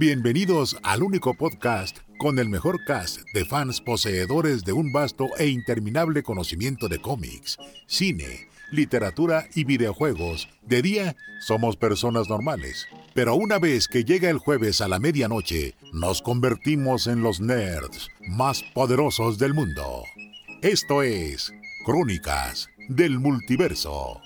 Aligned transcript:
Bienvenidos 0.00 0.78
al 0.82 1.02
único 1.02 1.34
podcast 1.34 1.98
con 2.16 2.38
el 2.38 2.48
mejor 2.48 2.82
cast 2.86 3.20
de 3.34 3.44
fans 3.44 3.82
poseedores 3.82 4.64
de 4.64 4.72
un 4.72 4.92
vasto 4.92 5.26
e 5.36 5.48
interminable 5.48 6.22
conocimiento 6.22 6.88
de 6.88 7.02
cómics, 7.02 7.58
cine, 7.86 8.48
literatura 8.72 9.46
y 9.54 9.64
videojuegos. 9.64 10.48
De 10.62 10.80
día 10.80 11.16
somos 11.46 11.76
personas 11.76 12.30
normales, 12.30 12.86
pero 13.12 13.34
una 13.34 13.58
vez 13.58 13.88
que 13.88 14.04
llega 14.04 14.30
el 14.30 14.38
jueves 14.38 14.80
a 14.80 14.88
la 14.88 14.98
medianoche, 14.98 15.74
nos 15.92 16.22
convertimos 16.22 17.06
en 17.06 17.22
los 17.22 17.42
nerds 17.42 18.08
más 18.26 18.62
poderosos 18.72 19.36
del 19.36 19.52
mundo. 19.52 20.04
Esto 20.62 21.02
es 21.02 21.52
Crónicas 21.84 22.70
del 22.88 23.18
Multiverso. 23.18 24.18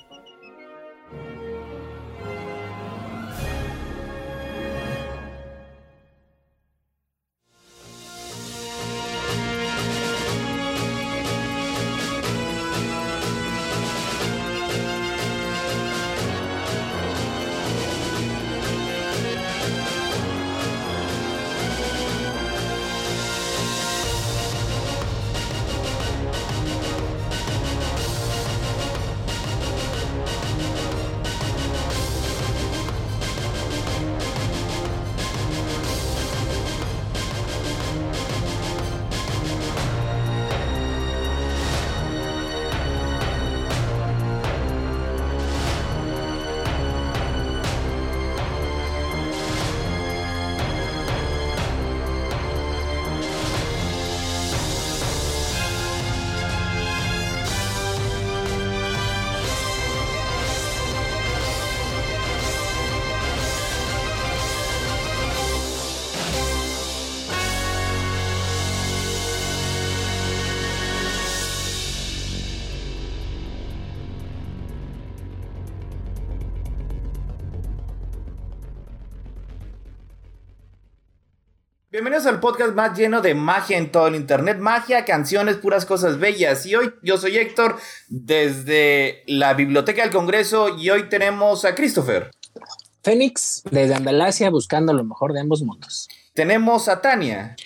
Bienvenidos 82.24 82.26
al 82.26 82.40
podcast 82.40 82.74
más 82.74 82.98
lleno 82.98 83.20
de 83.20 83.34
magia 83.34 83.76
en 83.76 83.92
todo 83.92 84.06
el 84.06 84.14
internet. 84.14 84.56
Magia, 84.58 85.04
canciones, 85.04 85.56
puras 85.56 85.84
cosas 85.84 86.18
bellas. 86.18 86.64
Y 86.64 86.74
hoy 86.74 86.94
yo 87.02 87.18
soy 87.18 87.36
Héctor 87.36 87.76
desde 88.08 89.22
la 89.26 89.52
Biblioteca 89.52 90.00
del 90.00 90.10
Congreso 90.10 90.78
y 90.78 90.88
hoy 90.88 91.10
tenemos 91.10 91.66
a 91.66 91.74
Christopher. 91.74 92.30
Fénix 93.02 93.62
desde 93.70 93.94
Andalasia 93.94 94.48
buscando 94.48 94.94
lo 94.94 95.04
mejor 95.04 95.34
de 95.34 95.40
ambos 95.40 95.60
mundos. 95.60 96.08
Tenemos 96.32 96.88
a 96.88 97.02
Tania. 97.02 97.56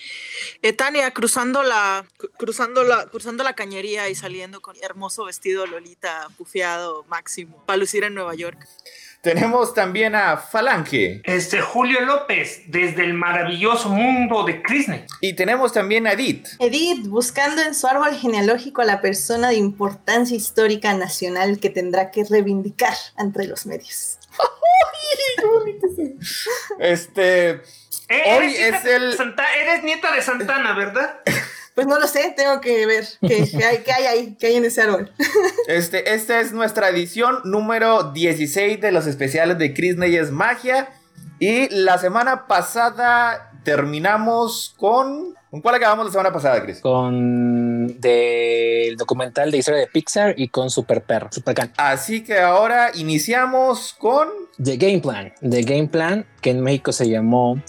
Eh, 0.62 0.72
Tania 0.72 1.12
cruzando 1.12 1.62
la, 1.62 2.04
cruzando 2.36 2.82
la, 2.82 3.06
cruzando 3.06 3.44
la 3.44 3.54
cañería 3.54 4.08
y 4.08 4.16
saliendo 4.16 4.60
con 4.60 4.74
hermoso 4.82 5.26
vestido 5.26 5.66
Lolita, 5.66 6.26
pufiado 6.36 7.04
máximo, 7.04 7.62
para 7.64 7.76
lucir 7.76 8.02
en 8.02 8.14
Nueva 8.14 8.34
York. 8.34 8.66
Tenemos 9.20 9.74
también 9.74 10.14
a 10.14 10.36
Falange. 10.36 11.20
Este 11.24 11.60
Julio 11.60 12.00
López, 12.02 12.62
desde 12.68 13.04
el 13.04 13.14
maravilloso 13.14 13.88
mundo 13.88 14.44
de 14.44 14.62
Disney. 14.68 15.04
Y 15.20 15.34
tenemos 15.34 15.72
también 15.72 16.06
a 16.06 16.12
Edith. 16.12 16.46
Edith, 16.60 17.06
buscando 17.08 17.60
en 17.62 17.74
su 17.74 17.88
árbol 17.88 18.14
genealógico 18.14 18.80
a 18.80 18.84
la 18.84 19.00
persona 19.00 19.48
de 19.48 19.56
importancia 19.56 20.36
histórica 20.36 20.94
nacional 20.94 21.58
que 21.58 21.68
tendrá 21.68 22.12
que 22.12 22.24
reivindicar 22.24 22.94
entre 23.18 23.46
los 23.46 23.66
medios. 23.66 24.18
este. 26.78 27.50
Eh, 28.10 28.22
hoy 28.38 28.54
eres 28.56 28.74
es 28.76 28.84
el. 28.86 29.16
Santa- 29.16 29.54
eres 29.56 29.84
nieta 29.84 30.12
de 30.12 30.22
Santana, 30.22 30.72
¿verdad? 30.74 31.20
Pues 31.78 31.86
no 31.86 31.96
lo 32.00 32.08
sé, 32.08 32.34
tengo 32.36 32.60
que 32.60 32.86
ver 32.86 33.04
qué, 33.20 33.48
qué 33.56 33.64
hay, 33.64 33.78
qué 33.84 33.92
hay 33.92 34.06
ahí, 34.06 34.36
qué 34.36 34.48
hay 34.48 34.56
en 34.56 34.64
ese 34.64 34.82
árbol. 34.82 35.12
Este, 35.68 36.12
esta 36.12 36.40
es 36.40 36.50
nuestra 36.50 36.88
edición 36.88 37.36
número 37.44 38.10
16 38.10 38.80
de 38.80 38.90
los 38.90 39.06
especiales 39.06 39.58
de 39.58 39.72
Chris 39.74 39.96
Neyes 39.96 40.32
Magia. 40.32 40.88
Y 41.38 41.68
la 41.68 41.98
semana 41.98 42.48
pasada 42.48 43.52
terminamos 43.62 44.74
con. 44.76 45.36
¿Con 45.52 45.60
cuál 45.60 45.76
acabamos 45.76 46.06
la 46.06 46.10
semana 46.10 46.32
pasada, 46.32 46.60
Chris? 46.64 46.80
Con 46.80 48.00
del 48.00 48.96
documental 48.96 49.52
de 49.52 49.58
historia 49.58 49.78
de 49.78 49.86
Pixar 49.86 50.34
y 50.36 50.48
con 50.48 50.70
Super 50.70 51.02
Perro, 51.02 51.28
Super 51.30 51.54
Can. 51.54 51.72
Así 51.76 52.24
que 52.24 52.40
ahora 52.40 52.90
iniciamos 52.96 53.94
con. 53.96 54.26
The 54.60 54.78
Game 54.78 54.98
Plan. 54.98 55.32
The 55.48 55.62
Game 55.62 55.86
Plan, 55.86 56.26
que 56.40 56.50
en 56.50 56.60
México 56.60 56.90
se 56.90 57.08
llamó 57.08 57.62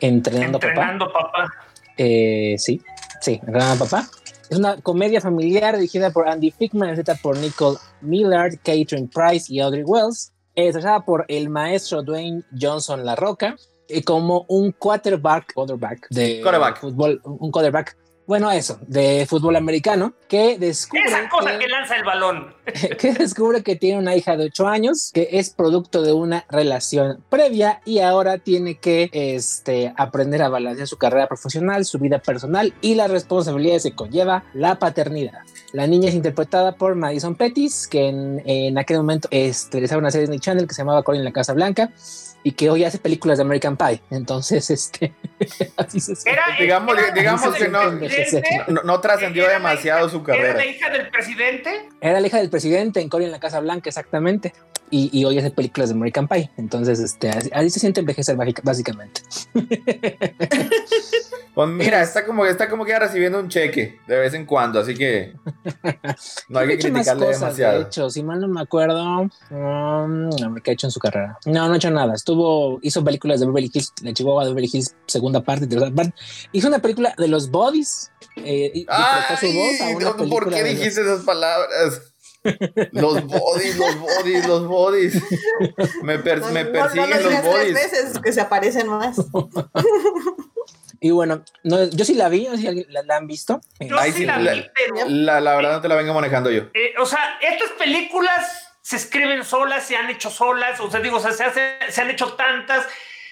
Entrenando, 0.00 0.58
Papá. 0.58 0.70
Entrenando 0.70 1.12
papá. 1.12 1.48
Eh, 1.96 2.56
sí, 2.58 2.82
sí, 3.22 3.40
Entrenando 3.46 3.84
Papá. 3.86 4.08
Es 4.50 4.58
una 4.58 4.76
comedia 4.82 5.20
familiar 5.20 5.76
dirigida 5.76 6.10
por 6.10 6.28
Andy 6.28 6.50
Fickman, 6.50 6.90
escrita 6.90 7.14
por 7.14 7.38
Nicole 7.38 7.78
Millard, 8.02 8.56
Catherine 8.56 9.08
Price 9.08 9.46
y 9.48 9.60
Audrey 9.60 9.82
Wells. 9.82 10.32
Estrenada 10.54 11.00
por 11.02 11.24
el 11.28 11.48
maestro 11.48 12.02
Dwayne 12.02 12.42
Johnson 12.60 13.06
La 13.06 13.16
Roca, 13.16 13.56
como 14.04 14.44
un 14.48 14.72
quarterback, 14.72 15.54
quarterback 15.54 16.08
de 16.10 16.40
Quarterback. 16.42 16.80
fútbol, 16.80 17.20
un 17.24 17.50
quarterback. 17.50 17.96
Bueno, 18.24 18.50
eso, 18.52 18.78
de 18.86 19.26
fútbol 19.28 19.56
americano, 19.56 20.14
que 20.28 20.56
descubre 20.56 21.02
Esa 21.06 21.28
cosa 21.28 21.52
que- 21.52 21.58
que 21.58 21.68
lanza 21.68 21.96
el 21.96 22.04
balón. 22.04 22.54
que 22.98 23.12
descubre 23.14 23.62
que 23.62 23.74
tiene 23.76 23.98
una 23.98 24.14
hija 24.14 24.36
de 24.36 24.44
8 24.44 24.68
años, 24.68 25.10
que 25.12 25.28
es 25.32 25.50
producto 25.50 26.02
de 26.02 26.12
una 26.12 26.44
relación 26.48 27.22
previa 27.28 27.80
y 27.84 27.98
ahora 27.98 28.38
tiene 28.38 28.76
que 28.78 29.10
este, 29.12 29.92
aprender 29.96 30.40
a 30.42 30.48
balancear 30.48 30.86
su 30.86 30.96
carrera 30.98 31.26
profesional, 31.26 31.84
su 31.84 31.98
vida 31.98 32.20
personal 32.20 32.72
y 32.80 32.94
las 32.94 33.10
responsabilidades 33.10 33.82
que 33.82 33.94
conlleva 33.94 34.44
la 34.54 34.78
paternidad. 34.78 35.40
La 35.72 35.86
niña 35.88 36.08
es 36.08 36.14
interpretada 36.14 36.76
por 36.76 36.94
Madison 36.94 37.34
Pettis, 37.34 37.88
que 37.88 38.08
en, 38.08 38.40
en 38.46 38.78
aquel 38.78 38.98
momento 38.98 39.26
este, 39.32 39.78
realizaba 39.78 39.98
una 39.98 40.10
serie 40.10 40.26
de 40.26 40.32
Disney 40.32 40.38
Channel 40.40 40.68
que 40.68 40.74
se 40.74 40.82
llamaba 40.82 41.02
Cory 41.02 41.18
en 41.18 41.24
la 41.24 41.32
Casa 41.32 41.54
Blanca 41.54 41.90
y 42.44 42.52
que 42.52 42.70
hoy 42.70 42.84
hace 42.84 42.98
películas 42.98 43.38
de 43.38 43.44
American 43.44 43.76
Pie. 43.76 44.00
Entonces, 44.10 44.70
este, 44.70 45.14
así 45.76 46.00
se 46.00 46.14
Era, 46.28 46.42
Digamos- 46.58 46.98
era- 46.98 47.12
digamos 47.12 47.54
que 47.54 47.68
no- 47.68 47.98
presidente, 47.98 48.64
No, 48.68 48.82
no 48.82 49.00
trascendió 49.00 49.44
Era 49.44 49.54
demasiado 49.54 50.08
su 50.08 50.16
Era 50.18 50.24
carrera. 50.26 50.54
la 50.54 50.66
hija 50.66 50.90
del 50.90 51.08
presidente. 51.10 51.88
Era 52.00 52.20
la 52.20 52.26
hija 52.26 52.38
del 52.38 52.50
presidente 52.50 53.00
en 53.00 53.08
Cory 53.08 53.24
en 53.26 53.30
la 53.32 53.40
Casa 53.40 53.60
Blanca, 53.60 53.88
exactamente. 53.88 54.52
Y, 54.90 55.08
y 55.18 55.24
hoy 55.24 55.38
hace 55.38 55.50
películas 55.50 55.88
de 55.88 55.94
American 55.94 56.28
Pie. 56.28 56.50
Entonces, 56.58 57.00
este, 57.00 57.30
así, 57.30 57.48
así 57.54 57.70
se 57.70 57.80
siente 57.80 58.00
envejecer 58.00 58.36
básica- 58.36 58.60
básicamente. 58.62 59.22
Pues 61.54 61.68
mira, 61.68 62.00
está 62.00 62.24
como, 62.24 62.46
está 62.46 62.68
como 62.70 62.84
que 62.84 62.92
ya 62.92 62.98
recibiendo 62.98 63.38
un 63.38 63.48
cheque 63.48 63.98
de 64.06 64.16
vez 64.18 64.32
en 64.32 64.46
cuando, 64.46 64.80
así 64.80 64.94
que 64.94 65.34
no 66.48 66.58
hay 66.58 66.64
Ha 66.64 66.68
que 66.68 66.78
criticarle 66.78 67.26
cosas, 67.26 67.40
demasiado. 67.40 67.78
De 67.80 67.84
hecho, 67.84 68.08
si 68.08 68.22
mal 68.22 68.40
no 68.40 68.48
me 68.48 68.62
acuerdo, 68.62 69.28
um, 69.50 70.30
ver 70.30 70.62
qué 70.62 70.70
ha 70.70 70.74
hecho 70.74 70.86
en 70.86 70.90
su 70.90 70.98
carrera. 70.98 71.38
No, 71.44 71.68
no 71.68 71.74
ha 71.74 71.76
hecho 71.76 71.90
nada. 71.90 72.14
Estuvo, 72.14 72.31
hizo 72.82 73.04
películas 73.04 73.40
de 73.40 73.46
Beverly 73.46 73.70
Hills, 73.72 73.92
de 74.02 74.12
Chihuahua, 74.14 74.44
de 74.44 74.50
Beverly 74.50 74.70
Hills, 74.72 74.94
segunda 75.06 75.42
parte, 75.42 75.66
tercera 75.66 75.90
parte. 75.94 76.14
Hizo 76.52 76.68
una 76.68 76.78
película 76.80 77.14
de 77.18 77.28
los 77.28 77.50
Bodies. 77.50 78.10
Eh, 78.36 78.70
y- 78.74 78.80
y 78.80 78.84
prestó 78.86 79.46
su 79.46 79.52
voz 79.52 79.80
a 79.80 79.86
Ay, 79.88 79.94
una 79.94 80.04
no, 80.10 80.28
¿por 80.28 80.48
qué 80.50 80.60
los- 80.62 80.68
dijiste 80.70 81.02
esas 81.02 81.22
palabras? 81.22 82.00
Los 82.92 83.24
bodies, 83.24 83.76
los 83.76 83.98
bodies, 84.00 84.46
los 84.48 84.66
bodies. 84.66 85.22
Me, 86.02 86.18
per- 86.18 86.40
No, 86.40 86.50
me 86.50 86.64
no- 86.64 86.70
no 86.70 86.72
persiguen 86.72 87.22
lo 87.22 87.30
los 87.30 87.42
bodies. 87.44 87.74
veces 87.74 88.18
que 88.18 88.32
se 88.32 88.40
aparecen 88.40 88.88
más. 88.88 89.16
Y 91.04 91.10
bueno, 91.10 91.42
no, 91.64 91.82
yo 91.90 92.04
sí 92.04 92.14
la 92.14 92.28
vi, 92.28 92.44
no 92.44 92.52
sé 92.52 92.58
si 92.58 92.66
alguien 92.68 92.86
la, 92.90 93.02
la 93.02 93.16
han 93.16 93.26
visto. 93.26 93.60
Yo 93.80 93.98
Ahí 93.98 94.12
sí 94.12 94.18
sí 94.18 94.24
la 94.24 94.38
la- 94.38 94.52
vi, 94.52 94.64
pero. 94.72 95.08
La, 95.08 95.40
la 95.40 95.56
verdad 95.56 95.72
no 95.72 95.80
te 95.80 95.88
la 95.88 95.96
vengo 95.96 96.14
manejando 96.14 96.48
yo. 96.50 96.62
eh, 96.74 96.94
o 97.00 97.06
sea, 97.06 97.18
estas 97.40 97.70
películas 97.76 98.68
se 98.82 98.96
escriben 98.96 99.44
solas, 99.44 99.86
se 99.86 99.96
han 99.96 100.10
hecho 100.10 100.28
solas, 100.28 100.80
o 100.80 100.90
sea, 100.90 101.00
digo, 101.00 101.20
se, 101.20 101.28
hace- 101.28 101.78
se 101.88 102.00
han 102.00 102.10
hecho 102.10 102.34
tantas. 102.34 102.86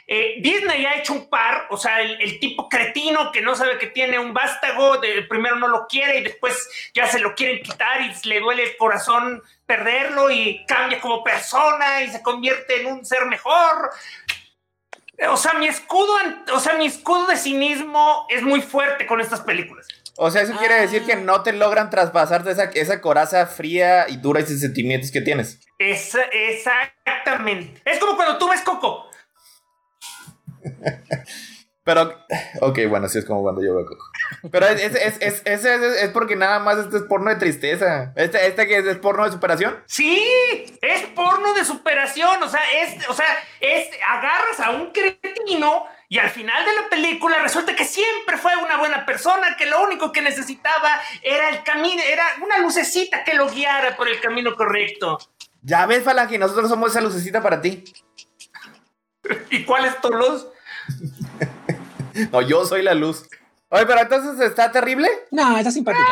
Eh, 0.06 0.36
Disney 0.40 0.86
ha 0.86 0.96
hecho 0.96 1.12
un 1.12 1.28
par, 1.28 1.66
o 1.70 1.76
sea, 1.76 2.00
el, 2.00 2.40
tipo 2.40 2.68
cretino 2.68 3.30
que 3.30 3.40
no 3.42 3.54
sabe 3.54 3.78
que 3.78 3.88
tiene 3.88 4.18
un 4.18 4.32
vástago, 4.32 4.98
de, 4.98 5.22
primero 5.22 5.56
no 5.56 5.68
lo 5.68 5.86
quiere 5.86 6.18
y 6.18 6.24
después 6.24 6.68
ya 6.94 7.06
se 7.06 7.20
lo 7.20 7.34
quieren 7.34 7.62
quitar 7.62 8.00
y 8.00 8.28
le 8.28 8.40
duele 8.40 8.64
el 8.64 8.76
corazón 8.76 9.42
perderlo 9.66 10.30
y 10.30 10.64
cambia 10.66 11.00
como 11.00 11.22
persona 11.22 12.02
y 12.02 12.10
se 12.10 12.22
convierte 12.22 12.80
en 12.80 12.86
un 12.88 13.04
ser 13.04 13.26
mejor. 13.26 13.90
O 15.28 15.36
sea, 15.36 15.52
mi 15.54 15.68
escudo, 15.68 16.12
o 16.54 16.58
sea, 16.58 16.74
mi 16.74 16.86
escudo 16.86 17.26
de 17.26 17.36
cinismo 17.36 18.26
es 18.30 18.42
muy 18.42 18.62
fuerte 18.62 19.06
con 19.06 19.20
estas 19.20 19.42
películas. 19.42 19.86
O 20.22 20.30
sea, 20.30 20.42
eso 20.42 20.54
quiere 20.58 20.74
decir 20.74 21.06
que 21.06 21.16
no 21.16 21.42
te 21.42 21.54
logran 21.54 21.88
traspasarte 21.88 22.50
esa, 22.50 22.64
esa 22.64 23.00
coraza 23.00 23.46
fría 23.46 24.04
y 24.06 24.18
dura 24.18 24.40
y 24.40 24.46
sin 24.46 24.58
sentimientos 24.58 25.10
que 25.10 25.22
tienes. 25.22 25.60
Esa- 25.78 26.24
exactamente. 26.24 27.80
Es 27.86 27.98
como 27.98 28.16
cuando 28.16 28.36
tú 28.36 28.48
ves 28.50 28.60
Coco. 28.60 29.08
Pero, 31.82 32.14
ok, 32.60 32.78
bueno, 32.88 33.08
sí 33.08 33.18
es 33.18 33.24
como 33.24 33.42
cuando 33.42 33.62
yo 33.64 33.74
veo 33.74 33.86
Coco. 33.86 34.04
Pero 34.52 34.66
es, 34.66 34.82
es, 34.82 34.94
es, 34.94 35.16
es, 35.22 35.42
es- 35.46 35.64
es- 35.64 36.02
es 36.02 36.10
porque 36.10 36.36
nada 36.36 36.58
más 36.58 36.76
este 36.78 36.98
es 36.98 37.02
porno 37.04 37.30
de 37.30 37.36
tristeza. 37.36 38.12
Este, 38.14 38.46
este 38.46 38.66
que 38.68 38.76
es, 38.76 38.84
es 38.86 38.98
porno 38.98 39.24
de 39.24 39.32
superación. 39.32 39.82
Sí, 39.86 40.22
es 40.82 41.02
porno 41.16 41.54
de 41.54 41.64
superación. 41.64 42.42
O 42.42 42.48
sea, 42.48 42.60
es, 42.82 43.08
o 43.08 43.14
sea, 43.14 43.26
es 43.60 43.88
agarras 44.06 44.60
a 44.60 44.70
un 44.72 44.92
cretino 44.92 45.86
y 46.10 46.18
al 46.18 46.28
final 46.28 46.64
de 46.66 46.74
la 46.74 46.88
película 46.90 47.38
resulta 47.38 47.74
que 47.76 47.84
siempre 47.84 48.36
fue 48.36 48.54
una 48.56 48.76
buena 48.78 49.06
persona, 49.06 49.56
que 49.56 49.64
lo 49.66 49.80
único 49.84 50.10
que 50.10 50.20
necesitaba 50.20 51.00
era 51.22 51.48
el 51.50 51.62
camino, 51.62 52.02
era 52.02 52.24
una 52.42 52.58
lucecita 52.58 53.22
que 53.24 53.34
lo 53.34 53.48
guiara 53.48 53.96
por 53.96 54.08
el 54.08 54.20
camino 54.20 54.54
correcto. 54.56 55.18
Ya 55.62 55.86
ves, 55.86 56.02
Falange, 56.02 56.36
nosotros 56.36 56.68
somos 56.68 56.90
esa 56.90 57.00
lucecita 57.00 57.40
para 57.40 57.60
ti. 57.62 57.84
¿Y 59.50 59.64
cuál 59.64 59.84
es 59.84 60.00
tu 60.00 60.10
luz? 60.10 60.46
No, 62.32 62.42
yo 62.42 62.64
soy 62.66 62.82
la 62.82 62.92
luz. 62.92 63.22
Oye, 63.68 63.86
pero 63.86 64.00
entonces 64.00 64.40
está 64.44 64.72
terrible. 64.72 65.08
No, 65.30 65.56
está 65.56 65.70
simpática. 65.70 66.04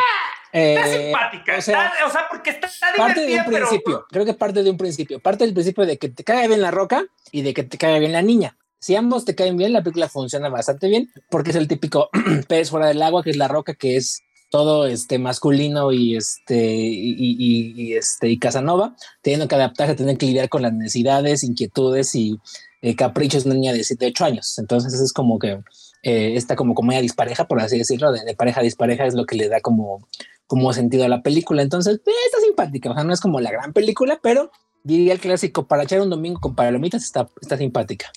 Está 0.51 0.87
Eh, 0.87 1.03
simpática. 1.03 1.57
o 1.57 1.61
sea, 1.61 1.85
está- 1.87 2.05
o 2.05 2.09
sea, 2.09 2.27
porque 2.29 2.49
está, 2.51 2.67
está 2.67 2.87
parte 2.95 3.19
de 3.25 3.35
un 3.35 3.43
pero 3.45 3.67
principio, 3.67 4.05
creo 4.09 4.25
que 4.25 4.33
parte 4.33 4.63
de 4.63 4.69
un 4.69 4.77
principio, 4.77 5.19
parte 5.19 5.43
del 5.43 5.53
principio 5.53 5.85
de 5.85 5.97
que 5.97 6.07
te 6.07 6.23
cae 6.23 6.47
bien 6.47 6.61
la 6.61 6.71
roca 6.71 7.03
y 7.31 7.41
de 7.41 7.53
que 7.53 7.63
te 7.63 7.77
cae 7.77 7.99
bien 7.99 8.13
la 8.13 8.21
niña. 8.21 8.55
Si 8.79 8.95
ambos 8.95 9.25
te 9.25 9.35
caen 9.35 9.57
bien, 9.57 9.73
la 9.73 9.83
película 9.83 10.09
funciona 10.09 10.49
bastante 10.49 10.87
bien 10.87 11.11
porque 11.29 11.51
es 11.51 11.55
el 11.55 11.67
típico 11.67 12.09
pez 12.47 12.69
fuera 12.69 12.87
del 12.87 13.01
agua, 13.01 13.23
que 13.23 13.31
es 13.31 13.37
la 13.37 13.47
roca, 13.47 13.73
que 13.73 13.97
es 13.97 14.21
todo 14.49 14.87
este 14.87 15.19
masculino 15.19 15.91
y 15.91 16.15
este 16.15 16.57
y, 16.57 17.93
este 17.93 18.29
y 18.29 18.39
Casanova, 18.39 18.95
teniendo 19.21 19.47
que 19.47 19.55
adaptarse, 19.55 19.95
tener 19.95 20.17
que 20.17 20.25
lidiar 20.25 20.49
con 20.49 20.63
las 20.63 20.73
necesidades, 20.73 21.43
inquietudes 21.43 22.15
y 22.15 22.39
eh, 22.81 22.95
caprichos 22.95 23.43
de 23.43 23.51
una 23.51 23.59
niña 23.59 23.73
de 23.73 23.83
7, 23.83 24.07
8 24.07 24.25
años. 24.25 24.57
Entonces 24.57 24.99
es 24.99 25.13
como 25.13 25.37
que 25.37 25.59
eh, 26.03 26.33
esta 26.35 26.55
como 26.55 26.73
comedia 26.73 27.01
dispareja, 27.01 27.47
por 27.47 27.59
así 27.59 27.77
decirlo, 27.77 28.11
de, 28.11 28.23
de 28.23 28.35
pareja 28.35 28.61
dispareja 28.61 29.05
es 29.05 29.13
lo 29.13 29.25
que 29.25 29.35
le 29.35 29.49
da 29.49 29.61
como 29.61 30.07
como 30.49 30.73
sentido 30.73 31.05
a 31.05 31.09
la 31.09 31.21
película. 31.21 31.61
Entonces, 31.61 31.97
eh, 31.97 32.11
está 32.25 32.39
simpática. 32.41 32.89
O 32.89 32.95
sea, 32.95 33.03
no 33.03 33.13
es 33.13 33.21
como 33.21 33.39
la 33.39 33.51
gran 33.51 33.71
película, 33.71 34.19
pero 34.23 34.51
diría 34.83 35.13
el 35.13 35.19
clásico 35.19 35.67
para 35.67 35.83
echar 35.83 36.01
un 36.01 36.09
domingo 36.09 36.39
con 36.39 36.55
palomitas 36.55 37.03
está, 37.03 37.29
está 37.39 37.55
simpática. 37.55 38.11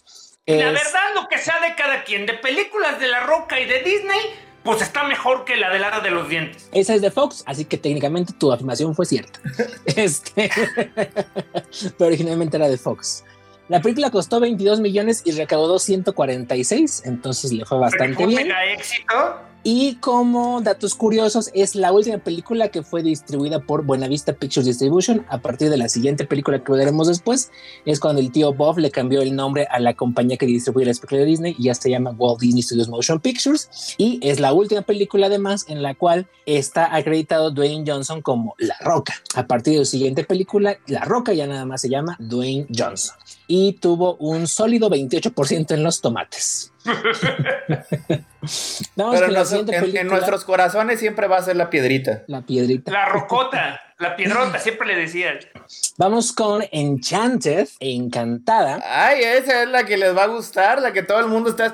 La 0.47 0.55
Es- 0.57 0.73
verdad, 0.73 1.15
lo 1.15 1.29
que 1.29 1.39
sea 1.39 1.61
de 1.61 1.75
cada 1.77 2.03
quien, 2.03 2.27
de 2.27 2.35
películas 2.35 2.99
de 2.99 3.07
La 3.09 3.21
Roca 3.21 3.61
y 3.61 3.65
de 3.67 3.81
Disney, 3.83 4.19
pues 4.65 4.83
está 4.83 5.05
mejor 5.05 5.45
que 5.45 5.57
la 5.57 5.71
del 5.71 5.85
Hada 5.85 6.01
de 6.01 6.11
los 6.11 6.29
Dientes. 6.29 6.69
Esa 6.73 6.95
es 6.95 7.01
de 7.03 7.11
Fox, 7.13 7.45
así 7.47 7.65
que 7.65 7.77
técnicamente 7.79 8.33
tu 8.33 8.53
afirmación 8.53 8.95
fue 8.97 9.07
cierta. 9.07 9.39
este, 9.87 10.51
pero 11.99 12.09
originalmente 12.09 12.57
era 12.57 12.69
de 12.69 12.77
Fox. 12.77 13.25
La 13.69 13.81
película 13.81 14.11
costó 14.11 14.41
22 14.41 14.81
millones 14.81 15.23
y 15.25 15.31
recaudó 15.33 15.79
146, 15.79 17.03
entonces 17.07 17.53
le 17.53 17.65
fue 17.65 17.79
bastante 17.79 18.15
Fue 18.17 18.27
bien. 18.27 18.49
mega 18.49 18.65
éxito. 18.67 19.41
Y 19.65 19.95
como 19.97 20.61
datos 20.61 20.97
curiosos, 20.97 21.51
es 21.55 21.77
la 21.77 21.93
última 21.93 22.19
película 22.19 22.69
que 22.69 22.83
fue 22.83 23.03
distribuida 23.03 23.61
por 23.61 23.85
Buenavista 23.85 24.33
Pictures 24.33 24.67
Distribution. 24.67 25.25
A 25.29 25.41
partir 25.41 25.71
de 25.71 25.77
la 25.77 25.89
siguiente 25.89 26.27
película 26.27 26.65
que 26.65 26.73
veremos 26.73 27.07
después, 27.07 27.53
es 27.85 28.01
cuando 28.01 28.21
el 28.21 28.33
tío 28.33 28.53
Bob 28.53 28.79
le 28.79 28.91
cambió 28.91 29.23
el 29.23 29.37
nombre 29.37 29.69
a 29.71 29.79
la 29.79 29.95
compañía 29.95 30.37
que 30.37 30.47
distribuye 30.47 30.87
las 30.87 30.99
películas 30.99 31.21
de 31.21 31.27
Disney 31.27 31.55
y 31.57 31.65
ya 31.65 31.75
se 31.75 31.91
llama 31.91 32.11
Walt 32.11 32.41
Disney 32.41 32.63
Studios 32.63 32.89
Motion 32.89 33.21
Pictures. 33.21 33.95
Y 33.99 34.19
es 34.23 34.41
la 34.41 34.53
última 34.53 34.83
película, 34.83 35.29
además, 35.29 35.65
en 35.69 35.81
la 35.81 35.95
cual 35.95 36.27
está 36.45 36.93
acreditado 36.97 37.53
Dwayne 37.53 37.85
Johnson 37.87 38.21
como 38.21 38.57
La 38.59 38.77
Roca. 38.81 39.15
A 39.37 39.47
partir 39.47 39.79
de 39.79 39.85
su 39.85 39.93
siguiente 39.93 40.25
película, 40.25 40.79
La 40.89 41.05
Roca 41.05 41.35
ya 41.35 41.47
nada 41.47 41.65
más 41.67 41.83
se 41.83 41.89
llama 41.89 42.17
Dwayne 42.19 42.67
Johnson. 42.77 43.15
Y 43.47 43.75
tuvo 43.75 44.17
un 44.17 44.49
sólido 44.49 44.91
28% 44.91 45.71
en 45.71 45.85
los 45.85 46.01
tomates. 46.01 46.73
Vamos 48.97 49.15
Pero 49.15 49.27
en, 49.27 49.35
nuestro- 49.35 50.01
en- 50.01 50.07
nuestros 50.09 50.45
corazones 50.45 50.99
siempre 50.99 51.29
va 51.29 51.39
a 51.39 51.43
ser 51.43 51.57
la 51.57 51.71
piedrita. 51.71 52.25
La 52.27 52.43
piedrita. 52.43 52.91
La 52.91 53.07
Rocota, 53.09 53.81
la 53.99 54.17
Piedrota, 54.17 54.59
siempre 54.59 54.87
le 54.89 54.97
decían. 54.97 55.39
Vamos 55.97 56.33
con 56.33 56.65
Enchanted, 56.73 57.69
Encantada. 57.79 58.83
Ay, 58.85 59.23
esa 59.23 59.63
es 59.63 59.69
la 59.69 59.85
que 59.87 59.97
les 59.97 60.17
va 60.17 60.25
a 60.25 60.27
gustar, 60.27 60.83
la 60.83 60.93
que 60.93 61.03
todo 61.05 61.21
el 61.21 61.27
mundo 61.29 61.51
está 61.51 61.67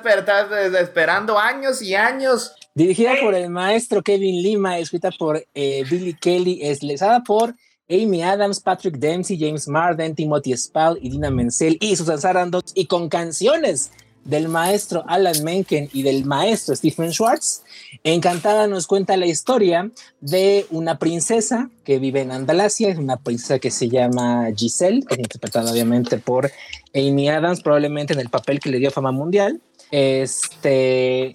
esperando 0.80 1.38
años 1.38 1.80
y 1.82 1.94
años. 1.94 2.54
Dirigida 2.74 3.12
Hey. 3.14 3.20
por 3.24 3.34
el 3.34 3.48
maestro 3.50 4.02
Kevin 4.02 4.42
Lima, 4.42 4.78
escrita 4.78 5.10
por 5.18 5.42
eh, 5.54 5.84
Billy 5.90 6.14
Kelly, 6.14 6.60
estilizada 6.62 7.20
por 7.22 7.54
Amy 7.90 8.22
Adams, 8.22 8.60
Patrick 8.60 8.96
Dempsey, 8.98 9.38
James 9.40 9.66
Marden, 9.66 10.14
Timothy 10.14 10.54
Spall 10.56 10.98
y 11.00 11.08
Dina 11.10 11.30
Menzel 11.30 11.78
y 11.80 11.96
Susan 11.96 12.20
Sarandon 12.20 12.62
y 12.74 12.84
con 12.86 13.08
canciones 13.08 13.90
del 14.28 14.48
maestro 14.48 15.04
Alan 15.08 15.42
Menken 15.42 15.88
y 15.92 16.02
del 16.02 16.26
maestro 16.26 16.76
Stephen 16.76 17.12
Schwartz. 17.12 17.62
Encantada 18.04 18.66
nos 18.66 18.86
cuenta 18.86 19.16
la 19.16 19.24
historia 19.24 19.90
de 20.20 20.66
una 20.70 20.98
princesa 20.98 21.70
que 21.82 21.98
vive 21.98 22.20
en 22.20 22.30
Andalasia, 22.30 22.90
es 22.90 22.98
una 22.98 23.16
princesa 23.16 23.58
que 23.58 23.70
se 23.70 23.88
llama 23.88 24.48
Giselle, 24.54 25.02
que 25.06 25.14
es 25.14 25.20
interpretada 25.20 25.72
obviamente 25.72 26.18
por 26.18 26.52
Amy 26.94 27.30
Adams, 27.30 27.62
probablemente 27.62 28.12
en 28.12 28.20
el 28.20 28.28
papel 28.28 28.60
que 28.60 28.68
le 28.68 28.78
dio 28.78 28.90
fama 28.90 29.12
mundial. 29.12 29.62
Este, 29.90 31.34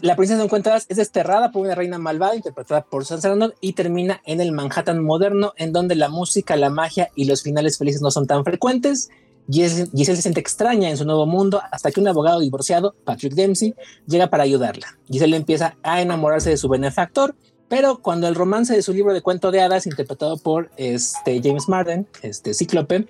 la 0.00 0.16
princesa 0.16 0.42
encuentra 0.42 0.78
es 0.78 0.96
desterrada 0.96 1.52
por 1.52 1.66
una 1.66 1.74
reina 1.74 1.98
malvada 1.98 2.34
interpretada 2.34 2.86
por 2.86 3.04
Susan 3.04 3.20
Sarandon 3.20 3.52
y 3.60 3.74
termina 3.74 4.22
en 4.24 4.40
el 4.40 4.52
Manhattan 4.52 5.04
moderno 5.04 5.52
en 5.58 5.74
donde 5.74 5.94
la 5.94 6.08
música, 6.08 6.56
la 6.56 6.70
magia 6.70 7.10
y 7.14 7.26
los 7.26 7.42
finales 7.42 7.76
felices 7.76 8.00
no 8.00 8.10
son 8.10 8.26
tan 8.26 8.44
frecuentes. 8.44 9.10
Giselle, 9.50 9.90
Giselle 9.94 10.16
se 10.16 10.22
siente 10.22 10.40
extraña 10.40 10.90
en 10.90 10.96
su 10.96 11.04
nuevo 11.04 11.26
mundo 11.26 11.62
hasta 11.70 11.90
que 11.90 12.00
un 12.00 12.08
abogado 12.08 12.40
divorciado, 12.40 12.94
Patrick 13.04 13.34
Dempsey, 13.34 13.74
llega 14.06 14.28
para 14.28 14.44
ayudarla. 14.44 14.98
Giselle 15.10 15.36
empieza 15.36 15.76
a 15.82 16.02
enamorarse 16.02 16.50
de 16.50 16.56
su 16.56 16.68
benefactor, 16.68 17.34
pero 17.68 17.98
cuando 17.98 18.28
el 18.28 18.34
romance 18.34 18.74
de 18.74 18.82
su 18.82 18.92
libro 18.92 19.12
de 19.12 19.20
cuento 19.20 19.50
de 19.50 19.60
hadas, 19.60 19.86
interpretado 19.86 20.38
por 20.38 20.70
este 20.76 21.40
James 21.42 21.68
Marden, 21.68 22.06
este 22.22 22.54
Cíclope, 22.54 23.06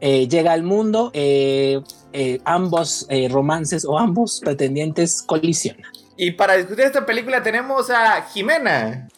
eh, 0.00 0.28
llega 0.28 0.52
al 0.52 0.64
mundo, 0.64 1.10
eh, 1.14 1.80
eh, 2.12 2.40
ambos 2.44 3.06
eh, 3.08 3.28
romances 3.30 3.84
o 3.84 3.98
ambos 3.98 4.40
pretendientes 4.40 5.22
colisionan. 5.22 5.90
Y 6.16 6.32
para 6.32 6.56
discutir 6.56 6.84
esta 6.84 7.06
película 7.06 7.42
tenemos 7.42 7.90
a 7.90 8.22
Jimena. 8.22 9.08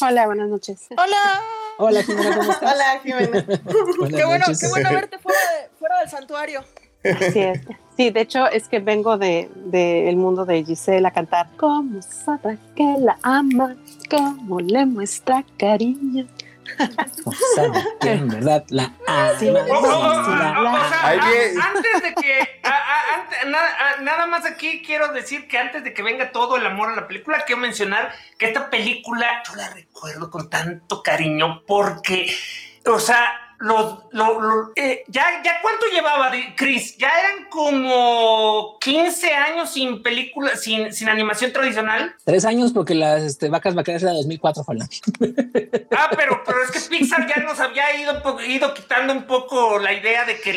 Hola, 0.00 0.26
buenas 0.26 0.48
noches. 0.48 0.80
Hola. 0.90 1.40
Hola, 1.76 2.02
Jimena, 2.04 2.36
¿cómo 2.36 2.52
estás? 2.52 2.74
Hola, 2.74 3.00
Jimena. 3.02 3.44
Qué 4.16 4.24
bueno, 4.24 4.38
noches. 4.46 4.60
qué 4.60 4.68
bueno 4.68 4.90
verte 4.92 5.18
fuera, 5.18 5.38
del 6.04 6.10
santuario. 6.10 6.64
Así 7.04 7.40
es. 7.40 7.60
Sí, 7.96 8.10
de 8.10 8.20
hecho 8.22 8.46
es 8.48 8.66
que 8.68 8.80
vengo 8.80 9.18
del 9.18 9.48
de, 9.70 10.08
el 10.08 10.16
mundo 10.16 10.44
de 10.44 10.64
Giselle 10.64 11.06
a 11.06 11.10
cantar. 11.12 11.48
¿Cómo 11.56 12.00
sabe 12.02 12.58
que 12.74 12.96
la 12.98 13.18
ama? 13.22 13.76
¿Cómo 14.10 14.58
le 14.60 14.84
muestra 14.86 15.44
cariño? 15.58 16.26
O 17.24 17.32
sea, 17.54 17.70
que 18.00 18.12
en 18.12 18.28
verdad 18.28 18.64
la 18.70 18.84
ama, 19.06 19.30
sí, 19.38 19.48
o- 19.48 19.54
sea, 19.64 20.58
antes 20.58 22.02
de 22.02 22.14
que. 22.20 22.60
a- 22.64 22.68
a- 22.70 23.14
ante- 23.20 23.50
nada, 23.50 23.68
a- 23.68 24.00
nada 24.00 24.26
más 24.26 24.44
aquí 24.46 24.82
quiero 24.84 25.12
decir 25.12 25.46
que 25.46 25.58
antes 25.58 25.84
de 25.84 25.92
que 25.94 26.02
venga 26.02 26.32
todo 26.32 26.56
el 26.56 26.66
amor 26.66 26.88
a 26.90 26.96
la 26.96 27.06
película, 27.06 27.42
quiero 27.46 27.60
mencionar 27.60 28.12
que 28.38 28.46
esta 28.46 28.70
película 28.70 29.42
yo 29.48 29.54
la 29.56 29.68
recuerdo 29.70 30.30
con 30.30 30.48
tanto 30.50 31.02
cariño 31.02 31.62
porque. 31.66 32.34
O 32.86 32.98
sea, 32.98 33.43
los, 33.58 33.98
lo- 34.12 34.40
lo- 34.40 34.72
eh, 34.76 35.04
ya, 35.08 35.42
ya 35.44 35.60
cuánto 35.62 35.86
llevaba 35.92 36.30
Chris, 36.56 36.96
ya 36.96 37.08
eran 37.08 37.48
como 37.50 38.78
15 38.80 39.32
años 39.32 39.70
sin 39.70 40.02
película, 40.02 40.56
sin, 40.56 40.92
sin 40.92 41.08
animación 41.08 41.52
tradicional. 41.52 42.14
Tres 42.24 42.44
años 42.44 42.72
porque 42.72 42.94
las 42.94 43.22
este, 43.22 43.48
vacas 43.48 43.74
vaqueras 43.74 44.02
era 44.02 44.12
2004, 44.12 44.64
Fala. 44.64 44.86
Ah, 45.96 46.10
pero, 46.16 46.42
pero 46.44 46.58
es 46.62 46.70
que 46.70 46.80
Pixar 46.88 47.26
ya 47.28 47.42
nos 47.42 47.58
había 47.60 47.94
ido, 48.00 48.22
ido 48.46 48.74
quitando 48.74 49.12
un 49.12 49.24
poco 49.24 49.78
la 49.78 49.92
idea 49.92 50.24
de 50.24 50.40
que 50.40 50.52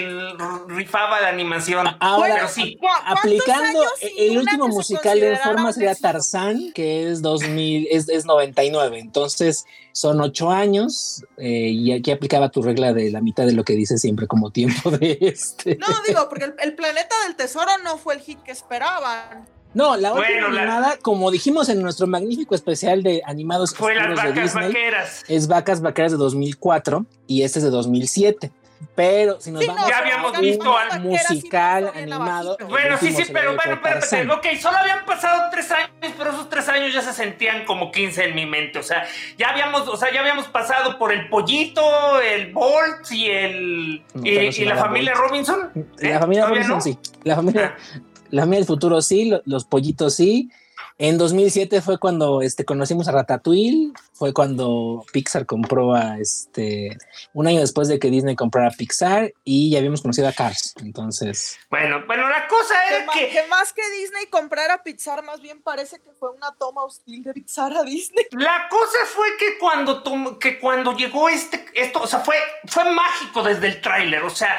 rifaba 0.68 1.22
la 1.22 1.30
animación. 1.30 1.88
Ahora, 2.00 2.36
pero 2.36 2.48
sí. 2.48 2.76
¿Cu- 2.80 2.88
cuántos 2.88 3.20
Aplicando 3.20 3.84
el 4.18 4.38
último 4.38 4.68
musical 4.68 5.20
de 5.20 5.38
forma 5.38 5.74
sería? 5.74 5.96
Tarzán, 5.96 6.72
que 6.74 7.10
es 7.10 7.22
2000, 7.22 7.88
es, 7.92 8.10
es 8.10 8.26
99. 8.26 9.00
Entonces 9.00 9.66
son 9.92 10.22
ocho 10.22 10.52
años 10.52 11.24
eh, 11.38 11.70
y 11.70 11.92
aquí 11.92 12.12
aplicaba 12.12 12.50
tu 12.50 12.62
regla 12.62 12.87
de 12.94 13.12
la 13.12 13.22
mitad 13.22 13.46
de 13.46 13.54
lo 13.54 13.64
que 13.64 13.74
dice 13.74 13.98
siempre 13.98 14.28
como 14.28 14.52
tiempo 14.52 14.92
de 14.92 15.18
este. 15.22 15.76
No, 15.78 15.88
digo, 16.08 16.28
porque 16.30 16.46
el, 16.46 16.56
el 16.62 16.76
planeta 16.76 17.16
del 17.26 17.36
tesoro 17.36 17.72
no 17.84 17.98
fue 17.98 18.16
el 18.16 18.22
hit 18.22 18.42
que 18.44 18.52
esperaban. 18.52 19.48
No, 19.74 19.96
la 19.98 20.12
Bueno, 20.12 20.48
última 20.48 20.50
la- 20.54 20.62
animada, 20.76 20.98
como 21.02 21.30
dijimos 21.30 21.70
en 21.70 21.82
nuestro 21.82 22.08
magnífico 22.08 22.56
especial 22.56 23.04
de 23.04 23.22
animados 23.26 23.76
Fue 23.76 23.94
las 23.94 24.08
de 24.10 24.16
vacas 24.16 24.36
Disney, 24.36 24.68
vaqueras. 24.70 25.24
es 25.28 25.48
Vacas 25.48 25.82
Vaqueras 25.82 26.12
de 26.14 26.18
2004 26.18 27.06
y 27.28 27.44
este 27.44 27.60
es 27.60 27.66
de 27.66 27.70
2007. 27.72 28.52
Pero 28.96 29.40
si 29.42 29.52
nos 29.52 29.62
Sí, 29.62 29.68
vamos 29.68 29.84
no, 29.84 29.90
Ya 29.90 29.96
a 29.96 30.00
habíamos 30.00 30.40
visto 30.40 30.76
sí 30.92 31.00
musical 31.00 31.92
animado. 31.96 32.58
Bueno, 32.70 32.98
sí, 33.00 33.12
sí, 33.12 33.24
pero 33.32 33.56
bueno, 33.56 33.80
Tarzán. 33.82 34.30
ok, 34.30 34.46
solo 34.60 34.78
habían 34.78 35.04
pasado 35.06 35.44
tres 35.52 35.72
años, 35.72 35.90
pero 36.18 36.30
esos 36.32 36.50
tres 36.50 36.68
años 36.70 36.94
ya 36.94 37.02
se 37.02 37.14
sentían 37.14 37.66
como 37.66 37.92
15 37.92 38.26
en 38.26 38.36
mi 38.36 38.46
mente, 38.46 38.78
o 38.80 38.84
sea, 38.84 39.06
ya 39.38 39.50
habíamos, 39.50 39.88
o 39.88 39.98
sea, 39.98 40.12
ya 40.14 40.20
habíamos 40.22 40.48
pasado 40.48 40.98
por 41.00 41.12
el 41.12 41.28
pollito, 41.30 42.22
el 42.22 42.52
Bolt 42.54 43.12
y 43.12 43.28
el 43.30 44.04
No, 44.14 44.22
y, 44.26 44.52
pero 44.56 44.70
la 44.70 44.76
familia 44.78 45.14
Bolt. 45.16 45.28
Robinson. 45.30 45.72
¿Eh? 46.00 46.10
La 46.10 46.20
familia 46.20 46.44
¿Todavía 46.44 46.64
Robinson 46.68 46.76
no? 46.76 46.82
sí. 46.82 46.98
La 47.24 47.36
familia, 47.36 47.76
la 48.30 48.42
familia 48.44 48.60
del 48.60 48.68
futuro 48.68 49.02
sí, 49.02 49.26
lo- 49.26 49.42
los 49.46 49.66
pollitos 49.66 50.16
sí. 50.16 50.50
En 51.00 51.20
2007 51.20 51.82
fue 51.82 52.00
cuando 52.00 52.42
este, 52.42 52.66
conocimos 52.66 53.08
a 53.08 53.12
Ratatouille, 53.12 53.92
fue 54.14 54.34
cuando 54.34 55.06
Pixar 55.14 55.46
compró 55.46 55.94
a 55.94 56.18
este, 56.18 56.98
un 57.34 57.46
año 57.46 57.60
después 57.60 57.88
de 57.88 58.00
que 58.00 58.10
Disney 58.10 58.36
comprara 58.36 58.72
Pixar 58.72 59.32
y 59.44 59.70
ya 59.70 59.78
habíamos 59.78 60.02
conocido 60.02 60.28
a 60.28 60.32
Cars. 60.32 60.74
Entonces, 60.82 61.60
Bueno, 61.70 62.04
bueno, 62.08 62.28
la 62.28 62.48
cosa 62.48 62.74
era 62.90 63.06
que 63.14 63.30
que 63.30 63.48
más 63.48 63.74
que 63.74 63.84
Disney 64.00 64.26
comprara 64.32 64.82
Pixar, 64.82 65.24
más 65.24 65.40
bien 65.40 65.62
parece 65.62 66.00
que 66.00 66.12
fue 66.20 66.32
una 66.32 66.52
toma 66.56 66.84
hostil 66.84 67.24
de 67.24 67.34
Pixar 67.34 67.78
a 67.78 67.84
Disney. 67.84 68.26
La 68.32 68.68
cosa 68.68 68.98
fue 69.06 69.28
que 69.38 69.60
cuando, 69.60 70.04
que 70.40 70.58
cuando 70.58 70.98
llegó 70.98 71.30
este, 71.30 71.64
esto, 71.76 72.02
o 72.02 72.08
sea, 72.08 72.22
fue, 72.22 72.38
fue 72.66 72.92
mágico 72.92 73.44
desde 73.44 73.68
el 73.68 73.82
tráiler, 73.82 74.24
o 74.24 74.32
sea, 74.32 74.58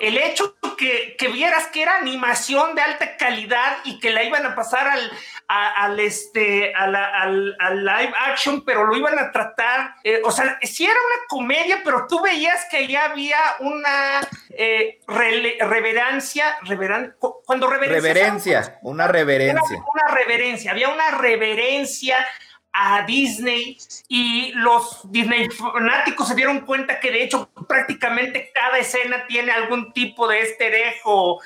el 0.00 0.16
hecho 0.18 0.56
que, 0.78 1.14
que 1.18 1.28
vieras 1.28 1.66
que 1.68 1.82
era 1.82 1.96
animación 1.98 2.74
de 2.74 2.80
alta 2.82 3.16
calidad 3.16 3.78
y 3.84 3.98
que 4.00 4.10
la 4.10 4.24
iban 4.24 4.46
a 4.46 4.54
pasar 4.54 4.88
al, 4.88 5.12
a- 5.46 5.84
al, 5.84 6.00
este, 6.00 6.74
a 6.74 6.86
la- 6.86 7.20
al, 7.22 7.54
al 7.60 7.84
live 7.84 8.12
action, 8.28 8.64
pero 8.64 8.86
lo 8.86 8.96
iban 8.96 9.18
a 9.18 9.30
tratar, 9.30 9.94
eh, 10.04 10.22
o 10.24 10.30
sea, 10.30 10.58
sí 10.62 10.84
era 10.84 10.94
una 10.94 11.26
comedia, 11.28 11.82
pero 11.84 12.06
tú 12.08 12.22
veías 12.22 12.64
que 12.70 12.86
ya 12.86 13.04
había 13.04 13.38
una 13.60 14.20
eh, 14.56 15.00
reverencia, 15.08 16.56
reveran- 16.62 17.14
cu- 17.18 17.42
cuando 17.44 17.66
reverencias 17.66 18.04
algo, 18.04 18.14
Reverencia, 18.14 18.78
una 18.82 19.06
reverencia. 19.08 19.76
una, 19.78 19.86
una 20.04 20.14
reverencia, 20.14 20.70
había 20.72 20.88
una 20.88 21.10
reverencia 21.10 22.26
a 22.72 23.04
Disney 23.04 23.76
y 24.08 24.52
los 24.52 25.10
Disney 25.10 25.48
fanáticos 25.50 26.28
se 26.28 26.34
dieron 26.34 26.60
cuenta 26.60 27.00
que 27.00 27.10
de 27.10 27.24
hecho 27.24 27.50
prácticamente 27.68 28.50
cada 28.54 28.78
escena 28.78 29.26
tiene 29.26 29.52
algún 29.52 29.92
tipo 29.92 30.28
de 30.28 30.40
easter 30.40 30.72
egg 30.72 30.94
o, 31.04 31.40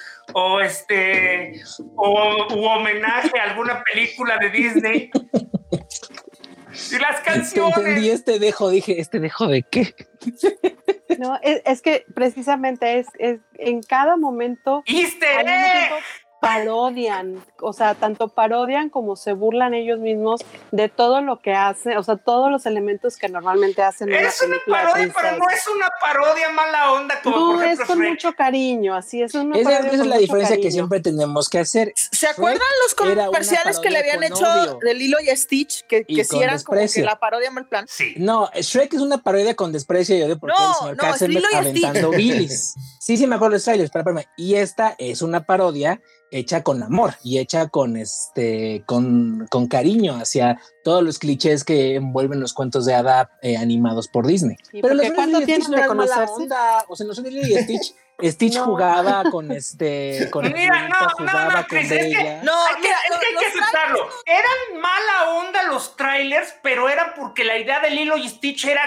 este 0.61 1.63
o 1.97 2.55
u 2.55 2.65
homenaje 2.65 3.39
a 3.39 3.51
alguna 3.51 3.83
película 3.83 4.39
de 4.39 4.51
Disney. 4.51 5.11
Y 6.93 6.99
las 6.99 7.23
te 7.23 7.31
entendí 7.31 7.55
canciones. 7.55 8.07
este 8.07 8.39
dejo, 8.39 8.69
dije, 8.69 9.01
¿este 9.01 9.21
dejo 9.21 9.47
de 9.47 9.63
qué? 9.63 9.95
No, 11.19 11.39
es, 11.43 11.63
es 11.65 11.83
que 11.83 12.05
precisamente 12.15 12.99
es, 12.99 13.07
es 13.19 13.41
en 13.55 13.83
cada 13.83 14.17
momento 14.17 14.83
Easter 14.87 15.39
al 15.39 15.45
mismo 15.45 15.67
egg. 15.67 15.73
tiempo 15.73 15.97
parodian, 16.45 17.45
o 17.61 17.73
sea, 17.73 17.95
tanto 17.95 18.29
parodian 18.29 18.91
como 18.91 19.17
se 19.17 19.33
burlan 19.33 19.75
ellos 19.75 19.99
mismos 19.99 20.41
de 20.71 20.89
todo 20.89 21.21
lo 21.21 21.41
que 21.41 21.53
hacen, 21.53 21.97
o 21.97 22.03
sea, 22.03 22.17
todos 22.17 22.51
los 22.51 22.67
elementos 22.67 23.17
que 23.17 23.29
normalmente 23.29 23.83
hacen 23.83 24.13
en 24.13 24.25
Es 24.27 24.43
una 24.43 24.57
parodia, 24.67 25.13
pero 25.15 25.39
no 25.39 25.51
es 25.51 25.67
una 25.69 25.89
parodia 26.01 26.51
mala 26.51 26.93
onda 26.93 27.21
como 27.23 27.37
No, 27.37 27.53
por 27.55 27.65
es 27.65 27.81
con 27.81 27.99
Shrek. 27.99 28.11
mucho 28.11 28.33
cariño, 28.35 28.95
así 28.95 29.23
es 29.23 29.35
una 29.35 29.57
Esa, 29.59 29.71
parodia 29.71 29.91
esa 29.93 30.03
es 30.03 30.09
la 30.09 30.19
diferencia 30.19 30.57
que 30.61 30.71
siempre 30.71 31.01
tenemos 31.01 31.49
que 31.49 31.59
hacer. 31.59 31.93
¿Se 31.97 32.27
acuerdan 32.27 32.61
los 32.85 32.95
comerciales 32.95 33.79
que 33.79 33.91
le 33.91 33.99
habían 33.99 34.23
hecho 34.23 34.79
de 34.83 34.95
Lilo 34.95 35.19
y 35.21 35.35
Stitch? 35.37 35.85
Que, 35.87 36.05
que 36.05 36.25
sí 36.25 36.31
con 36.31 36.43
eran 36.43 36.63
como 36.63 36.81
que 36.87 37.03
la 37.03 37.19
parodia 37.19 37.51
mal 37.51 37.67
plan. 37.69 37.87
Sí. 37.89 38.15
No, 38.17 38.51
Shrek 38.55 38.93
es 38.95 39.01
una 39.01 39.19
parodia 39.19 39.55
con 39.55 39.73
desprecio 39.73 40.17
y 40.17 40.23
odio 40.23 40.39
porque 40.39 40.55
No, 40.59 40.69
el 40.71 40.75
señor 40.75 40.97
no, 40.97 41.03
es 41.03 41.11
Katzenberg 41.13 41.45
Lilo 41.45 41.49
y 41.49 41.71
Stitch. 41.71 41.85
aventando 41.85 42.11
bilis. 42.11 42.75
Sí, 43.01 43.17
sí, 43.17 43.27
me 43.27 43.35
acuerdo 43.37 43.53
de 43.53 43.57
los 43.57 43.65
trailers, 43.65 43.91
pero 43.91 44.01
espérame. 44.03 44.27
Y 44.37 44.55
esta 44.55 44.95
es 44.99 45.23
una 45.23 45.45
parodia 45.45 46.01
hecha 46.37 46.63
con 46.63 46.83
amor 46.83 47.15
y 47.23 47.39
hecha 47.39 47.69
con 47.69 47.97
este, 47.97 48.83
con, 48.87 49.47
con 49.51 49.69
cariño 49.69 50.15
hacia 50.17 50.61
todos 50.83 51.03
los 51.03 51.19
clichés 51.19 51.65
que 51.65 51.95
envuelven 51.95 52.41
los 52.41 52.53
cuentos 52.53 52.85
de 52.87 52.95
hada 52.95 53.31
eh, 53.43 53.57
animados 53.57 54.09
por 54.09 54.27
Disney. 54.27 54.57
Sí, 54.71 54.81
pero 54.83 54.95
los 54.95 55.11
¿cuánto 55.13 55.39
Lilo 55.39 55.41
y 55.41 55.43
Stitch 55.45 55.47
tienen 55.67 55.71
no 55.71 55.77
de 55.77 55.83
eran 55.85 55.97
mala 55.97 56.11
conocerse? 56.15 56.43
onda. 56.43 56.85
O 56.89 56.97
sea, 56.97 57.07
los 57.07 57.19
Lilo 57.21 57.47
y 57.47 57.63
Stitch, 57.63 57.95
Stitch 58.33 58.55
No. 58.57 58.65
jugaba 58.65 59.25
con 59.31 59.53
este, 59.53 60.29
con 60.33 60.45
Mira, 60.53 60.89
no, 60.89 61.01
no, 61.01 61.09
jugaba 61.11 61.45
no, 61.45 61.53
con 61.53 61.65
Chris, 61.65 61.91
es 61.91 61.99
que- 61.99 62.05
Bella. 62.17 62.43
No, 62.43 62.53
Hay 62.67 62.75
que- 62.75 62.81
mira, 62.83 62.97
es 63.05 63.11
lo- 63.15 63.21
que 63.21 63.27
hay 63.27 63.35
que 63.37 63.47
aceptarlo. 63.47 64.09
Eran 64.27 64.81
mala 64.83 65.31
onda 65.39 65.63
los 65.65 65.97
trailers, 65.97 66.55
pero 66.63 66.89
era 66.89 67.15
porque 67.15 67.45
la 67.45 67.59
idea 67.59 67.81
de 67.81 67.91
Lilo 67.91 68.17
y 68.17 68.29
Stitch 68.29 68.65
era 68.67 68.83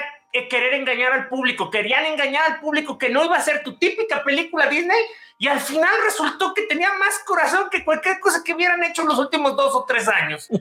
querer 0.50 0.74
engañar 0.76 1.14
al 1.14 1.28
público. 1.30 1.70
Querían 1.72 2.06
engañar 2.06 2.44
al 2.52 2.60
público 2.60 2.98
que 2.98 3.10
no 3.10 3.24
iba 3.26 3.38
a 3.38 3.42
ser 3.42 3.64
tu 3.64 3.78
típica 3.78 4.24
película 4.24 4.68
Disney. 4.68 5.00
Y 5.40 5.48
al 5.48 5.60
final 5.60 5.94
resultó 6.04 6.52
que 6.56 6.64
tenía 6.64 6.92
más 6.94 7.20
corazón 7.20 7.70
que 7.70 7.86
cualquier 7.86 8.20
cosa 8.20 8.42
que 8.44 8.56
hubieran 8.56 8.84
hecho 8.84 9.04
en 9.04 9.10
los 9.10 9.20
últimos 9.20 9.56
dos 9.56 9.74
o 9.76 9.86
tres 9.86 10.08
años. 10.08 10.48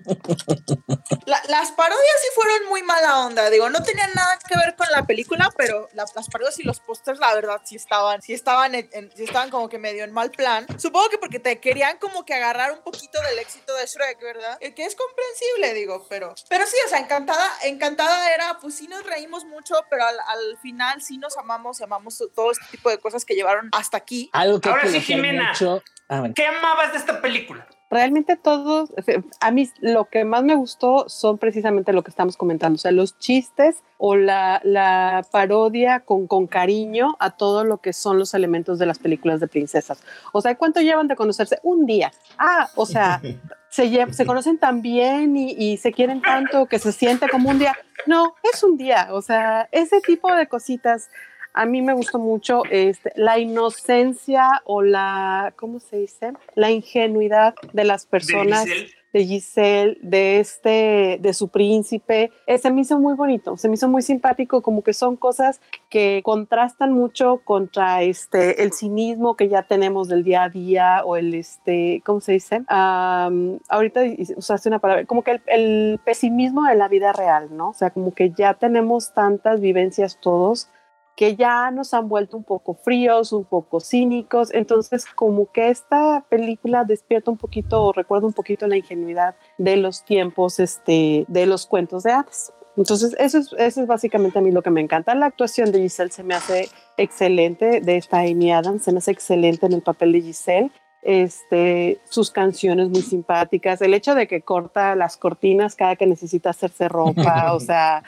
La- 1.26 1.42
las 1.48 1.72
parodias 1.72 2.14
sí 2.22 2.28
fueron 2.34 2.68
muy 2.68 2.82
mala 2.84 3.26
onda, 3.26 3.50
digo, 3.50 3.68
no 3.68 3.82
tenían 3.82 4.10
nada 4.14 4.38
que 4.48 4.56
ver 4.56 4.76
con 4.76 4.86
la 4.92 5.04
película, 5.06 5.50
pero 5.56 5.88
la- 5.92 6.04
las 6.14 6.28
parodias 6.28 6.58
y 6.60 6.62
los 6.62 6.78
pósters, 6.80 7.18
la 7.18 7.34
verdad, 7.34 7.60
sí 7.64 7.74
estaban, 7.76 8.22
sí 8.22 8.32
estaban, 8.32 8.74
en, 8.76 8.88
en- 8.92 9.10
sí 9.16 9.24
estaban 9.24 9.50
como 9.50 9.68
que 9.68 9.78
medio 9.78 10.04
en 10.04 10.12
mal 10.12 10.30
plan. 10.30 10.66
Supongo 10.78 11.08
que 11.08 11.18
porque 11.18 11.40
te 11.40 11.58
querían 11.58 11.98
como 11.98 12.24
que 12.24 12.34
agarrar 12.34 12.70
un 12.72 12.80
poquito 12.82 13.20
del 13.22 13.38
éxito 13.40 13.74
de 13.74 13.86
Shrek, 13.86 14.20
¿verdad? 14.20 14.56
Eh, 14.60 14.74
que 14.74 14.84
es 14.84 14.94
comprensible, 14.94 15.74
digo, 15.74 16.06
pero, 16.08 16.32
pero 16.48 16.64
sí, 16.66 16.76
o 16.86 16.88
sea, 16.88 16.98
encantada, 17.00 17.48
encantada 17.64 18.32
era, 18.32 18.58
pues 18.60 18.76
sí 18.76 18.86
nos 18.86 19.04
reímos 19.04 19.44
mucho, 19.46 19.55
pero 19.90 20.04
al, 20.04 20.16
al 20.18 20.58
final 20.58 21.02
sí 21.02 21.18
nos 21.18 21.36
amamos 21.36 21.80
y 21.80 21.84
amamos 21.84 22.22
todo 22.34 22.50
este 22.50 22.64
tipo 22.70 22.90
de 22.90 22.98
cosas 22.98 23.24
que 23.24 23.34
llevaron 23.34 23.68
hasta 23.72 23.96
aquí. 23.96 24.30
Algo 24.32 24.60
que 24.60 24.68
Ahora 24.68 24.82
que 24.82 24.90
sí, 24.90 25.00
Jimena. 25.00 25.48
mucho. 25.50 25.82
Ah, 26.08 26.20
bueno. 26.20 26.34
¿Qué 26.34 26.46
amabas 26.46 26.92
de 26.92 26.98
esta 26.98 27.20
película? 27.20 27.66
realmente 27.90 28.36
todos, 28.36 28.92
a 29.40 29.50
mí 29.50 29.70
lo 29.80 30.06
que 30.06 30.24
más 30.24 30.42
me 30.42 30.56
gustó 30.56 31.08
son 31.08 31.38
precisamente 31.38 31.92
lo 31.92 32.02
que 32.02 32.10
estamos 32.10 32.36
comentando, 32.36 32.76
o 32.76 32.78
sea, 32.78 32.90
los 32.90 33.18
chistes 33.18 33.82
o 33.98 34.16
la, 34.16 34.60
la 34.64 35.24
parodia 35.30 36.00
con, 36.00 36.26
con 36.26 36.46
cariño 36.46 37.16
a 37.20 37.30
todo 37.30 37.64
lo 37.64 37.78
que 37.78 37.92
son 37.92 38.18
los 38.18 38.34
elementos 38.34 38.78
de 38.78 38.86
las 38.86 38.98
películas 38.98 39.40
de 39.40 39.48
princesas. 39.48 40.00
O 40.32 40.40
sea, 40.40 40.56
¿cuánto 40.56 40.80
llevan 40.80 41.08
de 41.08 41.16
conocerse? 41.16 41.60
Un 41.62 41.86
día. 41.86 42.12
Ah, 42.38 42.68
o 42.74 42.86
sea, 42.86 43.20
se, 43.76 44.26
conocen 44.26 44.58
tan 44.58 44.80
bien 44.80 45.36
y, 45.36 45.52
y 45.52 45.76
se 45.76 45.92
quieren 45.92 46.22
tanto 46.22 46.66
que 46.66 46.78
se 46.78 46.92
siente 46.92 47.28
como 47.28 47.50
un 47.50 47.58
día. 47.58 47.76
No, 48.06 48.34
es 48.52 48.62
un 48.62 48.76
día, 48.76 49.08
o 49.10 49.20
sea, 49.20 49.68
ese 49.72 50.00
tipo 50.00 50.34
de 50.34 50.46
cositas. 50.46 51.10
A 51.52 51.64
mí 51.64 51.80
me 51.80 51.94
gustó 51.94 52.18
mucho 52.18 52.62
este, 52.70 53.12
la 53.16 53.38
inocencia 53.38 54.62
o 54.64 54.82
la, 54.82 55.54
¿cómo 55.56 55.80
se 55.80 55.96
dice? 55.98 56.32
La 56.54 56.70
ingenuidad 56.70 57.54
de 57.72 57.84
las 57.84 58.04
personas, 58.04 58.66
De. 58.66 58.90
De 59.16 59.24
Giselle, 59.24 59.96
de 60.02 60.40
este, 60.40 61.18
de 61.22 61.32
su 61.32 61.48
príncipe. 61.48 62.30
Eh, 62.46 62.58
se 62.58 62.70
me 62.70 62.82
hizo 62.82 62.98
muy 62.98 63.14
bonito, 63.14 63.56
se 63.56 63.66
me 63.66 63.76
hizo 63.76 63.88
muy 63.88 64.02
simpático, 64.02 64.60
como 64.60 64.82
que 64.82 64.92
son 64.92 65.16
cosas 65.16 65.62
que 65.88 66.20
contrastan 66.22 66.92
mucho 66.92 67.40
contra 67.42 68.02
este, 68.02 68.62
el 68.62 68.74
cinismo 68.74 69.34
que 69.34 69.48
ya 69.48 69.62
tenemos 69.62 70.08
del 70.08 70.22
día 70.22 70.42
a 70.42 70.48
día 70.50 71.02
o 71.02 71.16
el, 71.16 71.32
este, 71.32 72.02
¿cómo 72.04 72.20
se 72.20 72.32
dice? 72.32 72.62
Ahorita 72.68 74.02
usaste 74.36 74.68
una 74.68 74.80
palabra, 74.80 75.06
como 75.06 75.22
que 75.22 75.30
el, 75.30 75.42
el 75.46 76.00
pesimismo 76.04 76.64
de 76.64 76.74
la 76.74 76.88
vida 76.88 77.14
real, 77.14 77.48
¿no? 77.56 77.70
O 77.70 77.74
sea, 77.74 77.88
como 77.88 78.12
que 78.12 78.32
ya 78.32 78.52
tenemos 78.52 79.14
tantas 79.14 79.62
vivencias 79.62 80.18
todos 80.20 80.68
que 81.16 81.34
ya 81.34 81.70
nos 81.70 81.94
han 81.94 82.08
vuelto 82.08 82.36
un 82.36 82.44
poco 82.44 82.74
fríos, 82.74 83.32
un 83.32 83.44
poco 83.44 83.80
cínicos, 83.80 84.52
entonces 84.52 85.06
como 85.06 85.50
que 85.50 85.70
esta 85.70 86.24
película 86.28 86.84
despierta 86.84 87.30
un 87.30 87.38
poquito 87.38 87.82
o 87.82 87.92
recuerda 87.92 88.26
un 88.26 88.34
poquito 88.34 88.66
la 88.66 88.76
ingenuidad 88.76 89.34
de 89.56 89.78
los 89.78 90.04
tiempos 90.04 90.60
este, 90.60 91.24
de 91.26 91.46
los 91.46 91.66
cuentos 91.66 92.02
de 92.02 92.12
hadas. 92.12 92.52
Entonces, 92.76 93.16
eso 93.18 93.38
es, 93.38 93.54
eso 93.56 93.80
es 93.80 93.86
básicamente 93.86 94.38
a 94.38 94.42
mí 94.42 94.50
lo 94.50 94.62
que 94.62 94.70
me 94.70 94.82
encanta. 94.82 95.14
La 95.14 95.26
actuación 95.26 95.72
de 95.72 95.80
Giselle 95.80 96.12
se 96.12 96.22
me 96.22 96.34
hace 96.34 96.68
excelente, 96.98 97.80
de 97.80 97.96
esta 97.96 98.20
Amy 98.20 98.52
Adams, 98.52 98.84
se 98.84 98.92
me 98.92 98.98
hace 98.98 99.12
excelente 99.12 99.64
en 99.64 99.72
el 99.72 99.82
papel 99.82 100.12
de 100.12 100.20
Giselle. 100.20 100.70
Este, 101.02 102.00
sus 102.04 102.30
canciones 102.30 102.88
muy 102.88 103.00
simpáticas, 103.00 103.80
el 103.80 103.94
hecho 103.94 104.14
de 104.16 104.26
que 104.26 104.42
corta 104.42 104.96
las 104.96 105.16
cortinas 105.16 105.76
cada 105.76 105.94
que 105.94 106.04
necesita 106.04 106.50
hacerse 106.50 106.88
ropa, 106.88 107.52
o 107.54 107.60
sea, 107.60 108.02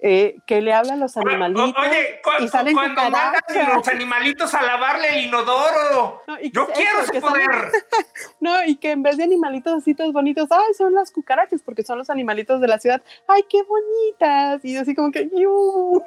eh, 0.00 0.36
que 0.46 0.60
le 0.60 0.72
hablan 0.72 1.00
los 1.00 1.16
animalitos. 1.16 1.74
Oye, 1.76 2.20
cu- 2.22 2.44
y 2.44 2.48
salen 2.48 2.74
cuando 2.74 3.02
mandan 3.10 3.34
los 3.74 3.88
animalitos 3.88 4.54
a 4.54 4.62
lavarle 4.62 5.08
el 5.18 5.24
inodoro. 5.26 6.22
No, 6.26 6.38
Yo 6.40 6.66
que- 6.68 6.72
quiero 6.74 7.00
eso, 7.00 7.12
ese 7.12 7.20
salen- 7.20 7.46
poder. 7.46 7.72
No, 8.40 8.64
y 8.64 8.76
que 8.76 8.92
en 8.92 9.02
vez 9.02 9.16
de 9.16 9.24
animalitos 9.24 9.74
así 9.82 9.94
todos 9.94 10.12
bonitos, 10.12 10.46
ay, 10.50 10.74
son 10.76 10.94
las 10.94 11.10
cucarachas, 11.10 11.62
porque 11.62 11.82
son 11.82 11.98
los 11.98 12.10
animalitos 12.10 12.60
de 12.60 12.68
la 12.68 12.78
ciudad. 12.78 13.02
Ay, 13.26 13.44
qué 13.48 13.62
bonitas. 13.62 14.64
Y 14.64 14.74
yo 14.74 14.82
así 14.82 14.94
como 14.94 15.10
que, 15.10 15.28
¡yu! 15.34 16.02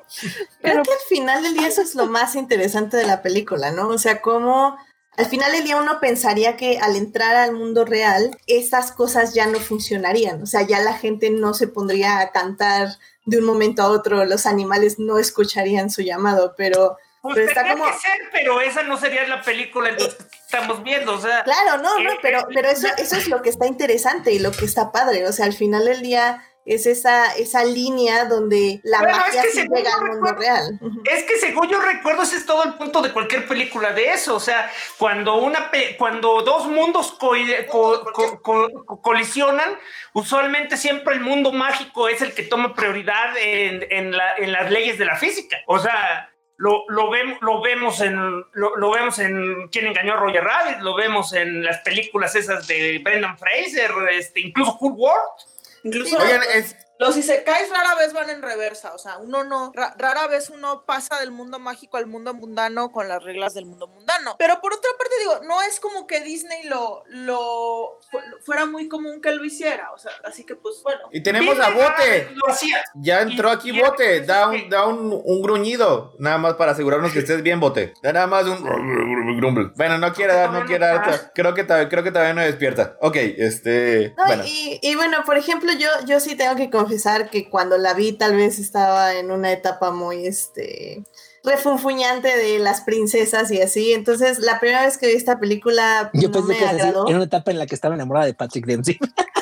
Creo 0.62 0.83
que 0.83 0.91
al 0.91 1.00
final 1.10 1.43
del 1.43 1.53
día 1.55 1.67
eso 1.67 1.81
es 1.81 1.95
lo 1.95 2.05
más 2.05 2.36
interesante 2.36 2.95
de 2.98 3.05
la 3.05 3.21
película, 3.21 3.71
¿no? 3.71 3.89
O 3.89 3.98
sea, 3.98 4.21
cómo 4.21 4.77
al 5.18 5.25
final 5.27 5.51
del 5.51 5.63
día 5.63 5.77
uno 5.77 6.00
pensaría 6.00 6.58
que 6.58 6.80
al 6.80 6.96
entrar 6.96 7.36
al 7.36 7.53
mundo 7.53 7.86
real, 7.86 8.38
estas 8.48 8.91
cosas 8.91 9.34
ya 9.34 9.46
no 9.48 9.60
funcionarían. 9.60 10.41
O 10.41 10.46
sea, 10.46 10.62
ya 10.63 10.80
la 10.80 10.94
gente 10.94 11.30
no 11.30 11.53
se 11.53 11.68
pondría 11.68 12.20
a 12.20 12.32
cantar 12.32 12.88
de 13.25 13.38
un 13.38 13.46
momento 13.46 13.82
a 13.84 13.88
otro, 13.89 14.25
los 14.25 14.46
animales 14.46 14.98
no 15.00 15.18
escucharían 15.20 15.89
su 15.89 16.01
llamado, 16.01 16.53
pero 16.58 16.98
Pues 17.24 17.36
Pero 17.36 17.48
está 17.50 17.72
como- 17.74 17.86
que 17.86 17.94
ser, 18.00 18.20
pero 18.32 18.62
esa 18.62 18.82
no 18.82 18.98
sería 18.98 19.27
la 19.27 19.44
película 19.44 19.89
entonces, 19.89 20.15
que 20.24 20.38
estamos 20.44 20.82
viendo. 20.82 21.13
O 21.13 21.22
sea, 21.22 21.44
Claro, 21.44 21.77
no, 21.80 22.00
no, 22.00 22.13
Eh, 22.13 22.18
pero, 22.20 22.39
eh, 22.39 22.46
pero 22.51 22.68
eso, 22.70 22.88
eso 22.98 23.15
es 23.15 23.27
lo 23.27 23.44
que 23.44 23.50
está 23.51 23.68
interesante 23.68 24.32
y 24.32 24.39
lo 24.39 24.51
que 24.51 24.65
está 24.65 24.91
padre. 24.91 25.27
O 25.27 25.32
sea, 25.32 25.46
al 25.46 25.53
final 25.53 25.86
del 25.86 26.01
día 26.01 26.44
es 26.65 26.86
esa, 26.86 27.34
esa 27.36 27.63
línea 27.63 28.25
donde 28.25 28.80
la 28.84 29.00
Bueno, 29.00 29.18
es 29.18 29.24
magia 29.25 29.41
que 29.41 29.48
sí 29.50 29.58
según 29.62 29.77
llega 29.77 29.89
yo 29.91 29.96
al 29.98 30.01
mundo 30.06 30.15
recuerdo- 30.32 30.39
real. 30.39 30.80
Es 31.06 31.24
que 31.24 31.38
según 31.38 31.70
yo 31.70 31.82
recuerdo, 31.82 32.22
ese 32.22 32.38
es 32.38 32.46
todo 32.46 32.63
el 32.63 32.75
punto 32.75 33.01
de 33.01 33.12
cualquier 33.12 33.48
película 33.48 33.94
de 33.94 34.12
eso. 34.12 34.36
O 34.36 34.39
sea, 34.39 34.72
cuando 34.98 35.36
una 35.36 35.72
cuando 35.98 36.41
dos 36.44 36.68
mundos 36.68 37.12
co- 37.13 37.34
co- 37.70 38.03
co- 38.13 38.41
co- 38.41 38.70
co- 38.86 39.01
colisionan, 39.01 39.77
usualmente 40.13 40.77
siempre 40.77 41.15
el 41.15 41.22
mundo 41.22 41.51
mágico 41.51 42.08
es 42.10 42.22
el 42.22 42.34
que 42.34 42.44
toma 42.44 42.74
prioridad 42.75 43.36
en, 43.38 43.86
en 43.89 44.12
la- 44.15 44.36
en 44.38 44.51
las 44.51 44.70
leyes 44.72 44.98
de 44.98 45.06
la 45.06 45.15
física. 45.18 45.58
O 45.68 45.80
sea, 45.80 46.27
lo, 46.58 46.84
lo, 46.89 47.10
vemos, 47.10 47.39
lo 47.41 47.60
vemos 47.62 48.01
en 48.01 48.15
lo, 48.53 48.75
lo 48.75 48.91
vemos 48.91 49.18
en 49.18 49.68
quién 49.70 49.88
engañó 49.88 50.13
a 50.13 50.18
Roger 50.18 50.44
Rabbit, 50.44 50.80
lo 50.82 50.94
vemos 50.96 51.34
en 51.34 51.63
las 51.63 51.80
películas 51.80 52.36
esas 52.36 52.68
de 52.68 53.00
Brendan 53.03 53.36
Fraser, 53.39 53.89
este, 54.12 54.41
incluso 54.41 54.77
Cool 54.77 54.94
World. 54.96 55.50
Incluso 55.83 56.17
Oigan, 56.17 56.41
es, 56.53 56.75
los 57.08 57.17
isekais 57.17 57.70
rara 57.70 57.96
vez 57.96 58.13
van 58.13 58.29
en 58.29 58.41
reversa, 58.41 58.93
o 58.93 58.98
sea, 58.98 59.17
uno 59.17 59.43
no, 59.43 59.72
ra- 59.75 59.93
rara 59.98 60.27
vez 60.27 60.50
uno 60.50 60.86
pasa 60.86 61.20
del 61.20 61.31
mundo 61.31 61.60
mágico 61.60 61.98
al 61.98 62.05
mundo 62.08 62.34
mundano 62.34 62.91
con 62.91 63.08
las 63.08 63.24
reglas 63.24 63.53
del 63.53 63.65
mundo 63.65 63.88
mundano. 63.88 64.36
Pero 64.39 64.62
por 64.62 64.74
otra 64.74 64.89
parte 64.98 65.13
digo, 65.20 65.39
no 65.48 65.62
es 65.62 65.79
como 65.79 66.08
que 66.08 66.22
Disney 66.22 66.63
lo, 66.63 67.03
lo 67.08 68.00
fu- 68.10 68.20
fuera 68.46 68.65
muy 68.65 68.88
común 68.88 69.22
que 69.22 69.31
lo 69.31 69.43
hiciera, 69.43 69.91
o 69.93 69.98
sea, 69.98 70.12
así 70.24 70.46
que 70.46 70.55
pues 70.55 70.75
bueno. 70.84 71.01
y 71.12 71.22
tenemos 71.24 71.60
a 71.60 71.67
Disney 71.70 71.84
Bote. 71.84 72.29
Lo 72.36 72.51
hacía. 72.53 72.84
Ya 72.96 73.22
entró 73.22 73.50
aquí 73.50 73.72
y- 73.72 73.81
Bote. 73.81 74.22
Da 74.22 74.48
un, 74.50 74.70
da 74.70 74.86
un, 74.86 75.22
un 75.24 75.41
gruñido. 75.41 76.13
Nada 76.20 76.38
más 76.38 76.53
para 76.55 76.72
asegurarnos 76.74 77.12
que 77.12 77.20
estés 77.20 77.41
bien, 77.43 77.60
Bote. 77.60 77.93
Da 78.03 78.13
nada 78.13 78.27
más 78.27 78.46
un 78.46 79.38
grumble. 79.38 79.72
Bueno, 79.75 79.98
no 79.98 80.13
quiere 80.13 80.34
dar, 80.34 80.51
no 80.51 80.65
quiere 80.65 80.86
dar. 80.86 81.31
Creo 81.34 81.53
que, 81.53 81.65
creo 81.65 82.03
que 82.03 82.12
todavía 82.12 82.34
no 82.34 82.41
despierta. 82.41 82.96
Ok, 83.01 83.15
este. 83.17 84.13
No, 84.17 84.25
Bueno. 84.25 84.43
y, 84.46 84.79
y 84.81 84.96
bueno, 84.96 85.24
por 85.25 85.38
ejemplo, 85.38 85.72
yo, 85.74 85.88
yo 86.05 86.20
sí 86.20 86.36
tengo 86.36 86.55
que 86.55 86.70
confesar 86.91 87.29
que 87.29 87.50
cuando 87.50 87.77
la 87.77 87.93
vi 87.93 88.13
tal 88.13 88.36
vez 88.36 88.60
estaba 88.60 89.15
en 89.15 89.31
una 89.31 89.51
etapa 89.51 89.91
muy 89.91 90.25
este 90.27 91.03
refunfuñante 91.43 92.36
de 92.38 92.60
las 92.60 92.81
princesas 92.81 93.50
y 93.51 93.62
así. 93.62 93.93
Entonces, 93.93 94.39
la 94.39 94.60
primera 94.60 94.86
vez 94.86 94.98
que 94.98 95.07
vi 95.07 95.13
esta 95.13 95.39
película 95.39 96.12
Yo 96.13 96.27
no 96.29 96.33
pensé 96.33 96.48
me 96.50 96.57
que 96.57 96.63
era 96.63 96.71
así, 96.71 96.81
agradó. 96.81 97.07
en 97.07 97.15
una 97.15 97.24
etapa 97.25 97.51
en 97.51 97.60
la 97.60 97.65
que 97.65 97.75
estaba 97.75 97.95
enamorada 97.95 98.25
de 98.27 98.33
Patrick 98.33 98.65
Dempsey. 98.65 98.98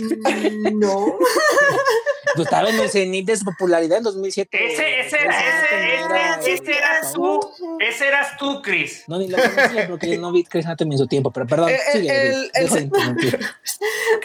Mm, 0.00 0.78
No. 0.78 1.18
Yo 2.36 2.42
estaba 2.44 2.70
en 2.70 2.78
el 2.78 2.90
cenit 2.90 3.26
de 3.26 3.36
su 3.36 3.44
popularidad 3.44 3.98
en 3.98 4.04
2007. 4.04 4.48
Ese, 4.72 5.00
ese, 5.00 5.16
era- 5.20 6.38
ese, 6.40 6.54
ese 6.54 6.72
eras 6.78 7.12
tú, 7.12 7.40
ese 7.80 8.06
eras 8.08 8.36
tú, 8.38 8.62
Chris. 8.62 9.04
No, 9.08 9.18
ni 9.18 9.28
lo 9.28 9.36
conocía 9.38 9.88
porque 9.88 10.16
no 10.16 10.30
vi 10.32 10.44
Chris 10.44 10.66
Anatomy 10.66 10.94
en 10.94 10.98
su 10.98 11.06
tiempo, 11.06 11.30
pero 11.32 11.46
perdón, 11.46 11.70
sigue. 11.92 12.06
Que- 12.08 12.50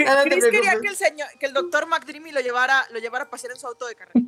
No, 0.05 0.15
no 0.15 0.24
te 0.24 0.29
Chris 0.29 0.46
quería 0.46 0.79
que 0.81 0.88
el 0.90 0.96
señor, 0.96 1.27
que 1.40 1.46
el 1.48 1.53
doctor 1.53 1.88
McDreamy 1.88 2.31
lo 2.31 2.42
llevara, 2.42 2.85
lo 2.92 3.00
llevara 3.00 3.25
a 3.25 3.29
pasear 3.29 3.53
en 3.53 3.59
su 3.59 3.68
auto 3.68 3.88
de 3.88 3.96
carrera. 3.96 4.20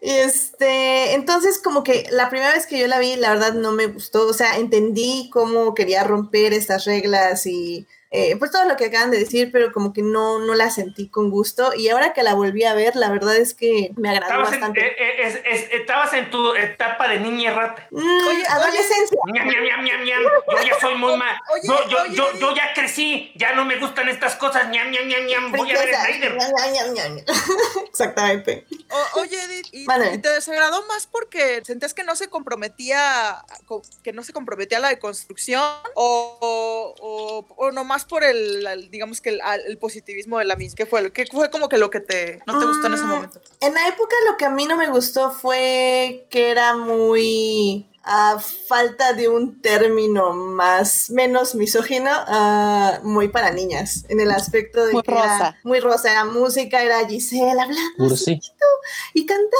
Y 0.00 0.10
este, 0.10 1.14
entonces 1.14 1.58
como 1.62 1.82
que 1.82 2.06
la 2.10 2.28
primera 2.30 2.52
vez 2.52 2.66
que 2.66 2.78
yo 2.78 2.86
la 2.86 2.98
vi, 2.98 3.16
la 3.16 3.30
verdad 3.30 3.54
no 3.54 3.72
me 3.72 3.86
gustó, 3.86 4.26
o 4.28 4.32
sea, 4.34 4.56
entendí 4.56 5.30
cómo 5.32 5.74
quería 5.74 6.04
romper 6.04 6.52
estas 6.52 6.84
reglas 6.84 7.46
y 7.46 7.86
eh, 8.10 8.36
pues 8.36 8.50
todo 8.50 8.64
lo 8.66 8.76
que 8.76 8.86
acaban 8.86 9.10
de 9.10 9.18
decir, 9.18 9.50
pero 9.52 9.72
como 9.72 9.92
que 9.92 10.02
no, 10.02 10.38
no 10.38 10.54
la 10.54 10.70
sentí 10.70 11.08
con 11.08 11.30
gusto 11.30 11.74
y 11.74 11.88
ahora 11.88 12.12
que 12.12 12.22
la 12.22 12.34
volví 12.34 12.64
a 12.64 12.74
ver, 12.74 12.94
la 12.96 13.10
verdad 13.10 13.36
es 13.36 13.52
que 13.54 13.90
me 13.96 14.08
agradó 14.10 14.32
Estabas 14.32 14.50
bastante. 14.50 14.80
eh, 14.86 14.94
eh, 14.98 15.14
es- 15.26 15.40
es- 15.44 15.72
estabas 15.72 16.12
en 16.12 16.30
tu 16.30 16.54
etapa 16.54 17.08
de 17.08 17.18
niña 17.20 17.50
y 17.50 17.54
rata. 17.54 17.86
Mm, 17.90 18.26
Oye, 18.28 18.46
adolescencia. 18.48 19.18
Ñam, 19.34 19.48
ñam, 19.48 19.84
ñam, 19.84 20.04
ñam. 20.04 20.22
Yo 20.22 20.62
ya 20.66 20.80
soy 20.80 20.94
muy 20.94 21.16
mal. 21.18 21.36
Oye, 21.52 21.62
Yo, 21.66 21.88
yo, 21.88 22.02
oye, 22.02 22.14
yo, 22.16 22.26
oye. 22.28 22.38
yo 22.40 22.54
ya 22.54 22.72
crecí. 22.74 23.32
Ya 23.36 23.54
no 23.54 23.64
me 23.64 23.76
gustan 23.78 24.08
estas 24.08 24.36
cosas. 24.36 24.68
Ñam, 24.70 24.90
ñam, 24.90 25.08
ñam, 25.08 25.26
ñam. 25.26 25.52
Voy 25.52 25.70
a 25.72 25.78
ver. 25.78 25.94
Snyder. 25.94 26.36
Exactamente. 27.88 28.66
O- 28.90 29.20
oye, 29.20 29.36
Edith, 29.44 29.66
¿y, 29.72 29.84
Mándame. 29.84 30.14
y 30.14 30.18
te 30.18 30.30
desagradó 30.30 30.84
más 30.86 31.06
porque 31.06 31.62
sentías 31.64 31.94
que 31.94 32.04
no 32.04 32.14
se 32.16 32.28
comprometía, 32.28 33.44
co- 33.66 33.82
que 34.02 34.12
no 34.12 34.22
se 34.22 34.32
comprometía 34.32 34.78
a 34.78 34.80
la 34.80 34.88
deconstrucción 34.88 35.62
o, 35.94 36.94
o, 37.00 37.46
o 37.56 37.72
nomás 37.72 38.05
por 38.06 38.24
el, 38.24 38.66
el- 38.66 38.90
digamos 38.90 39.20
que 39.20 39.30
el, 39.30 39.40
el 39.66 39.78
positivismo 39.78 40.38
de 40.38 40.44
la 40.46 40.56
misma? 40.56 40.76
¿Qué 40.76 40.86
fue, 40.86 41.02
lo- 41.02 41.10
fue 41.32 41.50
como 41.50 41.68
que 41.68 41.78
lo 41.78 41.90
que 41.90 42.00
te, 42.00 42.40
no 42.46 42.58
te 42.58 42.64
gustó 42.66 42.86
en 42.86 42.94
ese 42.94 43.04
Mm, 43.04 43.08
momento? 43.10 43.40
En 43.60 43.74
la 43.74 43.88
época 43.88 44.14
lo 44.30 44.36
que 44.36 44.44
a 44.44 44.50
mí 44.50 44.64
no 44.66 44.76
me 44.76 44.88
gustó 44.88 45.30
fue 45.30 46.26
que 46.30 46.50
era 46.50 46.74
muy 46.76 47.86
a 48.08 48.38
falta 48.38 49.12
de 49.14 49.28
un 49.28 49.60
término 49.60 50.32
más 50.32 51.10
menos 51.10 51.56
misógino, 51.56 52.08
ah, 52.12 53.00
muy 53.02 53.28
para 53.28 53.50
niñas, 53.50 54.04
en 54.08 54.20
el 54.20 54.30
aspecto 54.30 54.86
de 54.86 54.92
Muy 54.92 55.02
que 55.02 55.10
era 55.12 55.22
rosa. 55.22 55.56
muy 55.64 55.80
rosa, 55.80 56.12
era 56.12 56.24
música, 56.24 56.82
era 56.82 57.06
Giselle 57.08 57.60
hablando 57.60 58.14
y 59.14 59.26
cantando 59.26 59.50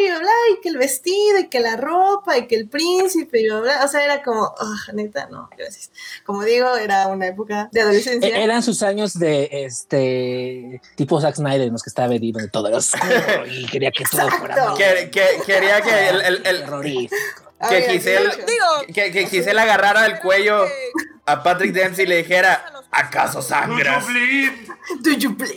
y 0.00 0.06
bla, 0.20 0.30
y 0.52 0.60
que 0.60 0.68
el 0.68 0.78
vestido 0.78 1.40
y 1.40 1.48
que 1.48 1.58
la 1.60 1.76
ropa 1.76 2.38
y 2.38 2.46
que 2.46 2.54
el 2.54 2.68
príncipe 2.68 3.40
y 3.40 3.48
bla, 3.48 3.84
o 3.84 3.88
sea, 3.88 4.04
era 4.04 4.22
como, 4.22 4.44
ah, 4.58 4.92
neta, 4.92 5.26
no, 5.30 5.50
gracias. 5.58 5.90
Como 6.24 6.44
digo, 6.44 6.76
era 6.76 7.08
una 7.08 7.26
época 7.26 7.68
de 7.72 7.80
adolescencia. 7.80 8.28
E- 8.28 8.44
Eran 8.44 8.62
sus 8.62 8.82
años 8.84 9.18
de 9.18 9.48
este 9.52 10.80
tipo 10.94 11.20
Zack 11.20 11.34
Snyder 11.34 11.62
en 11.62 11.72
los 11.72 11.82
que 11.82 11.90
estaba 11.90 12.08
vendido 12.08 12.40
de 12.40 12.48
todo 12.48 12.68
era 12.68 12.76
oscuro 12.76 13.02
y 13.50 13.66
quería 13.66 13.90
que 13.90 14.04
todo 14.04 14.30
fuera 14.30 14.74
Que- 14.76 15.10
que- 15.10 15.42
quería 15.44 15.80
que 15.80 16.08
el, 16.10 16.20
el- 16.20 16.46
el- 16.46 16.60
terrorífico. 16.60 17.16
Que 17.68 17.82
Giselle- 17.90 18.30
que, 18.94 19.10
que 19.12 19.26
Giselle 19.26 19.60
agarrara 19.60 20.06
el 20.06 20.20
cuello 20.20 20.64
a 21.26 21.42
Patrick 21.42 21.72
Dempsey 21.72 22.04
y 22.04 22.08
le 22.08 22.16
dijera, 22.18 22.64
¿acaso 22.90 23.42
sangras? 23.42 24.04
Do 25.02 25.10
you 25.12 25.36
please? 25.36 25.54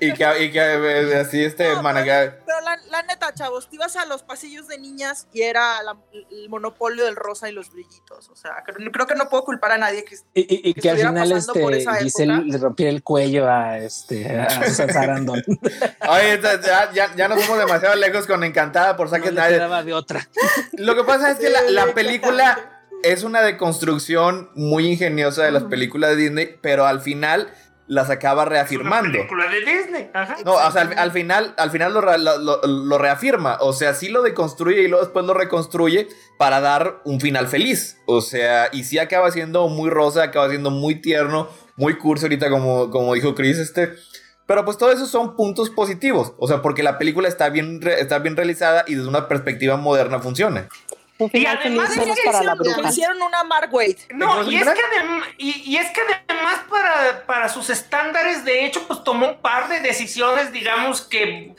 Y 0.00 0.12
que, 0.12 0.44
y 0.44 0.52
que 0.52 0.58
eh, 0.60 1.14
así 1.20 1.42
este 1.44 1.68
No, 1.74 1.82
managa- 1.82 2.38
Pero 2.44 2.60
la, 2.62 2.76
la 2.90 3.02
neta, 3.02 3.32
chavos, 3.34 3.68
te 3.68 3.76
ibas 3.76 3.96
a 3.96 4.04
los 4.06 4.22
pasillos 4.22 4.68
de 4.68 4.78
niñas 4.78 5.26
y 5.32 5.42
era 5.42 5.82
la- 5.82 5.96
el 6.30 6.48
monopolio 6.48 7.04
del 7.04 7.16
rosa 7.16 7.48
y 7.48 7.52
los 7.52 7.70
brillitos. 7.72 8.28
O 8.28 8.36
sea, 8.36 8.62
creo, 8.64 8.90
creo 8.92 9.06
que 9.06 9.14
no 9.14 9.28
puedo 9.28 9.44
culpar 9.44 9.72
a 9.72 9.78
nadie 9.78 10.04
que... 10.04 10.16
Y, 10.34 10.40
y- 10.42 10.70
y 10.70 10.74
que 10.74 10.80
que 10.82 10.90
al 10.90 10.96
final 10.98 11.32
este 11.32 11.62
Giselle 12.02 12.44
le 12.44 12.58
rompiera 12.58 12.90
el 12.90 13.02
cuello 13.02 13.48
a 13.50 13.78
este 13.78 14.30
a 14.38 14.68
Sarandon. 14.70 15.42
Oye, 16.08 16.40
ya, 16.42 16.92
ya, 16.92 17.14
ya 17.16 17.28
nos 17.28 17.42
fuimos 17.44 17.58
demasiado 17.64 17.94
lejos 17.96 18.26
con 18.26 18.44
Encantada 18.44 18.96
por 18.96 19.08
Zack 19.08 19.24
No 19.32 19.82
de 19.84 19.92
otra. 19.94 20.28
Lo 20.72 20.94
que 20.94 21.04
pasa 21.04 21.30
es 21.30 21.38
que 21.38 21.50
la, 21.50 21.60
Sí, 21.66 21.72
la 21.72 21.86
película 21.94 22.82
es 23.02 23.22
una 23.22 23.42
deconstrucción 23.42 24.50
muy 24.54 24.86
ingeniosa 24.86 25.44
de 25.44 25.50
las 25.52 25.64
películas 25.64 26.10
de 26.10 26.16
Disney, 26.16 26.58
pero 26.60 26.86
al 26.86 27.00
final 27.00 27.52
las 27.88 28.10
acaba 28.10 28.42
Una 28.42 28.50
reafirmando. 28.50 29.12
película 29.12 29.46
de 29.48 29.60
Disney. 29.60 30.10
Ajá. 30.12 30.36
No, 30.44 30.54
o 30.54 30.70
sea, 30.70 30.82
al, 30.82 30.98
al 30.98 31.12
final, 31.12 31.54
al 31.56 31.70
final 31.70 31.94
lo, 31.94 32.00
lo- 32.00 32.38
lo- 32.38 32.60
lo 32.66 32.98
reafirma. 32.98 33.58
O 33.60 33.72
sea, 33.72 33.94
sí 33.94 34.08
lo 34.08 34.22
deconstruye 34.22 34.82
y 34.82 34.88
luego 34.88 35.04
después 35.04 35.24
lo 35.24 35.34
reconstruye 35.34 36.08
para 36.38 36.60
dar 36.60 37.00
un 37.04 37.20
final 37.20 37.46
feliz. 37.48 37.98
O 38.06 38.20
sea, 38.20 38.68
y 38.72 38.84
sí 38.84 38.98
acaba 38.98 39.30
siendo 39.30 39.68
muy 39.68 39.90
rosa, 39.90 40.22
acaba 40.24 40.48
siendo 40.48 40.70
muy 40.70 41.00
tierno, 41.00 41.48
muy 41.76 41.96
cursi 41.98 42.24
ahorita, 42.26 42.50
como, 42.50 42.90
como 42.90 43.14
dijo 43.14 43.34
Chris, 43.34 43.58
este. 43.58 43.92
Pero 44.46 44.64
pues 44.64 44.78
todo 44.78 44.92
eso 44.92 45.06
son 45.06 45.34
puntos 45.34 45.70
positivos. 45.70 46.32
O 46.38 46.46
sea, 46.46 46.62
porque 46.62 46.84
la 46.84 46.98
película 46.98 47.26
está 47.26 47.48
bien, 47.48 47.80
re- 47.82 48.00
está 48.00 48.20
bien 48.20 48.36
realizada 48.36 48.84
y 48.86 48.94
desde 48.94 49.08
una 49.08 49.26
perspectiva 49.26 49.76
moderna 49.76 50.20
funciona. 50.20 50.68
Y 51.32 51.46
además 51.46 51.96
es 51.96 52.04
que 52.04 52.22
para 52.26 52.42
la 52.42 52.56
hicieron, 52.60 52.88
hicieron 52.88 53.22
una 53.22 53.42
Mark 53.44 53.72
Wade. 53.72 53.96
No, 54.10 54.42
y 54.50 54.56
es, 54.56 54.64
que 54.64 54.70
adem- 54.70 55.24
y, 55.38 55.62
y 55.72 55.76
es 55.78 55.90
que 55.90 56.02
además 56.28 56.60
para, 56.68 57.24
para 57.24 57.48
sus 57.48 57.70
estándares, 57.70 58.44
de 58.44 58.66
hecho, 58.66 58.86
pues 58.86 59.02
tomó 59.02 59.28
un 59.28 59.40
par 59.40 59.68
de 59.68 59.80
decisiones, 59.80 60.52
digamos, 60.52 61.00
que, 61.00 61.54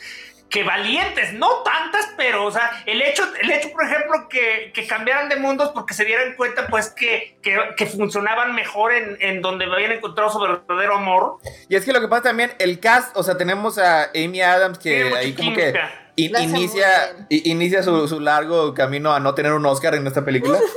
que 0.50 0.64
valientes, 0.64 1.34
no 1.34 1.64
tantas, 1.64 2.08
pero, 2.16 2.46
o 2.46 2.52
sea, 2.52 2.84
el 2.86 3.02
hecho, 3.02 3.28
el 3.42 3.52
hecho 3.52 3.72
por 3.72 3.84
ejemplo, 3.84 4.30
que, 4.30 4.72
que 4.74 4.86
cambiaran 4.86 5.28
de 5.28 5.38
mundos 5.38 5.72
porque 5.74 5.94
se 5.96 6.06
dieran 6.06 6.36
cuenta, 6.36 6.68
pues, 6.68 6.90
que, 6.92 7.38
que, 7.42 7.58
que 7.76 7.86
funcionaban 7.88 8.54
mejor 8.54 8.94
en, 8.94 9.18
en 9.20 9.42
donde 9.42 9.66
habían 9.66 9.92
encontrado 9.92 10.30
su 10.30 10.40
verdadero 10.40 10.96
amor. 10.98 11.38
Y 11.68 11.76
es 11.76 11.84
que 11.84 11.92
lo 11.94 12.00
que 12.00 12.08
pasa 12.08 12.24
también, 12.24 12.54
el 12.60 12.80
cast, 12.80 13.18
o 13.18 13.24
sea, 13.24 13.38
tenemos 13.38 13.80
a 13.80 14.12
Amy 14.16 14.42
Adams 14.42 14.78
que 14.78 15.14
ahí 15.16 15.34
como 15.34 15.56
que 15.56 15.64
química. 15.64 16.04
Inicia, 16.44 16.88
inicia 17.30 17.84
su, 17.84 18.08
su 18.08 18.20
largo 18.20 18.74
camino 18.74 19.14
a 19.14 19.20
no 19.20 19.34
tener 19.36 19.54
un 19.54 19.66
Oscar 19.66 19.96
en 19.96 20.08
esta 20.08 20.26
película. 20.26 20.60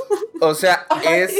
O 0.43 0.55
sea, 0.55 0.87
es, 1.07 1.35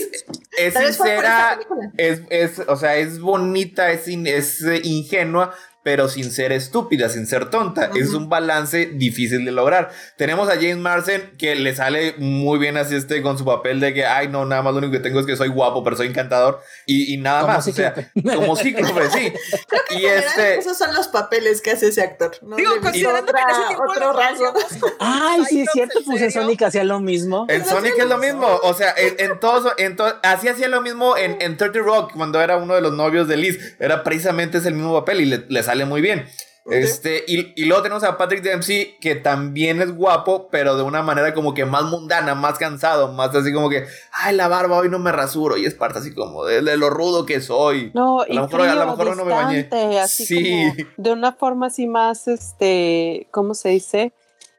es 0.59 0.75
sincera, 0.75 1.57
es, 1.97 2.21
es, 2.29 2.59
o 2.67 2.75
sea, 2.75 2.97
es 2.97 3.19
bonita, 3.19 3.89
es, 3.89 4.07
in- 4.07 4.27
es 4.27 4.61
eh, 4.61 4.79
ingenua, 4.83 5.55
pero 5.83 6.07
sin 6.09 6.31
ser 6.31 6.51
estúpida, 6.51 7.09
sin 7.09 7.25
ser 7.27 7.49
tonta. 7.49 7.91
Es 7.95 8.09
Ujú. 8.09 8.17
un 8.17 8.29
balance 8.29 8.85
difícil 8.93 9.45
de 9.45 9.51
lograr. 9.51 9.89
Tenemos 10.17 10.47
a 10.49 10.53
James 10.53 10.77
Marsden 10.77 11.33
que 11.37 11.55
le 11.55 11.75
sale 11.75 12.15
muy 12.17 12.59
bien 12.59 12.77
así 12.77 12.95
este 12.95 13.21
con 13.21 13.37
su 13.37 13.45
papel 13.45 13.79
de 13.79 13.93
que, 13.93 14.05
ay, 14.05 14.27
no, 14.27 14.45
nada 14.45 14.61
más 14.61 14.73
lo 14.73 14.79
único 14.79 14.91
que 14.93 14.99
tengo 14.99 15.19
es 15.19 15.25
que 15.25 15.35
soy 15.35 15.49
guapo, 15.49 15.83
pero 15.83 15.95
soy 15.97 16.07
encantador 16.07 16.59
y, 16.85 17.13
y 17.13 17.17
nada 17.17 17.41
Como 17.41 17.53
más. 17.53 17.67
O 17.67 17.71
sea, 17.71 17.93
Cíclope. 17.95 18.35
como 18.35 18.55
cíclope, 18.55 19.09
sí. 19.09 19.33
En 19.89 19.97
y 19.97 20.01
general, 20.01 20.23
este, 20.23 20.59
esos 20.59 20.77
son 20.77 20.93
los 20.93 21.07
papeles 21.07 21.61
que 21.61 21.71
hace 21.71 21.87
ese 21.87 22.01
actor. 22.01 22.31
No 22.41 22.55
Digo, 22.55 22.73
considerando 22.81 23.31
que 23.33 23.41
en 23.41 23.49
ese 23.49 23.61
tiempo 23.67 23.83
otro 23.89 24.13
lo 24.13 24.19
rasgo. 24.19 24.53
Ay, 24.99 25.43
sí, 25.49 25.61
es 25.61 25.69
cierto, 25.73 25.99
¿en 25.99 26.05
pues 26.05 26.21
en? 26.21 26.31
Sonic 26.31 26.61
hacía 26.63 26.83
lo 26.83 26.99
mismo. 26.99 27.45
En 27.49 27.65
Sonic 27.65 27.93
es 27.97 28.05
lo 28.05 28.17
mismo, 28.17 28.47
o 28.63 28.73
sea, 28.73 28.93
en, 28.97 29.15
en 29.31 29.39
todos, 29.39 29.73
en 29.77 29.95
to- 29.95 30.19
así 30.23 30.47
hacía 30.47 30.67
lo 30.67 30.81
mismo 30.81 31.17
en, 31.17 31.37
en 31.41 31.57
30 31.57 31.79
Rock, 31.79 32.13
cuando 32.13 32.41
era 32.41 32.57
uno 32.57 32.75
de 32.75 32.81
los 32.81 32.93
novios 32.93 33.27
de 33.27 33.37
Liz, 33.37 33.75
era 33.79 34.03
precisamente 34.03 34.59
ese 34.59 34.71
mismo 34.71 34.93
papel 34.93 35.21
y 35.21 35.25
le, 35.25 35.45
le 35.47 35.63
sale 35.71 35.85
muy 35.85 36.01
bien. 36.01 36.25
Este, 36.69 37.23
y, 37.27 37.59
y 37.59 37.65
luego 37.65 37.81
tenemos 37.81 38.03
a 38.03 38.17
Patrick 38.17 38.43
Dempsey, 38.43 38.95
que 39.01 39.15
también 39.15 39.81
es 39.81 39.91
guapo, 39.95 40.47
pero 40.51 40.75
de 40.77 40.83
una 40.83 41.01
manera 41.01 41.33
como 41.33 41.55
que 41.55 41.65
más 41.65 41.83
mundana, 41.85 42.35
más 42.35 42.59
cansado, 42.59 43.11
más 43.13 43.33
así 43.33 43.51
como 43.51 43.67
que, 43.67 43.85
ay, 44.11 44.35
la 44.35 44.47
barba 44.47 44.77
hoy 44.77 44.87
no 44.87 44.99
me 44.99 45.11
rasuro, 45.11 45.57
y 45.57 45.65
es 45.65 45.73
parte 45.73 45.97
así 45.99 46.13
como 46.13 46.45
de, 46.45 46.61
de 46.61 46.77
lo 46.77 46.91
rudo 46.91 47.25
que 47.25 47.41
soy. 47.41 47.89
No, 47.95 48.21
A 48.21 48.25
y 48.29 48.33
lo 48.35 48.43
mejor- 48.43 48.61
a 48.61 48.75
lo 48.75 48.81
frío, 48.81 48.85
mejor 48.91 49.07
hoy 49.07 49.15
no 49.17 49.25
me 49.25 49.31
bañé. 49.33 49.57
distante, 49.63 49.99
así 49.99 50.25
Sí. 50.27 50.35
como 50.75 50.89
de 50.97 51.11
una 51.11 51.31
forma 51.33 51.65
así 51.67 51.87
más, 51.87 52.27
este, 52.27 53.27
¿cómo 53.31 53.55
se 53.55 53.69
dice? 53.69 54.13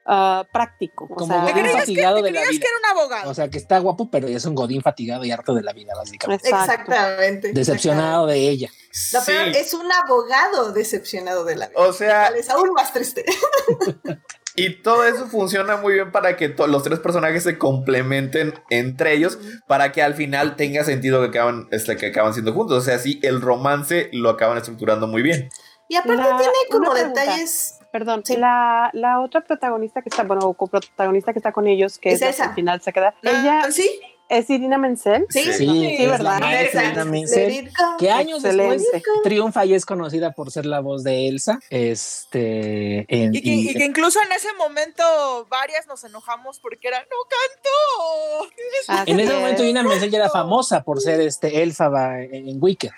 Ah, 0.05 0.45
práctico. 0.53 1.05
O 1.05 1.15
Como 1.15 1.27
sea, 1.33 1.45
¿Te 1.47 1.53
Godín 1.53 1.63
creías, 1.63 1.73
que, 1.75 1.81
fatigado 1.93 2.17
te 2.17 2.23
de 2.25 2.31
la 2.33 2.41
creías 2.41 2.51
vida. 2.51 2.61
que 2.61 2.67
era 2.67 2.79
un 2.79 2.99
abogado? 2.99 3.31
O 3.31 3.35
sea, 3.35 3.49
que 3.49 3.59
está 3.59 3.79
guapo, 3.79 4.11
pero 4.11 4.27
es 4.27 4.45
un 4.45 4.57
godín 4.57 4.83
fatigado 4.83 5.25
y 5.25 5.31
harto 5.31 5.55
de 5.55 5.63
la 5.63 5.73
vida, 5.73 5.93
básicamente. 5.97 6.49
Exactamente. 6.49 7.53
Decepcionado 7.53 8.27
de 8.27 8.49
ella. 8.49 8.69
Lo 9.13 9.21
Sí. 9.21 9.27
peor 9.33 9.49
es 9.49 9.73
un 9.75 9.91
abogado 9.91 10.73
decepcionado 10.73 11.45
de 11.45 11.57
la 11.57 11.69
vida. 11.69 11.81
O 11.81 11.93
sea, 11.93 12.27
Es 12.29 12.51
aún 12.51 12.73
más 12.75 12.93
triste. 12.93 13.25
Y 14.55 14.83
todo 14.83 15.05
eso 15.05 15.29
funciona 15.29 15.79
muy 15.79 15.95
bien 15.95 16.13
para 16.13 16.37
que 16.37 16.49
los 16.51 16.83
tres 16.83 16.99
personajes 17.01 17.43
se 17.43 17.57
complementen 17.57 18.53
entre 18.69 19.15
ellos, 19.15 19.39
para 19.67 19.93
que 19.93 20.03
al 20.03 20.13
final 20.13 20.57
tenga 20.57 20.85
sentido 20.85 21.23
que 21.23 21.29
acaban, 21.29 21.69
este, 21.71 21.97
que 21.97 22.09
acaban 22.09 22.35
siendo 22.35 22.53
juntos. 22.53 22.77
O 22.77 22.81
sea, 22.83 22.99
sí, 22.99 23.19
el 23.23 23.41
romance 23.41 24.11
lo 24.13 24.29
acaban 24.29 24.59
estructurando 24.59 25.07
muy 25.07 25.23
bien. 25.23 25.49
Y 25.89 25.97
aparte 25.97 26.23
La- 26.23 26.37
tiene 26.37 26.53
como 26.71 26.93
detalles. 26.93 27.79
Perdón, 27.93 28.23
Sí. 28.27 28.37
la, 28.37 28.91
la 28.93 29.21
otra 29.21 29.41
protagonista 29.43 30.03
que 30.03 30.11
está, 30.11 30.23
bueno, 30.25 30.43
o 30.47 30.53
coprotagonista 30.55 31.33
que 31.33 31.39
está 31.39 31.53
con 31.53 31.67
ellos, 31.67 31.99
que 31.99 32.13
Es 32.13 32.21
es, 32.21 32.35
esa. 32.37 32.45
al 32.51 32.55
final 32.55 32.83
se 32.83 32.93
queda, 32.93 33.15
ella 33.23 33.71
¿Sí? 33.71 34.01
Es 34.39 34.51
Irina 34.51 34.79
Menzel. 34.79 35.27
Sí, 35.29 35.45
Sí. 35.45 35.53
Sí, 35.53 35.67
Sí, 35.67 35.97
es 36.05 36.11
¿verdad? 36.11 36.63
Esa. 36.63 36.85
Irina 36.85 37.05
Menzel, 37.05 37.71
que 37.99 38.11
años 38.11 38.45
Excelente. 38.45 38.77
después 38.93 39.03
triunfa 39.23 39.65
y 39.65 39.75
es 39.75 39.87
conocida 39.87 40.33
por 40.33 40.51
ser 40.51 40.67
la 40.67 40.81
voz 40.81 41.05
de 41.05 41.29
Elsa. 41.29 41.59
Este, 41.71 43.05
en, 43.09 43.35
Y 43.35 43.43
que, 43.43 43.49
y- 43.51 43.71
y 43.71 43.75
que 43.75 43.85
incluso 43.85 44.19
en 44.25 44.33
ese 44.33 44.49
momento 44.55 45.03
varias 45.51 45.87
nos 45.87 46.03
enojamos 46.05 46.59
porque 46.61 46.89
era, 46.89 47.01
no 47.01 47.17
canto. 47.29 49.03
En 49.07 49.21
ese 49.21 49.33
es. 49.33 49.39
momento 49.39 49.63
Irina 49.63 49.83
Menzel 49.83 50.11
ya 50.11 50.19
era 50.19 50.31
famosa 50.31 50.83
por 50.83 51.01
ser 51.01 51.21
este 51.21 51.63
Elfaba 51.63 52.21
en, 52.23 52.49
en 52.49 52.57
Wicked. 52.63 52.91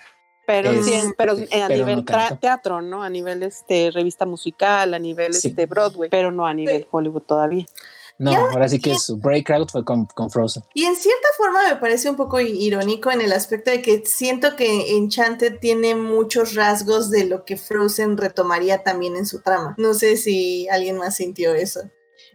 Pero 0.47 0.69
Es- 0.69 0.85
sí, 0.85 0.93
pero 1.17 1.33
eh, 1.37 1.63
a 1.63 1.67
pero 1.67 1.85
nivel 1.85 2.05
no 2.05 2.37
teatro, 2.39 2.81
¿no? 2.81 3.01
A 3.01 3.09
nivel 3.09 3.41
este 3.43 3.89
revista 3.91 4.25
musical, 4.25 4.93
a 4.93 4.99
nivel 4.99 5.33
Sí. 5.33 5.47
este 5.47 5.65
Broadway, 5.65 6.09
pero 6.09 6.31
no 6.31 6.45
a 6.45 6.53
nivel 6.53 6.87
Hollywood 6.91 7.23
todavía. 7.23 7.65
No, 8.17 8.33
ahora 8.33 8.69
sí 8.69 8.79
que 8.79 8.97
su 8.97 9.17
breakout 9.17 9.71
fue 9.71 9.83
con, 9.83 10.05
con 10.05 10.31
Frozen. 10.31 10.63
Y 10.73 10.85
en 10.85 10.95
cierta 10.95 11.27
forma 11.37 11.59
me 11.69 11.75
parece 11.75 12.09
un 12.09 12.15
poco 12.15 12.39
irónico 12.39 13.11
en 13.11 13.19
el 13.21 13.33
aspecto 13.33 13.71
de 13.71 13.81
que 13.81 14.03
siento 14.05 14.55
que 14.55 14.95
Enchanted 14.95 15.59
tiene 15.59 15.95
muchos 15.95 16.55
rasgos 16.55 17.09
de 17.11 17.25
lo 17.25 17.43
que 17.43 17.57
Frozen 17.57 18.15
retomaría 18.17 18.83
también 18.83 19.17
en 19.17 19.25
su 19.25 19.41
trama. 19.41 19.75
No 19.77 19.93
sé 19.93 20.15
si 20.15 20.67
alguien 20.69 20.97
más 20.97 21.17
sintió 21.17 21.53
eso. 21.55 21.81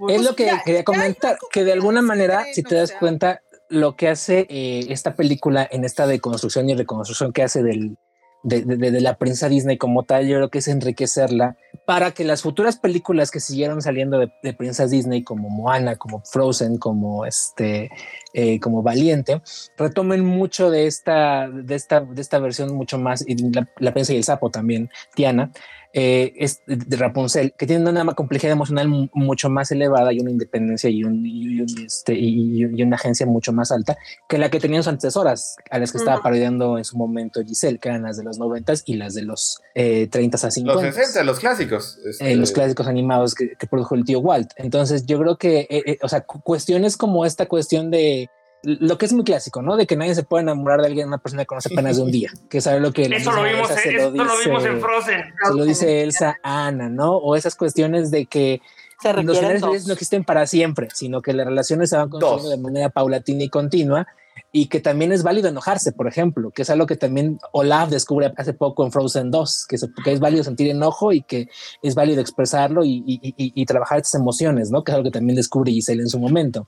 Es 0.08 0.22
lo 0.22 0.34
que 0.36 0.46
ya- 0.46 0.62
quería 0.64 0.84
comentar, 0.84 1.38
que 1.50 1.64
de 1.64 1.72
alguna 1.72 2.02
manera, 2.02 2.44
si 2.52 2.62
te 2.62 2.74
das 2.74 2.92
cuenta, 2.92 3.42
lo 3.70 3.96
que 3.96 4.08
hace 4.08 4.46
eh, 4.50 4.86
esta 4.88 5.14
película 5.14 5.66
en 5.70 5.84
esta 5.84 6.06
deconstrucción 6.06 6.68
y 6.68 6.74
reconstrucción 6.74 7.32
que 7.32 7.42
hace 7.42 7.62
del, 7.62 7.96
de, 8.42 9.00
la 9.00 9.16
princesa 9.16 9.48
Disney 9.48 9.76
como 9.76 10.04
tal, 10.04 10.26
yo 10.26 10.36
creo 10.36 10.50
que 10.50 10.58
es 10.58 10.68
enriquecerla 10.68 11.56
para 11.84 12.12
que 12.12 12.24
las 12.24 12.42
futuras 12.42 12.78
películas 12.78 13.30
que 13.30 13.40
siguieron 13.40 13.82
saliendo 13.82 14.18
de, 14.18 14.32
de 14.42 14.54
princesas 14.54 14.90
Disney 14.90 15.22
como 15.22 15.48
Moana, 15.48 15.96
como 15.96 16.22
Frozen, 16.24 16.78
como 16.78 17.26
este, 17.26 17.90
eh, 18.32 18.60
como 18.60 18.82
Valiente, 18.82 19.42
retomen 19.76 20.24
mucho 20.24 20.70
de 20.70 20.86
esta, 20.86 21.48
de 21.48 21.74
esta, 21.74 22.00
de 22.00 22.20
esta 22.20 22.38
versión 22.38 22.74
mucho 22.74 22.98
más, 22.98 23.24
y 23.26 23.36
la, 23.52 23.68
la 23.78 23.92
princesa 23.92 24.14
y 24.14 24.18
el 24.18 24.24
sapo 24.24 24.50
también, 24.50 24.90
Tiana, 25.14 25.50
eh, 25.92 26.32
es 26.36 26.62
de 26.66 26.96
Rapunzel, 26.96 27.52
que 27.58 27.66
tiene 27.66 27.88
una 27.90 28.04
complejidad 28.14 28.52
emocional 28.52 28.88
mu- 28.88 29.08
mucho 29.12 29.50
más 29.50 29.70
elevada 29.72 30.12
y 30.12 30.20
una 30.20 30.30
independencia 30.30 30.88
y, 30.88 31.02
un, 31.04 31.24
y, 31.26 31.60
un, 31.60 31.66
este, 31.84 32.14
y, 32.14 32.62
y 32.64 32.82
una 32.82 32.96
agencia 32.96 33.26
mucho 33.26 33.52
más 33.52 33.72
alta 33.72 33.96
que 34.28 34.38
la 34.38 34.50
que 34.50 34.60
tenían 34.60 34.82
sus 34.82 34.92
antecesoras, 34.92 35.56
a 35.70 35.78
las 35.78 35.90
que 35.92 35.98
estaba 35.98 36.16
Ujú. 36.18 36.22
parodiando 36.24 36.78
en 36.78 36.84
su 36.84 36.96
momento 36.96 37.42
Giselle, 37.44 37.78
que 37.78 37.88
eran 37.88 38.02
las 38.02 38.16
de 38.16 38.24
los 38.24 38.38
90 38.38 38.72
y 38.86 38.94
las 38.94 39.14
de 39.14 39.22
los 39.22 39.60
eh, 39.74 40.06
30 40.08 40.36
a 40.46 40.50
50. 40.50 40.82
Los 40.86 40.94
60, 40.94 41.24
los 41.24 41.40
clásicos. 41.40 41.98
este, 42.04 42.32
Eh, 42.32 42.36
los 42.36 42.52
clásicos 42.52 42.86
animados 42.86 43.34
que, 43.34 43.56
que 43.58 43.66
produjo 43.66 43.94
el 43.94 44.04
tío 44.04 44.20
Walt. 44.20 44.50
Entonces, 44.56 45.06
yo 45.06 45.18
creo 45.18 45.38
que, 45.38 45.60
eh, 45.70 45.82
eh, 45.86 45.98
o 46.02 46.08
sea, 46.08 46.20
cu- 46.22 46.40
cuestiones 46.42 46.96
como 46.96 47.24
esta 47.26 47.46
cuestión 47.46 47.90
de 47.90 48.28
lo 48.62 48.98
que 48.98 49.06
es 49.06 49.12
muy 49.12 49.24
clásico, 49.24 49.62
¿no? 49.62 49.76
De 49.76 49.86
que 49.86 49.96
nadie 49.96 50.14
se 50.14 50.22
puede 50.22 50.42
enamorar 50.42 50.80
de 50.80 50.86
alguien, 50.86 51.08
una 51.08 51.18
persona 51.18 51.42
que 51.42 51.46
conoce 51.46 51.72
apenas 51.72 51.96
de 51.96 52.02
un 52.02 52.10
día, 52.10 52.30
que 52.48 52.60
sabe 52.60 52.80
lo 52.80 52.92
que 52.92 53.02
Eso 53.02 53.32
lo 53.32 53.42
vimos, 53.42 53.68
se 53.68 53.96
esto 53.96 54.10
lo 54.10 54.38
vimos 54.38 54.64
en 54.64 54.80
Frozen. 54.80 55.22
se 55.46 55.54
lo 55.54 55.64
dice 55.64 56.02
Elsa 56.02 56.38
a 56.42 56.66
Ana, 56.66 56.88
¿no? 56.88 57.16
O 57.16 57.36
esas 57.36 57.54
cuestiones 57.54 58.10
de 58.10 58.26
que 58.26 58.60
Se 59.00 59.12
los 59.22 59.38
finales 59.38 59.62
felices 59.62 59.86
no 59.86 59.94
existen 59.94 60.24
para 60.24 60.46
siempre, 60.46 60.88
sino 60.92 61.22
que 61.22 61.32
las 61.32 61.46
relaciones 61.46 61.90
se 61.90 61.96
van 61.96 62.10
construyendo 62.10 62.50
de 62.50 62.58
manera 62.58 62.88
paulatina 62.90 63.44
y 63.44 63.48
continua 63.48 64.06
y 64.52 64.66
que 64.66 64.80
también 64.80 65.12
es 65.12 65.22
válido 65.22 65.48
enojarse, 65.48 65.92
por 65.92 66.08
ejemplo, 66.08 66.50
que 66.50 66.62
es 66.62 66.70
algo 66.70 66.86
que 66.86 66.96
también 66.96 67.38
Olaf 67.52 67.88
descubre 67.90 68.32
hace 68.36 68.52
poco 68.52 68.84
en 68.84 68.90
Frozen 68.92 69.30
2, 69.30 69.66
que, 69.68 69.78
se- 69.78 69.88
que 70.04 70.12
es 70.12 70.18
válido 70.20 70.42
sentir 70.42 70.68
enojo 70.70 71.12
y 71.12 71.22
que 71.22 71.48
es 71.82 71.94
válido 71.94 72.20
expresarlo 72.20 72.84
y, 72.84 73.02
y- 73.06 73.20
y- 73.36 73.52
y 73.54 73.66
trabajar 73.66 73.98
estas 73.98 74.14
emociones, 74.20 74.70
¿no? 74.70 74.82
Que 74.82 74.90
es 74.92 74.96
algo 74.96 75.04
que 75.10 75.16
también 75.18 75.36
descubre 75.36 75.70
Giselle 75.70 76.02
en 76.02 76.08
su 76.08 76.18
momento. 76.18 76.66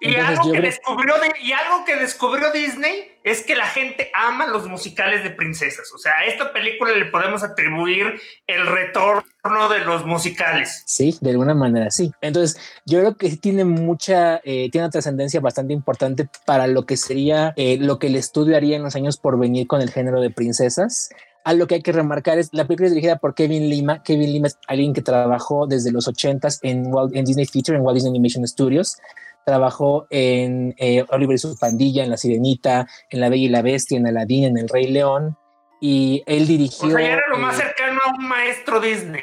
Y 0.00 0.14
algo, 0.16 0.42
que 0.44 0.50
creo- 0.50 0.62
descubrió 0.62 1.14
de- 1.20 1.32
y 1.42 1.52
algo 1.52 1.84
que 1.86 1.96
descubrió 1.96 2.52
Disney 2.52 3.12
es 3.24 3.42
que 3.44 3.54
la 3.54 3.66
gente 3.66 4.10
ama 4.14 4.46
los 4.46 4.68
musicales 4.68 5.22
de 5.22 5.30
princesas. 5.30 5.92
O 5.94 5.98
sea, 5.98 6.12
a 6.18 6.24
esta 6.26 6.52
película 6.52 6.92
le 6.96 7.04
podemos 7.06 7.42
atribuir 7.42 8.20
el 8.46 8.66
retorno 8.66 9.68
de 9.70 9.80
los 9.84 10.04
musicales. 10.06 10.82
Sí, 10.86 11.16
de 11.20 11.30
alguna 11.30 11.54
manera 11.54 11.90
sí. 11.90 12.12
Entonces, 12.20 12.60
yo 12.84 12.98
creo 13.00 13.16
que 13.16 13.36
tiene 13.36 13.64
mucha, 13.64 14.36
eh, 14.44 14.70
tiene 14.70 14.84
una 14.86 14.90
trascendencia 14.90 15.40
bastante 15.40 15.72
importante 15.72 16.28
para 16.46 16.66
lo 16.66 16.84
que 16.86 16.96
sería 16.96 17.52
eh, 17.56 17.78
lo 17.80 17.98
que 17.98 18.08
el 18.08 18.16
estudio 18.16 18.56
haría 18.56 18.76
en 18.76 18.82
los 18.82 18.96
años 18.96 19.16
por 19.16 19.38
venir 19.38 19.66
con 19.66 19.80
el 19.82 19.90
género 19.90 20.20
de 20.20 20.30
princesas. 20.30 21.10
A 21.44 21.54
lo 21.54 21.66
que 21.66 21.74
hay 21.76 21.82
que 21.82 21.90
remarcar 21.90 22.38
es 22.38 22.50
la 22.52 22.66
película 22.68 22.86
es 22.86 22.92
dirigida 22.94 23.16
por 23.18 23.34
Kevin 23.34 23.68
Lima. 23.68 24.02
Kevin 24.04 24.32
Lima 24.32 24.46
es 24.46 24.58
alguien 24.68 24.92
que 24.92 25.02
trabajó 25.02 25.66
desde 25.66 25.90
los 25.90 26.06
80s 26.06 26.60
en, 26.62 26.86
Walt- 26.92 27.16
en 27.16 27.24
Disney 27.24 27.46
Feature, 27.46 27.76
en 27.78 27.82
Walt 27.84 27.96
Disney 27.96 28.10
Animation 28.10 28.46
Studios. 28.46 28.96
Trabajó 29.44 30.06
en 30.10 30.74
eh, 30.78 31.04
Oliver 31.10 31.34
y 31.34 31.38
su 31.38 31.56
pandilla, 31.56 32.04
en 32.04 32.10
La 32.10 32.16
Sirenita, 32.16 32.86
en 33.10 33.20
La 33.20 33.28
Bella 33.28 33.44
y 33.44 33.48
la 33.48 33.62
Bestia, 33.62 33.98
en 33.98 34.06
Aladdin, 34.06 34.44
en 34.44 34.58
El 34.58 34.68
Rey 34.68 34.86
León. 34.88 35.36
Y 35.80 36.22
él 36.26 36.46
dirigió. 36.46 36.88
O 36.88 36.92
sea, 36.92 37.00
ya 37.00 37.12
era 37.14 37.28
lo 37.28 37.36
eh, 37.36 37.40
más 37.40 37.56
cercano 37.56 38.00
a 38.06 38.14
un 38.16 38.28
maestro 38.28 38.80
Disney. 38.80 39.22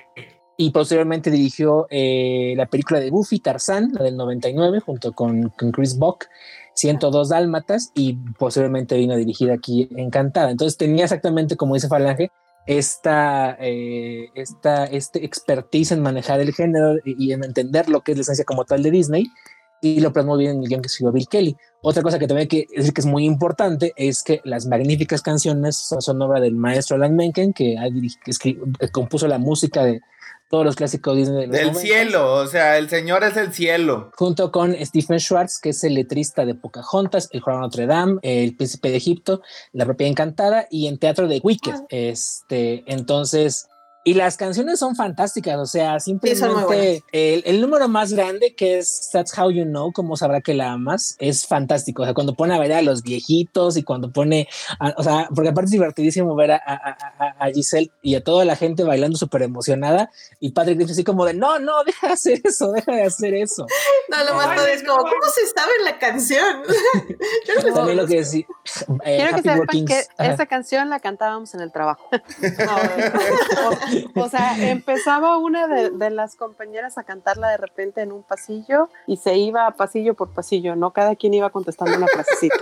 y 0.57 0.71
posteriormente 0.71 1.31
dirigió 1.31 1.87
eh, 1.89 2.53
la 2.57 2.65
película 2.65 2.99
de 2.99 3.11
Buffy 3.11 3.39
Tarzán, 3.39 3.91
la 3.93 4.03
del 4.03 4.17
99, 4.17 4.81
junto 4.81 5.13
con, 5.13 5.49
con 5.57 5.71
Chris 5.71 5.97
Buck, 5.97 6.25
102 6.73 7.29
Dálmatas, 7.29 7.91
y 7.95 8.17
posteriormente 8.37 8.97
vino 8.97 9.13
a 9.13 9.17
dirigir 9.17 9.51
aquí 9.51 9.87
Encantada. 9.95 10.51
Entonces 10.51 10.77
tenía 10.77 11.05
exactamente, 11.05 11.55
como 11.55 11.75
dice 11.75 11.87
Falange, 11.87 12.29
esta, 12.65 13.57
eh, 13.59 14.29
esta 14.35 14.85
este 14.85 15.25
expertise 15.25 15.93
en 15.93 16.01
manejar 16.01 16.39
el 16.39 16.53
género 16.53 16.97
y, 17.03 17.15
y 17.17 17.31
en 17.31 17.43
entender 17.43 17.89
lo 17.89 18.01
que 18.01 18.11
es 18.11 18.17
la 18.17 18.21
esencia 18.21 18.45
como 18.45 18.65
tal 18.65 18.83
de 18.83 18.91
Disney. 18.91 19.25
Y 19.81 19.99
lo 19.99 20.11
plasmó 20.13 20.37
bien 20.37 20.51
en 20.51 20.63
el 20.63 20.69
guion 20.69 20.81
que 20.81 20.87
escribió 20.87 21.11
Bill 21.11 21.27
Kelly. 21.27 21.57
Otra 21.81 22.03
cosa 22.03 22.19
que 22.19 22.27
también 22.27 22.43
hay 22.43 22.47
que 22.47 22.67
decir 22.75 22.93
que 22.93 23.01
es 23.01 23.07
muy 23.07 23.25
importante 23.25 23.93
es 23.95 24.23
que 24.23 24.41
las 24.43 24.65
magníficas 24.65 25.21
canciones 25.21 25.77
son, 25.77 26.21
obra 26.21 26.39
del 26.39 26.55
maestro 26.55 26.95
Alan 26.95 27.15
Menken, 27.15 27.53
que, 27.53 27.77
ha 27.77 27.87
que 28.39 28.91
compuso 28.91 29.27
la 29.27 29.37
música 29.37 29.83
de 29.83 30.01
todos 30.49 30.65
los 30.65 30.75
clásicos 30.75 31.15
Disney. 31.15 31.47
Del 31.47 31.75
cielo, 31.75 32.33
o 32.33 32.47
sea, 32.47 32.77
el 32.77 32.89
señor 32.89 33.23
es 33.23 33.37
el 33.37 33.53
cielo. 33.53 34.11
Junto 34.15 34.51
con 34.51 34.75
Stephen 34.83 35.19
Schwartz, 35.19 35.59
que 35.61 35.69
es 35.69 35.83
el 35.83 35.93
letrista 35.93 36.43
de 36.43 36.55
Pocahontas, 36.55 37.29
El 37.31 37.41
de 37.45 37.53
Notre 37.53 37.85
Dame, 37.85 38.19
El 38.23 38.55
Príncipe 38.55 38.89
de 38.89 38.97
Egipto, 38.97 39.41
La 39.71 39.85
Propia 39.85 40.07
Encantada 40.07 40.67
y 40.69 40.87
en 40.87 40.97
teatro 40.97 41.27
de 41.27 41.39
Wicked. 41.43 41.75
Ah. 41.75 41.85
Este, 41.89 42.83
entonces, 42.87 43.69
y 44.09 44.15
las 44.15 44.37
canciones 44.37 44.79
son 44.79 44.95
fantásticas, 44.95 45.55
o 45.59 45.67
sea, 45.67 45.99
simplemente 45.99 47.03
el, 47.11 47.61
número 47.61 47.87
más 47.87 48.11
grande 48.11 48.55
que 48.55 48.79
es 48.79 49.11
That's 49.13 49.37
How 49.37 49.51
You 49.51 49.65
Know, 49.65 49.91
como 49.91 50.17
sabrá 50.17 50.41
que 50.41 50.55
la 50.55 50.71
amas, 50.71 51.15
es 51.19 51.45
fantástico. 51.45 52.01
O 52.01 52.05
sea, 52.05 52.15
cuando 52.15 52.33
pone 52.33 52.55
a 52.55 52.59
ver 52.59 52.73
a 52.73 52.81
los 52.81 53.03
viejitos 53.03 53.77
y 53.77 53.83
cuando 53.83 54.11
pone, 54.11 54.47
o 54.97 55.03
sea, 55.03 55.29
porque 55.35 55.49
aparte 55.49 55.65
es 55.65 55.73
divertidísimo 55.73 56.33
ver 56.35 56.53
a, 56.53 56.97
Giselle 57.53 57.91
y 58.01 58.15
a 58.15 58.23
toda 58.23 58.45
la 58.45 58.55
gente 58.55 58.83
bailando 58.83 59.15
súper 59.15 59.43
emocionada 59.43 60.09
y 60.39 60.53
Patrick 60.53 60.79
dice 60.79 60.93
así 60.93 61.03
como 61.03 61.23
de 61.23 61.35
no, 61.35 61.59
no, 61.59 61.83
deja 61.83 62.07
de 62.07 62.13
hacer 62.13 62.41
eso, 62.43 62.71
deja 62.71 62.91
de 62.91 63.03
hacer 63.03 63.35
eso. 63.35 63.67
No, 64.09 64.23
lo 64.23 64.33
más 64.33 64.47
padre 64.47 64.73
es 64.73 64.83
como, 64.83 65.03
¿cómo 65.03 65.21
se 65.31 65.43
estaba 65.43 65.69
en 65.77 65.85
la 65.85 65.99
canción? 65.99 66.63
Yo 67.47 67.61
no 67.61 67.75
También 67.75 67.97
lo 67.97 68.07
que 68.07 68.15
decía. 68.15 68.45
Eh, 69.05 69.17
Quiero 69.17 69.35
que 69.35 69.43
sepan 69.43 69.85
que 69.85 70.03
esa 70.17 70.47
canción 70.47 70.89
la 70.89 70.99
cantábamos 70.99 71.53
en 71.53 71.61
el 71.61 71.71
trabajo. 71.71 72.09
o 74.15 74.29
sea, 74.29 74.69
empezaba 74.69 75.37
una 75.37 75.67
de, 75.67 76.09
las 76.09 76.35
compañeras 76.35 76.97
a 76.97 77.03
cantarla 77.03 77.49
de 77.49 77.57
repente 77.57 78.01
en 78.01 78.11
un 78.11 78.23
pasillo 78.23 78.89
y 79.05 79.17
se 79.17 79.37
iba 79.37 79.69
pasillo 79.71 80.15
por 80.15 80.33
pasillo, 80.33 80.75
¿no? 80.75 80.91
Cada 80.91 81.15
quien 81.15 81.33
iba 81.33 81.49
contestando 81.49 81.97
una 81.97 82.07
frasecita. 82.07 82.55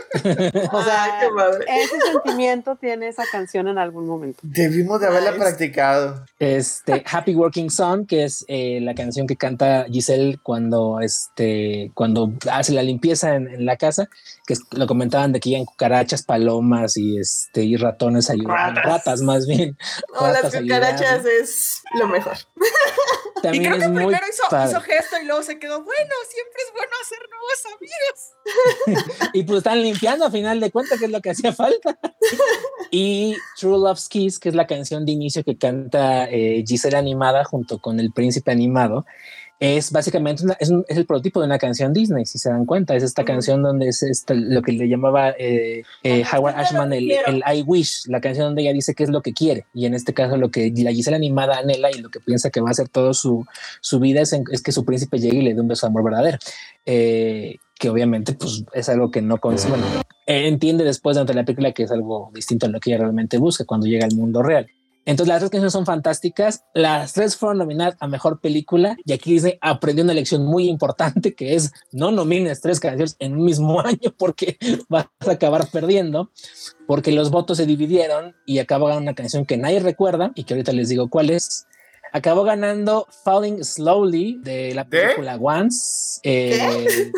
O 0.71 0.83
sea, 0.83 1.21
ese 1.67 1.95
sentimiento 2.11 2.75
tiene 2.75 3.07
esa 3.07 3.23
canción 3.31 3.67
en 3.67 3.77
algún 3.77 4.05
momento. 4.05 4.39
Debimos 4.43 4.99
de 4.99 5.07
haberla 5.07 5.33
practicado. 5.33 6.25
Este, 6.39 7.03
Happy 7.09 7.35
Working 7.35 7.69
Song, 7.69 8.05
que 8.05 8.23
es 8.23 8.45
eh, 8.47 8.79
la 8.81 8.93
canción 8.93 9.27
que 9.27 9.35
canta 9.35 9.85
Giselle 9.89 10.37
cuando, 10.43 10.99
este, 11.01 11.91
cuando 11.93 12.31
hace 12.51 12.73
la 12.73 12.83
limpieza 12.83 13.35
en, 13.35 13.65
la 13.65 13.77
casa, 13.77 14.09
que 14.45 14.55
lo 14.71 14.87
comentaban 14.87 15.31
de 15.31 15.39
que 15.39 15.49
iban 15.49 15.65
cucarachas, 15.65 16.23
palomas 16.23 16.97
y, 16.97 17.17
este, 17.17 17.63
y 17.63 17.75
ratones 17.75 18.29
ayudando, 18.29 18.81
ratas, 18.81 19.21
más 19.21 19.47
bien. 19.47 19.77
No, 20.13 20.27
las 20.27 20.55
cucarachas 20.55 21.16
es 21.25 21.81
lo 21.99 22.07
mejor. 22.07 22.37
y 23.43 23.59
creo 23.59 23.77
que 23.77 23.89
primero 23.89 24.25
hizo, 24.29 24.81
gesto 24.81 25.15
y 25.21 25.25
luego 25.25 25.43
se 25.43 25.59
quedó, 25.59 25.83
bueno, 25.83 26.13
siempre 26.29 26.61
es 26.65 26.73
bueno 26.73 26.91
hacer 27.01 27.19
nuevos 27.29 27.65
amigos. 28.95 29.29
y 29.33 29.43
pues 29.43 29.57
están 29.59 29.81
limpiando 29.81 30.25
a 30.25 30.31
final 30.31 30.59
de 30.59 30.71
cuentas, 30.71 30.99
que 30.99 31.05
es 31.05 31.11
lo 31.11 31.21
que 31.21 31.31
hacía 31.31 31.53
falta. 31.53 31.97
y 32.91 33.35
True 33.57 33.77
Love's 33.77 34.09
Kiss, 34.09 34.39
que 34.39 34.49
es 34.49 34.55
la 34.55 34.67
canción 34.67 35.05
de 35.05 35.11
inicio 35.11 35.43
que 35.43 35.57
canta 35.57 36.29
eh, 36.29 36.63
Giselle 36.65 36.97
animada 36.97 37.43
junto 37.43 37.79
con 37.79 37.99
el 37.99 38.11
príncipe 38.11 38.51
animado 38.51 39.05
es 39.59 39.91
básicamente 39.91 40.43
es, 40.59 40.71
el 40.87 41.05
prototipo 41.05 41.39
de 41.39 41.47
una 41.47 41.57
canción 41.57 41.91
Disney, 41.91 42.25
si 42.25 42.37
se 42.37 42.49
dan 42.49 42.65
cuenta. 42.65 42.95
Es 42.95 43.03
esta 43.03 43.25
canción 43.25 43.63
donde 43.63 43.87
es 43.87 44.25
lo 44.29 44.61
que 44.61 44.71
le 44.71 44.87
llamaba 44.87 45.31
eh, 45.31 45.83
eh, 46.03 46.23
Howard 46.31 46.55
Ashman 46.55 46.93
el, 46.93 47.11
I 47.11 47.63
Wish, 47.65 48.07
la 48.07 48.21
canción 48.21 48.47
donde 48.47 48.61
ella 48.61 48.73
dice 48.73 48.93
qué 48.93 49.03
es 49.03 49.09
lo 49.09 49.21
que 49.21 49.33
quiere. 49.33 49.65
Y 49.73 49.85
en 49.85 49.95
este 49.95 50.13
caso, 50.13 50.37
lo 50.37 50.51
que 50.51 50.71
la 50.77 50.91
Gisela 50.91 51.17
animada 51.17 51.57
anhela 51.57 51.89
y 51.91 51.99
lo 51.99 52.09
que 52.09 52.19
piensa 52.19 52.51
que 52.51 52.61
va 52.61 52.69
a 52.69 52.71
hacer 52.71 52.89
toda 52.89 53.13
su, 53.13 53.45
su 53.81 53.99
vida 53.99 54.21
es, 54.21 54.31
que 54.63 54.71
su 54.71 54.85
príncipe 54.85 55.19
llegue 55.19 55.37
y 55.37 55.41
le 55.41 55.53
dé 55.55 55.61
un 55.61 55.67
beso 55.67 55.87
de 55.87 55.91
amor 55.91 56.03
verdadero. 56.03 56.37
Eh, 56.85 57.57
que 57.79 57.89
obviamente 57.89 58.33
pues, 58.33 58.63
es 58.73 58.89
algo 58.89 59.11
que 59.11 59.21
no 59.21 59.37
bueno, 59.41 59.85
entiende 60.25 60.83
después 60.83 61.15
durante 61.15 61.33
la 61.33 61.45
película 61.45 61.71
que 61.73 61.83
es 61.83 61.91
algo 61.91 62.31
distinto 62.33 62.65
a 62.65 62.69
lo 62.69 62.79
que 62.79 62.91
ella 62.91 63.01
realmente 63.01 63.37
busca 63.37 63.65
cuando 63.65 63.87
llega 63.87 64.05
al 64.05 64.15
mundo 64.15 64.41
real. 64.41 64.67
Entonces 65.07 65.29
las 65.29 65.39
tres 65.39 65.51
canciones 65.51 65.71
son 65.71 65.85
fantásticas. 65.85 66.65
Las 66.73 67.13
tres 67.13 67.37
fueron 67.37 67.59
nominadas 67.59 67.95
a 68.01 68.09
mejor 68.09 68.41
película 68.41 68.97
y 69.05 69.13
aquí 69.13 69.31
Disney 69.31 69.57
aprendió 69.61 70.03
una 70.03 70.13
lección 70.13 70.45
muy 70.45 70.67
importante 70.67 71.33
que 71.33 71.55
es 71.55 71.71
no 71.93 72.11
nomines 72.11 72.59
tres 72.59 72.81
canciones 72.81 73.15
en 73.19 73.37
un 73.37 73.45
mismo 73.45 73.79
año 73.85 74.13
porque 74.17 74.57
vas 74.89 75.07
a 75.25 75.31
acabar 75.31 75.69
perdiendo 75.71 76.29
porque 76.87 77.13
los 77.13 77.31
votos 77.31 77.55
se 77.55 77.65
dividieron 77.65 78.35
y 78.45 78.59
acabó 78.59 78.87
ganando 78.87 79.03
una 79.03 79.15
canción 79.15 79.45
que 79.45 79.55
nadie 79.55 79.79
recuerda 79.79 80.33
y 80.35 80.43
que 80.43 80.55
ahorita 80.55 80.73
les 80.73 80.89
digo 80.89 81.09
cuál 81.09 81.29
es. 81.29 81.67
Acabó 82.11 82.43
ganando 82.43 83.07
Falling 83.23 83.63
Slowly 83.63 84.39
de 84.41 84.73
la 84.73 84.85
película 84.85 85.37
Once. 85.37 86.19
Eh, 86.23 87.11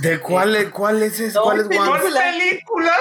¿De 0.00 0.20
cuál, 0.20 0.70
cuál 0.70 1.02
es? 1.02 1.20
¿Cuál 1.34 1.60
es 1.60 1.66
Once? 1.66 1.68
película? 1.68 2.92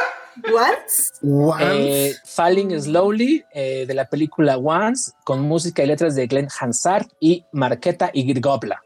Eh, 1.59 2.15
Falling 2.25 2.79
Slowly 2.79 3.43
eh, 3.53 3.85
de 3.87 3.93
la 3.93 4.09
película 4.09 4.57
Once 4.57 5.11
con 5.23 5.41
música 5.41 5.83
y 5.83 5.87
letras 5.87 6.15
de 6.15 6.27
Glenn 6.27 6.47
Hansard 6.59 7.07
y 7.19 7.45
Marqueta 7.51 8.09
y 8.13 8.25
Grigobla. 8.25 8.81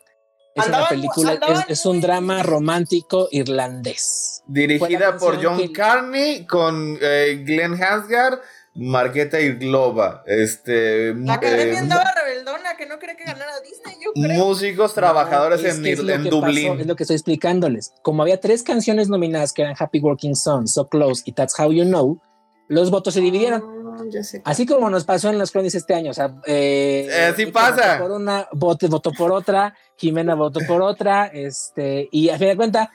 Es 0.56 0.68
una 0.68 0.90
película, 0.90 1.40
es, 1.68 1.86
un 1.86 2.02
drama 2.02 2.42
romántico 2.42 3.28
irlandés. 3.32 4.42
Dirigida 4.48 5.16
por 5.18 5.44
John 5.44 5.68
Carney 5.72 6.48
con 6.48 6.98
eh, 7.00 7.44
Glenn 7.46 7.82
Hansard 7.82 8.40
Marqueta 8.78 9.42
y 9.42 9.54
Globa. 9.54 10.24
Este, 10.28 11.14
la 11.16 11.34
academia 11.34 11.74
eh, 11.74 11.78
andaba 11.78 12.14
rebeldona, 12.24 12.78
que 12.78 12.86
no 12.86 13.00
cree 13.00 13.18
que 13.18 13.24
ganara 13.24 13.60
Disney, 13.62 13.96
yo 14.04 14.14
creo. 14.14 14.46
Músicos 14.46 14.94
trabajadores 14.94 15.64
en, 15.64 15.86
en 15.86 16.24
Dublín. 16.26 16.80
es 16.80 16.86
lo 16.86 16.96
que 16.96 17.04
estoy 17.04 17.16
explicándoles. 17.16 17.94
Como 18.04 18.22
había 18.22 18.40
tres 18.40 18.62
canciones 18.62 19.10
nominadas 19.10 19.52
que 19.52 19.64
eran 19.64 19.76
Happy 19.78 20.00
Working 20.00 20.36
Son, 20.36 20.68
So 20.68 20.88
Close 20.88 21.24
y 21.26 21.32
That's 21.32 21.60
How 21.60 21.72
You 21.72 21.86
Know, 21.86 22.22
los 22.68 22.92
votos 22.92 23.14
se 23.14 23.22
dividieron. 23.22 23.64
Ah, 23.64 24.04
Así 24.44 24.68
como 24.68 24.90
nos 24.92 25.06
pasó 25.06 25.30
en 25.30 25.40
los 25.40 25.52
Crónicas 25.52 25.76
este 25.76 25.96
año. 25.96 26.12
O 26.12 26.14
sea, 26.14 26.36
eh, 26.46 27.08
eh 27.10 27.26
así 27.34 27.48
pasa. 27.48 27.98
Por 28.00 28.12
una, 28.12 28.48
voto, 28.52 28.88
votó 28.90 29.12
por 29.12 29.32
otra, 29.32 29.74
Jimena 29.96 30.36
votó 30.36 30.60
por 30.68 30.84
otra, 30.84 31.26
este, 31.28 32.08
y 32.12 32.30
a 32.30 32.38
fin 32.38 32.50
de 32.50 32.56
cuentas, 32.56 32.90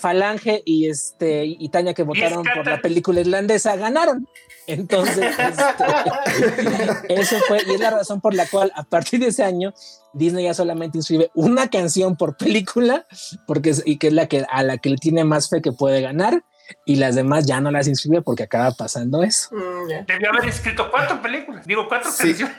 Falange 0.00 0.62
y 0.64 0.88
este 0.88 1.44
y 1.44 1.68
Tania 1.68 1.94
que 1.94 2.02
votaron 2.02 2.42
por 2.42 2.66
la 2.66 2.80
película 2.80 3.20
irlandesa 3.20 3.76
ganaron. 3.76 4.26
Entonces, 4.66 5.34
este, 5.38 7.04
eso 7.20 7.36
fue, 7.48 7.62
y 7.66 7.74
es 7.74 7.80
la 7.80 7.90
razón 7.90 8.20
por 8.20 8.34
la 8.34 8.46
cual 8.46 8.72
a 8.74 8.84
partir 8.84 9.20
de 9.20 9.26
ese 9.26 9.44
año 9.44 9.72
Disney 10.12 10.44
ya 10.44 10.54
solamente 10.54 10.98
inscribe 10.98 11.30
una 11.34 11.68
canción 11.68 12.16
por 12.16 12.36
película, 12.36 13.06
porque 13.46 13.74
y 13.84 13.98
que 13.98 14.08
es 14.08 14.12
la 14.12 14.26
que 14.26 14.44
a 14.48 14.62
la 14.62 14.78
que 14.78 14.90
le 14.90 14.96
tiene 14.96 15.24
más 15.24 15.48
fe 15.48 15.62
que 15.62 15.72
puede 15.72 16.00
ganar, 16.00 16.44
y 16.84 16.96
las 16.96 17.14
demás 17.14 17.46
ya 17.46 17.60
no 17.60 17.70
las 17.70 17.86
inscribe 17.88 18.22
porque 18.22 18.44
acaba 18.44 18.72
pasando 18.72 19.22
eso. 19.22 19.48
Mm, 19.52 20.06
Debió 20.06 20.30
haber 20.30 20.48
escrito 20.48 20.90
cuatro 20.90 21.20
películas, 21.20 21.66
digo 21.66 21.86
cuatro 21.88 22.10
canciones. 22.16 22.56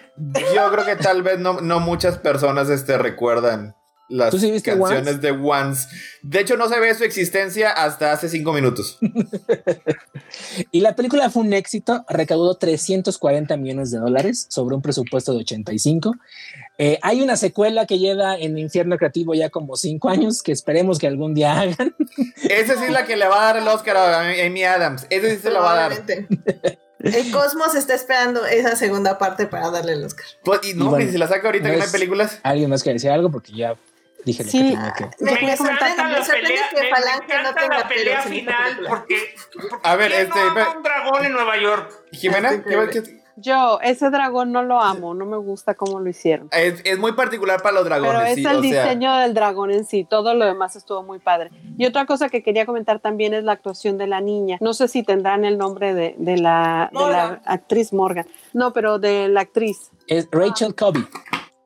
Yo 0.56 0.72
creo 0.72 0.86
que 0.86 0.96
tal 0.96 1.24
vez 1.24 1.40
no, 1.40 1.62
no 1.62 1.80
muchas 1.80 2.18
personas 2.18 2.70
este, 2.70 2.98
recuerdan 2.98 3.76
las 4.14 4.34
canciones 4.64 5.22
de 5.22 5.32
Once. 5.32 5.88
De 6.22 6.40
hecho, 6.40 6.56
no 6.56 6.70
se 6.70 6.80
ve 6.80 6.94
su 6.94 7.04
existencia 7.04 7.72
hasta 7.72 8.12
hace 8.12 8.30
cinco 8.30 8.54
minutos. 8.54 9.00
y 10.72 10.82
la 10.82 10.96
película 10.96 11.32
fue 11.32 11.42
un 11.42 11.54
éxito, 11.54 12.06
recaudó 12.08 12.56
340 12.56 13.58
millones 13.58 13.92
de 13.92 13.98
dólares 13.98 14.46
sobre 14.50 14.76
un 14.76 14.82
presupuesto 14.82 15.34
de 15.34 15.40
85. 15.40 16.16
Eh, 16.78 17.00
hay 17.02 17.22
una 17.22 17.38
secuela 17.38 17.88
que 17.88 17.98
lleva 17.98 18.38
en 18.38 18.58
Infierno 18.58 18.98
Creativo 18.98 19.34
ya 19.34 19.50
como 19.50 19.76
cinco 19.76 20.10
años, 20.10 20.44
que 20.44 20.52
esperemos 20.52 21.00
que 21.00 21.08
algún 21.08 21.34
día 21.34 21.60
hagan. 21.60 21.96
Esa 22.50 22.78
sí 22.78 22.86
es 22.86 22.92
la 22.92 23.06
que 23.06 23.16
le 23.16 23.28
va 23.28 23.42
a 23.42 23.46
dar 23.54 23.58
el 23.58 23.68
Oscar 23.68 23.98
a 23.98 24.20
Amy 24.30 24.64
Adams. 24.64 25.08
Esa 25.10 25.30
sí 25.30 25.38
se 25.38 25.50
la 25.50 25.60
va 25.60 25.74
a 25.74 25.90
dar. 25.90 26.04
El 27.00 27.32
Cosmos 27.32 27.76
está 27.76 27.96
esperando 27.96 28.46
esa 28.46 28.78
segunda 28.78 29.18
parte 29.18 29.46
para 29.46 29.70
darle 29.72 29.94
el 29.94 30.06
Oscar. 30.06 30.26
Pues, 30.44 30.62
y 30.64 30.74
no, 30.74 30.96
si 30.98 31.18
la 31.18 31.28
saca 31.28 31.48
ahorita 31.48 31.70
que 31.70 31.78
no 31.78 31.84
hay 31.84 31.90
películas. 31.90 32.40
¿Alguien 32.44 32.70
más 32.70 32.82
que 32.82 32.94
decir 32.94 33.10
algo? 33.10 33.30
Porque 33.30 33.52
ya 33.52 33.76
Dije 34.26 34.44
sí, 34.44 34.78
que 34.96 35.04
que. 35.04 35.24
Me, 35.24 35.34
me, 35.34 35.42
me 35.42 35.54
encanta 35.54 36.10
la 36.10 36.26
pelea, 36.26 36.70
que 36.70 36.82
me, 36.82 37.44
no 37.44 37.54
tenga 37.54 37.78
la 37.80 37.88
pelea 37.88 38.22
final 38.22 38.80
porque, 38.88 39.36
porque, 39.54 39.76
a 39.84 39.96
ver, 39.96 40.12
este, 40.12 40.40
un 40.76 40.84
dragón 40.84 41.26
en 41.26 41.34
Nueva 41.34 41.58
York. 41.58 41.92
Jimena, 42.12 42.64
¿qué, 42.64 43.24
yo, 43.36 43.80
ese 43.82 44.12
dragón 44.12 44.52
no 44.52 44.62
lo 44.62 44.80
amo, 44.80 45.16
no 45.16 45.26
me 45.26 45.38
gusta 45.38 45.74
cómo 45.74 46.00
lo 46.00 46.10
hicieron. 46.10 46.50
Es, 46.52 46.82
es 46.84 47.00
muy 47.00 47.14
particular 47.14 47.62
para 47.64 47.76
los 47.76 47.86
dragones. 47.86 48.36
Pero 48.36 48.50
es 48.50 48.56
el 48.56 48.62
diseño 48.62 49.16
del 49.18 49.34
dragón 49.34 49.72
en 49.72 49.86
sí, 49.86 50.04
todo 50.04 50.36
lo 50.36 50.46
demás 50.46 50.76
estuvo 50.76 51.02
muy 51.02 51.18
padre. 51.18 51.50
Y 51.78 51.86
otra 51.86 52.06
cosa 52.06 52.30
que 52.30 52.44
quería 52.44 52.66
comentar 52.66 53.00
también 53.00 53.34
es 53.34 53.44
la 53.44 53.54
actuación 53.54 53.98
de 53.98 54.06
la 54.06 54.22
niña. 54.22 54.58
No 54.62 54.74
sé 54.74 54.88
si 54.88 55.02
tendrán 55.02 55.46
el 55.46 55.58
nombre 55.58 55.96
de, 55.96 56.16
de, 56.18 56.38
la, 56.38 56.92
de 56.94 57.00
la, 57.00 57.42
actriz 57.46 57.92
Morgan. 57.92 58.28
No, 58.54 58.72
pero 58.72 59.00
de 59.00 59.28
la 59.30 59.42
actriz. 59.42 59.90
Es 60.08 60.28
Rachel 60.32 60.76
Covey. 60.76 61.04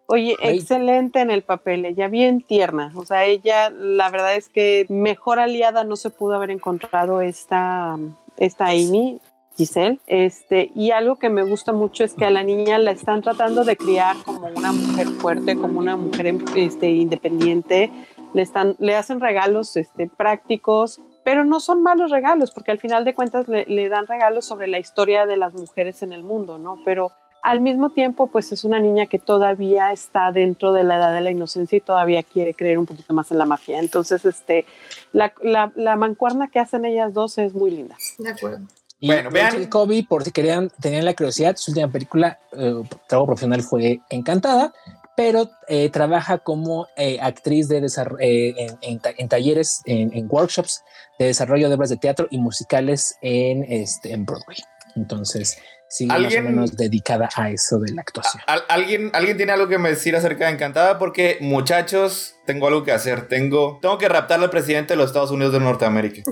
Oye, 0.10 0.38
excelente 0.42 1.20
en 1.20 1.32
el 1.32 1.42
papel, 1.44 1.84
ella 1.84 2.08
bien 2.08 2.42
tierna, 2.42 2.94
o 2.96 3.06
sea, 3.06 3.26
ella, 3.26 3.70
la 3.70 4.10
verdad 4.10 4.38
es 4.38 4.48
que 4.48 4.86
mejor 4.88 5.38
aliada 5.38 5.84
no 5.84 5.98
se 5.98 6.10
pudo 6.10 6.36
haber 6.36 6.50
encontrado 6.50 7.20
esta, 7.20 7.98
esta 8.38 8.68
Amy, 8.68 9.20
Giselle, 9.58 10.00
este, 10.08 10.72
y 10.74 10.92
algo 10.92 11.18
que 11.18 11.30
me 11.30 11.44
gusta 11.44 11.74
mucho 11.74 12.06
es 12.06 12.14
que 12.14 12.24
a 12.24 12.30
la 12.30 12.44
niña 12.44 12.78
la 12.78 12.92
están 12.92 13.22
tratando 13.22 13.66
de 13.66 13.76
criar 13.76 14.16
como 14.24 14.48
una 14.48 14.72
mujer 14.72 15.08
fuerte, 15.08 15.58
como 15.58 15.80
una 15.80 15.98
mujer 15.98 16.36
este, 16.56 16.90
independiente, 16.90 17.92
le, 18.34 18.42
están, 18.44 18.78
le 18.80 18.96
hacen 18.96 19.20
regalos 19.20 19.76
este, 19.76 20.08
prácticos, 20.08 21.02
pero 21.26 21.44
no 21.44 21.60
son 21.60 21.84
malos 21.84 22.12
regalos, 22.12 22.52
porque 22.52 22.72
al 22.72 22.80
final 22.80 23.04
de 23.04 23.14
cuentas 23.14 23.50
le, 23.50 23.66
le 23.66 23.90
dan 23.90 24.08
regalos 24.08 24.46
sobre 24.46 24.68
la 24.68 24.80
historia 24.80 25.26
de 25.26 25.36
las 25.36 25.54
mujeres 25.54 26.02
en 26.02 26.14
el 26.14 26.24
mundo, 26.24 26.58
¿no? 26.58 26.78
Pero 26.86 27.12
al 27.44 27.62
mismo 27.62 27.92
tiempo, 27.92 28.28
pues 28.28 28.52
es 28.52 28.64
una 28.64 28.80
niña 28.80 29.06
que 29.06 29.20
todavía 29.20 29.92
está 29.92 30.32
dentro 30.32 30.74
de 30.74 30.84
la 30.84 30.98
edad 30.98 31.14
de 31.14 31.22
la 31.22 31.32
inocencia 31.32 31.78
y 31.78 31.82
todavía 31.82 32.24
quiere 32.24 32.54
creer 32.54 32.78
un 32.78 32.86
poquito 32.86 33.14
más 33.14 33.32
en 33.32 33.38
la 33.38 33.46
magia. 33.46 33.80
Entonces, 33.80 34.26
este, 34.26 34.66
la, 35.14 35.34
la, 35.42 35.72
la 35.76 35.96
mancuerna 35.96 36.50
que 36.50 36.60
hacen 36.60 36.86
ellas 36.86 37.14
dos 37.14 37.38
es 37.38 37.54
muy 37.54 37.72
linda. 37.72 37.96
De 38.18 38.30
acuerdo. 38.30 38.66
Y 39.00 39.08
Bueno, 39.08 39.30
vean- 39.30 39.66
Kobe, 39.68 40.06
por 40.10 40.24
si 40.24 40.32
querían, 40.32 40.70
tenían 40.82 41.06
la 41.06 41.14
curiosidad, 41.14 41.56
su 41.56 41.72
última 41.72 41.92
película, 41.92 42.40
eh, 42.54 42.82
trabajo 43.08 43.28
profesional 43.28 43.62
fue 43.62 44.00
Encantada, 44.10 44.74
pero 45.16 45.50
eh, 45.68 45.90
trabaja 45.90 46.40
como 46.40 46.88
eh, 46.98 47.20
actriz 47.22 47.68
de 47.70 47.78
eh, 48.20 48.54
en, 48.58 48.78
en 48.82 49.00
ta- 49.00 49.14
en 49.18 49.28
talleres, 49.30 49.82
en, 49.86 50.12
en 50.16 50.28
workshops 50.30 50.84
de 51.20 51.26
desarrollo 51.28 51.70
de 51.70 51.76
obras 51.76 51.90
de 51.90 51.98
teatro 51.98 52.28
y 52.30 52.40
musicales 52.40 53.18
en, 53.22 53.64
este, 53.64 54.14
en 54.14 54.26
Broadway. 54.26 54.58
Entonces, 54.96 55.58
sigue 55.90 56.08
más 56.10 56.18
o 56.18 56.24
¿Alguien- 56.24 56.44
menos 56.46 56.76
dedicada 56.78 57.30
a 57.36 57.50
eso 57.50 57.80
de 57.80 57.94
la 57.94 58.02
actuación. 58.02 58.44
¿Al- 58.48 58.66
¿Alguien, 58.70 59.10
¿Alguien 59.14 59.38
tiene 59.38 59.52
algo 59.54 59.68
que 59.68 59.78
me 59.78 59.90
decir 59.90 60.16
acerca 60.16 60.46
de 60.48 60.52
Encantada? 60.54 60.98
Porque, 61.00 61.38
muchachos, 61.42 62.36
tengo 62.46 62.68
algo 62.68 62.84
que 62.84 62.92
hacer. 62.92 63.28
Tengo, 63.28 63.80
tengo 63.82 63.98
que 63.98 64.10
raptar 64.10 64.40
al 64.42 64.50
presidente 64.50 64.94
de 64.94 64.98
los 64.98 65.08
Estados 65.08 65.32
Unidos 65.32 65.54
de 65.54 65.60
Norteamérica. 65.60 66.22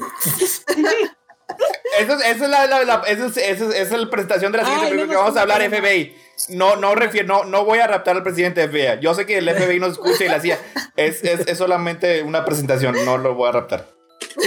Eso, 2.00 2.14
es- 2.14 2.26
eso 2.26 2.44
es 2.44 2.50
la, 2.50 2.68
la- 2.68 2.84
la- 2.84 3.04
eso 3.08 3.28
es, 3.28 3.38
eso 3.38 3.70
es- 3.72 3.76
esa 3.80 3.96
es 3.96 4.02
la 4.02 4.10
presentación 4.10 4.52
de 4.52 4.58
la 4.58 4.66
siguiente 4.66 4.88
Ay, 4.88 4.92
película 4.92 5.06
no 5.06 5.10
que 5.12 5.16
nos 5.16 5.24
vamos 5.36 5.38
a 5.38 5.42
hablar. 5.44 5.62
FBI. 5.70 6.14
No, 6.50 6.76
no 6.76 6.94
refiero, 6.94 7.26
no, 7.28 7.46
no 7.46 7.64
voy 7.64 7.80
a 7.80 7.88
raptar 7.88 8.18
al 8.18 8.24
presidente 8.24 8.60
de 8.60 8.68
FBI. 8.68 9.00
Yo 9.02 9.14
sé 9.14 9.26
que 9.26 9.38
el 9.38 9.50
FBI 9.50 9.80
no 9.80 9.88
escucha 9.88 10.26
y 10.26 10.28
la 10.28 10.42
CIA. 10.42 10.60
Es, 10.98 11.24
es, 11.24 11.48
es 11.48 11.58
solamente 11.58 12.22
una 12.24 12.44
presentación, 12.44 12.96
no 13.06 13.18
lo 13.18 13.36
voy 13.36 13.48
a 13.48 13.54
raptar. 13.54 13.88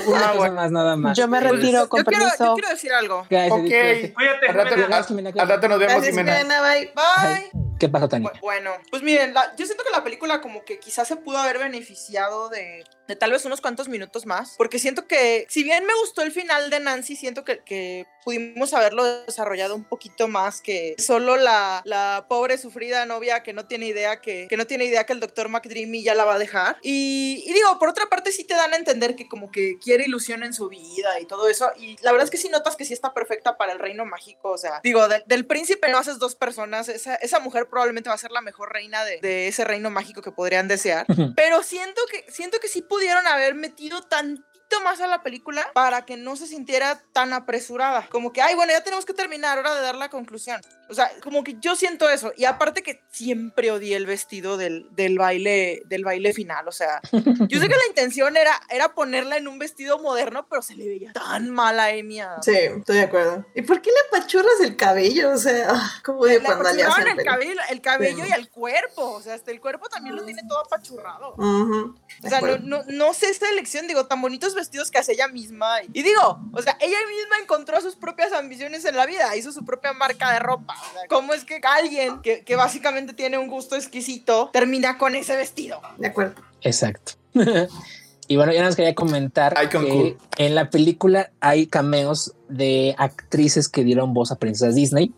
Una 0.07 0.29
Ah, 0.31 0.33
bueno. 0.37 0.55
más, 0.55 0.71
nada 0.71 0.97
más. 0.97 1.17
Yo 1.17 1.29
me 1.29 1.39
Eh, 1.39 1.41
retiro 1.43 1.89
con 1.89 2.01
Yo 2.01 2.05
quiero, 2.07 2.25
yo 2.25 2.31
permiso. 2.31 2.55
quiero 2.55 2.69
decir 2.69 2.93
algo. 2.93 3.27
gracias, 3.29 3.53
Ok. 3.53 4.15
Cuídate, 4.15 4.47
Al 4.49 4.55
rato, 4.55 5.05
Jimena. 5.09 5.31
al 5.39 5.49
rato 5.49 5.69
nos 5.69 5.79
vemos, 5.79 5.95
Gracias, 5.95 6.15
Jimena. 6.17 6.37
Jimena, 6.39 6.63
bye. 6.63 6.93
Bye. 6.95 7.51
¿Qué 7.79 7.89
pasó, 7.89 8.09
Tania? 8.09 8.33
Bu- 8.33 8.41
Bueno, 8.41 8.73
pues 8.91 9.03
miren, 9.05 9.33
la- 9.35 9.55
yo 9.57 9.65
siento 9.65 9.85
que 9.85 9.91
la 9.93 10.03
película 10.03 10.41
como 10.41 10.65
que 10.65 10.81
quizás 10.81 11.07
se 11.07 11.15
pudo 11.15 11.39
haber 11.39 11.59
beneficiado 11.59 12.49
de, 12.49 12.83
de 13.07 13.15
tal 13.17 13.31
vez 13.31 13.45
unos 13.45 13.61
cuantos 13.61 13.89
minutos 13.89 14.27
más, 14.27 14.55
porque 14.59 14.81
siento 14.81 15.07
que 15.07 15.47
si 15.49 15.63
bien 15.63 15.87
me 15.87 15.95
gustó 16.01 16.23
el 16.23 16.33
final 16.33 16.71
de 16.71 16.81
Nancy, 16.81 17.15
siento 17.15 17.45
que, 17.45 17.61
que 17.65 18.05
pudimos 18.25 18.75
haberlo 18.75 19.05
desarrollado 19.25 19.77
un 19.77 19.85
poquito 19.85 20.27
más 20.27 20.61
que 20.61 20.97
solo 20.99 21.37
la, 21.37 21.81
la 21.85 22.27
pobre 22.29 22.59
sufrida 22.59 23.07
novia 23.07 23.45
que 23.45 23.53
no 23.53 23.67
tiene 23.67 23.87
idea 23.87 24.21
que, 24.21 24.49
que 24.49 24.57
no 24.57 24.67
tiene 24.67 24.85
idea 24.85 25.07
que 25.07 25.13
el 25.13 25.21
doctor 25.21 25.49
McDreamy 25.49 26.03
ya 26.03 26.15
la 26.17 26.25
va 26.25 26.35
a 26.35 26.39
dejar. 26.39 26.79
Y, 26.83 27.45
y 27.47 27.53
digo, 27.53 27.79
por 27.79 27.89
otra 27.91 28.07
parte 28.07 28.33
sí 28.33 28.43
te 28.43 28.55
dan 28.55 28.73
a 28.75 28.77
entender 28.77 29.15
que 29.15 29.29
como 29.29 29.53
que 29.53 29.78
quiere 29.79 30.05
ilusión 30.05 30.43
en 30.43 30.53
su 30.53 30.69
vida 30.69 31.19
y 31.21 31.27
todo 31.27 31.49
eso, 31.49 31.71
y 31.77 31.97
la 32.03 32.13
verdad 32.13 32.25
es 32.25 32.31
que 32.31 32.37
sí 32.37 32.49
notas 32.49 32.77
que 32.77 32.85
sí 32.85 32.93
está 32.93 33.15
perfecta 33.15 33.57
para 33.57 33.73
el 33.73 33.79
reino 33.79 34.05
mágico, 34.05 34.51
o 34.51 34.59
sea, 34.59 34.81
digo, 34.83 35.09
de- 35.09 35.23
del 35.27 35.47
príncipe 35.47 35.89
no 35.89 35.99
haces 35.99 36.19
dos 36.19 36.35
personas, 36.35 36.89
esa, 36.89 37.15
esa 37.17 37.41
mujer 37.41 37.69
probablemente 37.69 38.09
va 38.09 38.15
a 38.15 38.19
ser 38.19 38.31
la 38.31 38.41
mejor 38.41 38.73
reina 38.73 39.05
de, 39.05 39.21
de 39.21 39.49
ese 39.49 39.65
reino 39.65 39.91
mágico 39.91 40.23
que 40.23 40.33
podrían 40.33 40.69
desear. 40.69 41.07
Pero 41.37 41.63
siento 41.63 42.01
que, 42.11 42.31
siento 42.31 42.59
que 42.61 42.69
sí 42.69 42.83
pudieron 42.83 43.27
haber 43.27 43.55
metido 43.55 44.03
tantito 44.03 44.47
más 44.85 45.01
a 45.01 45.07
la 45.07 45.23
película 45.23 45.69
para 45.75 46.05
que 46.05 46.17
no 46.17 46.37
se 46.37 46.47
sintiera 46.47 47.03
tan 47.13 47.33
apresurada. 47.33 48.07
Como 48.11 48.33
que, 48.33 48.41
ay, 48.43 48.55
bueno, 48.55 48.73
ya 48.73 48.83
tenemos 48.85 49.05
que 49.05 49.15
terminar, 49.15 49.59
hora 49.59 49.75
de 49.75 49.81
dar 49.83 49.95
la 49.97 50.09
conclusión. 50.09 50.61
O 50.91 50.95
sea, 50.95 51.11
como 51.23 51.45
que 51.45 51.57
yo 51.61 51.77
siento 51.77 52.09
eso. 52.09 52.33
Y 52.37 52.45
aparte 52.47 52.83
que 52.83 53.03
siempre 53.11 53.71
odié 53.71 53.97
el 53.97 54.07
vestido 54.07 54.57
del, 54.57 54.89
del 54.93 55.19
baile, 55.19 55.83
del 55.87 56.05
baile 56.05 56.33
final. 56.33 56.67
O 56.69 56.73
sea, 56.73 57.01
yo 57.13 57.61
sé 57.61 57.69
que 57.69 57.75
la 57.75 57.87
intención 57.89 58.37
era, 58.37 58.59
era 58.71 58.95
ponerla 58.95 59.37
en 59.37 59.49
un 59.49 59.59
vestido 59.59 59.99
moderno, 59.99 60.47
pero 60.49 60.63
se 60.63 60.75
le 60.77 60.87
veía 60.87 61.13
tan 61.13 61.51
mal 61.51 61.79
a 61.81 61.87
Amy. 61.87 62.21
Sí, 62.43 62.53
estoy 62.57 62.97
de 62.97 63.03
acuerdo. 63.03 63.45
¿Y 63.55 63.63
por 63.63 63.83
qué 63.83 63.91
le 63.91 64.19
apachurras 64.19 64.61
el 64.63 64.77
cabello? 64.77 65.33
O 65.33 65.37
sea, 65.39 65.69
ah, 65.71 66.01
¿cómo 66.05 66.25
de 66.25 66.41
cuando 66.41 66.73
le 66.73 66.83
hacen 66.85 67.09
el 67.09 67.25
cabello, 67.25 67.61
el 67.71 67.81
cabello 67.81 68.25
Sí. 68.25 68.31
y 68.31 68.33
el 68.33 68.49
cuerpo. 68.49 69.13
O 69.13 69.21
sea, 69.23 69.35
hasta 69.35 69.51
el 69.51 69.61
cuerpo 69.61 69.89
también 69.89 70.17
lo 70.17 70.25
tiene 70.25 70.43
todo 70.49 70.61
apachurrado. 70.65 71.35
Ujú, 71.35 71.95
de 72.21 72.27
O 72.29 72.31
sea, 72.31 72.41
no, 72.41 72.57
no, 72.59 72.83
no 72.89 73.13
sé 73.15 73.29
esta 73.29 73.49
elección, 73.51 73.87
digo, 73.87 74.07
tan 74.07 74.23
bonitos 74.23 74.55
vestidos 74.59 74.91
que 74.91 74.99
hace 74.99 75.13
ella 75.13 75.29
misma. 75.29 75.83
Y, 75.83 76.01
y 76.01 76.03
digo, 76.03 76.41
o 76.53 76.63
sea, 76.63 76.77
ella 76.81 76.99
misma 77.09 77.37
encontró 77.43 77.81
sus 77.81 77.97
propias 77.97 78.33
ambiciones 78.33 78.85
en 78.85 78.97
la 78.97 79.07
vida, 79.07 79.35
hizo 79.37 79.53
su 79.53 79.65
propia 79.65 79.93
marca 79.93 80.33
de 80.33 80.39
ropa. 80.41 80.75
O 80.75 80.93
sea, 80.93 81.03
¿cómo 81.09 81.33
es 81.33 81.45
que 81.45 81.61
alguien 81.63 82.21
que, 82.21 82.45
que 82.45 82.57
básicamente 82.57 83.15
tiene 83.15 83.39
un 83.39 83.49
gusto 83.49 83.77
exquisito 83.77 84.51
termina 84.53 84.99
con 84.99 85.15
ese 85.15 85.37
vestido? 85.37 85.81
De 85.97 86.09
acuerdo. 86.09 86.43
Exacto. 86.63 87.13
y 88.29 88.37
bueno, 88.37 88.53
ya 88.53 88.63
nos 88.63 88.77
quería 88.77 88.95
comentar 88.95 89.55
que 89.69 90.17
en 90.37 90.55
la 90.55 90.71
película 90.71 91.31
hay 91.41 91.67
cameos 91.67 92.35
de 92.49 92.95
actrices 92.99 93.69
que 93.69 93.85
dieron 93.85 94.15
voz 94.15 94.33
a 94.33 94.37
princesas 94.37 94.75
Disney. 94.75 95.13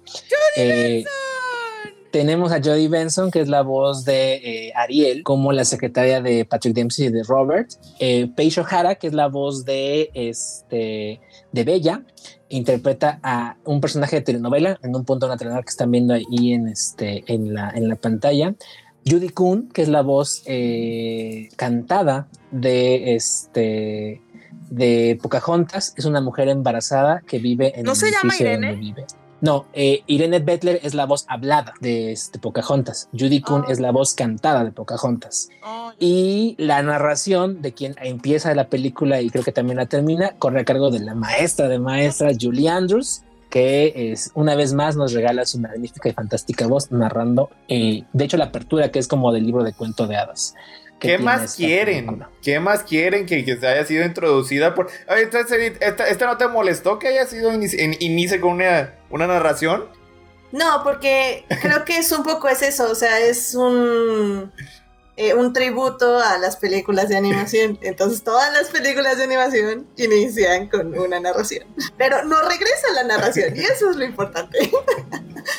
Eh, 0.57 1.05
tenemos 2.11 2.53
a 2.53 2.61
Jodie 2.63 2.89
Benson, 2.89 3.31
que 3.31 3.41
es 3.41 3.49
la 3.49 3.63
voz 3.63 4.05
de 4.05 4.35
eh, 4.35 4.73
Ariel, 4.75 5.23
como 5.23 5.53
la 5.53 5.65
secretaria 5.65 6.21
de 6.21 6.45
Patrick 6.45 6.75
Dempsey 6.75 7.07
y 7.07 7.11
de 7.11 7.23
Robert. 7.23 7.71
Eh, 7.99 8.29
Paige 8.35 8.61
O'Hara, 8.61 8.97
que 8.97 9.07
es 9.07 9.15
la 9.15 9.29
voz 9.29 9.65
de, 9.65 10.11
este, 10.15 11.21
de 11.53 11.65
Bella, 11.65 12.03
interpreta 12.49 13.21
a 13.23 13.57
un 13.65 13.81
personaje 13.81 14.17
de 14.17 14.23
telenovela, 14.23 14.79
en 14.83 14.95
un 14.95 15.05
punto 15.05 15.27
de 15.27 15.33
una 15.33 15.39
telenovela 15.39 15.63
que 15.63 15.71
están 15.71 15.91
viendo 15.91 16.15
ahí 16.15 16.53
en, 16.53 16.69
este, 16.69 17.25
en, 17.27 17.55
la, 17.55 17.71
en 17.71 17.89
la 17.89 17.97
pantalla. 17.97 18.55
Judy 19.07 19.31
Kuhn, 19.31 19.71
que 19.73 19.83
es 19.83 19.89
la 19.89 20.03
voz 20.03 20.43
eh, 20.47 21.49
cantada 21.57 22.29
de 22.51 23.15
este 23.15 24.21
de 24.69 25.19
Pocahontas, 25.21 25.95
es 25.97 26.05
una 26.05 26.21
mujer 26.21 26.49
embarazada 26.49 27.23
que 27.27 27.39
vive 27.39 27.73
en 27.79 27.85
¿No 27.85 27.93
el 27.93 27.97
se 27.97 28.11
llama 28.11 28.35
Irene? 28.39 28.69
donde 28.69 28.81
vive. 28.81 29.07
No, 29.41 29.67
eh, 29.73 30.03
Irene 30.07 30.41
Bettler 30.41 30.81
es 30.83 30.95
la 30.95 31.07
voz 31.07 31.25
hablada 31.29 31.73
de 31.81 32.13
este, 32.13 32.39
Pocahontas. 32.39 33.09
Judy 33.19 33.41
Kuhn 33.41 33.65
Ah. 33.67 33.71
es 33.73 33.81
la 33.81 33.91
voz 33.91 34.15
cantada 34.15 34.65
de 34.65 34.73
Pocahontas. 34.73 35.49
Oh, 35.65 35.93
Y 35.99 36.55
la 36.59 36.83
narración 36.83 37.63
de 37.63 37.73
quien 37.73 37.95
empieza 38.03 38.55
la 38.55 38.69
película 38.69 39.21
y 39.21 39.31
creo 39.31 39.45
que 39.45 39.53
también 39.53 39.79
la 39.79 39.87
termina 39.87 40.35
corre 40.39 40.61
a 40.61 40.65
cargo 40.65 40.91
de 40.91 41.01
la 41.01 41.15
maestra 41.15 41.69
de 41.69 41.79
maestras, 41.79 42.37
Julie 42.41 42.69
Andrews, 42.69 43.23
que 43.49 44.13
es 44.13 44.31
una 44.35 44.55
vez 44.55 44.73
más 44.75 44.95
nos 44.97 45.13
regala 45.13 45.45
su 45.45 45.59
magnífica 45.59 46.09
y 46.09 46.13
fantástica 46.13 46.67
voz 46.67 46.93
narrando, 46.93 47.51
eh, 47.69 48.05
de 48.13 48.25
hecho, 48.25 48.37
la 48.37 48.45
apertura 48.47 48.91
que 48.91 48.99
es 48.99 49.09
como 49.09 49.33
del 49.33 49.45
libro 49.47 49.65
de 49.65 49.73
cuento 49.73 50.07
de 50.07 50.17
hadas. 50.17 50.55
¿Qué 51.01 51.19
más 51.19 51.57
quieren? 51.57 52.07
película. 52.07 52.31
¿Qué 52.43 52.61
más 52.61 52.83
quieren 52.83 53.27
que, 53.27 53.45
que 53.45 53.57
se 53.57 53.67
haya 53.67 53.85
sido 53.85 54.05
introducida 54.05 54.75
por... 54.75 54.89
Edith, 55.09 55.79
¿esta, 55.81 56.07
esta 56.09 56.27
no 56.27 56.37
te 56.37 56.47
molestó 56.47 56.99
que 56.99 57.09
haya 57.09 57.27
sido 57.27 57.53
inicie 57.53 58.41
con 58.41 58.53
una, 58.53 58.95
una 59.09 59.27
narración? 59.27 59.87
No, 60.53 60.83
porque 60.83 61.45
creo 61.63 61.85
que 61.85 61.99
es 61.99 62.11
un 62.13 62.23
poco 62.23 62.49
es 62.49 62.63
eso, 62.63 62.91
o 62.91 62.95
sea, 62.95 63.21
es 63.21 63.55
un, 63.55 64.53
eh, 65.17 65.35
un 65.35 65.53
tributo 65.53 66.19
a 66.19 66.39
las 66.39 66.57
películas 66.57 67.09
de 67.09 67.17
animación. 67.17 67.79
Entonces 67.83 68.25
todas 68.25 68.53
las 68.53 68.69
películas 68.69 69.19
de 69.19 69.25
animación 69.25 69.87
inician 69.97 70.69
con 70.69 70.99
una 70.99 71.21
narración. 71.21 71.67
Pero 71.97 72.25
no 72.25 72.41
regresa 72.49 72.91
la 72.95 73.05
narración 73.05 73.57
y 73.57 73.61
eso 73.61 73.91
es 73.91 73.97
lo 73.97 74.05
importante. 74.05 74.59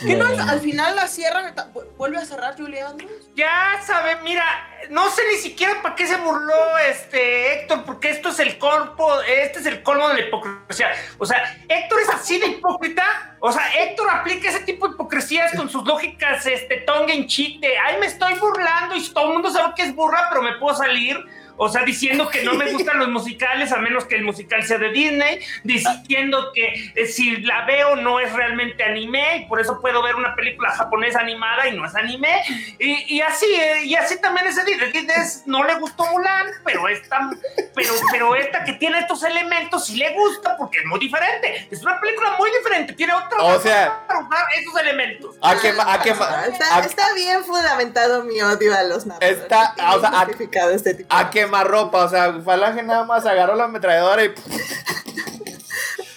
¿Qué 0.05 0.15
no? 0.15 0.25
Al 0.25 0.59
final 0.59 0.95
la 0.95 1.07
cierran, 1.07 1.53
vuelve 1.97 2.17
a 2.17 2.25
cerrar 2.25 2.57
Julia 2.57 2.89
Andrews. 2.89 3.29
Ya 3.33 3.81
sabe, 3.85 4.17
mira, 4.23 4.43
no 4.89 5.09
sé 5.09 5.21
ni 5.31 5.37
siquiera 5.37 5.81
para 5.81 5.95
qué 5.95 6.05
se 6.05 6.17
burló 6.17 6.77
este 6.89 7.53
Héctor, 7.53 7.85
porque 7.85 8.09
esto 8.09 8.29
es 8.29 8.39
el 8.39 8.57
colmo, 8.57 9.21
este 9.21 9.59
es 9.59 9.65
el 9.67 9.83
colmo 9.83 10.09
de 10.09 10.15
la 10.15 10.27
hipocresía. 10.27 10.91
O 11.17 11.25
sea, 11.25 11.57
Héctor 11.69 12.01
es 12.01 12.09
así 12.09 12.39
de 12.39 12.47
hipócrita. 12.47 13.37
O 13.39 13.51
sea, 13.51 13.63
Héctor 13.73 14.09
aplica 14.09 14.49
ese 14.49 14.61
tipo 14.61 14.87
de 14.87 14.95
hipocresías 14.95 15.55
con 15.55 15.69
sus 15.69 15.85
lógicas, 15.85 16.45
este, 16.45 16.77
tongue 16.81 17.13
en 17.13 17.27
de, 17.61 17.77
ay, 17.77 17.99
me 17.99 18.07
estoy 18.07 18.33
burlando 18.35 18.95
y 18.95 19.09
todo 19.09 19.27
el 19.27 19.33
mundo 19.33 19.49
sabe 19.49 19.73
que 19.75 19.83
es 19.83 19.95
burra, 19.95 20.27
pero 20.29 20.41
me 20.41 20.53
puedo 20.57 20.75
salir. 20.75 21.17
O 21.57 21.69
sea, 21.69 21.83
diciendo 21.83 22.29
que 22.29 22.43
no 22.43 22.53
me 22.53 22.71
gustan 22.71 22.97
los 22.99 23.07
musicales, 23.09 23.71
a 23.71 23.77
menos 23.77 24.05
que 24.05 24.15
el 24.15 24.23
musical 24.23 24.63
sea 24.63 24.77
de 24.77 24.89
Disney, 24.91 25.39
diciendo 25.63 26.51
que 26.53 26.91
eh, 26.95 27.05
si 27.07 27.37
la 27.37 27.65
veo 27.65 27.95
no 27.95 28.19
es 28.19 28.31
realmente 28.33 28.83
anime, 28.83 29.37
y 29.37 29.45
por 29.45 29.59
eso 29.59 29.79
puedo 29.81 30.01
ver 30.03 30.15
una 30.15 30.35
película 30.35 30.71
japonesa 30.71 31.19
animada 31.19 31.67
y 31.67 31.77
no 31.77 31.85
es 31.85 31.95
anime. 31.95 32.41
Y, 32.79 33.15
y 33.15 33.21
así, 33.21 33.45
eh, 33.45 33.83
y 33.85 33.95
así 33.95 34.19
también 34.19 34.47
ese 34.47 34.63
Disney. 34.63 34.91
Disney 34.91 35.15
es- 35.17 35.43
no 35.45 35.63
le 35.63 35.75
gustó 35.75 36.05
Mulan, 36.07 36.47
pero 36.65 36.87
esta, 36.87 37.29
pero, 37.75 37.93
pero 38.11 38.35
esta 38.35 38.63
que 38.63 38.73
tiene 38.73 38.99
estos 38.99 39.23
elementos 39.23 39.85
sí 39.85 39.95
le 39.97 40.13
gusta 40.13 40.57
porque 40.57 40.79
es 40.79 40.85
muy 40.85 40.99
diferente. 40.99 41.67
Es 41.71 41.81
una 41.81 41.99
película 41.99 42.35
muy 42.37 42.49
diferente, 42.51 42.93
tiene 42.93 43.13
otro 43.13 43.45
O 43.45 43.59
sea- 43.59 44.05
para 44.07 44.19
usar 44.21 44.45
esos 44.59 44.79
elementos. 44.79 45.35
¿A 45.41 45.55
qué, 45.59 45.69
a 45.79 46.01
qué 46.01 46.11
Ah, 46.21 46.45
Está, 46.51 46.77
a- 46.77 46.79
está 46.85 47.13
bien 47.13 47.43
fundamentado 47.43 48.23
mi 48.23 48.41
odio 48.41 48.75
a 48.75 48.83
los 48.83 49.05
narradores. 49.05 49.39
Está- 49.39 49.73
o 49.95 49.99
sea, 49.99 50.09
a- 50.21 50.27
este 50.73 50.93
tipo. 50.93 51.13
a 51.13 51.29
quemarropa? 51.45 52.05
O 52.05 52.09
sea, 52.09 52.33
Falange 52.41 52.83
nada 52.83 53.05
más 53.05 53.25
agarró 53.25 53.55
la 53.55 53.65
ametralladora 53.65 54.25
y... 54.25 54.29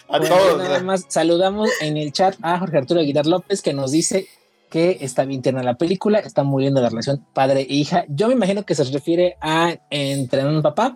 A 0.08 0.18
Bueno, 0.18 0.36
todos. 0.36 0.58
nada 0.58 0.80
más 0.82 1.06
saludamos 1.08 1.70
en 1.80 1.96
el 1.96 2.12
chat 2.12 2.36
a 2.42 2.58
Jorge 2.58 2.78
Arturo 2.78 3.00
Aguilar 3.00 3.26
López 3.26 3.62
que 3.62 3.72
nos 3.72 3.90
dice 3.90 4.28
que 4.70 4.98
está 5.00 5.24
bien 5.24 5.40
tierna 5.42 5.62
la 5.62 5.74
película, 5.74 6.18
está 6.18 6.42
muy 6.44 6.64
linda 6.64 6.80
la 6.80 6.88
relación 6.90 7.24
padre 7.32 7.60
e 7.62 7.74
hija. 7.74 8.04
Yo 8.08 8.28
me 8.28 8.34
imagino 8.34 8.64
que 8.64 8.74
se 8.74 8.84
refiere 8.84 9.36
a 9.40 9.76
entrenar 9.90 10.52
un 10.52 10.62
papá, 10.62 10.94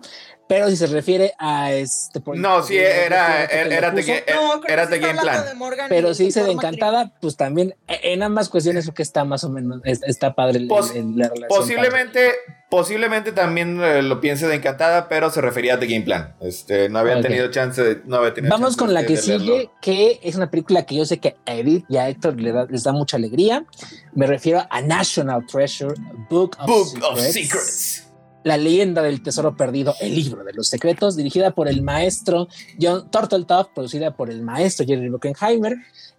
pero 0.49 0.67
si 0.67 0.77
se 0.77 0.87
refiere 0.87 1.35
a 1.37 1.73
este. 1.73 2.23
No, 2.33 2.63
sí, 2.63 2.75
era, 2.75 3.45
era, 3.45 3.75
era, 3.75 3.91
de, 3.91 4.23
era 4.67 4.87
de 4.87 4.97
Game 4.97 5.21
Plan. 5.21 5.43
Pero 5.89 6.15
si 6.15 6.25
dice 6.25 6.43
de 6.43 6.51
Encantada, 6.51 7.13
pues 7.21 7.37
también 7.37 7.75
e, 7.87 8.13
en 8.13 8.23
ambas 8.23 8.49
cuestiones 8.49 8.85
creo 8.85 8.95
que 8.95 9.03
está 9.03 9.25
más 9.25 9.43
o 9.43 9.51
menos, 9.51 9.79
está 9.83 10.33
padre 10.33 10.65
Pos, 10.67 10.95
la 10.95 11.29
relación. 11.29 11.47
Posiblemente, 11.49 12.31
posiblemente 12.67 13.31
también 13.31 13.79
eh, 13.79 14.01
lo 14.01 14.19
piense 14.21 14.47
de 14.47 14.55
Encantada, 14.55 15.07
pero 15.07 15.29
se 15.29 15.39
refería 15.39 15.75
a 15.75 15.79
The 15.79 15.85
Game 15.85 16.01
Plan. 16.01 16.33
Este, 16.41 16.89
no 16.89 16.97
había 16.97 17.21
tenido 17.21 17.51
chance 17.51 17.83
de. 17.83 18.01
No 18.05 18.15
había 18.15 18.33
tenido 18.33 18.51
Vamos 18.51 18.75
con 18.75 18.91
la 18.91 19.05
que 19.05 19.17
sigue, 19.17 19.69
que 19.83 20.19
es 20.23 20.35
una 20.35 20.49
película 20.49 20.83
que 20.83 20.95
yo 20.95 21.05
sé 21.05 21.19
que 21.19 21.35
a 21.45 21.53
Edith 21.53 21.85
y 21.89 21.97
a 21.97 22.09
Héctor 22.09 22.41
les 22.41 22.83
da, 22.83 22.91
mucha 22.91 23.17
alegría. 23.17 23.67
Me 24.15 24.25
refiero 24.25 24.65
a 24.67 24.81
National 24.81 25.45
Treasure, 25.45 25.93
Book 26.27 26.57
of 26.57 26.65
Book 26.65 27.03
Of 27.03 27.19
secrets. 27.19 28.08
La 28.43 28.57
leyenda 28.57 29.01
del 29.01 29.21
tesoro 29.21 29.55
perdido, 29.55 29.93
el 29.99 30.15
libro 30.15 30.43
de 30.43 30.53
los 30.53 30.67
secretos, 30.67 31.15
dirigida 31.15 31.51
por 31.51 31.67
el 31.67 31.81
maestro 31.81 32.47
John 32.81 33.09
Turteltaub, 33.11 33.73
producida 33.73 34.15
por 34.15 34.29
el 34.29 34.41
maestro 34.41 34.85
Jerry 34.85 35.09
Bruckheimer, 35.09 35.75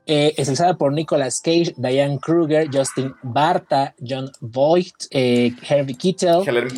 eh, 0.07 0.35
por 0.77 0.93
Nicolas 0.93 1.41
Cage, 1.41 1.75
Diane 1.77 2.19
Kruger, 2.19 2.69
Justin 2.73 3.15
Barta, 3.23 3.95
John 4.01 4.31
Voight, 4.41 5.07
eh, 5.11 5.53
Harvey 5.69 5.95
Keitel, 5.95 6.43
Helen, 6.47 6.69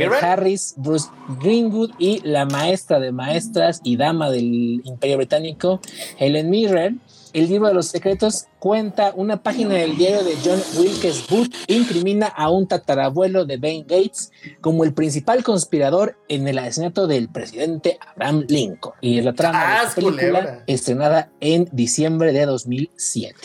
eh, 0.00 0.08
Harris, 0.20 0.74
Bruce 0.78 1.08
Greenwood 1.40 1.90
y 1.98 2.20
la 2.26 2.46
maestra 2.46 2.98
de 2.98 3.12
maestras 3.12 3.80
y 3.84 3.96
dama 3.96 4.30
del 4.30 4.80
Imperio 4.84 5.18
Británico, 5.18 5.80
Helen 6.18 6.48
Mirren. 6.48 7.00
El 7.32 7.48
libro 7.48 7.68
de 7.68 7.74
los 7.74 7.88
secretos 7.88 8.46
cuenta 8.58 9.12
una 9.14 9.42
página 9.42 9.74
del 9.74 9.96
diario 9.96 10.22
de 10.22 10.36
John 10.44 10.62
Wilkes 10.76 11.26
Booth 11.28 11.54
incrimina 11.66 12.26
a 12.26 12.50
un 12.50 12.68
tatarabuelo 12.68 13.46
de 13.46 13.56
Ben 13.56 13.82
Gates 13.82 14.30
como 14.60 14.84
el 14.84 14.92
principal 14.92 15.42
conspirador 15.42 16.18
en 16.28 16.46
el 16.46 16.58
asesinato 16.58 17.06
del 17.06 17.30
presidente 17.30 17.98
Abraham 18.06 18.44
Lincoln. 18.48 18.94
Y 19.00 19.18
es 19.18 19.24
la 19.24 19.32
trama 19.32 19.60
de 19.60 19.84
la 19.84 19.94
película 19.94 20.64
estrenada 20.66 21.30
en 21.40 21.68
diciembre 21.72 22.32
de 22.32 22.44
2007. 22.44 23.36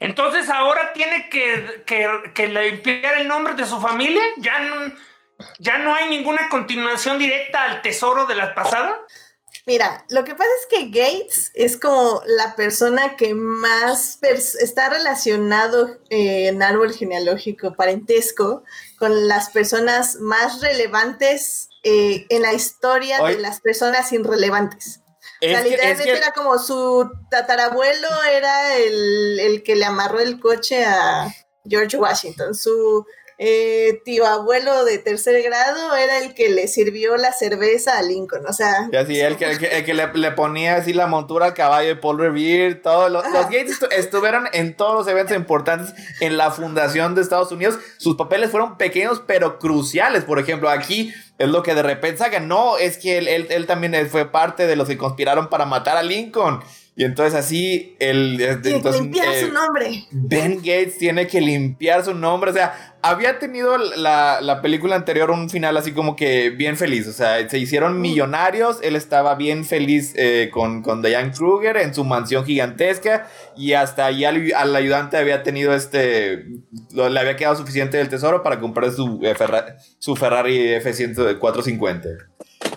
Entonces 0.00 0.48
ahora 0.50 0.92
tiene 0.92 1.28
que, 1.30 1.82
que, 2.34 2.46
limpiar 2.48 3.18
el 3.18 3.28
nombre 3.28 3.54
de 3.54 3.64
su 3.66 3.80
familia. 3.80 4.22
Ya 4.38 4.58
no, 4.60 4.92
ya 5.58 5.78
no 5.78 5.94
hay 5.94 6.10
ninguna 6.10 6.48
continuación 6.50 7.18
directa 7.18 7.64
al 7.64 7.82
tesoro 7.82 8.26
de 8.26 8.34
la 8.34 8.54
pasada. 8.54 8.98
Mira, 9.66 10.04
lo 10.08 10.24
que 10.24 10.34
pasa 10.34 10.50
es 10.60 10.66
que 10.66 10.86
Gates 10.88 11.50
es 11.54 11.76
como 11.76 12.22
la 12.26 12.56
persona 12.56 13.16
que 13.16 13.34
más 13.34 14.18
está 14.22 14.88
relacionado 14.88 15.98
eh, 16.08 16.48
en 16.48 16.62
árbol 16.62 16.94
genealógico, 16.94 17.74
parentesco, 17.74 18.64
con 18.98 19.28
las 19.28 19.50
personas 19.50 20.16
más 20.16 20.60
relevantes 20.60 21.68
eh, 21.82 22.26
en 22.30 22.42
la 22.42 22.54
historia 22.54 23.22
de 23.22 23.38
las 23.38 23.60
personas 23.60 24.12
irrelevantes. 24.12 25.00
literalmente 25.40 26.10
era 26.10 26.32
como 26.32 26.58
su 26.58 27.10
tatarabuelo 27.30 28.08
era 28.30 28.76
el, 28.76 29.40
el 29.40 29.62
que 29.62 29.76
le 29.76 29.84
amarró 29.84 30.20
el 30.20 30.40
coche 30.40 30.84
a 30.84 31.28
George 31.64 31.96
Washington, 31.96 32.54
su 32.54 33.06
eh, 33.42 34.02
tío 34.04 34.26
abuelo 34.26 34.84
de 34.84 34.98
tercer 34.98 35.42
grado 35.42 35.96
era 35.96 36.18
el 36.18 36.34
que 36.34 36.50
le 36.50 36.68
sirvió 36.68 37.16
la 37.16 37.32
cerveza 37.32 37.96
a 37.96 38.02
Lincoln, 38.02 38.44
o 38.46 38.52
sea. 38.52 38.90
Y 38.92 38.96
así, 38.96 39.18
el 39.18 39.38
que, 39.38 39.46
el 39.46 39.84
que, 39.86 39.94
le, 39.94 40.30
ponía 40.32 40.76
así 40.76 40.92
la 40.92 41.06
montura 41.06 41.46
al 41.46 41.54
caballo 41.54 41.88
de 41.88 41.96
Paul 41.96 42.18
Revere, 42.18 42.74
todos 42.74 43.10
los, 43.10 43.24
los 43.32 43.44
Gates 43.46 43.78
estuvieron 43.92 44.46
en 44.52 44.76
todos 44.76 44.94
los 44.94 45.08
eventos 45.08 45.34
importantes 45.34 45.94
en 46.20 46.36
la 46.36 46.50
fundación 46.50 47.14
de 47.14 47.22
Estados 47.22 47.50
Unidos. 47.50 47.78
Sus 47.96 48.16
papeles 48.16 48.50
fueron 48.50 48.76
pequeños 48.76 49.22
pero 49.26 49.58
cruciales. 49.58 50.24
Por 50.24 50.38
ejemplo, 50.38 50.68
aquí 50.68 51.10
es 51.38 51.48
lo 51.48 51.62
que 51.62 51.74
de 51.74 51.82
repente 51.82 52.18
sacan. 52.18 52.46
No, 52.46 52.76
es 52.76 52.98
que 52.98 53.16
él, 53.16 53.26
él, 53.26 53.46
él 53.48 53.66
también 53.66 54.06
fue 54.10 54.30
parte 54.30 54.66
de 54.66 54.76
los 54.76 54.86
que 54.86 54.98
conspiraron 54.98 55.48
para 55.48 55.64
matar 55.64 55.96
a 55.96 56.02
Lincoln. 56.02 56.60
Y 57.00 57.04
entonces 57.04 57.34
así 57.34 57.96
el... 57.98 58.36
Tiene 58.60 58.82
que 58.82 58.92
limpiar 58.92 59.34
su 59.34 59.46
eh, 59.46 59.50
nombre. 59.50 60.04
Ben 60.10 60.56
Gates 60.58 60.98
tiene 60.98 61.26
que 61.26 61.40
limpiar 61.40 62.04
su 62.04 62.12
nombre. 62.12 62.50
O 62.50 62.52
sea, 62.52 62.98
había 63.00 63.38
tenido 63.38 63.78
la, 63.78 64.58
película 64.60 64.96
anterior 64.96 65.30
un 65.30 65.48
final 65.48 65.78
así 65.78 65.92
como 65.92 66.14
que 66.14 66.50
bien 66.50 66.76
feliz. 66.76 67.08
O 67.08 67.12
sea, 67.14 67.48
se 67.48 67.58
hicieron 67.58 67.96
mm. 67.96 68.00
millonarios. 68.02 68.80
Él 68.82 68.96
estaba 68.96 69.34
bien 69.34 69.64
feliz 69.64 70.12
eh, 70.14 70.50
con, 70.52 70.82
con 70.82 71.00
Diane 71.00 71.32
Kruger 71.32 71.78
en 71.78 71.94
su 71.94 72.04
mansión 72.04 72.44
gigantesca. 72.44 73.26
Y 73.56 73.72
hasta 73.72 74.04
ahí 74.04 74.26
al, 74.26 74.76
ayudante 74.76 75.16
había 75.16 75.42
tenido 75.42 75.72
este... 75.74 76.44
le 76.94 77.18
había 77.18 77.36
quedado 77.36 77.56
suficiente 77.56 77.96
del 77.96 78.10
tesoro 78.10 78.42
para 78.42 78.60
comprar 78.60 78.90
su, 78.90 79.20
eh, 79.22 79.34
su 79.98 80.16
Ferrari 80.16 80.74
F-10450. 80.74 82.26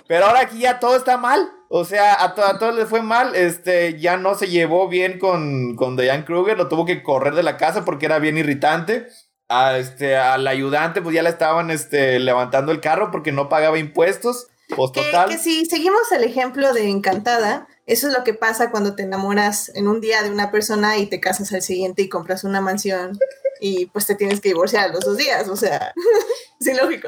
Pero 0.07 0.25
ahora 0.25 0.41
aquí 0.41 0.59
ya 0.59 0.79
todo 0.79 0.95
está 0.95 1.17
mal. 1.17 1.49
O 1.69 1.85
sea, 1.85 2.23
a, 2.23 2.35
todos 2.35 2.75
les 2.75 2.87
fue 2.87 3.01
mal. 3.01 3.35
Este, 3.35 3.99
ya 3.99 4.17
no 4.17 4.35
se 4.35 4.47
llevó 4.47 4.87
bien 4.87 5.19
con, 5.19 5.75
con 5.75 5.95
Diane 5.95 6.25
Kruger. 6.25 6.57
Lo 6.57 6.67
tuvo 6.67 6.85
que 6.85 7.03
correr 7.03 7.35
de 7.35 7.43
la 7.43 7.57
casa 7.57 7.85
porque 7.85 8.05
era 8.05 8.19
bien 8.19 8.37
irritante. 8.37 9.07
A, 9.49 9.77
este, 9.77 10.17
al 10.17 10.47
ayudante, 10.47 11.01
pues 11.01 11.15
ya 11.15 11.21
le 11.21 11.29
estaban 11.29 11.69
este, 11.71 12.19
levantando 12.19 12.71
el 12.71 12.79
carro 12.79 13.11
porque 13.11 13.31
no 13.31 13.49
pagaba 13.49 13.79
impuestos. 13.79 14.47
Pues 14.75 14.91
total. 14.91 15.29
Que, 15.29 15.37
si 15.37 15.65
seguimos 15.65 16.11
el 16.11 16.23
ejemplo 16.23 16.73
de 16.73 16.89
Encantada, 16.89 17.67
eso 17.85 18.07
es 18.07 18.13
lo 18.13 18.23
que 18.23 18.33
pasa 18.33 18.71
cuando 18.71 18.95
te 18.95 19.03
enamoras 19.03 19.71
en 19.75 19.87
un 19.87 19.99
día 19.99 20.23
de 20.23 20.31
una 20.31 20.51
persona 20.51 20.97
y 20.97 21.07
te 21.07 21.19
casas 21.19 21.51
al 21.53 21.61
siguiente 21.61 22.01
y 22.01 22.09
compras 22.09 22.43
una 22.43 22.61
mansión 22.61 23.17
y 23.65 23.85
pues 23.85 24.05
te 24.05 24.15
tienes 24.15 24.41
que 24.41 24.49
divorciar 24.49 24.91
los 24.91 25.05
dos 25.05 25.15
días, 25.15 25.47
o 25.47 25.55
sea, 25.55 25.93
sin 26.59 26.75
lógico. 26.75 27.07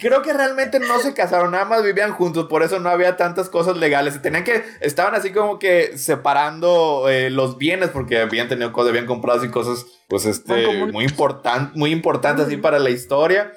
Creo, 0.00 0.22
que 0.22 0.32
realmente 0.32 0.80
no 0.80 0.98
se 0.98 1.14
casaron, 1.14 1.52
nada 1.52 1.66
más 1.66 1.84
vivían 1.84 2.10
juntos, 2.10 2.48
por 2.48 2.64
eso 2.64 2.80
no 2.80 2.88
había 2.88 3.16
tantas 3.16 3.48
cosas 3.48 3.76
legales. 3.76 4.20
Tenían 4.20 4.42
que, 4.42 4.64
estaban 4.80 5.14
así 5.14 5.30
como 5.30 5.60
que 5.60 5.96
separando 5.96 7.08
eh, 7.08 7.30
los 7.30 7.58
bienes 7.58 7.90
porque 7.90 8.18
habían 8.18 8.48
tenido 8.48 8.72
cosas, 8.72 8.90
habían 8.90 9.06
comprado 9.06 9.44
y 9.44 9.52
cosas, 9.52 9.86
pues 10.08 10.26
este, 10.26 10.84
muy, 10.86 11.04
importante, 11.04 11.78
muy 11.78 11.92
importantes 11.92 12.46
así 12.46 12.56
para 12.56 12.80
la 12.80 12.90
historia. 12.90 13.52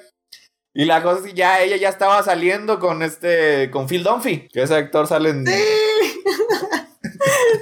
Y 0.72 0.84
la 0.84 1.02
cosa 1.02 1.18
es 1.18 1.26
que 1.26 1.34
ya 1.34 1.60
ella 1.60 1.76
ya 1.76 1.88
estaba 1.88 2.22
saliendo 2.22 2.78
con 2.78 3.02
este, 3.02 3.68
con 3.72 3.88
Phil 3.88 4.04
Dunphy, 4.04 4.46
que 4.46 4.62
ese 4.62 4.76
actor 4.76 5.08
sale 5.08 5.30
en... 5.30 5.44
Sí. 5.44 5.52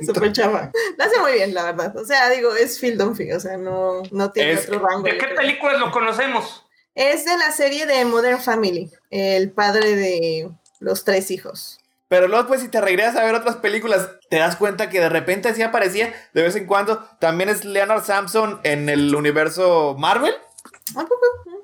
Súper 0.06 0.32
chava. 0.32 0.70
Lo 0.98 1.04
hace 1.04 1.20
muy 1.20 1.32
bien, 1.32 1.54
la 1.54 1.64
verdad. 1.64 1.96
O 1.96 2.04
sea, 2.04 2.28
digo, 2.30 2.54
es 2.54 2.78
Phil 2.78 2.96
Dunphy, 2.96 3.32
o 3.32 3.40
sea, 3.40 3.56
no, 3.56 4.02
no 4.10 4.32
tiene 4.32 4.56
otro 4.56 4.78
rango. 4.78 5.02
¿De 5.02 5.18
qué 5.18 5.28
películas 5.28 5.78
lo 5.78 5.90
conocemos? 5.90 6.66
Es 6.94 7.24
de 7.24 7.36
la 7.36 7.52
serie 7.52 7.86
de 7.86 8.04
Modern 8.04 8.40
Family, 8.40 8.90
el 9.10 9.50
padre 9.50 9.96
de 9.96 10.50
los 10.80 11.04
tres 11.04 11.30
hijos. 11.30 11.78
Pero 12.08 12.28
luego, 12.28 12.46
pues, 12.46 12.60
si 12.60 12.68
te 12.68 12.80
regresas 12.80 13.16
a 13.16 13.24
ver 13.24 13.34
otras 13.34 13.56
películas, 13.56 14.08
te 14.30 14.36
das 14.36 14.56
cuenta 14.56 14.88
que 14.88 15.00
de 15.00 15.08
repente 15.08 15.48
así 15.48 15.62
aparecía 15.62 16.14
de 16.32 16.42
vez 16.42 16.54
en 16.56 16.66
cuando. 16.66 17.04
También 17.18 17.50
es 17.50 17.64
Leonard 17.64 18.04
Samson 18.04 18.60
en 18.62 18.88
el 18.88 19.14
universo 19.14 19.96
Marvel. 19.98 20.34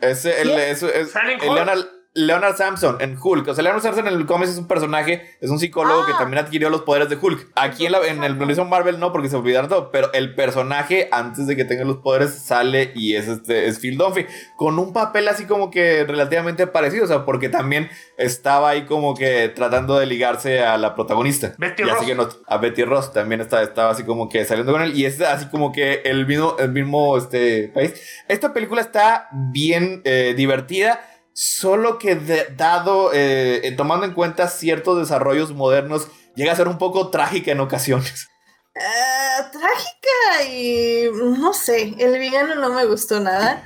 Es 0.01 0.25
el, 0.25 0.51
es, 0.51 0.83
es, 0.83 1.15
el 1.15 1.55
Leonard, 1.55 1.87
Leonard 2.15 2.57
Samson 2.57 2.97
en 3.01 3.17
Hulk. 3.21 3.49
O 3.49 3.55
sea, 3.55 3.65
Leonard 3.65 3.83
Samson 3.83 4.07
en 4.07 4.15
el 4.15 4.27
cómic 4.27 4.49
es 4.49 4.59
un 4.59 4.69
personaje, 4.69 5.37
es 5.41 5.51
un 5.51 5.59
psicólogo 5.59 6.05
que 6.05 6.13
ah. 6.13 6.19
también 6.19 6.45
adquirió 6.45 6.69
los 6.69 6.83
poderes 6.83 7.09
de 7.09 7.17
Hulk. 7.17 7.53
Aquí 7.55 7.87
en, 7.87 7.93
la, 7.93 8.07
en 8.07 8.23
el 8.23 8.35
universo 8.35 8.65
Marvel 8.65 9.01
no, 9.01 9.13
porque 9.13 9.31
se 9.31 9.37
olvidaron 9.37 9.71
todo. 9.71 9.91
Pero 9.91 10.13
el 10.13 10.35
personaje, 10.35 11.09
antes 11.11 11.47
de 11.47 11.57
que 11.57 11.65
tenga 11.65 11.85
los 11.85 11.99
poderes, 11.99 12.35
sale 12.35 12.93
y 12.95 13.17
es, 13.17 13.29
este, 13.29 13.67
es 13.67 13.79
Phil 13.79 13.97
Dunphy. 13.97 14.27
Con 14.57 14.79
un 14.79 14.93
papel 14.93 15.27
así 15.29 15.47
como 15.47 15.71
que 15.71 16.05
relativamente 16.05 16.67
parecido. 16.67 17.05
O 17.05 17.09
sea, 17.09 17.25
porque 17.25 17.49
también 17.49 17.89
estaba 18.19 18.71
ahí 18.71 18.85
como 18.85 19.15
que 19.15 19.49
tratando 19.49 19.99
de 19.99 20.05
ligarse 20.05 20.63
a 20.63 20.77
la 20.77 20.95
protagonista. 20.95 21.55
Betty 21.57 21.83
y 21.83 21.87
Ross. 21.87 21.97
Así 21.97 22.07
que 22.07 22.27
a 22.47 22.57
Betty 22.59 22.85
Ross 22.85 23.13
también 23.13 23.41
estaba, 23.41 23.63
estaba 23.63 23.91
así 23.91 24.05
como 24.05 24.29
que 24.29 24.45
saliendo 24.45 24.73
con 24.73 24.83
él. 24.83 24.95
Y 24.95 25.07
es 25.07 25.19
así 25.23 25.47
como 25.47 25.73
que 25.73 26.03
el 26.05 26.27
mismo, 26.27 26.57
el 26.59 26.73
mismo 26.73 27.17
este, 27.17 27.69
país. 27.69 27.95
Esta 28.29 28.53
película 28.53 28.83
está 28.83 29.29
bien 29.33 30.03
eh, 30.05 30.35
divertida 30.37 31.01
Solo 31.35 31.99
que 31.99 32.17
dado, 32.57 33.11
eh, 33.15 33.73
tomando 33.77 34.05
en 34.07 34.13
cuenta 34.13 34.49
ciertos 34.49 34.99
desarrollos 34.99 35.53
modernos, 35.53 36.09
llega 36.35 36.53
a 36.53 36.57
ser 36.57 36.69
un 36.69 36.79
poco 36.79 37.11
trágica 37.11 37.53
en 37.53 37.61
ocasiones. 37.61 38.29
Ah, 38.75 39.51
trágica 39.53 40.51
y 40.51 41.11
no 41.13 41.53
sé, 41.53 41.95
el 41.99 42.19
villano 42.19 42.55
no 42.55 42.71
me 42.71 42.87
gustó 42.87 43.21
nada. 43.21 43.63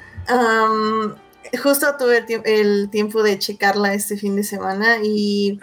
justo 1.62 1.96
tuve 1.96 2.24
el, 2.44 2.90
tiempo 2.90 3.22
de 3.22 3.38
checarla 3.38 3.94
este 3.94 4.16
fin 4.16 4.34
de 4.34 4.42
semana 4.42 4.98
y, 5.02 5.60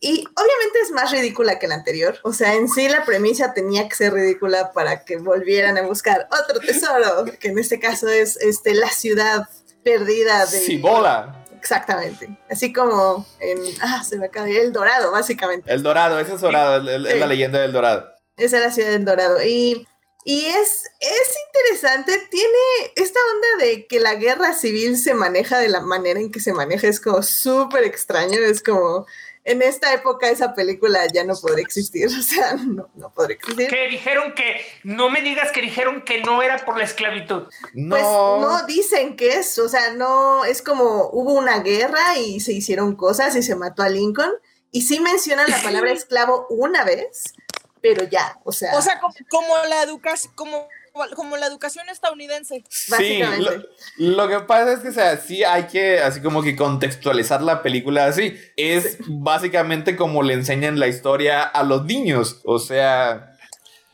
y 0.00 0.20
obviamente 0.20 0.78
es 0.82 0.92
más 0.92 1.10
ridícula 1.10 1.58
que 1.58 1.66
la 1.66 1.74
anterior. 1.74 2.18
O 2.22 2.32
sea, 2.32 2.54
en 2.54 2.68
sí 2.68 2.88
la 2.88 3.04
premisa 3.04 3.54
tenía 3.54 3.88
que 3.88 3.96
ser 3.96 4.12
ridícula 4.12 4.72
para 4.72 5.04
que 5.04 5.16
volvieran 5.16 5.76
a 5.76 5.82
buscar 5.82 6.28
otro 6.30 6.60
tesoro, 6.60 7.24
que 7.40 7.48
en 7.48 7.58
este 7.58 7.80
caso 7.80 8.06
es 8.08 8.36
este, 8.36 8.74
la 8.74 8.90
ciudad 8.90 9.48
perdida 9.84 10.46
de... 10.46 10.58
Cibola. 10.58 11.44
Exactamente. 11.58 12.36
Así 12.50 12.72
como 12.72 13.26
en... 13.40 13.58
Ah, 13.80 14.02
se 14.02 14.18
me 14.18 14.26
acaba 14.26 14.48
El 14.48 14.72
Dorado, 14.72 15.12
básicamente. 15.12 15.72
El 15.72 15.82
Dorado, 15.82 16.18
ese 16.18 16.34
es 16.34 16.40
Dorado, 16.40 16.88
es, 16.90 17.00
la 17.18 17.26
leyenda 17.26 17.60
del 17.60 17.72
Dorado. 17.72 18.10
Esa 18.36 18.58
es 18.58 18.64
la 18.64 18.70
ciudad 18.70 18.90
del 18.90 19.04
Dorado. 19.04 19.42
Y 19.42 19.86
Y 20.26 20.46
es, 20.46 20.84
es 21.00 21.36
interesante, 21.48 22.12
tiene 22.30 22.92
esta 22.96 23.20
onda 23.34 23.64
de 23.66 23.86
que 23.86 24.00
la 24.00 24.14
guerra 24.14 24.54
civil 24.54 24.96
se 24.96 25.12
maneja 25.12 25.58
de 25.58 25.68
la 25.68 25.80
manera 25.80 26.18
en 26.18 26.32
que 26.32 26.40
se 26.40 26.54
maneja, 26.54 26.88
es 26.88 26.98
como 26.98 27.22
súper 27.22 27.84
extraño, 27.84 28.38
es 28.38 28.62
como 28.62 29.06
en 29.44 29.60
esta 29.60 29.92
época 29.92 30.30
esa 30.30 30.54
película 30.54 31.06
ya 31.12 31.22
no 31.24 31.34
podría 31.36 31.62
existir, 31.62 32.06
o 32.18 32.22
sea, 32.22 32.54
no, 32.54 32.88
no 32.94 33.12
podría 33.12 33.36
existir. 33.36 33.68
Que 33.68 33.88
dijeron 33.88 34.34
que, 34.34 34.60
no 34.82 35.10
me 35.10 35.20
digas 35.20 35.52
que 35.52 35.60
dijeron 35.60 36.02
que 36.02 36.22
no 36.22 36.42
era 36.42 36.64
por 36.64 36.78
la 36.78 36.84
esclavitud. 36.84 37.44
No. 37.74 37.90
Pues 37.90 38.02
no 38.02 38.66
dicen 38.66 39.16
que 39.16 39.34
es, 39.34 39.58
o 39.58 39.68
sea, 39.68 39.92
no, 39.92 40.44
es 40.44 40.62
como 40.62 41.10
hubo 41.12 41.34
una 41.34 41.60
guerra 41.60 42.16
y 42.18 42.40
se 42.40 42.52
hicieron 42.52 42.96
cosas 42.96 43.36
y 43.36 43.42
se 43.42 43.54
mató 43.54 43.82
a 43.82 43.88
Lincoln, 43.88 44.32
y 44.70 44.82
sí 44.82 44.98
mencionan 45.00 45.48
la 45.48 45.62
palabra 45.62 45.92
esclavo 45.92 46.46
una 46.48 46.82
vez, 46.84 47.34
pero 47.80 48.04
ya, 48.04 48.38
o 48.44 48.52
sea, 48.52 48.76
O 48.76 48.82
sea, 48.82 48.98
como, 48.98 49.14
como 49.28 49.54
la 49.68 49.82
educación, 49.82 50.32
como, 50.34 50.68
como 51.16 51.36
la 51.36 51.46
educación 51.46 51.88
estadounidense. 51.88 52.64
Sí, 52.68 52.90
básicamente. 52.90 53.68
lo, 53.98 54.16
lo 54.16 54.28
que 54.28 54.40
pasa 54.40 54.72
es 54.72 54.80
que, 54.80 54.88
o 54.88 54.92
sea, 54.92 55.16
sí 55.16 55.42
hay 55.42 55.64
que, 55.64 55.98
así 55.98 56.20
como 56.22 56.42
que 56.42 56.56
contextualizar 56.56 57.42
la 57.42 57.62
película 57.62 58.06
así. 58.06 58.36
Es 58.56 58.98
básicamente 59.06 59.96
como 59.96 60.22
le 60.22 60.34
enseñan 60.34 60.78
la 60.78 60.88
historia 60.88 61.42
a 61.42 61.62
los 61.64 61.84
niños. 61.84 62.40
O 62.44 62.58
sea, 62.58 63.36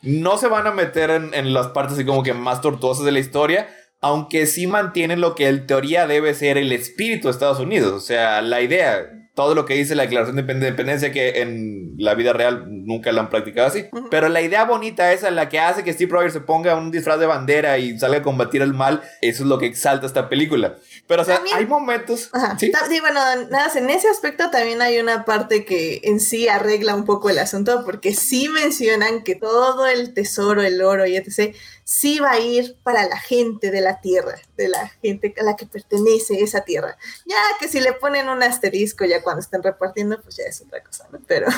no 0.01 0.37
se 0.37 0.47
van 0.47 0.67
a 0.67 0.71
meter 0.71 1.09
en, 1.09 1.33
en 1.33 1.53
las 1.53 1.67
partes 1.69 1.93
así 1.93 2.05
como 2.05 2.23
que 2.23 2.33
más 2.33 2.61
tortuosas 2.61 3.05
de 3.05 3.11
la 3.11 3.19
historia. 3.19 3.69
Aunque 3.99 4.47
sí 4.47 4.65
mantienen 4.65 5.21
lo 5.21 5.35
que 5.35 5.47
en 5.47 5.67
teoría 5.67 6.07
debe 6.07 6.33
ser 6.33 6.57
el 6.57 6.71
espíritu 6.71 7.27
de 7.27 7.31
Estados 7.31 7.59
Unidos. 7.59 7.93
O 7.93 7.99
sea, 7.99 8.41
la 8.41 8.61
idea, 8.61 9.20
todo 9.33 9.55
lo 9.55 9.65
que 9.65 9.75
dice 9.75 9.95
la 9.95 10.03
Declaración 10.03 10.35
de 10.35 10.53
Independencia, 10.53 11.11
que 11.11 11.41
en 11.41 11.93
la 11.97 12.15
vida 12.15 12.33
real 12.33 12.65
nunca 12.67 13.11
la 13.13 13.21
han 13.21 13.29
practicado 13.29 13.67
así. 13.67 13.85
Pero 14.09 14.27
la 14.27 14.41
idea 14.41 14.65
bonita 14.65 15.13
esa, 15.13 15.31
la 15.31 15.47
que 15.47 15.59
hace 15.59 15.83
que 15.83 15.93
Steve 15.93 16.11
Rogers 16.11 16.33
se 16.33 16.41
ponga 16.41 16.75
un 16.75 16.91
disfraz 16.91 17.17
de 17.19 17.25
bandera 17.27 17.77
y 17.77 17.97
salga 17.97 18.17
a 18.17 18.21
combatir 18.21 18.61
el 18.61 18.73
mal, 18.73 19.01
eso 19.21 19.43
es 19.43 19.49
lo 19.49 19.57
que 19.57 19.67
exalta 19.67 20.05
esta 20.05 20.27
película. 20.27 20.75
Pero, 21.07 21.21
o 21.21 21.25
sea, 21.25 21.35
También- 21.35 21.57
hay 21.57 21.65
momentos. 21.65 22.29
Ajá. 22.33 22.57
¿sí? 22.59 22.71
Bueno, 22.99 23.19
nada, 23.49 23.71
en 23.75 23.89
ese 23.89 24.09
aspecto 24.09 24.49
también 24.51 24.81
hay 24.81 24.99
una 24.99 25.23
parte 25.23 25.63
que 25.63 26.01
en 26.03 26.19
sí 26.19 26.49
arregla 26.49 26.93
un 26.95 27.05
poco 27.05 27.29
el 27.29 27.39
asunto, 27.39 27.83
porque 27.85 28.13
sí 28.13 28.49
mencionan 28.49 29.23
que 29.23 29.35
todo 29.35 29.87
el 29.87 30.13
tesoro, 30.13 30.61
el 30.61 30.81
oro 30.81 31.05
y 31.05 31.15
etc., 31.15 31.55
sí 31.91 32.19
va 32.19 32.31
a 32.31 32.39
ir 32.39 32.77
para 32.83 33.05
la 33.05 33.19
gente 33.19 33.69
de 33.69 33.81
la 33.81 33.99
tierra, 33.99 34.35
de 34.55 34.69
la 34.69 34.87
gente 35.01 35.35
a 35.37 35.43
la 35.43 35.57
que 35.57 35.65
pertenece 35.65 36.41
esa 36.41 36.61
tierra. 36.61 36.97
Ya 37.25 37.35
que 37.59 37.67
si 37.67 37.81
le 37.81 37.91
ponen 37.91 38.29
un 38.29 38.41
asterisco 38.41 39.03
ya 39.03 39.21
cuando 39.21 39.41
estén 39.41 39.61
repartiendo, 39.61 40.21
pues 40.21 40.37
ya 40.37 40.45
es 40.45 40.61
otra 40.61 40.81
cosa, 40.81 41.07
¿no? 41.11 41.19
Pero... 41.27 41.47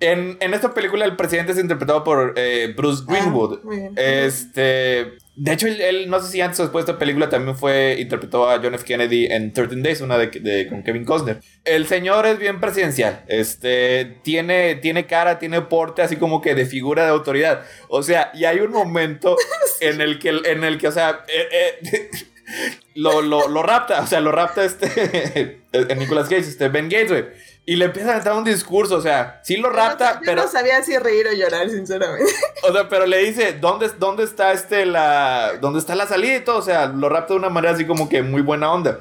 En, 0.00 0.36
en 0.40 0.52
esta 0.52 0.74
película, 0.74 1.04
el 1.04 1.14
presidente 1.14 1.52
es 1.52 1.58
interpretado 1.58 2.02
por 2.02 2.34
eh, 2.36 2.74
Bruce 2.76 3.04
Greenwood. 3.06 3.60
Ah, 3.64 3.68
bien. 3.70 3.92
Este. 3.96 5.16
De 5.36 5.52
hecho, 5.52 5.66
él, 5.66 5.80
él, 5.80 6.08
no 6.08 6.20
sé 6.20 6.30
si 6.30 6.40
antes 6.40 6.60
o 6.60 6.62
después 6.62 6.86
de 6.86 6.92
esta 6.92 6.98
película 6.98 7.28
también 7.28 7.56
fue 7.56 7.96
interpretó 7.98 8.48
a 8.48 8.58
John 8.62 8.74
F. 8.74 8.84
Kennedy 8.84 9.26
en 9.26 9.52
13 9.52 9.76
Days, 9.82 10.00
una 10.00 10.16
de, 10.16 10.28
de- 10.28 10.68
con 10.68 10.84
Kevin 10.84 11.04
Costner. 11.04 11.40
El 11.64 11.86
señor 11.88 12.24
es 12.26 12.38
bien 12.38 12.60
presidencial. 12.60 13.24
Este 13.26 14.18
tiene, 14.22 14.76
tiene 14.76 15.06
cara, 15.06 15.40
tiene 15.40 15.60
porte 15.62 16.02
así 16.02 16.16
como 16.16 16.40
que 16.40 16.54
de 16.54 16.66
figura 16.66 17.02
de 17.04 17.10
autoridad. 17.10 17.62
O 17.88 18.02
sea, 18.04 18.30
y 18.32 18.44
hay 18.44 18.60
un 18.60 18.70
momento 18.70 19.36
en 19.80 20.00
el 20.00 20.20
que, 20.20 20.28
en 20.44 20.62
el 20.62 20.78
que, 20.78 20.86
o 20.88 20.92
sea, 20.92 21.24
eh, 21.26 21.78
eh, 21.82 22.10
lo, 22.94 23.20
lo, 23.20 23.48
lo 23.48 23.62
rapta, 23.64 24.02
o 24.02 24.06
sea, 24.06 24.20
lo 24.20 24.30
rapta 24.30 24.64
este 24.64 25.60
Nicolas 25.98 26.28
Cage, 26.28 26.42
este 26.42 26.68
Ben 26.68 26.88
Gates. 26.88 27.24
Y 27.66 27.76
le 27.76 27.86
empieza 27.86 28.14
a 28.14 28.20
dar 28.20 28.34
un 28.34 28.44
discurso, 28.44 28.96
o 28.96 29.00
sea, 29.00 29.40
sí 29.42 29.56
lo 29.56 29.70
rapta, 29.70 30.14
yo 30.14 30.20
pero. 30.26 30.42
no 30.42 30.48
sabía 30.48 30.82
si 30.82 30.98
reír 30.98 31.26
o 31.28 31.32
llorar, 31.32 31.70
sinceramente. 31.70 32.30
O 32.62 32.72
sea, 32.72 32.88
pero 32.88 33.06
le 33.06 33.18
dice, 33.18 33.54
¿dónde, 33.54 33.90
dónde 33.98 34.24
está 34.24 34.52
este 34.52 34.84
la. 34.84 35.52
¿Dónde 35.60 35.78
está 35.78 35.94
la 35.94 36.06
salida 36.06 36.36
y 36.36 36.40
todo? 36.40 36.58
O 36.58 36.62
sea, 36.62 36.86
lo 36.86 37.08
rapta 37.08 37.32
de 37.32 37.38
una 37.38 37.48
manera 37.48 37.72
así 37.72 37.86
como 37.86 38.08
que 38.08 38.22
muy 38.22 38.42
buena 38.42 38.70
onda. 38.70 38.98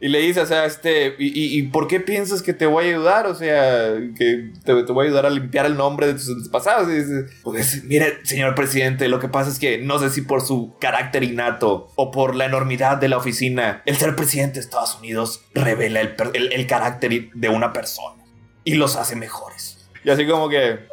Y 0.00 0.08
le 0.08 0.20
dice, 0.20 0.40
o 0.40 0.46
sea, 0.46 0.64
este, 0.64 1.16
¿y, 1.18 1.26
y, 1.26 1.58
y 1.58 1.62
por 1.64 1.88
qué 1.88 1.98
piensas 1.98 2.40
que 2.40 2.52
te 2.52 2.66
voy 2.66 2.84
a 2.84 2.88
ayudar? 2.88 3.26
O 3.26 3.34
sea, 3.34 3.94
que 4.16 4.52
te, 4.64 4.82
te 4.84 4.92
voy 4.92 5.06
a 5.06 5.08
ayudar 5.08 5.26
a 5.26 5.30
limpiar 5.30 5.66
el 5.66 5.76
nombre 5.76 6.06
de 6.06 6.14
tus 6.14 6.28
antepasados. 6.28 6.88
Y 6.88 6.94
dice, 6.94 7.26
pues, 7.42 7.82
mire, 7.84 8.24
señor 8.24 8.54
presidente, 8.54 9.08
lo 9.08 9.18
que 9.18 9.28
pasa 9.28 9.50
es 9.50 9.58
que 9.58 9.78
no 9.78 9.98
sé 9.98 10.10
si 10.10 10.22
por 10.22 10.40
su 10.42 10.76
carácter 10.80 11.24
innato 11.24 11.88
o 11.96 12.12
por 12.12 12.36
la 12.36 12.44
enormidad 12.44 12.98
de 12.98 13.08
la 13.08 13.16
oficina, 13.16 13.82
el 13.86 13.96
ser 13.96 14.14
presidente 14.14 14.54
de 14.54 14.60
Estados 14.60 14.96
Unidos 14.98 15.42
revela 15.52 16.00
el, 16.00 16.66
carácter 16.66 17.30
de 17.34 17.48
una 17.48 17.72
persona 17.72 18.22
y 18.62 18.74
los 18.74 18.96
hace 18.96 19.16
mejores. 19.16 19.77
Y 20.08 20.10
así 20.10 20.26
como 20.26 20.48
que... 20.48 20.88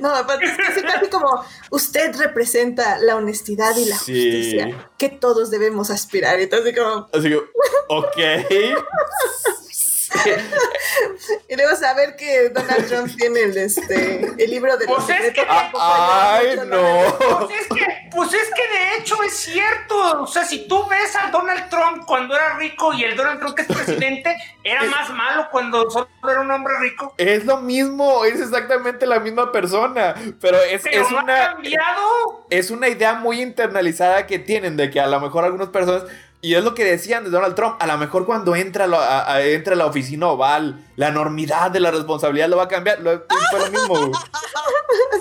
No, 0.00 0.12
aparte 0.12 0.46
es 0.46 0.56
casi, 0.56 0.82
casi 0.82 1.08
como 1.08 1.44
usted 1.70 2.12
representa 2.16 2.98
la 2.98 3.14
honestidad 3.14 3.76
y 3.76 3.84
la 3.84 3.96
Sí. 3.96 4.12
justicia 4.14 4.88
que 4.98 5.08
todos 5.10 5.48
debemos 5.50 5.90
aspirar. 5.90 6.40
Y 6.40 6.44
entonces 6.44 6.76
como, 6.76 7.08
Así 7.12 7.28
que, 7.28 7.36
ok. 7.88 8.18
y 11.48 11.56
luego 11.56 11.76
saber 11.76 12.16
que 12.16 12.48
Donald 12.50 12.86
Trump 12.88 13.10
tiene 13.16 13.40
el, 13.42 13.56
este, 13.56 14.26
el 14.38 14.50
libro 14.50 14.76
de 14.76 14.86
los 14.86 15.04
Pues 15.04 15.20
es 15.20 15.32
que- 15.32 15.46
Ay, 15.48 16.48
mucho, 16.56 16.64
no. 16.66 17.18
Pues 17.46 17.60
es, 17.60 17.66
que, 17.68 17.86
pues 18.10 18.34
es 18.34 18.50
que 18.54 18.68
de 18.68 18.96
hecho 18.98 19.22
es 19.22 19.32
cierto. 19.34 20.22
O 20.22 20.26
sea, 20.26 20.44
si 20.44 20.66
tú 20.68 20.86
ves 20.88 21.14
a 21.16 21.30
Donald 21.30 21.68
Trump 21.68 22.04
cuando 22.06 22.34
era 22.34 22.56
rico 22.56 22.92
y 22.92 23.04
el 23.04 23.16
Donald 23.16 23.40
Trump 23.40 23.54
que 23.56 23.62
es 23.62 23.68
presidente, 23.68 24.36
era 24.64 24.84
más 24.84 25.10
malo 25.10 25.48
cuando 25.50 25.90
solo 25.90 26.08
era 26.28 26.40
un 26.40 26.50
hombre 26.50 26.74
rico. 26.80 27.14
Es 27.18 27.44
lo 27.44 27.58
mismo, 27.58 28.24
es 28.24 28.40
exactamente 28.40 29.06
la 29.06 29.20
misma 29.20 29.50
persona. 29.52 30.14
Pero 30.40 30.58
es, 30.62 30.82
Pero 30.82 31.02
es 31.02 31.10
no 31.10 31.18
ha 31.18 31.22
una. 31.22 31.36
cambiado. 31.52 32.46
Es 32.50 32.70
una 32.70 32.88
idea 32.88 33.14
muy 33.14 33.40
internalizada 33.40 34.26
que 34.26 34.38
tienen 34.38 34.76
de 34.76 34.90
que 34.90 35.00
a 35.00 35.06
lo 35.06 35.20
mejor 35.20 35.44
algunas 35.44 35.68
personas. 35.68 36.04
Y 36.44 36.54
es 36.54 36.64
lo 36.64 36.74
que 36.74 36.84
decían 36.84 37.22
de 37.22 37.30
Donald 37.30 37.54
Trump. 37.54 37.76
A 37.78 37.86
lo 37.86 37.96
mejor 37.98 38.26
cuando 38.26 38.56
entra 38.56 38.88
la- 38.88 38.98
a- 39.20 39.34
a- 39.34 39.42
entra 39.46 39.74
a 39.74 39.76
la 39.76 39.86
oficina 39.86 40.26
oval, 40.26 40.84
la 40.96 41.08
enormidad 41.08 41.70
de 41.70 41.78
la 41.78 41.92
responsabilidad 41.92 42.48
lo 42.48 42.56
va 42.56 42.64
a 42.64 42.68
cambiar. 42.68 43.00
Lo, 43.00 43.24
fue 43.50 43.60
lo 43.60 43.70
mismo. 43.70 44.12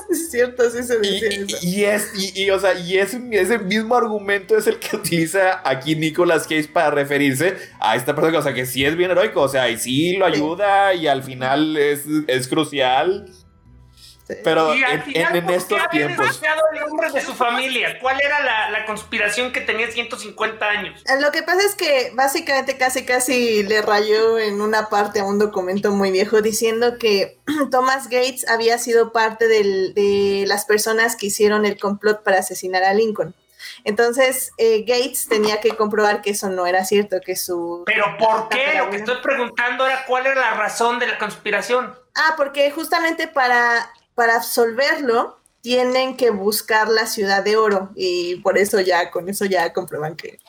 Es 0.09 0.30
cierto, 0.32 0.69
sí 0.69 0.84
se 0.84 0.95
Y, 0.95 0.99
dice 0.99 1.28
eso. 1.43 1.57
y- 1.61 1.84
es, 1.86 2.11
y, 2.36 2.43
y, 2.43 2.49
o 2.51 2.59
sea, 2.59 2.74
y 2.74 2.97
ese, 2.97 3.22
ese 3.32 3.59
mismo 3.59 3.95
argumento 3.95 4.57
es 4.57 4.67
el 4.67 4.78
que 4.80 4.95
utiliza 4.97 5.61
aquí 5.63 5.95
Nicolas 5.95 6.43
Cage 6.43 6.67
para 6.67 6.89
referirse 6.91 7.55
a 7.80 7.95
esta 7.95 8.13
persona, 8.13 8.39
o 8.39 8.41
sea, 8.41 8.53
que 8.53 8.65
sí 8.65 8.84
es 8.84 8.95
bien 8.97 9.11
heroico, 9.11 9.41
o 9.41 9.47
sea, 9.47 9.69
y 9.69 9.78
sí 9.78 10.17
lo 10.17 10.26
ayuda 10.26 10.93
y 10.93 11.07
al 11.07 11.24
final 11.24 11.78
es, 11.78 12.01
es 12.28 12.47
crucial. 12.49 13.30
Pero 14.43 14.73
Y 14.75 14.84
al 14.84 14.91
en, 14.93 15.03
final, 15.03 15.32
en- 15.32 15.36
en 15.38 15.43
¿por 15.43 15.51
qué 15.51 15.57
estos 15.57 15.79
había 15.79 15.89
tiempos... 16.07 16.17
denunciado 16.25 16.61
el 16.73 16.79
nombre 16.82 17.11
de 17.11 17.21
su 17.21 17.34
familia? 17.34 17.97
¿Cuál 17.99 18.19
era 18.21 18.39
la, 18.43 18.69
la 18.69 18.86
conspiración 18.86 19.51
que 19.51 19.61
tenía 19.61 19.89
150 19.91 20.69
años? 20.69 21.03
Lo 21.19 21.32
que 21.32 21.43
pasa 21.43 21.63
es 21.65 21.75
que 21.75 22.11
básicamente 22.13 22.77
casi 22.77 23.05
casi 23.05 23.63
le 23.63 23.82
rayó 23.82 24.39
en 24.39 24.61
una 24.61 24.89
parte 24.89 25.19
a 25.19 25.23
un 25.23 25.39
documento 25.39 25.91
muy 25.91 26.11
viejo 26.11 26.41
diciendo 26.41 26.97
que 26.97 27.38
Thomas 27.71 28.05
Gates 28.09 28.47
había 28.49 28.77
sido 28.77 29.11
parte 29.11 29.47
del- 29.47 29.93
de 29.93 30.45
las 30.47 30.65
personas 30.65 31.15
que 31.15 31.27
hicieron 31.27 31.65
el 31.65 31.79
complot 31.79 32.23
para 32.23 32.39
asesinar 32.39 32.84
a 32.84 32.93
Lincoln. 32.93 33.36
Entonces 33.84 34.51
eh, 34.57 34.82
Gates 34.88 35.27
tenía 35.27 35.59
que 35.59 35.69
comprobar 35.75 36.21
que 36.21 36.32
eso 36.32 36.49
no 36.49 36.65
era 36.65 36.84
cierto, 36.86 37.17
que 37.23 37.36
su... 37.36 37.84
¿Pero 37.86 38.15
por 38.17 38.49
qué? 38.49 38.73
Lo 38.77 38.89
que 38.89 38.97
estoy 38.97 39.17
preguntando 39.21 39.86
era 39.86 40.05
cuál 40.05 40.25
era 40.27 40.39
la 40.41 40.53
razón 40.55 40.99
de 40.99 41.07
la 41.07 41.17
conspiración. 41.17 41.93
Ah, 42.15 42.34
porque 42.38 42.69
justamente 42.71 43.27
para, 43.27 43.91
para 44.16 44.36
absolverlo 44.36 45.38
tienen 45.62 46.18
que 46.18 46.32
buscar 46.32 46.89
la 46.89 47.05
ciudad 47.05 47.43
de 47.43 47.55
oro. 47.55 47.91
Y 47.95 48.38
por 48.38 48.57
eso 48.57 48.80
ya, 48.82 49.12
con 49.12 49.30
eso 49.30 49.45
ya 49.45 49.72
comprueban 49.74 50.16
que... 50.16 50.39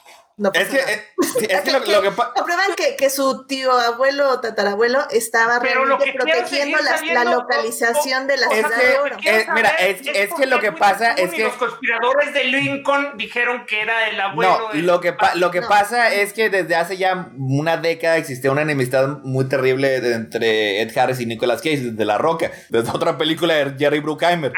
No 0.43 0.51
Es 0.53 0.66
pasa 0.68 0.84
que, 0.86 0.93
eh, 0.93 1.05
es 1.51 1.61
que 1.62 1.70
lo, 1.72 1.78
lo 1.78 2.03
que 2.03 2.11
pa- 2.11 2.32
Comprueban 2.34 2.74
que, 2.76 2.97
que 2.97 3.09
su 3.11 3.47
tío 3.47 3.70
abuelo 3.72 4.28
o 4.30 4.40
tatarabuelo 4.40 5.07
estaba 5.11 5.61
Pero 5.61 5.84
lo 5.84 5.97
realmente 5.97 6.05
que 6.05 6.18
quiero 6.24 6.40
protegiendo 6.40 6.78
la, 6.78 6.97
sabiendo, 6.99 7.24
la 7.24 7.30
localización 7.30 8.26
de 8.26 8.36
la 8.38 8.47
Es 8.47 8.53
ciudad 8.55 8.70
que- 8.76 8.86
de 8.86 8.99
oro. 8.99 9.16
eh, 9.24 9.47
mira, 9.55 9.68
es- 9.70 10.07
es 10.07 10.28
por 10.30 10.40
que 10.40 10.47
lo 10.47 10.59
que 10.61 10.72
pasa 10.72 11.12
es 11.12 11.30
que- 11.32 11.45
los 11.45 11.53
conspiradores 11.55 12.34
de 12.34 12.45
Lincoln 12.45 13.16
dijeron 13.16 13.66
que 13.66 13.80
era 13.82 14.09
el 14.09 14.20
abuelo. 14.20 14.59
No, 14.59 14.68
de- 14.72 14.82
lo 14.82 15.01
que, 15.01 15.12
pa- 15.12 15.34
lo 15.36 15.51
que 15.53 15.61
No. 15.61 15.68
pasa 15.68 16.12
es 16.12 16.32
que 16.32 16.51
desde 16.51 16.74
hace 16.74 16.97
ya 16.97 17.30
una 17.38 17.76
década 17.76 18.16
existía 18.16 18.51
una 18.51 18.62
enemistad 18.62 19.07
muy 19.22 19.45
terrible 19.49 20.01
de- 20.01 20.14
entre 20.14 20.82
Ed 20.82 20.99
Harris 20.99 21.20
y 21.20 21.26
Nicolas 21.26 21.62
Cage 21.62 21.78
desde 21.93 22.05
La 22.05 22.18
Roca, 22.18 22.51
desde 22.68 22.90
otra 22.90 23.16
película 23.16 23.55
de 23.55 23.78
Jerry 23.78 24.01
Bruckheimer. 24.01 24.53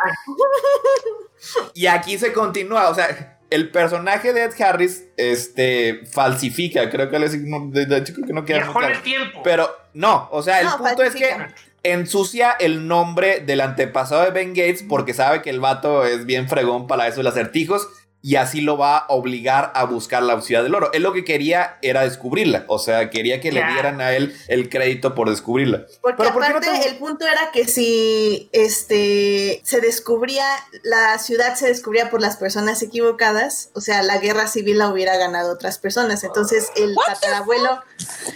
y 1.75 1.87
aquí 1.87 2.19
se 2.19 2.33
continúa, 2.33 2.89
o 2.89 2.95
sea, 2.95 3.34
el 3.55 3.71
personaje 3.71 4.33
de 4.33 4.45
Ed 4.45 4.61
Harris 4.61 5.05
este, 5.17 6.03
falsifica, 6.11 6.91
creo 6.91 7.09
que 7.11 7.17
él 7.17 7.25
es- 7.25 7.39
no, 7.41 7.69
de, 7.71 7.87
de 7.87 7.99
hecho 7.99 8.13
creo 8.15 8.27
que 8.27 8.33
no 8.33 8.45
queda 8.45 8.59
Viajó 8.59 8.83
el 8.83 9.03
tiempo. 9.03 9.41
Pero 9.45 9.71
no, 9.95 10.29
o 10.33 10.43
sea, 10.43 10.61
el 10.61 10.67
No, 10.67 10.79
punto 10.79 11.03
es 11.03 11.15
que 11.15 11.37
ensucia 11.83 12.53
el 12.59 12.89
nombre 12.89 13.41
del 13.41 13.61
antepasado 13.61 14.23
de 14.25 14.31
Ben 14.31 14.51
Gates 14.55 14.83
porque 14.89 15.13
sabe 15.15 15.43
que 15.43 15.51
el 15.51 15.61
vato 15.61 16.05
es 16.05 16.25
bien 16.27 16.49
fregón 16.49 16.87
para 16.87 17.07
eso 17.09 17.19
de 17.19 17.25
los 17.25 17.33
acertijos. 17.35 17.87
Y 18.27 18.37
así 18.37 18.63
lo 18.63 18.79
va 18.79 18.97
a 18.97 19.07
obligar 19.09 19.71
a 19.75 19.85
buscar 19.85 20.23
la 20.23 20.41
ciudad 20.41 20.63
del 20.63 20.75
oro. 20.75 20.91
Él 20.95 21.03
lo 21.03 21.13
que 21.13 21.27
quería 21.27 21.77
era 21.83 22.05
descubrirla, 22.05 22.65
o 22.69 22.79
sea, 22.79 23.11
quería 23.11 23.39
que 23.39 23.53
le 23.53 23.63
dieran 23.63 24.01
a 24.01 24.13
él 24.15 24.35
el 24.49 24.71
crédito 24.71 25.15
por 25.15 25.29
descubrirla. 25.29 25.85
Porque 26.01 26.17
Pero 26.23 26.33
¿por 26.33 26.43
qué 26.43 26.49
no 26.49 26.57
aparte 26.57 26.81
te- 26.81 26.89
el 26.89 26.97
punto 26.97 27.27
era 27.27 27.51
que 27.53 27.69
si 27.69 28.49
este 28.53 29.61
se 29.63 29.83
descubría, 29.83 30.47
la 30.85 31.19
ciudad 31.19 31.55
se 31.55 31.67
descubría 31.67 32.09
por 32.09 32.23
las 32.23 32.39
personas 32.39 32.81
equivocadas, 32.81 33.69
o 33.75 33.83
sea, 33.83 34.03
la 34.03 34.17
guerra 34.17 34.47
civil 34.47 34.79
la 34.79 34.89
hubiera 34.89 35.19
ganado 35.19 35.53
otras 35.53 35.77
personas. 35.79 36.25
Entonces 36.25 36.73
el 36.77 36.97
tatarabuelo, 37.07 37.83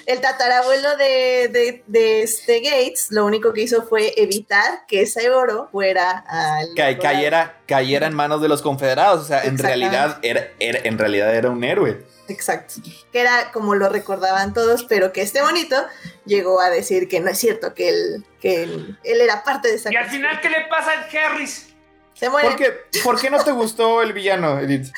el 0.05 0.21
tatarabuelo 0.21 0.99
de, 0.99 1.49
de, 1.51 1.83
de 1.87 2.23
este 2.25 2.61
Gates, 2.61 3.07
lo 3.11 3.25
único 3.25 3.55
que 3.55 3.63
hizo 3.63 3.85
fue 3.85 4.13
evitar 4.21 4.85
que 4.87 5.01
ese 5.01 5.31
oro 5.31 5.71
fuera 5.73 6.11
al 6.29 6.75
cayera, 6.75 7.58
cayera 7.69 8.07
en 8.09 8.15
manos 8.15 8.41
de 8.43 8.49
los 8.49 8.63
confederados, 8.63 9.21
o 9.23 9.25
sea, 9.27 9.45
en 9.45 9.59
realidad 9.59 10.19
era, 10.23 10.49
era- 10.59 10.81
en 10.83 10.99
realidad 10.99 11.35
era 11.37 11.51
un 11.51 11.63
héroe. 11.63 12.05
Exacto. 12.29 12.75
Que 13.13 13.21
era 13.21 13.53
como 13.53 13.75
lo 13.75 13.89
recordaban 13.89 14.53
todos, 14.55 14.85
pero 14.85 15.13
que 15.13 15.23
este 15.23 15.41
bonito 15.43 15.77
llegó 16.25 16.61
a 16.61 16.71
decir 16.71 17.09
que 17.09 17.21
no 17.21 17.31
es 17.31 17.39
cierto, 17.39 17.75
que 17.75 17.89
él, 17.91 18.25
que 18.41 18.63
él, 18.65 18.99
él 19.05 19.21
era 19.21 19.45
parte 19.45 19.69
de 19.69 19.75
esa 19.77 19.93
Y 19.93 19.97
al 19.97 20.09
final, 20.11 20.41
¿qué 20.41 20.49
le 20.51 20.63
pasa 20.69 20.91
a 20.93 21.27
Harris? 21.27 21.69
Se 22.15 22.29
muere. 22.29 22.49
¿Por 22.49 22.57
qué, 22.57 22.73
¿Por 23.05 23.21
qué 23.21 23.31
no 23.31 23.45
te 23.45 23.53
gustó 23.53 24.03
el 24.03 24.13
villano, 24.13 24.59
Edith? 24.59 24.89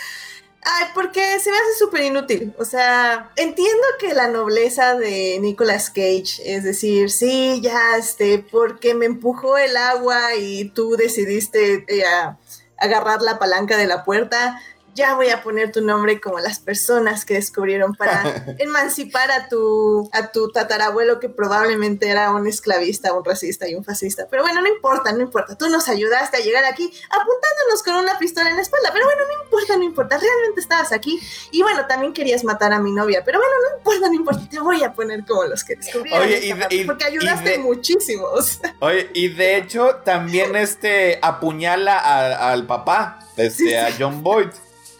Ay, 0.62 0.87
porque 0.95 1.39
se 1.41 1.51
me 1.51 1.57
hace 1.57 1.79
súper 1.79 2.03
inútil. 2.03 2.53
O 2.59 2.64
sea, 2.66 3.31
entiendo 3.37 3.83
que 3.99 4.12
la 4.12 4.29
nobleza 4.29 4.95
de 4.95 5.39
Nicolas 5.41 5.89
Cage, 5.89 6.41
es 6.45 6.64
decir, 6.64 7.11
sí, 7.11 7.61
ya, 7.62 7.97
este, 7.99 8.39
porque 8.39 8.95
me 8.95 9.07
empujó 9.07 9.57
el 9.57 9.77
agua 9.77 10.35
y 10.37 10.66
tú 10.71 10.97
decidiste 10.97 11.85
eh, 11.89 12.05
a- 12.05 12.37
agarrar 12.81 13.22
la 13.22 13.39
palanca 13.39 13.76
de 13.76 13.87
la 13.87 14.05
puerta, 14.05 14.61
ya 15.01 15.15
voy 15.15 15.31
a 15.31 15.43
poner 15.43 15.73
tu 15.73 15.81
nombre 15.81 16.21
como 16.21 16.39
las 16.39 16.59
personas 16.59 17.25
que 17.25 17.35
descubrieron 17.35 17.95
para 17.95 18.23
emancipar 18.59 19.31
a 19.31 19.49
tu, 19.49 20.09
a 20.13 20.31
tu 20.31 20.51
tatarabuelo 20.53 21.19
que 21.21 21.29
probablemente 21.29 22.09
era 22.09 22.31
un 22.33 22.47
esclavista, 22.47 23.13
un 23.13 23.25
racista 23.25 23.67
y 23.69 23.75
un 23.75 23.85
fascista. 23.85 24.27
Pero 24.31 24.43
bueno, 24.43 24.61
no 24.61 24.69
importa, 24.69 25.13
no 25.13 25.21
importa. 25.23 25.57
Tú 25.57 25.69
nos 25.69 25.89
ayudaste 25.89 26.37
a 26.37 26.41
llegar 26.41 26.65
aquí 26.65 26.85
apuntándonos 27.09 27.83
con 27.85 27.95
una 27.97 28.19
pistola 28.19 28.51
en 28.51 28.57
la 28.57 28.63
espalda. 28.63 28.91
Pero 28.93 29.05
bueno, 29.07 29.23
no 29.27 29.43
importa, 29.45 29.77
no 29.77 29.83
importa. 29.85 30.19
Realmente 30.19 30.61
estabas 30.61 30.93
aquí. 30.93 31.19
Y 31.51 31.63
bueno, 31.63 31.87
también 31.87 32.13
querías 32.13 32.45
matar 32.45 32.73
a 32.73 32.79
mi 32.79 32.93
novia. 32.93 33.23
Pero 33.25 33.39
bueno, 33.39 33.53
no 33.71 33.77
importa, 33.79 34.09
no 34.09 34.15
importa. 34.15 34.49
Te 34.51 34.61
voy 34.61 34.83
a 34.83 34.93
poner 34.93 35.25
como 35.25 35.45
los 35.45 35.65
que 35.65 35.77
descubrieron. 35.77 36.23
Oye, 36.23 36.35
esta 36.35 36.47
y 36.47 36.53
de- 36.53 36.57
parte, 36.61 36.75
y- 36.77 36.85
porque 36.85 37.05
y 37.05 37.07
ayudaste 37.09 37.51
de- 37.51 37.59
muchísimo. 37.59 38.27
o 38.27 38.43
sea. 38.43 38.75
Oye, 38.81 39.11
y 39.15 39.29
de 39.29 39.57
hecho 39.57 39.97
también 40.05 40.55
este 40.57 41.19
apuñala 41.23 42.51
al 42.51 42.67
papá, 42.67 43.19
este, 43.37 43.51
Sí, 43.65 43.75
a. 43.75 43.89
John 43.99 44.23
Boyd. 44.23 44.49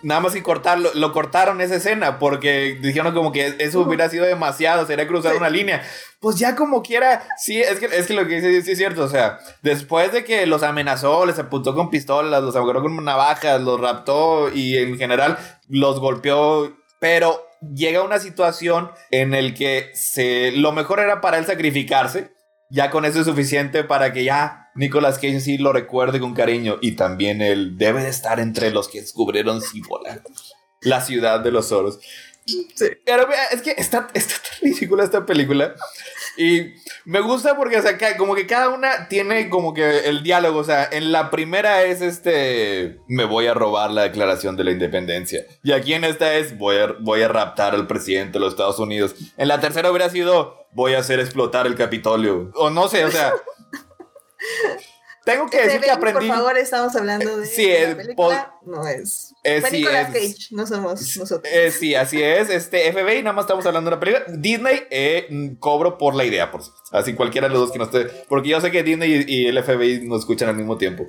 Nada 0.03 0.21
más 0.21 0.35
y 0.35 0.41
cortarlo, 0.41 0.91
lo 0.95 1.13
cortaron 1.13 1.61
esa 1.61 1.77
escena 1.77 2.19
porque 2.19 2.79
dijeron 2.81 3.13
como 3.15 3.33
que 3.33 3.57
eso 3.59 3.81
hubiera 3.81 4.09
sido 4.09 4.25
demasiado, 4.25 4.87
sería 4.87 5.07
cruzar 5.07 5.33
Sí. 5.33 5.39
una 5.39 5.51
línea. 5.51 5.83
Pues 6.21 6.37
ya 6.39 6.57
como 6.57 6.83
quiera, 6.83 7.23
sí, 7.39 7.61
es 7.61 7.79
que, 7.79 7.87
es 7.87 8.07
que 8.07 8.15
lo 8.15 8.27
que 8.27 8.37
dice 8.41 8.63
sí 8.63 8.73
es 8.73 8.79
cierto, 8.79 9.05
o 9.05 9.09
sea, 9.09 9.39
después 9.63 10.13
de 10.13 10.25
que 10.25 10.47
los 10.47 10.63
amenazó, 10.63 11.27
les 11.27 11.39
apuntó 11.39 11.75
con 11.75 11.91
pistolas, 11.91 12.43
los 12.43 12.57
agarró 12.57 12.83
con 12.83 13.03
navajas, 13.05 13.61
los 13.61 13.81
raptó 13.81 14.51
y 14.55 14.77
en 14.77 14.97
general 14.99 15.39
los 15.69 16.01
golpeó, 16.01 16.73
pero 16.99 17.47
llega 17.75 18.03
una 18.03 18.19
situación 18.19 18.91
en 19.11 19.35
el 19.35 19.55
que 19.55 19.91
se, 19.95 20.53
lo 20.53 20.73
mejor 20.73 21.01
era 21.01 21.21
para 21.21 21.39
él 21.39 21.47
sacrificarse, 21.47 22.33
ya 22.71 22.91
con 22.91 23.05
eso 23.05 23.21
es 23.21 23.27
suficiente 23.27 23.85
para 23.85 24.13
que 24.13 24.25
ya 24.25 24.60
Nicolas 24.75 25.17
Cage 25.17 25.41
sí 25.41 25.59
lo 25.59 25.73
recuerde 25.73 26.21
con 26.21 26.35
cariño 26.35 26.79
y 26.81 26.93
también 26.93 27.43
él 27.43 27.77
debe 27.77 28.03
de 28.03 28.11
estar 28.11 28.41
entre 28.41 28.71
los 28.71 28.89
que 28.89 29.01
descubrieron 29.01 29.63
Cibola, 29.63 30.23
la 30.81 31.01
ciudad 31.01 31.41
de 31.41 31.53
los 31.53 31.73
oros. 31.73 31.99
Pero 33.05 33.27
vea, 33.27 33.47
es 33.53 33.63
que 33.63 33.75
está, 33.77 34.09
está 34.15 34.35
tan 34.35 34.71
ridícula 34.71 35.05
esta 35.05 35.27
película. 35.27 35.75
Y 36.37 36.73
me 37.05 37.21
gusta 37.21 37.57
porque, 37.57 37.77
o 37.77 37.83
sea, 37.83 37.99
como 38.17 38.35
que 38.35 38.47
cada 38.47 38.71
una 38.71 39.09
tiene 39.09 39.51
como 39.51 39.75
que 39.75 40.09
el 40.09 40.23
diálogo. 40.23 40.61
O 40.61 40.65
sea, 40.65 40.89
en 40.91 41.13
la 41.13 41.31
primera 41.31 41.83
es 41.83 42.01
este: 42.01 42.99
Me 43.09 43.25
voy 43.25 43.47
a 43.47 43.55
robar 43.55 43.91
la 43.91 44.03
declaración 44.03 44.57
de 44.57 44.65
la 44.65 44.71
independencia. 44.71 45.45
Y 45.63 45.73
aquí 45.73 45.93
en 45.93 46.05
esta 46.05 46.35
es: 46.35 46.57
Voy 46.57 46.77
a, 46.77 46.95
voy 47.01 47.23
a 47.23 47.29
raptar 47.29 47.75
al 47.75 47.87
presidente 47.87 48.35
de 48.35 48.41
los 48.41 48.55
Estados 48.55 48.79
Unidos. 48.79 49.15
En 49.37 49.49
la 49.49 49.61
tercera 49.61 49.91
hubiera 49.91 50.09
sido: 50.09 50.67
Voy 50.73 50.95
a 50.95 51.01
hacer 51.01 51.21
explotar 51.21 51.67
el 51.67 51.75
Capitolio. 51.75 52.51
O 52.55 52.71
no 52.71 52.89
sé, 52.89 53.05
o 53.05 53.11
sea. 53.11 53.33
Tengo 55.23 55.47
que 55.51 55.59
Este, 55.59 55.69
decir 55.69 55.81
que 55.83 55.91
aprendí. 55.91 56.27
Por 56.29 56.37
favor, 56.39 56.57
estamos 56.57 56.97
hablando 56.97 57.37
de 57.37 57.47
Sí, 57.47 57.69
película. 57.95 58.55
No 58.65 58.87
es. 58.89 59.35
Eh, 59.45 59.61
Fue 59.61 59.69
sí, 59.71 59.85
es- 59.87 60.07
Cage, 60.07 60.47
no 60.53 60.67
somos 60.67 61.17
nosotros. 61.19 61.43
Eh, 61.53 61.71
sí, 61.71 61.95
así 61.95 62.23
es. 62.23 62.49
Este 62.49 62.91
FBI, 62.91 63.23
nada 63.23 63.35
más 63.35 63.45
estamos 63.45 63.65
hablando 63.67 63.91
de 63.91 63.97
una 63.97 64.01
película. 64.01 64.25
Disney, 64.39 64.83
eh, 64.91 65.55
cobro 65.61 65.99
por 65.99 66.15
la 66.15 66.25
idea, 66.25 66.51
por. 66.51 66.63
Así 66.93 67.13
cualquiera 67.15 67.49
de 67.49 67.53
los 67.55 67.65
dos 67.65 67.73
que 67.73 67.79
no 67.79 67.85
esté. 67.85 68.07
Porque 68.29 68.49
yo 68.49 68.61
sé 68.63 68.71
que 68.71 68.83
Disney 68.83 69.25
y, 69.29 69.43
y 69.43 69.47
el 69.47 69.63
FBI 69.63 70.07
nos 70.09 70.21
escuchan 70.21 70.49
al 70.49 70.57
mismo 70.57 70.79
tiempo. 70.79 71.07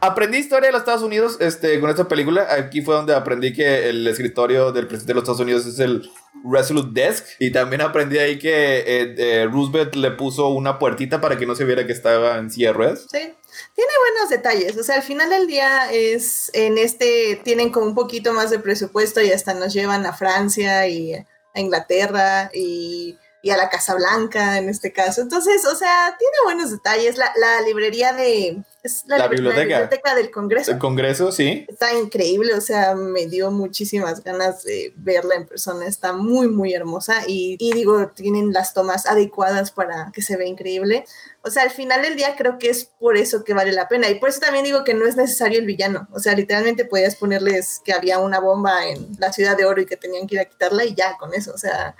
Aprendí 0.00 0.36
historia 0.38 0.68
de 0.68 0.72
los 0.72 0.82
Estados 0.82 1.02
Unidos 1.02 1.38
este, 1.40 1.80
con 1.80 1.88
esta 1.88 2.06
película. 2.08 2.46
Aquí 2.50 2.82
fue 2.82 2.94
donde 2.94 3.14
aprendí 3.14 3.54
que 3.54 3.88
el 3.88 4.06
escritorio 4.06 4.70
del 4.70 4.86
presidente 4.86 5.12
de 5.12 5.14
los 5.14 5.22
Estados 5.22 5.40
Unidos 5.40 5.64
es 5.66 5.78
el 5.80 6.08
Resolute 6.44 6.90
Desk. 6.92 7.24
Y 7.38 7.52
también 7.52 7.80
aprendí 7.80 8.18
ahí 8.18 8.38
que 8.38 8.78
eh, 8.78 9.14
eh, 9.18 9.48
Roosevelt 9.50 9.94
le 9.94 10.10
puso 10.12 10.48
una 10.48 10.78
puertita 10.78 11.20
para 11.20 11.36
que 11.36 11.46
no 11.46 11.54
se 11.54 11.64
viera 11.64 11.86
que 11.86 11.92
estaba 11.92 12.38
en 12.38 12.50
silla 12.50 12.68
de 12.68 12.72
ruedas. 12.74 13.06
Sí, 13.10 13.18
tiene 13.18 13.92
buenos 14.10 14.30
detalles. 14.30 14.76
O 14.76 14.82
sea, 14.82 14.96
al 14.96 15.02
final 15.02 15.30
del 15.30 15.46
día 15.46 15.90
es 15.92 16.50
en 16.54 16.78
este, 16.78 17.40
tienen 17.44 17.70
como 17.70 17.86
un 17.86 17.94
poquito 17.94 18.32
más 18.32 18.50
de 18.50 18.58
presupuesto 18.58 19.20
y 19.20 19.30
hasta 19.30 19.54
nos 19.54 19.72
llevan 19.72 20.06
a 20.06 20.12
Francia 20.12 20.86
y 20.88 21.14
a 21.14 21.60
Inglaterra 21.60 22.50
y, 22.52 23.16
y 23.46 23.50
a 23.50 23.56
la 23.56 23.70
Casa 23.70 23.94
Blanca 23.94 24.58
en 24.58 24.68
este 24.68 24.92
caso. 24.92 25.20
Entonces, 25.20 25.64
o 25.66 25.76
sea, 25.76 26.16
tiene 26.18 26.34
buenos 26.42 26.72
detalles. 26.72 27.16
La, 27.16 27.32
la 27.36 27.60
librería 27.60 28.12
de... 28.12 28.60
Es 28.82 29.04
la, 29.06 29.18
La 29.18 29.28
biblioteca. 29.28 29.62
biblioteca 29.62 30.14
del 30.16 30.30
Congreso. 30.32 30.72
El 30.72 30.78
Congreso, 30.78 31.30
sí. 31.30 31.64
Está 31.68 31.92
increíble, 31.92 32.54
o 32.54 32.60
sea, 32.60 32.94
me 32.94 33.26
dio 33.26 33.50
muchísimas 33.52 34.22
ganas 34.22 34.62
de 34.64 34.92
verla 34.96 35.36
en 35.36 35.46
persona. 35.46 35.86
Está 35.86 36.12
muy, 36.12 36.48
muy 36.48 36.74
hermosa 36.74 37.22
y, 37.26 37.56
y 37.60 37.72
digo, 37.72 38.08
tienen 38.08 38.52
las 38.52 38.74
tomas 38.74 39.06
adecuadas 39.06 39.70
para 39.70 40.10
que 40.12 40.22
se 40.22 40.36
vea 40.36 40.46
increíble. 40.48 41.04
O 41.42 41.50
sea, 41.50 41.62
al 41.62 41.70
final 41.70 42.02
del 42.02 42.16
día 42.16 42.34
creo 42.36 42.58
que 42.58 42.70
es 42.70 42.84
por 42.98 43.16
eso 43.16 43.44
que 43.44 43.54
vale 43.54 43.70
la 43.70 43.88
pena. 43.88 44.08
Y 44.08 44.16
por 44.16 44.28
eso 44.28 44.40
también 44.40 44.64
digo 44.64 44.82
que 44.82 44.94
no 44.94 45.06
es 45.06 45.16
necesario 45.16 45.60
el 45.60 45.66
villano. 45.66 46.08
O 46.12 46.18
sea, 46.18 46.34
literalmente 46.34 46.84
podías 46.84 47.14
ponerles 47.14 47.80
que 47.84 47.92
había 47.92 48.18
una 48.18 48.40
bomba 48.40 48.88
en 48.88 49.16
la 49.18 49.32
ciudad 49.32 49.56
de 49.56 49.64
oro 49.64 49.80
y 49.82 49.86
que 49.86 49.96
tenían 49.96 50.26
que 50.26 50.34
ir 50.34 50.40
a 50.40 50.46
quitarla 50.46 50.84
y 50.84 50.94
ya 50.96 51.16
con 51.16 51.32
eso. 51.34 51.52
O 51.52 51.58
sea, 51.58 51.94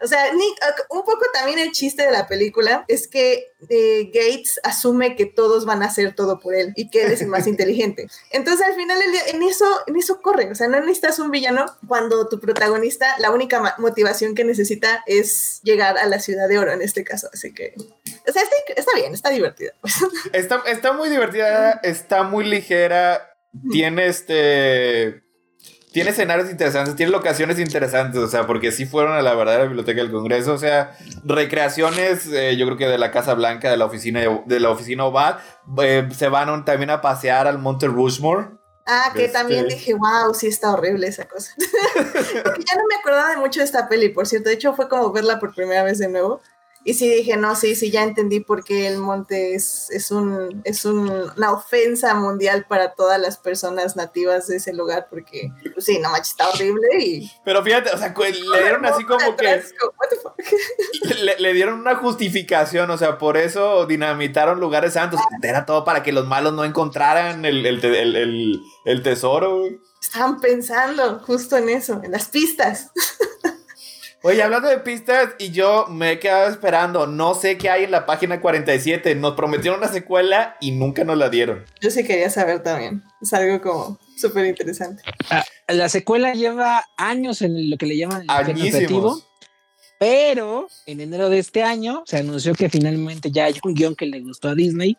o 0.00 0.06
sea, 0.06 0.30
un 0.90 1.02
poco 1.02 1.24
también 1.32 1.58
el 1.58 1.72
chiste 1.72 2.04
de 2.04 2.12
la 2.12 2.26
película 2.26 2.84
es 2.88 3.08
que 3.08 3.52
eh, 3.68 4.10
Gates 4.12 4.60
asume 4.62 5.16
que 5.16 5.26
todos 5.26 5.64
van 5.64 5.82
a 5.82 5.86
hacer 5.86 6.14
todo 6.14 6.38
por 6.38 6.54
él 6.54 6.72
y 6.76 6.90
que 6.90 7.04
él 7.04 7.12
es 7.12 7.22
el 7.22 7.28
más 7.28 7.46
inteligente. 7.46 8.06
Entonces 8.30 8.66
al 8.66 8.74
final 8.74 8.98
del 8.98 9.12
día, 9.12 9.22
en 9.28 9.42
eso, 9.42 9.64
en 9.86 9.96
eso 9.96 10.20
corre. 10.20 10.50
O 10.50 10.54
sea, 10.54 10.68
no 10.68 10.78
necesitas 10.80 11.18
un 11.18 11.30
villano 11.30 11.66
cuando 11.88 12.28
tu 12.28 12.40
protagonista, 12.40 13.14
la 13.18 13.30
única 13.30 13.76
motivación 13.78 14.34
que 14.34 14.44
necesita 14.44 15.02
es 15.06 15.60
llegar 15.62 15.96
a 15.98 16.06
la 16.06 16.20
ciudad 16.20 16.48
de 16.48 16.58
oro 16.58 16.72
en 16.72 16.82
este 16.82 17.04
caso. 17.04 17.28
Así 17.32 17.54
que, 17.54 17.74
o 17.76 18.32
sea, 18.32 18.42
está, 18.42 18.56
está 18.76 18.92
bien, 18.94 19.14
está 19.14 19.30
divertida. 19.30 19.72
Está, 20.32 20.62
está 20.66 20.92
muy 20.92 21.08
divertida, 21.08 21.80
está 21.82 22.22
muy 22.22 22.44
ligera, 22.44 23.36
tiene 23.70 24.06
este... 24.06 25.25
Tiene 25.96 26.10
escenarios 26.10 26.50
interesantes, 26.50 26.94
tiene 26.94 27.10
locaciones 27.10 27.58
interesantes, 27.58 28.20
o 28.20 28.28
sea, 28.28 28.46
porque 28.46 28.70
sí 28.70 28.84
fueron 28.84 29.14
a 29.14 29.22
la 29.22 29.34
verdadera 29.34 29.64
biblioteca 29.64 30.02
del 30.02 30.12
Congreso, 30.12 30.52
o 30.52 30.58
sea, 30.58 30.94
recreaciones, 31.24 32.26
eh, 32.26 32.54
yo 32.58 32.66
creo 32.66 32.76
que 32.76 32.86
de 32.86 32.98
la 32.98 33.10
Casa 33.10 33.32
Blanca, 33.32 33.70
de 33.70 33.78
la 33.78 33.86
oficina 33.86 34.20
de 34.44 34.60
la 34.60 34.68
oficina 34.68 35.06
oval, 35.06 35.38
eh, 35.80 36.06
se 36.14 36.28
van 36.28 36.66
también 36.66 36.90
a 36.90 37.00
pasear 37.00 37.46
al 37.46 37.58
Monte 37.58 37.86
Rushmore. 37.86 38.48
Ah, 38.84 39.10
que 39.14 39.24
Este- 39.24 39.38
también 39.38 39.68
dije, 39.68 39.94
wow, 39.94 40.34
sí 40.34 40.48
está 40.48 40.74
horrible 40.74 41.06
esa 41.06 41.26
cosa. 41.26 41.54
Porque 42.44 42.62
ya 42.68 42.76
no 42.76 42.84
me 42.90 42.96
acordaba 43.00 43.30
de 43.30 43.38
mucho 43.38 43.60
de 43.60 43.64
esta 43.64 43.88
peli, 43.88 44.10
por 44.10 44.26
cierto. 44.26 44.50
De 44.50 44.54
hecho, 44.54 44.74
fue 44.74 44.90
como 44.90 45.10
verla 45.12 45.40
por 45.40 45.54
primera 45.54 45.82
vez 45.82 45.98
de 45.98 46.08
nuevo. 46.08 46.42
Y 46.88 46.94
sí 46.94 47.08
dije, 47.12 47.36
no, 47.36 47.56
sí, 47.56 47.74
sí, 47.74 47.90
ya 47.90 48.04
entendí 48.04 48.38
por 48.38 48.62
qué 48.62 48.86
el 48.86 48.98
monte 48.98 49.56
es, 49.56 49.90
es, 49.90 50.12
un, 50.12 50.60
es 50.64 50.84
un- 50.84 51.10
una 51.36 51.52
ofensa 51.52 52.14
mundial 52.14 52.64
para 52.68 52.94
todas 52.94 53.20
las 53.20 53.38
personas 53.38 53.96
nativas 53.96 54.46
de 54.46 54.58
ese 54.58 54.72
lugar, 54.72 55.08
porque, 55.10 55.50
pues 55.74 55.84
sí, 55.84 55.98
no 55.98 56.10
manches, 56.10 56.30
está 56.30 56.48
horrible 56.48 56.86
y... 57.00 57.30
Pero 57.44 57.62
fíjate, 57.64 57.90
o 57.90 57.98
sea, 57.98 58.14
le 58.16 58.30
dieron 58.62 58.86
así 58.86 59.02
como 59.04 59.36
que... 59.36 59.62
Le, 61.22 61.38
le 61.38 61.52
dieron 61.54 61.80
una 61.80 61.96
justificación, 61.96 62.90
o 62.90 62.98
sea, 62.98 63.18
por 63.18 63.36
eso 63.36 63.86
dinamitaron 63.86 64.60
lugares 64.60 64.92
santos. 64.94 65.20
Era 65.42 65.66
todo 65.66 65.84
para 65.84 66.02
que 66.02 66.12
los 66.12 66.26
malos 66.26 66.52
no 66.52 66.64
encontraran 66.64 67.44
el, 67.44 67.64
el, 67.66 67.84
el- 67.84 68.60
el- 68.84 69.02
tesoro. 69.02 69.64
Estaban 70.00 70.40
pensando 70.40 71.18
justo 71.26 71.56
en 71.56 71.68
eso, 71.68 72.00
en 72.04 72.12
las 72.12 72.28
pistas. 72.28 72.90
Oye, 74.26 74.42
hablando 74.42 74.66
de 74.66 74.78
pistas, 74.78 75.36
y 75.38 75.52
yo 75.52 75.86
me 75.86 76.10
he 76.10 76.18
quedado 76.18 76.50
esperando. 76.50 77.06
No 77.06 77.36
sé 77.36 77.56
qué 77.56 77.70
hay 77.70 77.84
en 77.84 77.92
la 77.92 78.06
página 78.06 78.40
47. 78.40 79.14
Nos 79.14 79.34
prometieron 79.34 79.78
una 79.78 79.86
secuela 79.86 80.56
y 80.60 80.72
nunca 80.72 81.04
nos 81.04 81.16
la 81.16 81.28
dieron. 81.28 81.64
Yo 81.80 81.92
sí 81.92 82.02
quería 82.02 82.28
saber 82.28 82.60
también. 82.60 83.04
Es 83.22 83.32
algo 83.32 83.60
como 83.60 84.00
súper 84.16 84.46
interesante. 84.46 85.04
Ah, 85.30 85.44
la 85.68 85.88
secuela 85.88 86.34
lleva 86.34 86.84
años 86.96 87.40
en 87.40 87.70
lo 87.70 87.76
que 87.76 87.86
le 87.86 87.98
llaman 87.98 88.22
el 88.22 88.54
creativo, 88.56 89.22
pero 90.00 90.66
en 90.86 91.00
enero 91.00 91.30
de 91.30 91.38
este 91.38 91.62
año 91.62 92.02
se 92.04 92.16
anunció 92.16 92.52
que 92.56 92.68
finalmente 92.68 93.30
ya 93.30 93.44
hay 93.44 93.54
un 93.62 93.74
guion 93.74 93.94
que 93.94 94.06
le 94.06 94.22
gustó 94.22 94.48
a 94.48 94.56
Disney, 94.56 94.98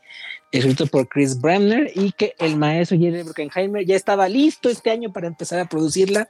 escrito 0.53 0.88
por 0.88 1.09
Chris 1.09 1.38
Bremner, 1.41 1.91
y 1.95 2.13
que 2.13 2.34
el 2.39 2.55
maestro 2.55 2.97
Jerry 2.97 3.23
Bruckheimer 3.23 3.86
ya 3.86 3.97
estaba 3.97 4.30
listo 4.30 4.69
este 4.69 4.89
año 4.89 5.11
para 5.11 5.28
empezar 5.28 5.59
a 5.59 5.67
producirla, 5.67 6.30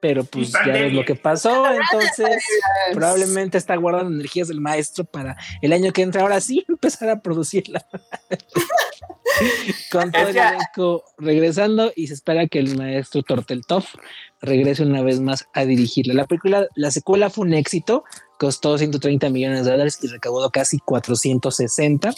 pero 0.00 0.24
pues 0.24 0.52
ya 0.52 0.72
ves 0.72 0.92
lo 0.92 1.04
que 1.04 1.14
pasó, 1.14 1.66
entonces 1.66 2.44
probablemente 2.92 3.58
está 3.58 3.76
guardando 3.76 4.14
energías 4.14 4.48
del 4.48 4.60
maestro 4.60 5.04
para 5.04 5.36
el 5.62 5.72
año 5.72 5.92
que 5.92 6.02
entra, 6.02 6.22
ahora 6.22 6.40
sí 6.40 6.64
empezar 6.68 7.08
a 7.08 7.20
producirla. 7.20 7.86
Con 9.90 10.12
todo 10.12 10.28
el 10.28 10.36
elenco 10.36 11.04
regresando 11.18 11.92
y 11.94 12.06
se 12.06 12.14
espera 12.14 12.46
que 12.46 12.58
el 12.58 12.76
maestro 12.76 13.22
Torteltov 13.22 13.84
regrese 14.40 14.82
una 14.82 15.02
vez 15.02 15.20
más 15.20 15.46
a 15.52 15.64
dirigirla. 15.64 16.14
La 16.14 16.26
película, 16.26 16.68
la 16.74 16.90
secuela 16.90 17.28
fue 17.28 17.46
un 17.46 17.54
éxito, 17.54 18.04
costó 18.38 18.78
130 18.78 19.28
millones 19.30 19.64
de 19.64 19.72
dólares 19.72 19.98
y 20.02 20.06
recaudó 20.06 20.50
casi 20.50 20.78
460 20.78 22.14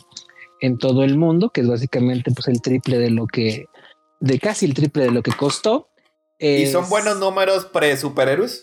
en 0.61 0.79
todo 0.79 1.05
el 1.05 1.17
mundo, 1.17 1.51
que 1.51 1.63
es 1.63 1.69
básicamente 1.69 2.31
pues 2.31 2.49
el 2.49 2.61
triple 2.61 2.99
de 2.99 3.11
lo 3.11 3.27
que, 3.27 3.67
de 4.21 4.39
casi 4.39 4.67
el 4.67 4.75
triple 4.75 5.05
de 5.05 5.11
lo 5.11 5.23
que 5.23 5.33
costó. 5.33 5.89
¿Y 6.39 6.67
son 6.67 6.89
buenos 6.89 7.19
números 7.19 7.65
pre-superhéroes? 7.67 8.63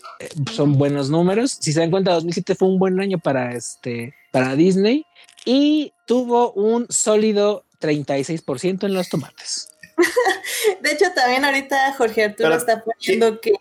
son 0.52 0.78
buenos 0.78 1.10
números. 1.10 1.58
Si 1.60 1.72
se 1.72 1.80
dan 1.80 1.90
cuenta, 1.90 2.12
2007 2.12 2.54
fue 2.54 2.68
un 2.68 2.78
buen 2.78 2.98
año 3.00 3.18
para 3.18 3.52
este 3.52 4.14
para 4.32 4.56
Disney 4.56 5.04
y 5.44 5.92
tuvo 6.06 6.52
un 6.52 6.86
sólido 6.88 7.64
36% 7.80 8.84
en 8.84 8.94
los 8.94 9.08
tomates. 9.08 9.68
De 10.82 10.92
hecho, 10.92 11.06
también 11.14 11.44
ahorita 11.44 11.94
Jorge 11.94 12.24
Arturo 12.24 12.50
Pero- 12.50 12.60
está 12.60 12.84
poniendo 12.84 13.40
que, 13.40 13.54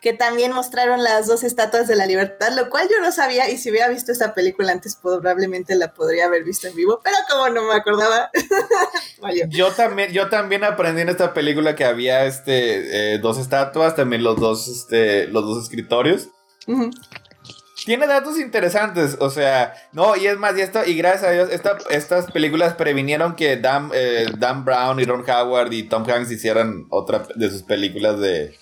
que 0.00 0.12
también 0.12 0.52
mostraron 0.52 1.02
las 1.02 1.26
dos 1.26 1.44
estatuas 1.44 1.86
de 1.86 1.96
la 1.96 2.06
libertad, 2.06 2.52
lo 2.56 2.70
cual 2.70 2.88
yo 2.90 3.00
no 3.00 3.12
sabía 3.12 3.48
y 3.50 3.56
si 3.56 3.70
hubiera 3.70 3.88
visto 3.88 4.10
esta 4.10 4.34
película 4.34 4.72
antes 4.72 4.96
probablemente 4.96 5.74
la 5.76 5.94
podría 5.94 6.26
haber 6.26 6.44
visto 6.44 6.66
en 6.66 6.74
vivo, 6.74 7.00
pero 7.02 7.16
como 7.30 7.48
no 7.50 7.62
me 7.64 7.74
acordaba. 7.74 8.30
Yo 9.48 9.72
también, 9.72 10.12
yo 10.12 10.28
también 10.28 10.62
aprendí 10.62 11.00
en 11.00 11.08
esta 11.08 11.32
película 11.34 11.74
que 11.74 11.84
había 11.84 12.24
este 12.26 13.14
eh, 13.14 13.18
dos 13.18 13.38
estatuas, 13.38 13.96
también 13.96 14.22
los 14.22 14.38
dos, 14.38 14.68
este, 14.68 15.26
los 15.28 15.44
dos 15.44 15.64
escritorios. 15.64 16.28
Tiene 17.86 18.06
datos 18.08 18.36
interesantes, 18.38 19.16
o 19.20 19.30
sea, 19.30 19.72
no, 19.92 20.16
y 20.16 20.26
es 20.26 20.36
más, 20.36 20.58
y 20.58 20.60
esto, 20.60 20.84
y 20.84 20.96
gracias 20.96 21.22
a 21.22 21.30
Dios, 21.30 21.48
esta- 21.52 21.78
estas 21.88 22.30
películas 22.32 22.74
previnieron 22.74 23.36
que 23.36 23.56
Dan, 23.56 23.92
eh, 23.94 24.26
Dan 24.36 24.64
Brown 24.64 24.98
y 24.98 25.04
Ron 25.04 25.24
Howard 25.30 25.72
y 25.72 25.84
Tom 25.84 26.02
Hanks 26.04 26.32
hicieran 26.32 26.86
otra 26.90 27.22
de 27.36 27.48
sus 27.48 27.62
películas 27.62 28.18
de. 28.18 28.56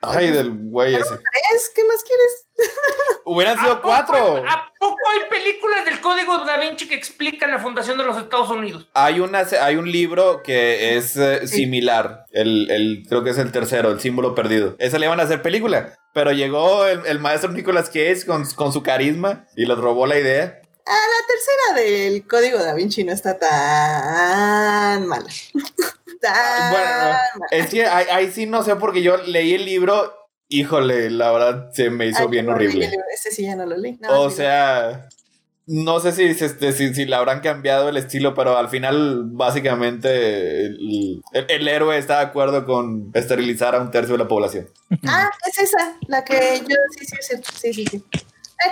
Ay, 0.00 0.32
del 0.32 0.50
güey 0.50 0.96
ese. 0.96 1.14
¿Es? 1.14 1.70
¿Qué 1.74 1.84
más 1.84 2.02
quieres? 2.02 2.43
Hubieran 3.26 3.58
¿A 3.58 3.62
sido 3.62 3.76
poco- 3.76 3.88
cuatro. 3.88 4.36
¿A 4.46 4.70
poco 4.78 4.98
hay 5.12 5.28
películas 5.30 5.84
del 5.86 6.00
Código 6.00 6.38
Da 6.44 6.58
Vinci 6.58 6.86
que 6.86 6.94
explican 6.94 7.50
la 7.50 7.58
fundación 7.58 7.96
de 7.96 8.04
los 8.04 8.16
Estados 8.18 8.50
Unidos? 8.50 8.86
Hay, 8.94 9.20
una, 9.20 9.40
hay 9.62 9.76
un 9.76 9.90
libro 9.90 10.42
que 10.42 10.96
es 10.96 11.16
eh, 11.16 11.46
Sí. 11.46 11.56
similar. 11.58 12.26
El, 12.32 12.70
el- 12.70 13.04
creo 13.08 13.24
que 13.24 13.30
es 13.30 13.38
el 13.38 13.50
tercero, 13.50 13.90
El 13.90 14.00
símbolo 14.00 14.34
perdido. 14.34 14.76
Ese 14.78 14.98
le 14.98 15.06
iban 15.06 15.20
a 15.20 15.22
hacer 15.24 15.40
película. 15.42 15.94
Pero 16.12 16.32
llegó 16.32 16.86
el, 16.86 17.04
el 17.06 17.18
maestro 17.18 17.50
Nicolas 17.50 17.86
Cage 17.88 18.24
con, 18.26 18.44
con 18.52 18.72
su 18.72 18.82
carisma 18.82 19.46
y 19.56 19.64
les 19.66 19.78
robó 19.78 20.06
la 20.06 20.18
idea. 20.18 20.60
Ah, 20.86 20.92
la 20.92 21.26
tercera 21.26 21.82
del 21.82 22.28
Código 22.28 22.58
Da 22.58 22.74
Vinci 22.74 23.04
no 23.04 23.12
está 23.12 23.38
tan 23.38 25.06
mala. 25.06 25.24
tan 26.20 26.70
Bueno, 26.72 26.86
mala. 26.86 27.20
es 27.50 27.66
que 27.70 27.86
ahí, 27.86 28.06
ahí 28.12 28.30
sí 28.30 28.44
no 28.46 28.62
sé 28.62 28.76
porque 28.76 29.02
yo 29.02 29.16
leí 29.16 29.54
el 29.54 29.64
libro. 29.64 30.14
Híjole, 30.48 31.10
la 31.10 31.32
verdad 31.32 31.70
se 31.72 31.90
me 31.90 32.06
hizo 32.06 32.22
Ay, 32.24 32.28
bien 32.28 32.48
horrible. 32.48 32.90
Ese 33.12 33.30
sí 33.30 33.42
ya 33.44 33.56
no 33.56 33.66
lo 33.66 33.76
leí. 33.76 33.96
No, 34.00 34.20
O 34.22 34.30
sí, 34.30 34.36
sea, 34.36 35.08
no 35.66 35.98
sé 36.00 36.12
si, 36.12 36.24
este, 36.24 36.72
si, 36.72 36.94
si 36.94 37.06
le 37.06 37.16
habrán 37.16 37.40
cambiado 37.40 37.88
el 37.88 37.96
estilo, 37.96 38.34
pero 38.34 38.56
al 38.58 38.68
final, 38.68 39.22
básicamente, 39.26 40.66
el, 40.66 41.22
el- 41.32 41.46
el 41.48 41.68
héroe 41.68 41.96
está 41.98 42.18
de 42.18 42.26
acuerdo 42.26 42.66
con 42.66 43.10
esterilizar 43.14 43.74
a 43.74 43.80
un 43.80 43.90
tercio 43.90 44.12
de 44.14 44.18
la 44.24 44.28
población. 44.28 44.68
Ah, 45.06 45.30
es 45.48 45.58
esa, 45.58 45.96
la 46.08 46.22
que 46.24 46.60
yo 46.68 46.76
sí, 46.98 47.06
sí, 47.06 47.16
sí, 47.20 47.72
sí, 47.72 47.84
sí, 47.86 48.04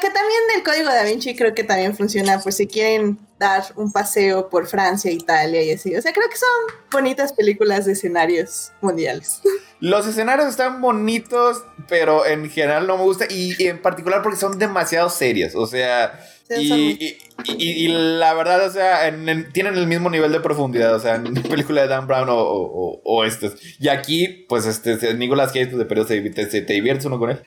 que 0.01 0.09
también 0.11 0.41
el 0.57 0.63
código 0.63 0.89
da 0.89 1.03
Vinci 1.05 1.35
creo 1.37 1.55
que 1.55 1.65
también 1.65 1.97
funciona 1.97 2.39
por 2.41 2.53
si 2.53 2.67
quieren 2.67 3.19
dar 3.39 3.65
un 3.77 3.91
paseo 3.93 4.49
por 4.49 4.67
Francia, 4.67 5.11
Italia 5.11 5.63
y 5.63 5.73
así. 5.73 5.95
O 5.97 6.01
sea, 6.03 6.13
creo 6.13 6.29
que 6.29 6.37
son 6.37 6.49
bonitas 6.91 7.33
películas 7.33 7.85
de 7.87 7.93
escenarios 7.93 8.73
mundiales. 8.81 9.41
Los 9.81 10.07
escenarios 10.07 10.49
están 10.49 10.81
bonitos, 10.81 11.65
pero 11.89 12.25
en 12.25 12.49
general 12.51 12.87
no 12.87 12.97
me 12.99 13.03
gusta, 13.05 13.27
y, 13.29 13.55
y 13.61 13.67
en 13.69 13.83
particular 13.83 14.23
porque 14.23 14.39
son 14.39 14.59
demasiado 14.59 15.11
serios. 15.11 15.55
O 15.57 15.67
sea, 15.67 16.21
y, 16.51 17.17
y- 17.57 17.89
la 17.89 18.35
verdad, 18.35 18.65
o 18.67 18.71
sea, 18.71 19.09
en- 19.09 19.29
en- 19.29 19.53
tienen 19.53 19.75
el 19.75 19.87
mismo 19.89 20.09
nivel 20.11 20.31
de 20.31 20.39
profundidad, 20.41 20.95
o 20.95 21.01
sea, 21.01 21.17
en 21.17 21.35
película 21.43 21.83
de 21.83 21.89
Dan 21.89 22.07
Brown 22.07 22.29
o, 22.29 22.37
o, 22.39 23.01
o 23.05 23.25
estos. 23.25 23.55
Y 23.81 23.89
aquí, 23.89 24.47
pues, 24.49 24.67
este, 24.67 25.15
Nicolas 25.15 25.49
Cage, 25.51 25.67
pues, 25.67 25.79
de 25.79 25.85
periodo 25.87 26.07
se, 26.09 26.21
te, 26.31 26.49
se- 26.51 26.61
te 26.63 26.73
diviertes 26.75 27.07
uno 27.07 27.19
con 27.19 27.31
él. 27.31 27.43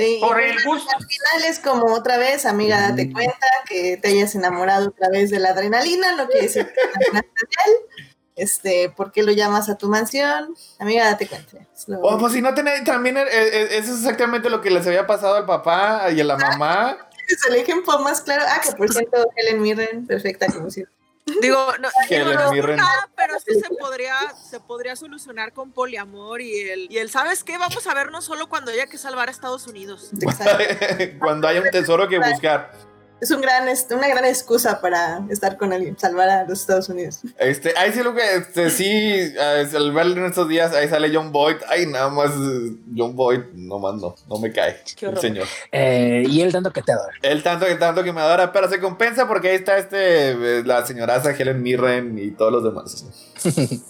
Sí, 0.00 0.16
y 0.16 0.20
Por 0.20 0.40
el 0.40 0.56
gusto. 0.64 0.88
al 0.96 1.04
final 1.04 1.44
es 1.50 1.58
como 1.58 1.92
otra 1.94 2.16
vez, 2.16 2.46
amiga, 2.46 2.80
date 2.80 3.12
cuenta 3.12 3.46
que 3.68 3.98
te 3.98 4.08
hayas 4.08 4.34
enamorado 4.34 4.88
otra 4.88 5.10
vez 5.10 5.28
de 5.30 5.38
la 5.40 5.50
adrenalina, 5.50 6.16
no 6.16 6.26
quiere 6.26 6.46
decir 6.46 6.66
que 6.66 7.10
de 7.10 7.18
él. 7.18 7.24
Este, 8.36 8.88
¿por 8.88 9.12
qué 9.12 9.22
lo 9.22 9.32
llamas 9.32 9.68
a 9.68 9.76
tu 9.76 9.88
mansión? 9.90 10.54
Amiga, 10.78 11.04
date 11.04 11.26
cuenta. 11.26 11.58
Lo- 11.88 12.00
O 12.00 12.18
pues 12.18 12.32
si 12.32 12.40
no 12.40 12.54
tenés, 12.54 12.82
también 12.84 13.18
eh, 13.18 13.24
eh, 13.30 13.68
eso 13.72 13.92
es 13.92 13.98
exactamente 13.98 14.48
lo 14.48 14.62
que 14.62 14.70
les 14.70 14.86
había 14.86 15.06
pasado 15.06 15.34
al 15.34 15.44
papá 15.44 16.06
y 16.10 16.18
a 16.20 16.24
la 16.24 16.38
mamá. 16.38 16.96
es 17.28 17.44
el 17.46 17.56
ejemplo 17.56 17.98
más 17.98 18.22
claro. 18.22 18.44
Ah, 18.48 18.62
que 18.64 18.72
por 18.72 18.90
cierto, 18.90 19.28
Helen 19.36 19.60
Mirren, 19.60 20.06
perfecta 20.06 20.46
como 20.46 20.70
siempre. 20.70 20.94
Digo, 21.40 21.72
no, 21.80 21.88
digo, 22.08 22.24
no, 22.24 22.76
nada, 22.76 23.08
pero 23.16 23.36
esto 23.36 23.52
se 23.54 23.74
podría, 23.74 24.16
se 24.34 24.60
podría 24.60 24.96
solucionar 24.96 25.52
con 25.52 25.72
poliamor 25.72 26.40
y 26.40 26.60
el, 26.60 26.86
y 26.90 26.98
el, 26.98 27.10
¿sabes 27.10 27.44
qué? 27.44 27.58
Vamos 27.58 27.86
a 27.86 27.94
vernos 27.94 28.24
solo 28.24 28.48
cuando 28.48 28.70
haya 28.70 28.86
que 28.86 28.98
salvar 28.98 29.28
a 29.28 29.30
Estados 29.30 29.66
Unidos. 29.66 30.10
Cuando 31.18 31.48
hay 31.48 31.58
un 31.58 31.70
tesoro 31.70 32.08
que 32.08 32.18
buscar. 32.30 32.72
Es 33.20 33.30
un 33.30 33.40
gran, 33.40 33.68
es 33.68 33.86
una 33.90 34.08
gran 34.08 34.24
excusa 34.24 34.80
para 34.80 35.20
estar 35.28 35.56
con 35.56 35.72
alguien, 35.72 35.98
salvar 35.98 36.28
a 36.28 36.44
los 36.44 36.60
Estados 36.60 36.88
Unidos. 36.88 37.20
Este, 37.38 37.74
ahí 37.76 37.92
sí 37.92 38.02
lo 38.02 38.14
que, 38.14 38.36
este, 38.36 38.70
sí, 38.70 39.34
al 39.38 39.92
verlo 39.92 40.16
en 40.16 40.26
estos 40.26 40.48
días, 40.48 40.72
ahí 40.74 40.88
sale 40.88 41.10
John 41.14 41.30
Boyd. 41.32 41.56
Ay, 41.68 41.86
nada 41.86 42.08
más, 42.08 42.30
John 42.96 43.14
Boyd, 43.16 43.40
no 43.54 43.78
más 43.78 43.94
no, 43.96 44.14
no 44.28 44.38
me 44.38 44.50
cae. 44.52 44.80
El 45.00 45.18
señor. 45.18 45.46
Eh, 45.72 46.24
y 46.28 46.40
él 46.40 46.52
tanto 46.52 46.72
que 46.72 46.82
te 46.82 46.92
adora. 46.92 47.12
Él 47.22 47.42
tanto 47.42 47.66
que 47.66 47.74
tanto 47.74 48.02
que 48.02 48.12
me 48.12 48.20
adora, 48.20 48.52
pero 48.52 48.68
se 48.68 48.80
compensa 48.80 49.28
porque 49.28 49.50
ahí 49.50 49.56
está 49.56 49.76
este, 49.78 50.30
eh, 50.30 50.62
la 50.64 50.86
señoraza 50.86 51.30
Helen 51.32 51.62
Mirren 51.62 52.18
y 52.18 52.30
todos 52.30 52.52
los 52.52 52.64
demás. 52.64 53.04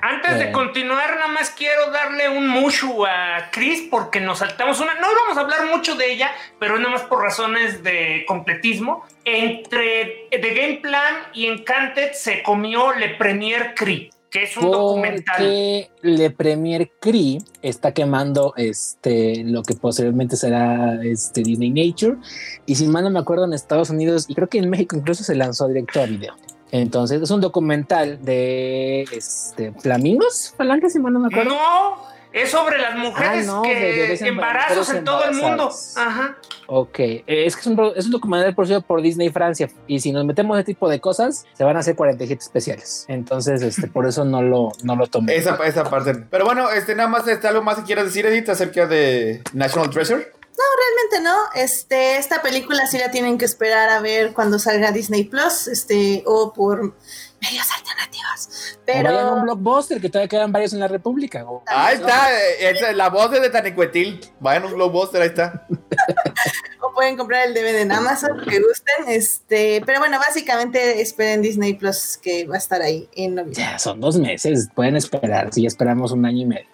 Antes 0.00 0.38
de 0.38 0.44
Eh. 0.50 0.52
continuar, 0.52 1.16
nada 1.16 1.26
más 1.28 1.50
quiero 1.50 1.90
darle 1.90 2.28
un 2.28 2.48
mushu 2.48 3.04
a 3.04 3.50
Chris 3.50 3.88
porque 3.90 4.20
nos 4.20 4.38
saltamos 4.38 4.78
una. 4.80 4.94
No 4.94 5.10
íbamos 5.10 5.36
a 5.36 5.40
hablar 5.40 5.66
mucho 5.66 5.96
de 5.96 6.12
ella, 6.12 6.30
pero 6.60 6.78
nada 6.78 6.90
más 6.90 7.02
por 7.02 7.20
razones 7.20 7.82
de 7.82 8.24
completismo. 8.58 9.02
Entre 9.24 10.28
The 10.30 10.54
Game 10.54 10.80
Plan 10.80 11.14
y 11.34 11.46
Encanted 11.46 12.12
se 12.12 12.42
comió 12.42 12.92
Le 12.94 13.14
Premier 13.16 13.74
Cree, 13.74 14.10
que 14.30 14.44
es 14.44 14.56
un 14.56 14.70
documental. 14.70 15.36
Porque 15.36 15.90
Le 16.02 16.30
Premier 16.30 16.90
Cree 16.98 17.38
está 17.62 17.92
quemando 17.92 18.54
este 18.56 19.44
lo 19.44 19.62
que 19.62 19.74
posteriormente 19.74 20.36
será 20.36 20.98
este 21.04 21.42
Disney 21.42 21.70
Nature. 21.70 22.16
Y 22.64 22.76
si 22.76 22.86
mal 22.86 23.04
no 23.04 23.10
me 23.10 23.18
acuerdo, 23.18 23.44
en 23.44 23.52
Estados 23.52 23.90
Unidos 23.90 24.26
y 24.28 24.34
creo 24.34 24.48
que 24.48 24.58
en 24.58 24.70
México 24.70 24.96
incluso 24.96 25.24
se 25.24 25.34
lanzó 25.34 25.68
directo 25.68 26.00
a 26.00 26.06
video. 26.06 26.34
Entonces 26.70 27.22
es 27.22 27.30
un 27.30 27.40
documental 27.40 28.22
de 28.22 29.02
este 29.12 29.72
flamingos, 29.72 30.54
falanges, 30.56 30.92
si 30.92 30.98
mal 30.98 31.12
no 31.12 31.20
me 31.20 31.28
acuerdo. 31.28 31.50
No, 31.50 31.96
es 32.32 32.50
sobre 32.50 32.78
las 32.78 32.94
mujeres 32.96 33.48
Ah, 33.48 33.52
no, 33.52 33.62
que 33.62 33.74
bebés 33.74 34.22
embarazos 34.22 34.90
en 34.90 35.04
todo 35.04 35.24
el 35.24 35.34
mundo. 35.36 35.70
Ajá. 35.96 36.36
Ok, 36.66 36.98
eh, 37.00 37.24
es 37.26 37.54
que 37.56 37.60
es 37.62 37.66
un, 37.66 37.76
pro- 37.76 37.94
es 37.94 38.04
un 38.06 38.10
documental 38.12 38.54
producido 38.54 38.82
por 38.82 39.00
Disney 39.00 39.30
Francia 39.30 39.70
y 39.86 40.00
si 40.00 40.12
nos 40.12 40.24
metemos 40.24 40.56
ese 40.58 40.64
tipo 40.66 40.88
de 40.88 41.00
cosas, 41.00 41.46
se 41.54 41.64
van 41.64 41.76
a 41.76 41.80
hacer 41.80 41.96
47 41.96 42.42
especiales. 42.42 43.04
Entonces, 43.08 43.62
este, 43.62 43.86
por 43.88 44.06
eso 44.06 44.24
no 44.24 44.42
lo, 44.42 44.72
no 44.82 44.94
lo 44.96 45.06
tomé. 45.06 45.34
Esa, 45.36 45.54
esa 45.64 45.84
parte. 45.84 46.14
Pero 46.30 46.44
bueno, 46.44 46.70
este, 46.70 46.94
nada 46.94 47.08
más, 47.08 47.26
este, 47.26 47.48
algo 47.48 47.62
más 47.62 47.76
que 47.78 47.84
quieras 47.84 48.04
decir, 48.04 48.26
Edith, 48.26 48.48
acerca 48.50 48.86
de 48.86 49.42
National 49.54 49.88
Treasure. 49.90 50.32
Realmente 50.78 51.20
no, 51.30 51.36
este, 51.54 52.16
esta 52.18 52.42
película 52.42 52.86
sí 52.88 52.98
la 52.98 53.10
tienen 53.10 53.38
que 53.38 53.44
esperar 53.44 53.88
a 53.90 54.00
ver 54.00 54.32
cuando 54.32 54.58
salga 54.58 54.90
Disney 54.90 55.24
Plus, 55.24 55.68
este, 55.68 56.22
o 56.26 56.52
por 56.52 56.94
medios 57.40 57.66
alternativos. 57.70 58.78
O 58.82 58.86
vayan 58.86 59.06
a 59.06 59.10
un 59.10 59.14
Pero 59.34 59.42
blockbuster, 59.42 60.00
que 60.00 60.08
todavía 60.08 60.28
quedan 60.28 60.52
varios 60.52 60.72
en 60.72 60.80
la 60.80 60.88
República. 60.88 61.44
o- 61.44 61.62
Ahí 61.66 61.96
está, 61.96 62.32
eh, 62.32 62.70
esa 62.70 62.90
es 62.90 62.96
la 62.96 63.08
voz 63.10 63.30
de 63.30 63.48
Tanicuetil. 63.50 64.20
Vayan 64.40 64.64
a 64.64 64.66
un 64.66 64.74
blockbuster, 64.74 65.22
ahí 65.22 65.28
está. 65.28 65.66
pueden 66.98 67.16
comprar 67.16 67.46
el 67.46 67.54
DVD 67.54 67.82
en 67.82 67.92
Amazon, 67.92 68.40
que 68.44 68.58
gusten. 68.60 69.04
Este, 69.06 69.80
pero 69.86 70.00
bueno, 70.00 70.18
básicamente 70.18 71.00
esperen 71.00 71.42
Disney 71.42 71.74
Plus 71.74 72.18
que 72.20 72.44
va 72.44 72.56
a 72.56 72.58
estar 72.58 72.82
ahí 72.82 73.08
en 73.14 73.36
noviembre. 73.36 73.62
Ya, 73.62 73.78
son 73.78 74.00
dos 74.00 74.18
meses, 74.18 74.68
pueden 74.74 74.96
esperar, 74.96 75.52
si 75.52 75.62
ya 75.62 75.68
esperamos 75.68 76.10
un 76.10 76.26
año 76.26 76.38
y 76.42 76.46
medio. 76.46 76.66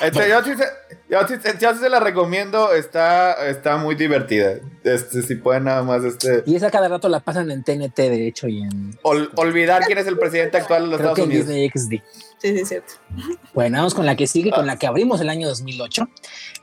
Este, 0.00 0.26
yo, 0.28 0.42
sí 0.42 0.52
se, 0.56 0.64
yo, 1.10 1.26
sí, 1.28 1.34
yo 1.60 1.74
sí 1.74 1.80
se 1.80 1.88
la 1.90 2.00
recomiendo, 2.00 2.72
está, 2.72 3.46
está 3.46 3.76
muy 3.76 3.94
divertida. 3.94 4.54
Este, 4.94 5.22
si 5.22 5.34
pueden 5.36 5.64
nada 5.64 5.82
más 5.82 6.04
este. 6.04 6.42
Y 6.46 6.56
esa 6.56 6.70
cada 6.70 6.88
rato 6.88 7.08
la 7.08 7.20
pasan 7.20 7.50
en 7.50 7.62
TNT, 7.64 7.96
de 7.96 8.26
hecho, 8.26 8.48
y 8.48 8.62
en. 8.62 8.96
ol- 9.02 9.30
olvidar 9.36 9.82
quién 9.84 9.98
es 9.98 10.06
el 10.06 10.18
presidente 10.18 10.56
actual 10.58 10.84
de 10.84 10.88
los 10.90 10.98
Creo 10.98 11.10
Estados 11.12 11.28
que 11.28 11.36
en 11.36 11.42
Unidos. 11.46 11.72
Disney 11.74 12.00
XD. 12.00 12.04
Sí, 12.40 12.54
sí, 12.54 12.60
es 12.60 12.68
cierto. 12.68 12.92
Bueno, 13.52 13.78
vamos 13.78 13.94
con 13.94 14.06
la 14.06 14.14
que 14.14 14.26
sigue, 14.28 14.50
con 14.50 14.64
la 14.66 14.76
que 14.78 14.86
abrimos 14.86 15.20
el 15.20 15.28
año 15.28 15.48
2008. 15.48 16.08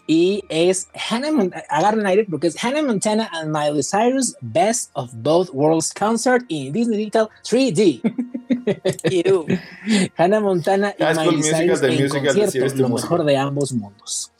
Y 0.07 0.43
es 0.49 0.87
Hannah 1.09 1.31
Montana, 1.31 1.63
agarren 1.67 2.05
aire 2.05 2.25
porque 2.29 2.47
es 2.47 2.63
Hannah 2.63 2.81
Montana 2.83 3.29
and 3.33 3.51
Miley 3.51 3.81
Cyrus 3.83 4.35
Best 4.39 4.91
of 4.93 5.09
Both 5.15 5.49
Worlds 5.51 5.91
Concert 5.93 6.45
in 6.47 6.71
Disney 6.71 6.97
Digital 6.97 7.27
3D. 7.43 8.01
Ew. 9.25 9.45
Hannah 10.15 10.39
Montana 10.39 10.95
y 10.97 11.03
High 11.03 11.15
School 11.15 11.37
Miley 11.37 11.43
Cyrus 11.53 11.81
en 11.81 12.09
concierto, 12.09 12.75
lo 12.77 12.89
mejor 12.89 13.23
de 13.25 13.35
ambos 13.37 13.73
mundos. 13.73 14.31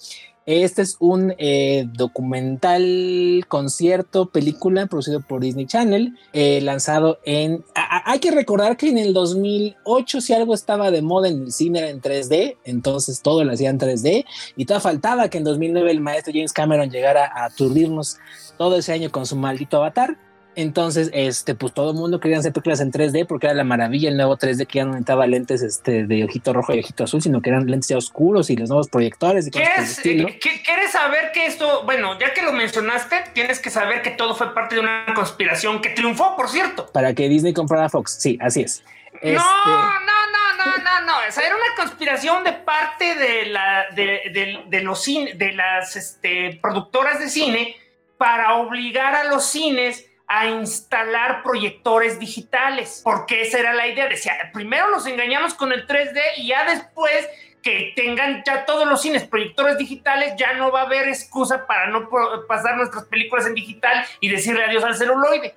Este 0.46 0.84
es 0.84 0.98
un 1.00 1.34
eh, 1.39 1.88
documental, 1.91 3.46
concierto, 3.48 4.30
película 4.30 4.86
producido 4.86 5.22
por 5.22 5.41
Disney 5.41 5.66
Channel, 5.66 6.16
eh, 6.34 6.62
lanzado 6.62 7.18
en... 7.26 7.64
hay 7.74 8.20
que 8.20 8.30
recordar 8.30 8.78
que 8.78 8.89
en 8.89 9.00
el 9.00 9.14
2008 9.14 10.22
si 10.22 10.34
algo 10.34 10.54
estaba 10.54 10.91
de 10.91 11.02
moda 11.02 11.30
en 11.30 11.46
el 11.46 11.52
cine 11.52 11.80
era 11.80 11.89
en 11.89 12.00
3D, 12.00 12.58
entonces 12.64 13.24
todo 13.24 13.43
lo 13.43 13.54
hacían 13.54 13.80
3D 13.80 14.26
y 14.56 14.66
todavía 14.66 14.84
faltaba 14.84 15.30
que 15.30 15.39
en 15.39 15.46
2009 15.46 15.89
el 15.89 16.00
maestro 16.00 16.32
James 16.32 16.54
Cameron 16.54 16.91
llegara 16.91 17.26
a 17.26 17.46
aturdirnos 17.46 18.18
todo 18.60 18.78
ese 18.78 18.93
año 18.93 19.12
con 19.12 19.26
su 19.26 19.36
maldito 19.36 19.78
avatar. 19.78 20.18
Entonces, 20.56 21.10
este, 21.14 21.53
pues 21.56 21.74
todo 21.74 21.91
el 21.91 21.97
mundo 21.97 22.20
quería 22.20 22.38
hacer 22.39 22.53
películas 22.53 22.80
en 22.80 22.91
3D 22.91 23.26
porque 23.28 23.47
era 23.47 23.53
la 23.56 23.64
maravilla 23.64 24.10
el 24.10 24.16
nuevo 24.18 24.38
3D 24.38 24.66
que 24.68 24.78
ya 24.80 24.86
no 24.86 24.91
necesitaba 24.91 25.28
lentes 25.28 25.62
este, 25.62 26.06
de 26.06 26.24
ojito 26.24 26.53
rojo 26.53 26.74
y 26.74 26.80
ojito 26.80 27.03
azul, 27.03 27.22
sino 27.22 27.41
que 27.41 27.49
eran 27.49 27.66
lentes 27.68 27.89
ya 27.89 27.97
oscuros 27.97 28.49
y 28.49 28.56
los 28.56 28.70
nuevos 28.70 28.88
proyectores 28.89 29.47
y 29.47 29.51
¿Quieres, 29.51 29.99
eh, 30.06 30.39
¿qui- 30.39 30.64
¿Quieres 30.64 30.91
saber 30.91 31.32
que 31.34 31.45
esto, 31.45 31.84
bueno, 31.84 32.18
ya 32.20 32.34
que 32.34 32.41
lo 32.41 32.53
mencionaste, 32.53 33.16
tienes 33.34 33.60
que 33.60 33.70
saber 33.70 34.01
que 34.01 34.12
todo 34.12 34.36
fue 34.36 34.53
parte 34.53 34.76
de 34.76 34.82
una 34.82 35.06
conspiración 35.14 35.82
que 35.82 35.89
triunfó, 35.89 36.36
por 36.36 36.47
cierto. 36.49 36.88
Para 36.93 37.14
que 37.14 37.28
Disney 37.28 37.53
comprara 37.53 37.89
Fox. 37.89 38.18
Sí, 38.20 38.38
así 38.41 38.62
es. 38.62 38.84
Este, 39.16 39.34
No, 39.34 39.43
no, 39.43 39.99
no, 39.99 40.66
no, 40.66 40.78
no, 40.84 41.06
no. 41.06 41.14
O 41.28 41.32
sea, 41.32 41.45
era 41.45 41.56
una 41.56 41.76
conspiración 41.84 42.43
de 42.43 42.53
parte 42.53 43.16
de 43.16 43.45
la 43.47 43.86
de, 43.95 44.03
de- 44.34 44.64
de 44.68 44.82
los 44.82 45.03
cine, 45.03 45.34
de 45.36 45.51
las 45.53 45.95
este, 45.95 46.60
productoras 46.62 47.20
de 47.20 47.30
cine 47.30 47.76
para 48.18 48.56
obligar 48.56 49.16
a 49.16 49.24
los 49.26 49.45
cines 49.45 50.06
a 50.28 50.47
instalar 50.47 51.43
proyectores 51.43 52.19
digitales, 52.19 53.01
porque 53.03 53.41
esa 53.41 53.59
era 53.59 53.73
la 53.73 53.88
idea. 53.88 54.07
Decía, 54.07 54.34
primero 54.53 54.89
nos 54.89 55.05
engañamos 55.05 55.53
con 55.53 55.71
el 55.71 55.88
3D 55.88 56.19
y 56.38 56.47
ya 56.47 56.65
después 56.65 57.28
que 57.61 57.93
tengan 57.95 58.43
ya 58.45 58.65
todos 58.65 58.88
los 58.88 59.01
cines 59.01 59.23
proyectores 59.23 59.78
digitales, 59.78 60.34
ya 60.38 60.53
no 60.53 60.71
va 60.71 60.82
a 60.82 60.86
haber 60.86 61.07
excusa 61.07 61.65
para 61.65 61.88
no 61.88 62.07
pasar 62.47 62.78
nuestras 62.78 63.05
películas 63.05 63.47
en 63.47 63.55
digital 63.55 64.05
y 64.19 64.30
decirle 64.30 64.63
adiós 64.63 64.84
al 64.84 64.95
celuloide. 64.95 65.53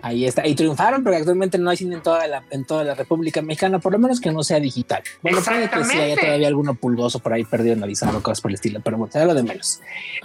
Ahí 0.00 0.24
está. 0.24 0.46
Y 0.46 0.54
triunfaron 0.54 1.02
porque 1.02 1.18
actualmente 1.18 1.58
no 1.58 1.70
hay 1.70 1.76
cine 1.76 1.96
en 1.96 2.02
toda 2.02 2.26
la, 2.26 2.42
en 2.50 2.64
toda 2.64 2.84
la 2.84 2.94
República 2.94 3.42
Mexicana, 3.42 3.78
por 3.78 3.92
lo 3.92 3.98
menos 3.98 4.20
que 4.20 4.30
no 4.32 4.42
sea 4.42 4.58
digital. 4.60 5.02
Bueno, 5.22 5.40
puede 5.42 5.68
que 5.68 5.84
sí 5.84 5.98
haya 5.98 6.16
todavía 6.16 6.48
alguno 6.48 6.74
pulgoso 6.74 7.18
por 7.18 7.32
ahí 7.32 7.44
perdido 7.44 7.74
en 7.74 7.82
avisar 7.82 8.14
o 8.14 8.22
cosas 8.22 8.40
por 8.40 8.50
el 8.50 8.56
estilo, 8.56 8.80
pero 8.82 8.96
bueno, 8.96 9.12
será 9.12 9.24
lo 9.24 9.34
de 9.34 9.42
menos. 9.42 9.80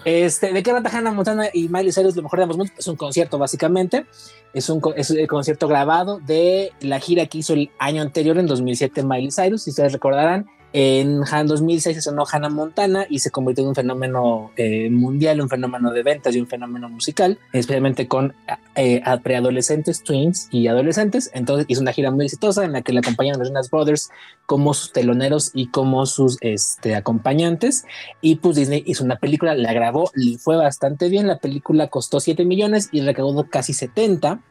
Este, 0.06 0.54
¿De 0.54 0.64
qué 0.64 0.72
trata 0.72 0.96
Hannah 0.96 1.12
Montana 1.12 1.50
y 1.54 1.68
Miley 1.70 1.92
Cyrus? 1.92 2.16
Lo 2.16 2.24
mejor 2.24 2.40
de 2.40 2.44
ambos 2.44 2.58
mundos. 2.58 2.76
Es 2.78 2.88
un 2.88 2.96
concierto, 2.96 3.38
básicamente. 3.38 4.06
Es 4.54 4.70
un 4.70 4.82
es 4.96 5.10
el 5.12 5.28
concierto 5.28 5.68
grabado 5.68 6.20
de 6.20 6.72
la 6.80 7.00
gira 7.00 7.26
que 7.26 7.40
hizo 7.40 7.54
el 7.54 7.70
año 7.80 8.02
anterior, 8.02 8.38
en 8.38 8.48
2007, 8.48 9.04
Miley 9.04 9.32
Cyrus. 9.32 9.64
Si 9.64 9.72
ustedes 9.72 9.94
recordarán, 9.94 10.48
en 10.74 11.22
Han 11.32 11.48
2006 11.48 11.96
se 11.96 12.02
sonó 12.02 12.26
Hannah 12.30 12.50
Montana 12.50 13.06
y 13.10 13.20
se 13.20 13.32
convirtió 13.32 13.64
en 13.64 13.70
un 13.70 13.76
fenómeno 13.76 14.52
eh, 14.58 14.90
mundial, 14.90 15.42
un 15.42 15.50
fenómeno 15.50 15.92
de 15.92 16.04
ventas 16.04 16.36
y 16.36 16.42
un 16.42 16.48
fenómeno 16.48 16.90
musical, 16.90 17.40
especialmente 17.54 18.08
con 18.08 18.36
eh, 18.76 19.02
preadolescentes, 19.24 20.04
twins 20.04 20.50
y 20.52 20.68
adolescentes. 20.68 21.32
Entonces 21.34 21.66
hizo 21.70 21.82
una 21.82 21.94
gira 21.94 22.12
muy 22.12 22.26
exitosa 22.26 22.66
en 22.66 22.74
la 22.74 22.82
que 22.82 22.94
le 22.94 23.00
acompañaron 23.00 23.40
los 23.40 23.50
Jonas 23.50 23.72
Brothers 23.72 24.10
como 24.46 24.74
sus 24.74 24.92
teloneros 24.92 25.52
y 25.54 25.68
como 25.68 26.06
sus 26.06 26.38
este, 26.42 26.96
acompañantes. 26.96 27.86
Y 28.22 28.36
pues 28.36 28.56
Disney 28.56 28.84
hizo 28.86 29.04
una 29.04 29.18
película, 29.18 29.56
la 29.56 29.74
grabó, 29.74 30.12
le 30.16 30.38
fue 30.38 30.58
bastante 30.58 31.10
bien. 31.10 31.28
La 31.28 31.40
película 31.40 31.88
costó 31.88 32.20
7 32.20 32.46
millones 32.46 32.90
y 32.92 33.02
recaudó 33.02 33.50
casi 33.50 33.74
70. 33.74 34.42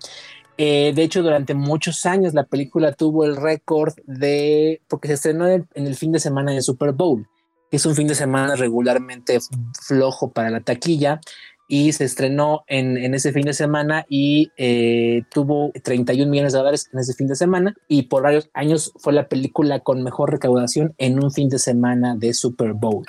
Eh, 0.59 0.93
de 0.95 1.03
hecho, 1.03 1.23
durante 1.23 1.55
muchos 1.55 2.07
años 2.07 2.33
la 2.33 2.45
película 2.45 2.93
tuvo 2.93 3.25
el 3.25 3.37
récord 3.37 3.95
de, 4.07 4.81
porque 4.89 5.09
se 5.09 5.15
estrenó 5.15 5.49
en 5.49 5.67
el, 5.75 5.95
fin 5.97 6.13
de 6.13 6.21
semana 6.21 6.53
de 6.53 6.63
Super 6.63 6.93
Bowl, 6.93 7.27
que 7.71 7.77
es 7.77 7.87
un 7.87 7.95
fin 7.95 8.07
de 8.07 8.15
semana 8.15 8.57
regularmente 8.57 9.39
flojo 9.83 10.31
para 10.31 10.51
la 10.51 10.61
taquilla, 10.61 11.21
y 11.69 11.93
se 11.93 12.05
estrenó 12.05 12.63
en, 12.69 12.97
en 12.97 13.15
ese 13.15 13.33
fin 13.33 13.45
de 13.45 13.53
semana 13.53 14.07
y 14.09 14.53
eh, 14.57 15.25
tuvo 15.31 15.73
31 15.83 16.31
millones 16.31 16.53
de 16.53 16.59
dólares 16.59 16.89
en 16.93 17.01
ese 17.01 17.13
fin 17.13 17.27
de 17.27 17.37
semana, 17.37 17.75
y 17.89 18.05
por 18.05 18.23
varios 18.23 18.49
años 18.55 18.93
fue 18.97 19.13
la 19.13 19.29
película 19.29 19.81
con 19.81 20.03
mejor 20.03 20.31
recaudación 20.31 20.95
en 20.97 21.23
un 21.23 21.33
fin 21.33 21.49
de 21.49 21.59
semana 21.59 22.17
de 22.17 22.33
Super 22.33 22.73
Bowl. 22.73 23.05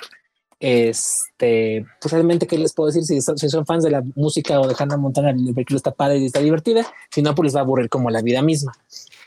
Este, 0.60 1.86
pues 2.00 2.12
realmente, 2.12 2.46
¿qué 2.46 2.58
les 2.58 2.74
puedo 2.74 2.88
decir? 2.88 3.04
Si 3.04 3.20
son, 3.20 3.38
si 3.38 3.48
son 3.48 3.64
fans 3.64 3.84
de 3.84 3.90
la 3.90 4.02
música 4.16 4.60
o 4.60 4.66
de 4.66 4.74
Hannah 4.76 4.96
Montana, 4.96 5.32
la 5.32 5.52
película 5.52 5.76
está 5.76 5.92
padre 5.92 6.18
y 6.18 6.26
está 6.26 6.40
divertida. 6.40 6.86
Si 7.10 7.22
no, 7.22 7.34
pues 7.34 7.46
les 7.46 7.56
va 7.56 7.60
a 7.60 7.62
aburrir 7.62 7.88
como 7.88 8.10
la 8.10 8.22
vida 8.22 8.42
misma. 8.42 8.72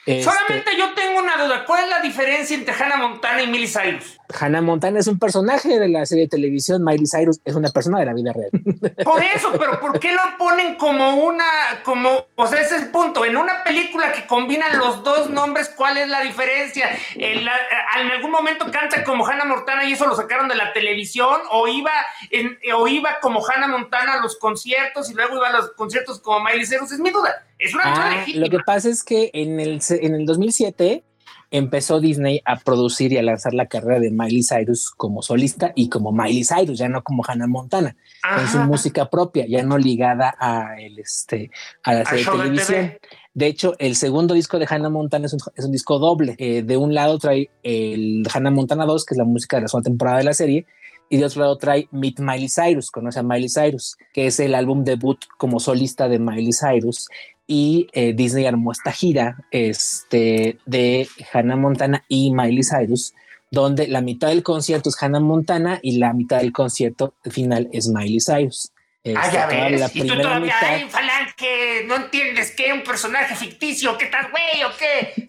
Este, 0.05 0.23
Solamente 0.23 0.71
yo 0.77 0.93
tengo 0.93 1.19
una 1.19 1.43
duda. 1.43 1.63
¿Cuál 1.65 1.85
es 1.85 1.89
la 1.89 2.01
diferencia 2.01 2.55
entre 2.55 2.73
Hannah 2.73 2.97
Montana 2.97 3.43
y 3.43 3.47
Miley 3.47 3.67
Cyrus? 3.67 4.17
Hannah 4.39 4.61
Montana 4.61 4.99
es 4.99 5.07
un 5.07 5.19
personaje 5.19 5.79
de 5.79 5.87
la 5.89 6.05
serie 6.05 6.25
de 6.25 6.29
televisión. 6.29 6.83
Miley 6.83 7.05
Cyrus 7.07 7.39
es 7.45 7.55
una 7.55 7.69
persona 7.69 7.99
de 7.99 8.05
la 8.05 8.13
vida 8.13 8.33
real. 8.33 8.49
Por 9.03 9.23
eso, 9.23 9.51
pero 9.57 9.79
¿por 9.79 9.99
qué 9.99 10.11
lo 10.13 10.21
ponen 10.37 10.75
como 10.75 11.15
una, 11.25 11.45
como, 11.83 12.25
o 12.35 12.47
sea, 12.47 12.61
ese 12.61 12.75
es 12.75 12.81
el 12.83 12.89
punto? 12.89 13.25
En 13.25 13.37
una 13.37 13.63
película 13.63 14.11
que 14.11 14.25
combinan 14.27 14.77
los 14.77 15.03
dos 15.03 15.29
nombres, 15.29 15.69
¿cuál 15.75 15.97
es 15.97 16.07
la 16.07 16.21
diferencia? 16.21 16.89
En, 17.15 17.45
la- 17.45 17.53
en 18.01 18.11
algún 18.11 18.31
momento 18.31 18.65
canta 18.71 19.03
como 19.03 19.25
Hannah 19.27 19.45
Montana 19.45 19.83
y 19.85 19.93
eso 19.93 20.07
lo 20.07 20.15
sacaron 20.15 20.47
de 20.47 20.55
la 20.55 20.73
televisión, 20.73 21.39
o 21.51 21.67
iba, 21.67 21.91
en- 22.29 22.57
o 22.75 22.87
iba 22.87 23.19
como 23.21 23.45
Hannah 23.45 23.67
Montana 23.67 24.13
a 24.13 24.21
los 24.21 24.37
conciertos 24.37 25.09
y 25.11 25.13
luego 25.13 25.35
iba 25.37 25.49
a 25.49 25.51
los 25.53 25.71
conciertos 25.71 26.19
como 26.19 26.43
Miley 26.45 26.65
Cyrus. 26.65 26.91
Es 26.91 26.99
mi 26.99 27.09
duda. 27.11 27.45
Es 27.59 27.73
una 27.75 27.83
Ah, 27.85 28.25
lo 28.33 28.49
que 28.49 28.59
pasa 28.65 28.89
es 28.89 29.03
que 29.03 29.29
en 29.33 29.59
el, 29.59 29.81
en 29.89 30.15
el 30.15 30.25
2007 30.25 31.03
empezó 31.51 31.99
Disney 31.99 32.41
a 32.45 32.55
producir 32.55 33.11
y 33.11 33.17
a 33.17 33.23
lanzar 33.23 33.53
la 33.53 33.67
carrera 33.67 33.99
de 33.99 34.09
Miley 34.09 34.41
Cyrus 34.41 34.89
como 34.89 35.21
solista 35.21 35.73
y 35.75 35.89
como 35.89 36.11
Miley 36.11 36.45
Cyrus, 36.45 36.79
ya 36.79 36.87
no 36.87 37.03
como 37.03 37.23
Hannah 37.27 37.47
Montana, 37.47 37.95
con 38.35 38.47
su 38.47 38.57
Ajá. 38.57 38.67
música 38.67 39.09
propia, 39.09 39.45
ya 39.47 39.61
no 39.61 39.77
ligada 39.77 40.33
a 40.39 40.79
el 40.79 40.97
este 40.97 41.51
a 41.83 41.93
la 41.93 42.05
serie 42.05 42.25
de 42.25 42.31
televisión. 42.31 42.93
De 43.33 43.47
hecho, 43.47 43.75
el 43.79 43.95
segundo 43.95 44.33
disco 44.33 44.59
de 44.59 44.67
Hannah 44.69 44.89
Montana 44.89 45.25
es 45.25 45.33
un, 45.33 45.39
es 45.55 45.65
un 45.65 45.71
disco 45.71 45.99
doble. 45.99 46.35
Eh, 46.37 46.63
de 46.63 46.77
un 46.77 46.93
lado 46.93 47.17
trae 47.17 47.49
el 47.63 48.27
Hannah 48.33 48.51
Montana 48.51 48.85
2, 48.85 49.05
que 49.05 49.13
es 49.13 49.17
la 49.17 49.25
música 49.25 49.57
de 49.57 49.63
la 49.63 49.67
segunda 49.67 49.89
temporada 49.89 50.17
de 50.17 50.23
la 50.23 50.33
serie, 50.33 50.65
y 51.09 51.17
de 51.17 51.25
otro 51.25 51.41
lado 51.41 51.57
trae 51.57 51.87
Meet 51.91 52.19
Miley 52.19 52.47
Cyrus, 52.47 52.89
conoce 52.89 53.19
a 53.19 53.23
Miley 53.23 53.49
Cyrus, 53.49 53.97
que 54.13 54.27
es 54.27 54.39
el 54.39 54.55
álbum 54.55 54.85
debut 54.85 55.19
como 55.37 55.59
solista 55.59 56.07
de 56.07 56.19
Miley 56.19 56.51
Cyrus. 56.53 57.07
Y 57.53 57.89
eh, 57.91 58.13
Disney 58.13 58.45
armó 58.45 58.71
esta 58.71 58.93
gira 58.93 59.43
este, 59.51 60.57
de 60.65 61.09
Hannah 61.33 61.57
Montana 61.57 62.05
y 62.07 62.31
Miley 62.31 62.63
Cyrus, 62.63 63.13
donde 63.51 63.89
la 63.89 63.99
mitad 63.99 64.29
del 64.29 64.41
concierto 64.41 64.87
es 64.87 65.03
Hannah 65.03 65.19
Montana 65.19 65.77
y 65.81 65.97
la 65.97 66.13
mitad 66.13 66.37
del 66.37 66.53
concierto 66.53 67.13
final 67.29 67.67
es 67.73 67.89
Miley 67.89 68.19
Cyrus. 68.21 68.71
Ah, 69.03 69.09
Este, 69.23 69.33
ya 69.35 69.47
toda 69.49 69.69
ves. 69.69 69.95
y 69.95 70.01
tú 70.01 70.07
todavía, 70.09 70.39
mitad- 70.53 70.57
ay, 70.75 70.87
Falange, 70.87 71.85
no 71.87 71.95
entiendes 71.95 72.51
que 72.51 72.67
es 72.67 72.73
un 72.73 72.83
personaje 72.83 73.35
ficticio, 73.35 73.97
¿qué 73.97 74.05
tal, 74.05 74.27
güey, 74.29 74.63
o 74.63 74.69
qué? 74.77 75.25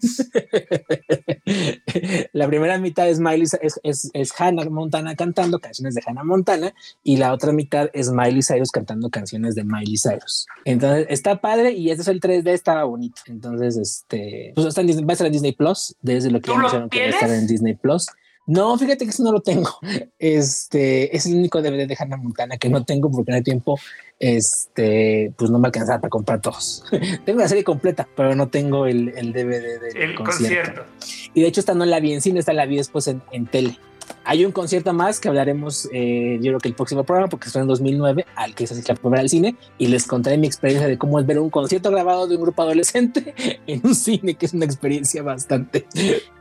la 2.33 2.47
primera 2.47 2.77
mitad 2.77 3.09
es 3.09 3.19
Miley, 3.19 3.47
es, 3.61 3.79
es, 3.83 4.09
es 4.13 4.33
Hannah 4.39 4.69
Montana 4.69 5.15
cantando 5.15 5.59
canciones 5.59 5.95
de 5.95 6.03
Hannah 6.05 6.23
Montana 6.23 6.73
y 7.03 7.17
la 7.17 7.33
otra 7.33 7.51
mitad 7.51 7.89
es 7.93 8.11
Miley 8.11 8.41
Cyrus 8.43 8.71
cantando 8.71 9.09
canciones 9.09 9.55
de 9.55 9.63
Miley 9.63 9.97
Cyrus. 9.97 10.45
Entonces 10.65 11.07
está 11.09 11.41
padre 11.41 11.71
y 11.71 11.89
este 11.89 12.03
es 12.03 12.07
el 12.09 12.19
3D, 12.19 12.49
estaba 12.53 12.83
bonito. 12.83 13.21
Entonces, 13.27 13.77
este, 13.77 14.51
pues 14.55 14.67
está 14.67 14.81
en 14.81 14.87
Disney- 14.87 15.05
va 15.05 15.11
a 15.11 15.13
estar 15.13 15.27
en 15.27 15.33
Disney 15.33 15.51
Plus, 15.53 15.95
desde 16.01 16.29
lo 16.29 16.39
que 16.39 16.45
¿Tú 16.45 16.51
ya 16.53 16.57
anunciaron 16.59 16.89
que 16.89 16.99
va 16.99 17.05
a 17.05 17.09
estar 17.09 17.29
en 17.31 17.47
Disney 17.47 17.73
Plus. 17.73 18.07
No, 18.45 18.77
fíjate 18.77 19.05
que 19.05 19.11
eso 19.11 19.23
no 19.23 19.31
lo 19.31 19.41
tengo. 19.41 19.69
Este 20.19 21.15
es 21.15 21.25
el 21.25 21.35
único 21.35 21.61
DVD 21.61 21.87
de 21.87 21.97
Hannah 21.97 22.17
Montana 22.17 22.57
que 22.57 22.69
no 22.69 22.83
tengo 22.83 23.11
porque 23.11 23.31
no 23.31 23.37
hay 23.37 23.43
tiempo. 23.43 23.77
Este, 24.19 25.33
pues 25.37 25.51
no 25.51 25.59
me 25.59 25.67
alcanzaba 25.67 25.99
para 25.99 26.09
comprar 26.09 26.41
todos. 26.41 26.83
tengo 27.25 27.39
la 27.39 27.47
serie 27.47 27.63
completa, 27.63 28.07
pero 28.15 28.35
no 28.35 28.47
tengo 28.47 28.85
el, 28.85 29.09
el 29.17 29.33
DVD 29.33 29.81
del 29.81 29.97
El 29.97 30.15
concierto. 30.15 30.83
concierto. 30.83 30.85
Y 31.33 31.41
de 31.41 31.47
hecho, 31.47 31.59
esta 31.59 31.73
no 31.73 31.85
la 31.85 31.99
vi 31.99 32.13
en 32.13 32.21
cine, 32.21 32.39
esta 32.39 32.53
la 32.53 32.65
vi 32.65 32.77
después 32.77 33.07
en, 33.07 33.21
en 33.31 33.47
tele. 33.47 33.77
Hay 34.25 34.45
un 34.45 34.51
concierto 34.51 34.93
más 34.93 35.19
que 35.19 35.27
hablaremos, 35.27 35.89
eh, 35.93 36.37
yo 36.41 36.51
creo 36.51 36.59
que 36.59 36.69
el 36.69 36.75
próximo 36.75 37.03
programa, 37.03 37.29
porque 37.29 37.49
fue 37.49 37.61
en 37.61 37.67
2009, 37.67 38.25
al 38.35 38.55
que 38.55 38.67
se 38.67 38.81
la 38.87 38.95
primera 38.95 39.21
al 39.21 39.29
cine, 39.29 39.55
y 39.77 39.87
les 39.87 40.07
contaré 40.07 40.37
mi 40.37 40.47
experiencia 40.47 40.87
de 40.87 40.97
cómo 40.97 41.19
es 41.19 41.25
ver 41.25 41.39
un 41.39 41.49
concierto 41.49 41.91
grabado 41.91 42.27
de 42.27 42.35
un 42.35 42.41
grupo 42.41 42.61
adolescente 42.61 43.33
en 43.67 43.81
un 43.83 43.95
cine, 43.95 44.35
que 44.35 44.45
es 44.45 44.53
una 44.53 44.65
experiencia 44.65 45.23
bastante 45.23 45.85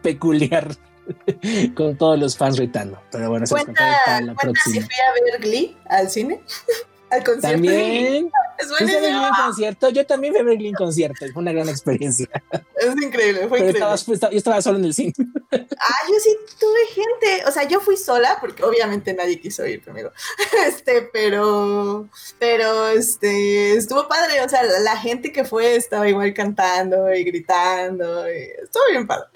peculiar. 0.03 0.77
con 1.75 1.97
todos 1.97 2.19
los 2.19 2.37
fans 2.37 2.57
gritando. 2.57 3.01
Pero 3.11 3.31
bueno, 3.31 3.47
se 3.47 3.55
cuenta, 3.55 3.73
para 4.05 4.21
la 4.21 4.35
próxima. 4.35 4.75
si 4.75 4.81
fui 4.81 4.95
a 4.95 5.33
ver 5.33 5.41
Glee 5.41 5.77
al 5.87 6.09
cine? 6.09 6.43
al 7.13 7.25
concierto. 7.25 7.49
También. 7.49 8.31
Es 8.63 8.69
concierto. 9.45 9.89
Yo 9.91 10.07
también 10.07 10.33
fui 10.35 10.41
a 10.41 10.45
ver 10.45 10.59
concierto. 10.77 11.27
Fue 11.33 11.43
una 11.43 11.53
gran 11.53 11.69
experiencia. 11.69 12.29
Es 12.77 13.03
increíble, 13.03 13.49
fue 13.49 13.59
increíble. 13.59 13.81
yo 13.81 14.39
estaba 14.39 14.63
solo 14.63 14.79
en 14.79 14.85
el 14.87 14.95
cine. 14.95 15.13
Ah, 15.85 16.09
yo 16.09 16.15
sí 16.23 16.35
tuve 16.61 16.87
gente. 16.95 17.45
O 17.47 17.51
sea, 17.51 17.65
yo 17.65 17.81
fui 17.81 17.97
sola 17.97 18.39
porque 18.41 18.63
obviamente 18.63 19.13
nadie 19.13 19.41
quiso 19.41 19.67
ir 19.67 19.83
conmigo. 19.83 20.11
Este, 20.67 21.11
pero, 21.13 22.09
pero 22.39 22.89
este, 22.89 23.75
estuvo 23.75 24.07
padre. 24.07 24.41
O 24.43 24.49
sea, 24.49 24.63
la, 24.63 24.97
gente 24.97 25.33
que 25.33 25.45
fue 25.45 25.75
estaba 25.75 26.09
igual 26.09 26.33
cantando 26.33 27.13
y 27.13 27.25
gritando. 27.25 28.31
Y 28.33 28.39
estuvo 28.63 28.83
bien 28.91 29.07
padre. 29.07 29.27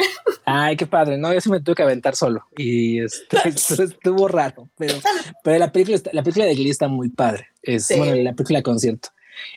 Ay, 0.45 0.77
qué 0.77 0.87
padre. 0.87 1.18
No, 1.18 1.35
yo 1.35 1.41
sí 1.41 1.51
me 1.51 1.61
tuve 1.61 1.74
que 1.74 1.83
aventar 1.83 2.14
solo 2.14 2.47
y 2.57 3.03
este, 3.03 3.37
estuvo 3.49 4.29
raro. 4.29 4.68
Pero, 4.79 4.95
pero 5.43 5.59
la 5.59 5.72
película, 5.72 5.99
la 6.12 6.22
película 6.22 6.47
de 6.47 6.55
Glee 6.55 6.70
está 6.70 6.89
muy 6.89 7.09
padre. 7.09 7.49
Es 7.67 7.93
bueno, 7.97 8.14
la 8.17 8.33
película 8.33 8.62
concierto. 8.62 9.11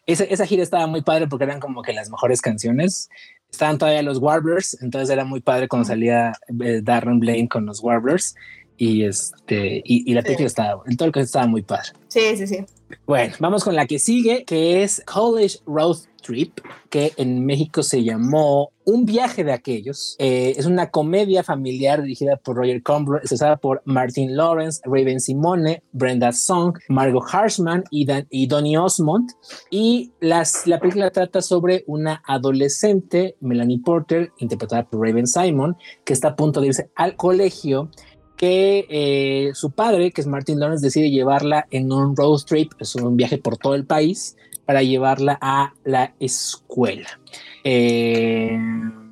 Esa, 0.06 0.26
esa 0.26 0.46
gira 0.46 0.64
estaba 0.64 0.88
muy 0.88 1.02
padre 1.02 1.28
porque 1.28 1.46
eran 1.46 1.60
como 1.60 1.82
que 1.82 1.94
las 1.94 2.10
mejores 2.10 2.42
canciones. 2.42 3.10
Estaban 3.52 3.78
todavía 3.78 4.02
los 4.02 4.20
Warblers, 4.20 4.82
entonces 4.82 5.10
era 5.10 5.26
muy 5.26 5.42
padre 5.42 5.68
cuando 5.68 5.88
salía 5.88 6.34
eh, 6.64 6.82
Darren 6.84 7.20
Blaine 7.20 7.48
con 7.48 7.66
los 7.66 7.82
Warblers 7.82 8.36
y 8.78 9.04
este 9.04 9.82
y, 9.84 10.14
la 10.14 10.22
película 10.22 10.48
estaba 10.48 10.84
en 10.88 10.96
todo 10.96 11.08
el 11.08 11.14
que 11.14 11.22
estaba 11.22 11.48
muy 11.48 11.62
padre. 11.62 11.90
Sí, 12.08 12.38
sí, 12.38 12.48
sí. 12.48 12.66
Bueno, 13.06 13.34
vamos 13.40 13.64
con 13.64 13.76
la 13.76 13.86
que 13.86 14.00
sigue, 14.00 14.46
que 14.46 14.84
es 14.84 15.02
College 15.06 15.60
Road 15.66 15.98
Trip, 16.22 16.60
que 16.90 17.14
en 17.18 17.46
México 17.46 17.84
se 17.84 18.04
llamó 18.04 18.72
Un 18.86 19.06
viaje 19.06 19.44
de 19.44 19.54
aquellos. 19.54 20.16
Eh, 20.20 20.56
es 20.58 20.66
una 20.66 20.90
comedia 20.90 21.44
familiar 21.44 22.02
dirigida 22.02 22.38
por 22.38 22.58
Roger 22.58 22.82
Combro, 22.82 23.22
estrenada 23.22 23.58
por 23.58 23.82
Martin 23.86 24.36
Lawrence, 24.36 24.82
Raven 24.86 25.20
Simone, 25.20 25.84
Brenda 25.92 26.32
Song, 26.32 26.78
Margot 26.90 27.24
Harshman 27.32 27.84
y, 27.92 28.06
Dan, 28.06 28.28
Donny 28.48 28.78
Osmond. 28.78 29.32
Y 29.70 30.12
la 30.20 30.44
película 30.80 31.12
trata 31.12 31.42
sobre 31.42 31.84
una 31.88 32.24
adolescente, 32.26 33.36
Melanie 33.42 33.80
Porter, 33.80 34.32
interpretada 34.40 34.90
por 34.90 35.08
Raven 35.08 35.28
Simon, 35.28 35.78
que 36.04 36.14
está 36.14 36.30
a 36.30 36.36
punto 36.36 36.62
de 36.62 36.68
irse 36.68 36.90
al 36.96 37.16
colegio 37.16 37.92
que 38.40 38.86
eh, 38.90 39.52
su 39.54 39.72
padre, 39.72 40.12
que 40.12 40.22
es 40.22 40.28
Martin 40.28 40.62
Lawrence, 40.62 40.86
decide 40.86 41.12
llevarla 41.12 41.68
en 41.72 41.92
un 41.92 42.16
road 42.16 42.40
trip, 42.48 42.72
es 42.80 42.96
un 42.96 43.18
viaje 43.18 43.38
por 43.38 43.58
todo 43.58 43.76
el 43.76 43.86
país, 43.86 44.38
para 44.66 44.82
llevarla 44.82 45.38
a 45.42 45.74
la 45.84 46.14
escuela. 46.22 47.20
Eh, 47.66 48.58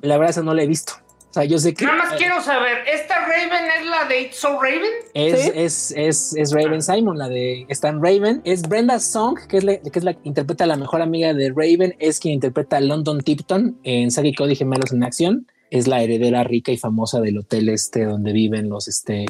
la 0.00 0.16
verdad, 0.16 0.42
no 0.42 0.54
la 0.54 0.62
he 0.62 0.66
visto. 0.66 0.94
O 1.28 1.34
sea, 1.34 1.44
yo 1.44 1.58
sé 1.58 1.74
que. 1.74 1.84
Nada 1.84 1.98
más 1.98 2.14
quiero 2.14 2.40
saber, 2.40 2.78
¿esta 2.90 3.26
Raven 3.26 3.66
es 3.78 3.86
la 3.86 4.06
de 4.06 4.22
It's 4.22 4.36
So 4.36 4.58
Raven? 4.62 4.92
Es, 5.12 5.52
es, 5.54 5.94
es, 5.94 6.34
es, 6.34 6.52
Raven 6.54 6.80
Simon, 6.80 7.18
la 7.18 7.28
de 7.28 7.66
Stan 7.68 8.02
Raven. 8.02 8.40
Es 8.44 8.66
Brenda 8.66 8.98
Song, 8.98 9.38
que 9.46 9.58
es, 9.58 9.64
la, 9.64 9.76
que 9.76 9.98
es 9.98 10.04
la 10.04 10.14
que 10.14 10.20
interpreta 10.26 10.64
a 10.64 10.68
la 10.68 10.76
mejor 10.76 11.02
amiga 11.02 11.34
de 11.34 11.52
Raven, 11.54 11.94
es 11.98 12.18
quien 12.18 12.32
interpreta 12.32 12.78
a 12.78 12.80
London 12.80 13.20
Tipton 13.20 13.78
en 13.82 14.10
Saki 14.10 14.34
Cody 14.34 14.56
Gemelos 14.56 14.90
en 14.90 15.02
Acción 15.02 15.46
es 15.70 15.86
la 15.86 16.02
heredera 16.02 16.44
rica 16.44 16.72
y 16.72 16.76
famosa 16.76 17.20
del 17.20 17.38
hotel 17.38 17.68
este 17.68 18.04
donde 18.04 18.32
viven 18.32 18.68
los 18.68 18.88
este 18.88 19.26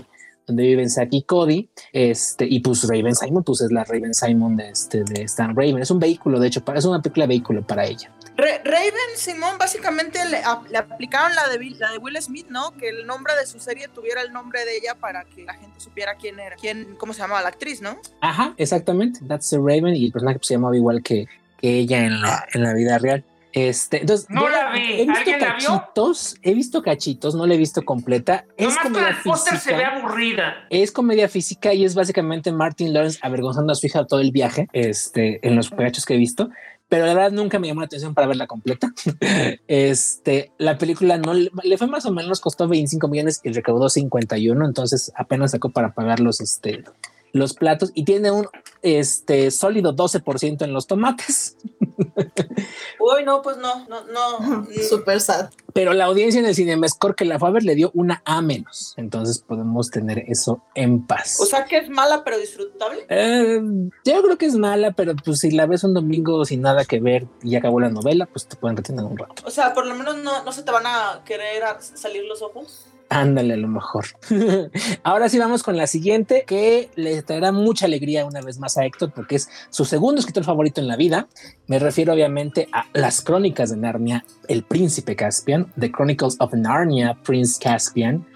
donde 0.48 0.62
viven 0.62 0.88
Saki 0.88 1.18
y 1.18 1.22
Cody, 1.24 1.68
este, 1.92 2.46
y 2.48 2.60
pues 2.60 2.88
Raven 2.88 3.14
Simon, 3.14 3.44
pues 3.44 3.60
es 3.60 3.70
la 3.70 3.84
Raven 3.84 4.14
Simon 4.14 4.56
de, 4.56 4.70
este, 4.70 5.04
de 5.04 5.22
Stan 5.24 5.54
Raven. 5.54 5.78
Es 5.78 5.90
un 5.90 5.98
vehículo, 5.98 6.40
de 6.40 6.48
hecho, 6.48 6.62
es 6.74 6.84
una 6.86 7.02
película 7.02 7.24
de 7.24 7.28
vehículo 7.28 7.66
para 7.66 7.84
ella. 7.84 8.10
Raven 8.38 8.92
Simon 9.14 9.58
básicamente 9.58 10.20
le, 10.24 10.38
aplicaron 10.38 11.34
la 11.34 11.48
de, 11.48 11.58
la 11.78 11.92
de 11.92 11.98
Will 11.98 12.16
Smith, 12.22 12.46
¿no? 12.48 12.74
Que 12.76 12.88
el 12.88 13.06
nombre 13.06 13.34
de 13.38 13.46
su 13.46 13.60
serie 13.60 13.88
tuviera 13.88 14.22
el 14.22 14.32
nombre 14.32 14.64
de 14.64 14.78
ella 14.78 14.94
para 14.94 15.24
que 15.24 15.44
la 15.44 15.52
gente 15.52 15.80
supiera 15.80 16.14
quién 16.14 16.40
era, 16.40 16.56
quién, 16.56 16.96
cómo 16.96 17.12
se 17.12 17.20
llamaba 17.20 17.42
la 17.42 17.48
actriz, 17.48 17.82
¿no? 17.82 17.98
Ajá, 18.22 18.54
exactamente. 18.56 19.20
That's 19.26 19.50
the 19.50 19.58
Raven 19.58 19.96
y 19.96 20.06
el 20.06 20.12
personaje 20.12 20.38
pues, 20.38 20.46
se 20.46 20.54
llamaba 20.54 20.76
igual 20.76 21.02
que, 21.02 21.26
que 21.58 21.78
ella 21.80 22.04
en 22.04 22.22
la, 22.22 22.46
en 22.54 22.62
la 22.62 22.72
vida 22.72 22.96
real. 22.98 23.22
Este, 23.52 24.00
entonces, 24.00 24.28
no 24.28 24.48
la 24.48 24.72
vi. 24.72 25.00
He 25.00 25.06
visto 25.06 25.30
cachitos, 25.38 26.36
he 26.42 26.54
visto 26.54 26.82
cachitos, 26.82 27.34
no 27.34 27.46
la 27.46 27.54
he 27.54 27.56
visto 27.56 27.84
completa. 27.84 28.44
Es 28.56 28.76
comedia 28.76 29.14
física. 29.14 29.56
se 29.56 29.74
ve 29.74 29.84
aburrida. 29.84 30.66
Es 30.70 30.92
comedia 30.92 31.28
física 31.28 31.72
y 31.74 31.84
es 31.84 31.94
básicamente 31.94 32.52
Martin 32.52 32.92
Lawrence 32.92 33.18
avergonzando 33.22 33.72
a 33.72 33.76
su 33.76 33.86
hija 33.86 34.06
todo 34.06 34.20
el 34.20 34.32
viaje, 34.32 34.68
este, 34.72 35.46
en 35.46 35.56
los 35.56 35.70
pegachos 35.70 36.04
que 36.04 36.14
he 36.14 36.18
visto. 36.18 36.50
Pero 36.88 37.04
la 37.04 37.14
verdad 37.14 37.32
nunca 37.32 37.58
me 37.58 37.68
llamó 37.68 37.80
la 37.80 37.86
atención 37.86 38.14
para 38.14 38.26
verla 38.26 38.46
completa. 38.46 38.92
este, 39.68 40.52
la 40.56 40.78
película 40.78 41.18
no 41.18 41.34
le, 41.34 41.50
fue 41.76 41.86
más 41.86 42.06
o 42.06 42.12
menos, 42.12 42.40
costó 42.40 42.66
25 42.66 43.08
millones 43.08 43.40
y 43.44 43.52
recaudó 43.52 43.90
51, 43.90 44.64
entonces 44.64 45.12
apenas 45.14 45.50
sacó 45.50 45.70
para 45.70 45.92
pagar 45.92 46.20
los, 46.20 46.40
este, 46.40 46.84
los 47.32 47.54
platos 47.54 47.90
y 47.94 48.04
tiene 48.04 48.30
un 48.30 48.48
este 48.82 49.50
sólido 49.50 49.94
12% 49.94 50.62
en 50.62 50.72
los 50.72 50.86
tomates. 50.86 51.56
Uy, 53.00 53.24
no, 53.24 53.42
pues 53.42 53.56
no, 53.56 53.86
no, 53.88 54.04
no. 54.06 54.66
Super 54.88 55.20
sad. 55.20 55.50
Pero 55.72 55.92
la 55.92 56.06
audiencia 56.06 56.40
en 56.40 56.46
el 56.46 56.54
Cinemascore 56.54 57.14
que 57.14 57.24
la 57.24 57.38
fue 57.38 57.48
a 57.48 57.52
ver 57.52 57.62
le 57.62 57.74
dio 57.74 57.90
una 57.94 58.22
A 58.24 58.42
menos. 58.42 58.94
Entonces 58.96 59.38
podemos 59.38 59.90
tener 59.90 60.24
eso 60.28 60.62
en 60.74 61.06
paz. 61.06 61.38
O 61.40 61.46
sea 61.46 61.64
que 61.64 61.78
es 61.78 61.88
mala 61.88 62.24
pero 62.24 62.38
disfrutable. 62.38 63.06
Eh, 63.08 63.60
yo 64.04 64.22
creo 64.22 64.38
que 64.38 64.46
es 64.46 64.56
mala, 64.56 64.92
pero 64.92 65.14
pues 65.16 65.40
si 65.40 65.50
la 65.50 65.66
ves 65.66 65.84
un 65.84 65.94
domingo 65.94 66.44
sin 66.44 66.62
nada 66.62 66.84
que 66.84 67.00
ver 67.00 67.26
y 67.42 67.56
acabó 67.56 67.80
la 67.80 67.90
novela, 67.90 68.26
pues 68.26 68.46
te 68.46 68.56
pueden 68.56 68.76
retener 68.76 69.04
un 69.04 69.16
rato. 69.16 69.42
O 69.44 69.50
sea, 69.50 69.74
por 69.74 69.86
lo 69.86 69.94
menos 69.94 70.16
no, 70.18 70.42
no 70.42 70.52
se 70.52 70.62
te 70.62 70.72
van 70.72 70.86
a 70.86 71.22
querer 71.24 71.62
salir 71.80 72.24
los 72.24 72.42
ojos. 72.42 72.87
Ándale, 73.10 73.54
a 73.54 73.56
lo 73.56 73.68
mejor. 73.68 74.06
Ahora 75.02 75.28
sí 75.28 75.38
vamos 75.38 75.62
con 75.62 75.76
la 75.76 75.86
siguiente, 75.86 76.44
que 76.46 76.90
le 76.94 77.22
traerá 77.22 77.52
mucha 77.52 77.86
alegría 77.86 78.26
una 78.26 78.42
vez 78.42 78.58
más 78.58 78.76
a 78.76 78.84
Héctor, 78.84 79.12
porque 79.14 79.36
es 79.36 79.48
su 79.70 79.86
segundo 79.86 80.20
escritor 80.20 80.44
favorito 80.44 80.80
en 80.80 80.88
la 80.88 80.96
vida. 80.96 81.26
Me 81.66 81.78
refiero 81.78 82.12
obviamente 82.12 82.68
a 82.72 82.86
Las 82.92 83.22
Crónicas 83.22 83.70
de 83.70 83.78
Narnia, 83.78 84.24
El 84.46 84.62
Príncipe 84.62 85.16
Caspian, 85.16 85.72
The 85.78 85.90
Chronicles 85.90 86.36
of 86.40 86.52
Narnia, 86.52 87.16
Prince 87.22 87.58
Caspian, 87.58 88.26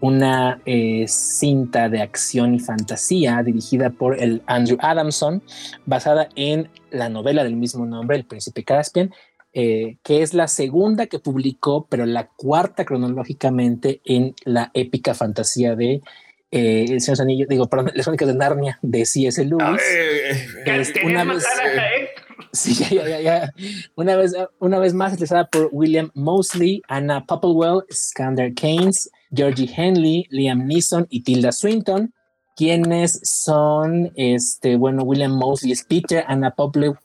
una 0.00 0.60
eh, 0.64 1.04
cinta 1.06 1.90
de 1.90 2.00
acción 2.00 2.54
y 2.54 2.60
fantasía 2.60 3.42
dirigida 3.42 3.90
por 3.90 4.18
el 4.18 4.42
Andrew 4.46 4.78
Adamson, 4.80 5.42
basada 5.84 6.28
en 6.34 6.70
la 6.90 7.10
novela 7.10 7.44
del 7.44 7.56
mismo 7.56 7.84
nombre, 7.84 8.16
El 8.16 8.24
Príncipe 8.24 8.64
Caspian, 8.64 9.12
eh, 9.56 9.98
que 10.02 10.22
es 10.22 10.34
la 10.34 10.48
segunda 10.48 11.06
que 11.06 11.20
publicó, 11.20 11.86
pero 11.88 12.06
la 12.06 12.26
cuarta 12.26 12.84
cronológicamente 12.84 14.00
en 14.04 14.34
la 14.44 14.72
épica 14.74 15.14
fantasía 15.14 15.76
de 15.76 16.02
eh, 16.50 16.86
El 16.88 17.00
Señor 17.00 17.22
Anillo, 17.22 17.46
digo, 17.48 17.68
perdón, 17.68 17.92
Las 17.94 18.04
Crónicas 18.04 18.26
de 18.26 18.34
Narnia 18.34 18.80
de 18.82 19.06
C.S. 19.06 19.44
Lewis. 19.44 19.80
una 21.04 21.24
vez, 21.24 21.44
sí, 22.52 22.74
ya, 22.74 23.06
ya, 23.06 23.20
ya, 23.20 23.52
Una 23.94 24.16
vez, 24.16 24.34
una 24.58 24.80
vez 24.80 24.92
más 24.92 25.12
utilizada 25.12 25.46
por 25.46 25.68
William 25.70 26.10
Mosley, 26.14 26.82
Anna 26.88 27.24
Popplewell, 27.24 27.84
Skander 27.92 28.54
Keynes, 28.54 29.08
Georgie 29.32 29.70
Henley, 29.72 30.26
Liam 30.30 30.66
Neeson 30.66 31.06
y 31.10 31.22
Tilda 31.22 31.52
Swinton 31.52 32.12
quienes 32.56 33.20
son, 33.24 34.12
este, 34.16 34.76
bueno, 34.76 35.02
William 35.02 35.32
Mosley 35.32 35.72
es 35.72 35.84
Peter, 35.84 36.24
Anna 36.26 36.54
Popplewell, 36.54 36.96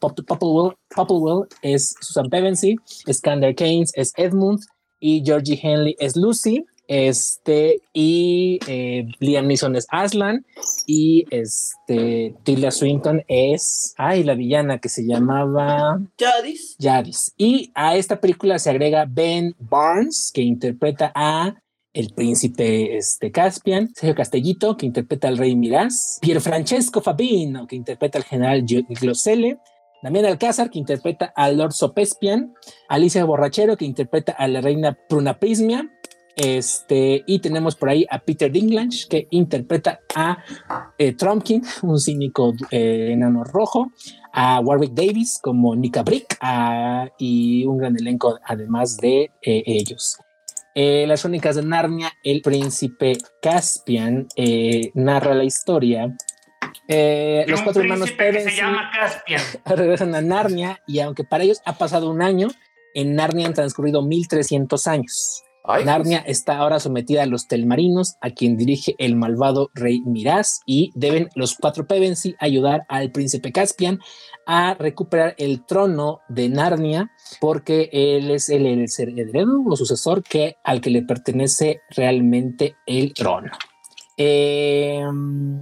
es 1.61 1.95
Susan 2.01 2.29
Pevensey, 2.29 2.75
Skander 3.11 3.55
Keynes 3.55 3.91
es 3.95 4.13
Edmund 4.15 4.59
y 4.99 5.23
Georgie 5.25 5.59
Henley 5.61 5.95
es 5.99 6.15
Lucy. 6.15 6.65
Este, 6.91 7.83
y 7.93 8.59
eh, 8.65 9.05
Liam 9.19 9.45
Neeson 9.45 9.75
es 9.75 9.85
Aslan, 9.91 10.43
y 10.87 11.23
este, 11.29 12.33
Tilda 12.41 12.71
Swinton 12.71 13.23
es, 13.27 13.93
ay, 13.95 14.23
la 14.23 14.33
villana 14.33 14.79
que 14.79 14.89
se 14.89 15.05
llamaba 15.05 16.01
Jadis. 16.17 16.75
Jadis. 16.81 17.31
Y 17.37 17.71
a 17.75 17.95
esta 17.95 18.19
película 18.19 18.57
se 18.57 18.71
agrega 18.71 19.05
Ben 19.07 19.55
Barnes, 19.59 20.31
que 20.33 20.41
interpreta 20.41 21.11
a 21.13 21.61
el 21.99 22.13
príncipe 22.13 22.97
este, 22.97 23.31
Caspian, 23.31 23.89
Sergio 23.93 24.15
Castellito, 24.15 24.77
que 24.77 24.85
interpreta 24.85 25.27
al 25.27 25.37
rey 25.37 25.55
Miraz, 25.55 26.19
Francesco 26.39 27.01
Fabino, 27.01 27.67
que 27.67 27.75
interpreta 27.75 28.17
al 28.17 28.23
general 28.23 28.65
Glosele, 28.65 29.57
Damián 30.01 30.25
Alcázar, 30.25 30.69
que 30.69 30.79
interpreta 30.79 31.33
al 31.35 31.57
Lord 31.57 31.73
Sopespian, 31.73 32.53
Alicia 32.87 33.25
Borrachero, 33.25 33.75
que 33.75 33.83
interpreta 33.83 34.31
a 34.31 34.47
la 34.47 34.61
reina 34.61 34.97
Prunaprismia, 35.09 35.89
este, 36.37 37.21
y 37.27 37.39
tenemos 37.39 37.75
por 37.75 37.89
ahí 37.89 38.05
a 38.09 38.19
Peter 38.19 38.49
Dinklage, 38.49 39.07
que 39.09 39.27
interpreta 39.31 39.99
a 40.15 40.37
eh, 40.97 41.11
Trumpkin, 41.13 41.63
un 41.81 41.99
cínico 41.99 42.53
eh, 42.71 43.09
enano 43.11 43.43
rojo, 43.43 43.91
a 44.31 44.61
Warwick 44.61 44.93
Davis 44.93 45.39
como 45.41 45.75
Nika 45.75 46.03
Brick, 46.03 46.37
y 47.17 47.65
un 47.65 47.77
gran 47.77 47.97
elenco 47.97 48.39
además 48.45 48.95
de 48.95 49.31
eh, 49.41 49.63
ellos. 49.65 50.17
Eh, 50.81 51.05
Las 51.05 51.23
Crónicas 51.23 51.57
de 51.57 51.63
Narnia, 51.63 52.13
el 52.23 52.41
príncipe 52.41 53.17
Caspian 53.41 54.29
eh, 54.37 54.91
narra 54.93 55.35
la 55.35 55.43
historia. 55.43 56.15
Eh, 56.87 57.43
los 57.49 57.61
cuatro 57.63 57.81
hermanos 57.81 58.13
Pevensie 58.13 58.51
se 58.51 58.61
llama 58.61 58.89
Caspian. 58.97 59.41
regresan 59.65 60.15
a 60.15 60.21
Narnia 60.21 60.79
y 60.87 61.01
aunque 61.01 61.25
para 61.25 61.43
ellos 61.43 61.61
ha 61.65 61.77
pasado 61.77 62.09
un 62.09 62.21
año, 62.21 62.47
en 62.93 63.13
Narnia 63.13 63.47
han 63.47 63.53
transcurrido 63.53 64.01
1300 64.03 64.87
años. 64.87 65.43
Ay, 65.65 65.83
Narnia 65.83 66.19
está 66.19 66.57
ahora 66.57 66.79
sometida 66.79 67.23
a 67.23 67.25
los 67.25 67.49
Telmarinos, 67.49 68.15
a 68.21 68.29
quien 68.29 68.55
dirige 68.55 68.95
el 68.99 69.17
malvado 69.17 69.71
rey 69.73 69.99
Miraz, 70.05 70.61
y 70.65 70.93
deben 70.95 71.27
los 71.35 71.55
cuatro 71.55 71.87
Pevensie 71.87 72.37
ayudar 72.39 72.85
al 72.87 73.11
príncipe 73.11 73.51
Caspian 73.51 73.99
a 74.51 74.73
recuperar 74.73 75.35
el 75.37 75.63
trono 75.63 76.21
de 76.27 76.49
Narnia, 76.49 77.11
porque 77.39 77.87
él 77.93 78.31
es 78.31 78.49
el, 78.49 78.65
heredero 78.65 79.63
o 79.63 79.75
sucesor 79.75 80.23
que, 80.23 80.57
al 80.63 80.81
que 80.81 80.89
le 80.89 81.03
pertenece 81.03 81.81
realmente 81.91 82.75
el 82.87 83.13
trono. 83.13 83.51
Eh, 84.17 85.03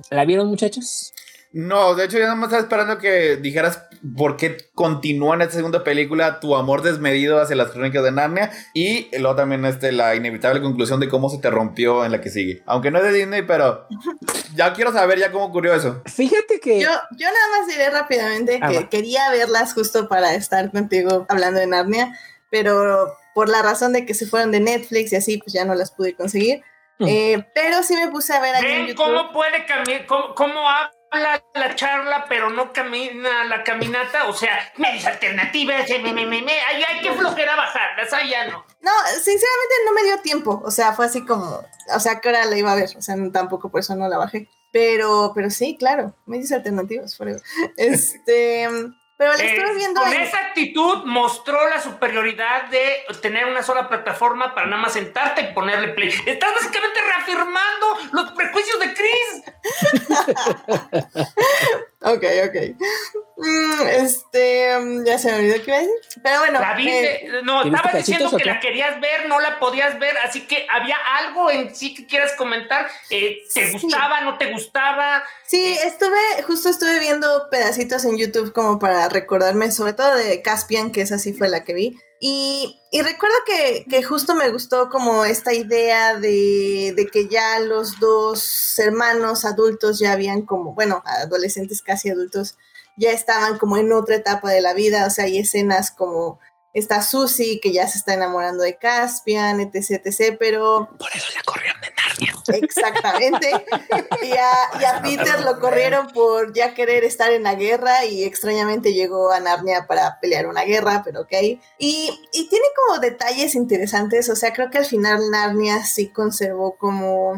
¿La 0.09 0.23
vieron, 0.23 0.47
muchachos? 0.47 1.13
No, 1.53 1.95
de 1.95 2.05
hecho 2.05 2.17
yo 2.17 2.23
nada 2.23 2.35
más 2.35 2.47
estaba 2.47 2.61
esperando 2.63 2.97
que 2.97 3.37
dijeras 3.37 3.83
por 4.15 4.37
qué 4.37 4.57
continúa 4.75 5.35
en 5.35 5.41
esta 5.41 5.55
segunda 5.55 5.83
película 5.83 6.39
tu 6.39 6.55
amor 6.55 6.81
desmedido 6.83 7.39
hacia 7.41 7.55
las 7.55 7.71
crónicas 7.71 8.03
de 8.03 8.11
Narnia 8.11 8.51
y 8.73 9.09
luego 9.17 9.35
también 9.35 9.65
este, 9.65 9.91
la 9.91 10.13
inevitable 10.15 10.61
conclusión 10.61 10.99
de 10.99 11.09
cómo 11.09 11.29
se 11.29 11.39
te 11.39 11.49
rompió 11.49 12.05
en 12.05 12.11
la 12.11 12.21
que 12.21 12.29
sigue. 12.29 12.61
Aunque 12.67 12.91
no 12.91 12.99
es 12.99 13.05
de 13.05 13.13
Disney, 13.13 13.41
pero 13.43 13.87
ya 14.55 14.73
quiero 14.73 14.91
saber 14.91 15.17
ya 15.19 15.31
cómo 15.31 15.45
ocurrió 15.45 15.73
eso. 15.73 16.01
Fíjate 16.05 16.59
que... 16.59 16.79
Yo, 16.79 16.89
yo 17.17 17.27
nada 17.27 17.59
más 17.59 17.67
diré 17.67 17.89
rápidamente 17.89 18.59
Ah, 18.61 18.69
que 18.69 18.79
va. 18.81 18.89
quería 18.89 19.29
verlas 19.31 19.73
justo 19.73 20.07
para 20.07 20.35
estar 20.35 20.69
contigo 20.71 21.25
hablando 21.29 21.59
de 21.59 21.67
Narnia, 21.67 22.15
pero 22.51 23.13
por 23.33 23.49
la 23.49 23.61
razón 23.61 23.93
de 23.93 24.05
que 24.05 24.13
se 24.13 24.27
fueron 24.27 24.51
de 24.51 24.59
Netflix 24.59 25.13
y 25.13 25.15
así, 25.15 25.37
pues 25.37 25.53
ya 25.53 25.65
no 25.65 25.73
las 25.75 25.91
pude 25.91 26.13
conseguir. 26.15 26.61
Mm. 26.99 27.05
Eh, 27.07 27.47
pero 27.55 27.83
sí 27.83 27.95
me 27.95 28.09
puse 28.09 28.33
a 28.33 28.39
ver 28.41 28.55
ahí 28.55 28.65
en 28.65 28.87
YouTube. 28.87 29.05
cómo 29.05 29.31
puede 29.31 29.65
caminar, 29.65 30.05
cómo, 30.07 30.33
cómo 30.35 30.67
habla 30.67 30.91
la 31.11 31.75
charla, 31.75 32.25
pero 32.27 32.49
no 32.49 32.73
camina 32.73 33.45
la 33.45 33.63
caminata. 33.63 34.27
O 34.27 34.33
sea, 34.33 34.71
medios 34.77 35.05
alternativas, 35.05 35.89
eh, 35.89 35.99
me, 35.99 36.13
me, 36.13 36.25
me. 36.25 36.37
Ay, 36.41 36.83
ay, 36.87 37.01
qué 37.01 37.11
flojera 37.13 37.55
bajarlas, 37.55 38.11
ay, 38.13 38.29
ya 38.29 38.47
no. 38.47 38.65
No, 38.81 38.91
sinceramente 39.13 39.75
no 39.85 39.93
me 39.93 40.03
dio 40.03 40.21
tiempo. 40.21 40.61
O 40.63 40.71
sea, 40.71 40.93
fue 40.93 41.05
así 41.05 41.25
como, 41.25 41.63
o 41.93 41.99
sea, 41.99 42.19
¿qué 42.19 42.29
hora 42.29 42.45
la 42.45 42.57
iba 42.57 42.71
a 42.71 42.75
ver? 42.75 42.89
O 42.97 43.01
sea, 43.01 43.15
tampoco 43.31 43.69
por 43.69 43.79
eso 43.79 43.95
no 43.95 44.07
la 44.07 44.17
bajé. 44.17 44.49
Pero, 44.71 45.31
pero 45.33 45.49
sí, 45.49 45.77
claro, 45.77 46.13
medios 46.25 46.51
alternativos, 46.51 47.15
forever. 47.15 47.41
Este, 47.77 48.67
pero 49.17 49.33
la 49.33 49.43
Eh, 49.43 49.47
estuve 49.47 49.75
viendo 49.75 49.99
con 49.99 50.13
esa 50.13 50.37
actitud 50.37 51.03
mostró 51.05 51.67
la 51.69 51.81
superioridad 51.81 52.69
de 52.69 53.03
tener 53.21 53.45
una 53.45 53.63
sola 53.63 53.89
plataforma 53.89 54.53
para 54.53 54.67
nada 54.67 54.81
más 54.83 54.93
sentarte 54.93 55.41
y 55.41 55.53
ponerle 55.53 55.89
play. 55.89 56.13
Estás 56.25 56.53
básicamente 56.53 56.99
reafirmando 57.01 57.97
los 58.11 58.31
prejuicios 58.31 58.79
de 58.79 58.93
Chris. 58.93 59.43
Ok, 62.13 62.23
ok. 62.47 62.55
Mm, 63.39 63.87
este, 63.87 64.79
mm, 64.79 65.05
ya 65.05 65.19
se 65.19 65.31
me 65.31 65.37
olvidó 65.37 65.55
qué 65.63 65.63
iba 65.67 65.77
a 65.77 65.81
decir. 65.81 65.95
Pero 66.23 66.39
bueno. 66.39 66.59
La 66.59 66.73
viste, 66.73 67.25
eh, 67.27 67.29
no, 67.43 67.61
¿Te 67.61 67.69
viste 67.69 67.75
estaba 67.85 67.97
diciendo 67.99 68.37
que 68.37 68.45
la 68.45 68.59
querías 68.59 68.99
ver, 68.99 69.27
no 69.27 69.39
la 69.39 69.59
podías 69.59 69.99
ver, 69.99 70.17
así 70.19 70.47
que 70.47 70.65
había 70.69 70.97
algo 71.19 71.51
en 71.51 71.75
sí 71.75 71.93
que 71.93 72.07
quieras 72.07 72.33
comentar. 72.33 72.87
Eh, 73.11 73.37
¿Te 73.53 73.67
Sí. 73.67 73.73
gustaba, 73.79 74.21
no 74.21 74.37
te 74.37 74.51
gustaba? 74.51 75.23
sí, 75.45 75.77
estuve, 75.83 76.43
justo 76.47 76.69
estuve 76.69 76.99
viendo 76.99 77.47
pedacitos 77.51 78.05
en 78.05 78.17
YouTube 78.17 78.51
como 78.53 78.79
para 78.79 79.07
recordarme, 79.09 79.71
sobre 79.71 79.93
todo 79.93 80.15
de 80.15 80.41
Caspian, 80.41 80.91
que 80.91 81.01
esa 81.01 81.19
sí 81.19 81.33
fue 81.33 81.47
la 81.47 81.63
que 81.63 81.73
vi. 81.73 81.99
Y, 82.19 82.81
y 82.91 83.01
recuerdo 83.01 83.35
que, 83.45 83.85
que 83.89 84.01
justo 84.03 84.33
me 84.35 84.49
gustó 84.49 84.89
como 84.89 85.25
esta 85.25 85.53
idea 85.53 86.15
de, 86.15 86.93
de 86.95 87.07
que 87.11 87.27
ya 87.27 87.59
los 87.59 87.99
dos 87.99 88.77
hermanos 88.79 89.45
adultos 89.45 89.99
ya 89.99 90.13
habían 90.13 90.43
como, 90.43 90.73
bueno, 90.73 91.03
adolescentes 91.05 91.81
casi 91.81 92.09
adultos, 92.09 92.57
ya 92.97 93.11
estaban 93.11 93.59
como 93.59 93.77
en 93.77 93.91
otra 93.93 94.15
etapa 94.15 94.49
de 94.51 94.61
la 94.61 94.73
vida, 94.73 95.05
o 95.05 95.09
sea, 95.11 95.25
hay 95.25 95.37
escenas 95.37 95.91
como 95.91 96.39
está 96.73 97.01
Susie 97.01 97.59
que 97.61 97.71
ya 97.71 97.87
se 97.87 97.97
está 97.97 98.13
enamorando 98.13 98.63
de 98.63 98.77
Caspian, 98.77 99.59
etc, 99.59 100.01
etc, 100.05 100.35
pero 100.39 100.89
Por 100.97 101.09
eso 101.13 101.27
la 101.35 101.41
corrieron 101.43 101.81
de 101.81 101.93
Narnia. 101.95 102.65
Exactamente. 102.65 103.51
Y 104.21 104.31
a, 104.31 104.81
y 104.81 104.83
a 104.83 105.01
Peter 105.01 105.41
lo 105.41 105.59
corrieron 105.59 106.07
por 106.07 106.53
ya 106.53 106.73
querer 106.73 107.03
estar 107.03 107.31
en 107.31 107.43
la 107.43 107.55
guerra 107.55 108.03
y 108.05 108.23
extrañamente 108.23 108.93
llegó 108.93 109.31
a 109.31 109.39
Narnia 109.39 109.85
para 109.87 110.19
pelear 110.19 110.47
una 110.47 110.63
guerra, 110.63 111.01
pero 111.05 111.21
ok. 111.21 111.31
Y, 111.77 112.19
y 112.33 112.49
tiene 112.49 112.65
como 112.75 112.99
detalles 112.99 113.55
interesantes, 113.55 114.29
o 114.29 114.35
sea, 114.35 114.53
creo 114.53 114.69
que 114.69 114.79
al 114.79 114.85
final 114.85 115.29
Narnia 115.31 115.85
sí 115.85 116.09
conservó 116.09 116.77
como 116.77 117.35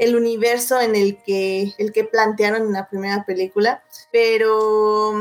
el 0.00 0.16
universo 0.16 0.80
en 0.80 0.96
el 0.96 1.22
que, 1.22 1.72
el 1.78 1.92
que 1.92 2.04
plantearon 2.04 2.62
en 2.62 2.72
la 2.72 2.88
primera 2.88 3.24
película, 3.24 3.82
pero 4.10 5.14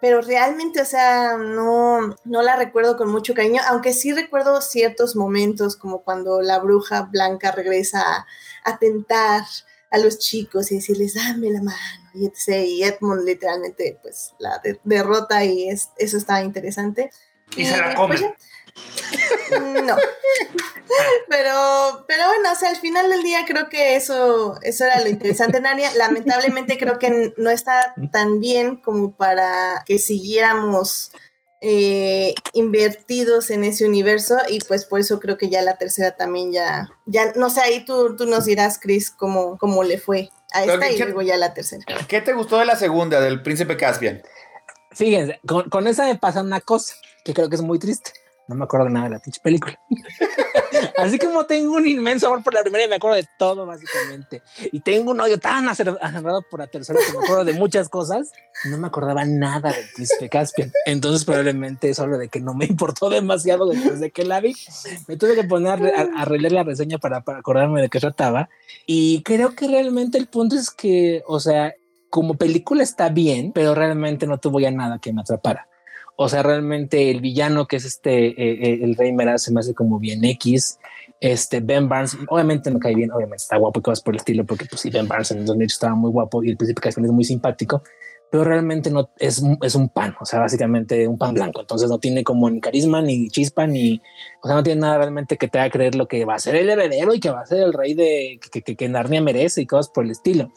pero 0.00 0.20
realmente, 0.22 0.80
o 0.80 0.84
sea, 0.86 1.36
no, 1.36 2.16
no 2.24 2.42
la 2.42 2.56
recuerdo 2.56 2.96
con 2.96 3.10
mucho 3.10 3.34
cariño, 3.34 3.60
aunque 3.68 3.92
sí 3.92 4.12
recuerdo 4.12 4.60
ciertos 4.62 5.16
momentos, 5.16 5.76
como 5.76 6.02
cuando 6.02 6.40
la 6.40 6.58
bruja 6.58 7.02
blanca 7.02 7.50
regresa 7.52 8.00
a, 8.00 8.26
a 8.64 8.78
tentar 8.78 9.42
a 9.90 9.98
los 9.98 10.18
chicos 10.18 10.72
y 10.72 10.76
decirles, 10.76 11.14
dame 11.14 11.50
la 11.50 11.62
mano, 11.62 11.78
y 12.14 12.26
etc. 12.26 12.66
Y 12.66 12.82
Edmund 12.84 13.24
literalmente, 13.24 13.98
pues, 14.02 14.32
la 14.38 14.58
de- 14.64 14.80
derrota 14.84 15.44
y 15.44 15.68
es, 15.68 15.90
eso 15.98 16.16
está 16.16 16.42
interesante. 16.42 17.10
Y 17.56 17.64
se 17.66 17.76
la 17.76 17.94
come. 17.94 18.16
pues. 18.18 18.30
No. 19.84 19.96
Pero, 21.28 22.04
pero 22.06 22.26
bueno, 22.28 22.52
o 22.52 22.54
sea, 22.54 22.70
al 22.70 22.76
final 22.76 23.10
del 23.10 23.22
día 23.22 23.44
creo 23.46 23.68
que 23.68 23.96
eso, 23.96 24.58
eso 24.62 24.84
era 24.84 25.00
lo 25.00 25.08
interesante, 25.08 25.60
Narnia. 25.60 25.92
Lamentablemente 25.94 26.78
creo 26.78 26.98
que 26.98 27.34
no 27.36 27.50
está 27.50 27.94
tan 28.12 28.40
bien 28.40 28.76
como 28.76 29.12
para 29.12 29.82
que 29.86 29.98
siguiéramos 29.98 31.12
eh, 31.60 32.34
invertidos 32.52 33.50
en 33.50 33.64
ese 33.64 33.86
universo 33.86 34.36
y 34.48 34.60
pues 34.60 34.84
por 34.84 35.00
eso 35.00 35.18
creo 35.20 35.38
que 35.38 35.48
ya 35.48 35.62
la 35.62 35.76
tercera 35.76 36.16
también 36.16 36.52
ya, 36.52 36.88
ya 37.06 37.32
no 37.34 37.50
sé, 37.50 37.60
ahí 37.60 37.84
tú, 37.84 38.14
tú 38.16 38.26
nos 38.26 38.44
dirás, 38.44 38.78
Chris, 38.78 39.10
cómo, 39.10 39.58
cómo 39.58 39.82
le 39.82 39.98
fue 39.98 40.30
a 40.52 40.64
esta 40.64 40.90
y 40.90 40.98
luego 40.98 41.22
ya 41.22 41.36
la 41.36 41.54
tercera. 41.54 41.84
¿Qué 42.08 42.20
te 42.20 42.34
gustó 42.34 42.58
de 42.58 42.66
la 42.66 42.76
segunda, 42.76 43.20
del 43.20 43.42
príncipe 43.42 43.76
Caspian? 43.76 44.22
Fíjense, 44.92 45.40
con, 45.46 45.68
con 45.68 45.86
esa 45.86 46.04
me 46.04 46.16
pasa 46.16 46.42
una 46.42 46.60
cosa 46.60 46.94
que 47.24 47.34
creo 47.34 47.48
que 47.48 47.56
es 47.56 47.62
muy 47.62 47.78
triste. 47.78 48.12
No 48.48 48.54
me 48.54 48.64
acuerdo 48.64 48.88
nada 48.88 49.06
de 49.08 49.14
la 49.14 49.18
pinche 49.18 49.40
película. 49.42 49.78
Así 50.98 51.18
como 51.18 51.44
tengo 51.46 51.74
un 51.74 51.86
inmenso 51.86 52.26
amor 52.26 52.42
por 52.42 52.54
la 52.54 52.62
primera 52.62 52.84
y 52.84 52.88
me 52.88 52.96
acuerdo 52.96 53.16
de 53.16 53.26
todo, 53.38 53.66
básicamente. 53.66 54.42
Y 54.72 54.80
tengo 54.80 55.10
un 55.10 55.20
odio 55.20 55.38
tan 55.38 55.68
acerrado 55.68 56.42
por 56.50 56.60
la 56.60 56.66
tercera 56.66 56.98
que 57.04 57.12
me 57.12 57.24
acuerdo 57.24 57.44
de 57.44 57.52
muchas 57.54 57.88
cosas. 57.88 58.30
No 58.70 58.78
me 58.78 58.86
acordaba 58.86 59.24
nada 59.24 59.72
del 59.72 59.84
príncipe 59.94 60.28
Caspian. 60.28 60.72
Entonces, 60.86 61.24
probablemente 61.24 61.90
es 61.90 61.98
obvio 61.98 62.18
de 62.18 62.28
que 62.28 62.40
no 62.40 62.54
me 62.54 62.64
importó 62.66 63.08
demasiado 63.10 63.66
después 63.68 64.00
de 64.00 64.10
que 64.10 64.24
la 64.24 64.40
vi. 64.40 64.54
Me 65.08 65.16
tuve 65.16 65.34
que 65.34 65.44
poner 65.44 65.72
a- 65.94 66.22
a 66.22 66.24
releer 66.24 66.52
la 66.52 66.62
reseña 66.64 66.98
para, 66.98 67.20
para 67.22 67.38
acordarme 67.38 67.82
de 67.82 67.88
qué 67.88 68.00
trataba. 68.00 68.48
Y 68.86 69.22
creo 69.22 69.54
que 69.54 69.68
realmente 69.68 70.18
el 70.18 70.26
punto 70.28 70.56
es 70.56 70.70
que, 70.70 71.22
o 71.26 71.40
sea, 71.40 71.74
como 72.10 72.34
película 72.34 72.82
está 72.82 73.08
bien, 73.08 73.52
pero 73.52 73.74
realmente 73.74 74.26
no 74.26 74.38
tuvo 74.38 74.60
ya 74.60 74.70
nada 74.70 74.98
que 74.98 75.12
me 75.12 75.20
atrapara. 75.22 75.65
O 76.16 76.30
sea, 76.30 76.42
realmente 76.42 77.10
el 77.10 77.20
villano 77.20 77.66
que 77.66 77.76
es 77.76 77.84
este, 77.84 78.28
eh, 78.28 78.34
eh, 78.38 78.80
el 78.82 78.96
rey 78.96 79.12
Meraz 79.12 79.42
se 79.42 79.52
me 79.52 79.60
hace 79.60 79.74
como 79.74 79.98
bien 79.98 80.24
X. 80.24 80.78
Este 81.20 81.60
Ben 81.60 81.88
Barnes, 81.88 82.16
obviamente 82.28 82.70
me 82.70 82.78
cae 82.78 82.94
bien, 82.94 83.12
obviamente 83.12 83.42
está 83.42 83.58
guapo 83.58 83.80
y 83.80 83.82
cosas 83.82 84.02
por 84.02 84.14
el 84.14 84.18
estilo, 84.18 84.44
porque 84.44 84.64
pues 84.64 84.80
sí, 84.80 84.90
Ben 84.90 85.06
Barnes 85.06 85.30
en 85.30 85.44
2008 85.44 85.72
estaba 85.72 85.94
muy 85.94 86.10
guapo 86.10 86.42
y 86.42 86.50
el 86.50 86.56
príncipe 86.56 86.80
Caspian 86.80 87.04
es 87.06 87.12
muy 87.12 87.24
simpático, 87.24 87.82
pero 88.30 88.44
realmente 88.44 88.90
no 88.90 89.10
es, 89.18 89.42
es 89.62 89.74
un 89.74 89.88
pan, 89.90 90.16
o 90.18 90.24
sea, 90.24 90.40
básicamente 90.40 91.06
un 91.06 91.18
pan 91.18 91.34
blanco. 91.34 91.60
Entonces 91.60 91.90
no 91.90 91.98
tiene 91.98 92.24
como 92.24 92.48
ni 92.48 92.60
carisma, 92.60 93.02
ni 93.02 93.28
chispa, 93.28 93.66
ni, 93.66 94.00
o 94.42 94.46
sea, 94.46 94.56
no 94.56 94.62
tiene 94.62 94.80
nada 94.80 94.98
realmente 94.98 95.36
que 95.36 95.48
te 95.48 95.58
haga 95.58 95.70
creer 95.70 95.94
lo 95.94 96.08
que 96.08 96.24
va 96.24 96.34
a 96.34 96.38
ser 96.38 96.56
el 96.56 96.70
heredero 96.70 97.14
y 97.14 97.20
que 97.20 97.30
va 97.30 97.42
a 97.42 97.46
ser 97.46 97.62
el 97.62 97.74
rey 97.74 97.92
de 97.92 98.40
que, 98.50 98.62
que, 98.62 98.74
que 98.74 98.88
Narnia 98.88 99.20
merece 99.20 99.60
y 99.60 99.66
cosas 99.66 99.90
por 99.90 100.04
el 100.04 100.10
estilo. 100.10 100.50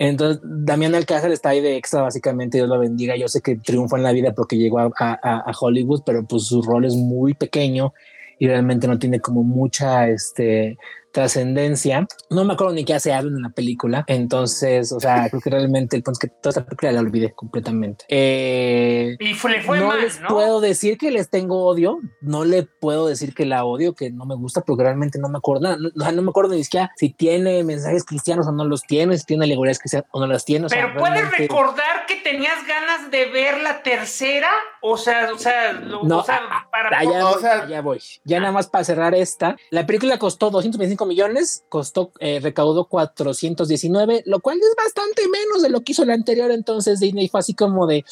Entonces, 0.00 0.40
Damián 0.42 0.94
Alcázar 0.94 1.30
está 1.30 1.50
ahí 1.50 1.60
de 1.60 1.76
extra, 1.76 2.00
básicamente, 2.00 2.56
Dios 2.56 2.70
lo 2.70 2.78
bendiga. 2.78 3.16
Yo 3.16 3.28
sé 3.28 3.42
que 3.42 3.56
triunfó 3.56 3.98
en 3.98 4.02
la 4.02 4.12
vida 4.12 4.32
porque 4.34 4.56
llegó 4.56 4.78
a- 4.80 4.92
a 4.98 5.52
Hollywood, 5.60 6.02
pero 6.06 6.24
pues 6.24 6.44
su 6.46 6.62
rol 6.62 6.86
es 6.86 6.94
muy 6.96 7.34
pequeño 7.34 7.92
y 8.38 8.46
realmente 8.46 8.88
no 8.88 8.98
tiene 8.98 9.20
como 9.20 9.42
mucha, 9.42 10.08
este, 10.08 10.78
trascendencia. 11.12 12.06
No 12.30 12.44
me 12.44 12.54
acuerdo 12.54 12.74
ni 12.74 12.84
qué 12.84 12.94
hace 12.94 13.12
Aaron 13.12 13.36
en 13.36 13.42
la 13.42 13.50
película. 13.50 14.04
Entonces, 14.06 14.92
o 14.92 15.00
sea, 15.00 15.28
creo 15.28 15.40
que 15.40 15.50
realmente 15.50 15.96
el 15.96 16.02
punto 16.02 16.18
es 16.22 16.28
que 16.30 16.34
toda 16.40 16.50
esta 16.50 16.64
película 16.64 16.92
la 16.92 17.00
olvidé 17.00 17.32
completamente. 17.32 18.04
Eh, 18.08 19.16
Y 19.18 19.34
fue, 19.34 19.50
le 19.52 19.62
fue 19.62 19.78
no 19.80 19.88
mal, 19.88 20.00
les 20.00 20.20
¿no? 20.20 20.28
puedo 20.28 20.60
decir 20.60 20.98
que 20.98 21.10
les 21.10 21.30
tengo 21.30 21.64
odio, 21.66 21.98
no 22.20 22.44
le 22.44 22.62
puedo 22.64 23.06
decir 23.06 23.34
que 23.34 23.46
la 23.46 23.64
odio, 23.64 23.94
que 23.94 24.10
no 24.10 24.24
me 24.26 24.34
gusta, 24.34 24.60
porque 24.62 24.84
realmente 24.84 25.18
no 25.18 25.28
me 25.28 25.38
acuerdo 25.38 25.62
nada. 25.64 25.76
No, 25.78 25.88
o 25.88 26.00
sea, 26.00 26.12
no 26.12 26.22
me 26.22 26.30
acuerdo 26.30 26.54
ni 26.54 26.64
siquiera 26.64 26.90
si 26.96 27.10
tiene 27.10 27.62
mensajes 27.64 28.04
cristianos 28.04 28.46
o 28.46 28.52
no 28.52 28.64
los 28.64 28.82
tiene, 28.82 29.16
si 29.18 29.24
tiene 29.24 29.44
alegorías 29.44 29.78
cristianas 29.78 30.08
o 30.12 30.20
no 30.20 30.26
las 30.26 30.44
tiene. 30.44 30.66
O 30.66 30.68
sea, 30.68 30.86
Pero 30.86 30.98
puedes 30.98 31.14
realmente- 31.16 31.42
recordar 31.42 32.06
que 32.06 32.16
tenías 32.16 32.66
ganas 32.66 33.10
de 33.10 33.26
ver 33.26 33.60
la 33.60 33.82
tercera, 33.82 34.48
o 34.82 34.96
sea, 34.96 35.30
o 35.34 35.38
sea, 35.38 35.72
lo- 35.72 36.04
No, 36.04 36.18
o 36.18 36.24
sea, 36.24 36.40
para 36.70 36.98
Allá, 36.98 37.26
O 37.26 37.32
voy, 37.32 37.40
sea- 37.40 37.62
allá 37.62 37.80
voy. 37.82 38.00
Ya 38.24 38.40
nada 38.40 38.52
más 38.52 38.68
para 38.68 38.84
cerrar 38.84 39.14
esta. 39.14 39.56
La 39.70 39.86
película 39.86 40.18
costó 40.18 40.50
225 40.50 40.99
millones, 41.06 41.64
costó, 41.68 42.12
eh, 42.20 42.40
recaudó 42.40 42.86
419, 42.86 44.22
lo 44.26 44.40
cual 44.40 44.58
es 44.58 44.74
bastante 44.76 45.22
menos 45.28 45.62
de 45.62 45.68
lo 45.68 45.82
que 45.82 45.92
hizo 45.92 46.04
la 46.04 46.14
anterior. 46.14 46.50
Entonces 46.50 47.00
Disney 47.00 47.28
fue 47.28 47.40
así 47.40 47.54
como 47.54 47.86
de, 47.86 48.04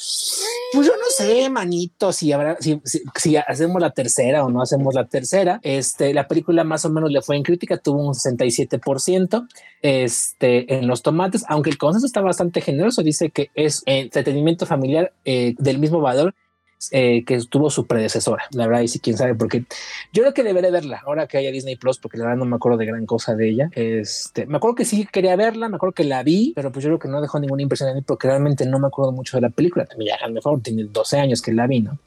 pues 0.72 0.86
yo 0.86 0.92
no 0.96 1.04
sé, 1.10 1.48
manito, 1.50 2.12
si 2.12 2.32
habrá, 2.32 2.56
si, 2.60 3.36
hacemos 3.36 3.80
la 3.80 3.90
tercera 3.90 4.44
o 4.44 4.50
no 4.50 4.62
hacemos 4.62 4.94
la 4.94 5.06
tercera. 5.06 5.60
Este, 5.62 6.12
la 6.14 6.28
película 6.28 6.64
más 6.64 6.84
o 6.84 6.90
menos 6.90 7.10
le 7.10 7.22
fue 7.22 7.36
en 7.36 7.42
crítica, 7.42 7.78
tuvo 7.78 8.06
un 8.06 8.14
67% 8.14 9.48
este, 9.82 10.74
en 10.74 10.86
los 10.86 11.02
tomates, 11.02 11.44
aunque 11.48 11.70
el 11.70 11.78
consenso 11.78 12.06
está 12.06 12.20
bastante 12.20 12.60
generoso, 12.60 13.02
dice 13.02 13.30
que 13.30 13.50
es 13.54 13.82
entretenimiento 13.86 14.66
familiar 14.66 15.12
eh, 15.24 15.54
del 15.58 15.78
mismo 15.78 16.00
valor 16.00 16.34
eh, 16.92 17.24
que 17.24 17.38
tuvo 17.48 17.70
su 17.70 17.86
predecesora. 17.86 18.44
La 18.52 18.66
verdad, 18.66 18.82
y 18.82 18.88
sí, 18.88 19.00
quién 19.00 19.16
sabe, 19.16 19.34
porque 19.34 19.64
yo 20.12 20.22
creo 20.22 20.34
que 20.34 20.42
deberé 20.42 20.70
verla 20.70 21.02
ahora 21.04 21.26
que 21.26 21.38
haya 21.38 21.50
Disney 21.50 21.76
Plus, 21.76 21.98
porque 21.98 22.18
la 22.18 22.24
verdad 22.24 22.38
no 22.38 22.44
me 22.44 22.56
acuerdo 22.56 22.78
de 22.78 22.86
gran 22.86 23.06
cosa 23.06 23.34
de 23.34 23.48
ella. 23.48 23.70
Este, 23.74 24.46
me 24.46 24.58
acuerdo 24.58 24.76
que 24.76 24.84
sí 24.84 25.06
quería 25.10 25.36
verla, 25.36 25.68
me 25.68 25.76
acuerdo 25.76 25.94
que 25.94 26.04
la 26.04 26.22
vi, 26.22 26.52
pero 26.54 26.70
pues 26.72 26.84
yo 26.84 26.88
creo 26.90 26.98
que 26.98 27.08
no 27.08 27.20
dejó 27.20 27.40
ninguna 27.40 27.62
impresión 27.62 27.88
en 27.90 27.96
mí, 27.96 28.02
porque 28.02 28.28
realmente 28.28 28.66
no 28.66 28.78
me 28.78 28.86
acuerdo 28.86 29.12
mucho 29.12 29.36
de 29.36 29.42
la 29.42 29.50
película. 29.50 29.86
También 29.86 30.16
ya, 30.16 30.24
hazme 30.24 30.40
favor, 30.40 30.60
tiene 30.60 30.84
12 30.84 31.18
años 31.18 31.42
que 31.42 31.52
la 31.52 31.66
vi, 31.66 31.80
¿no? 31.80 31.98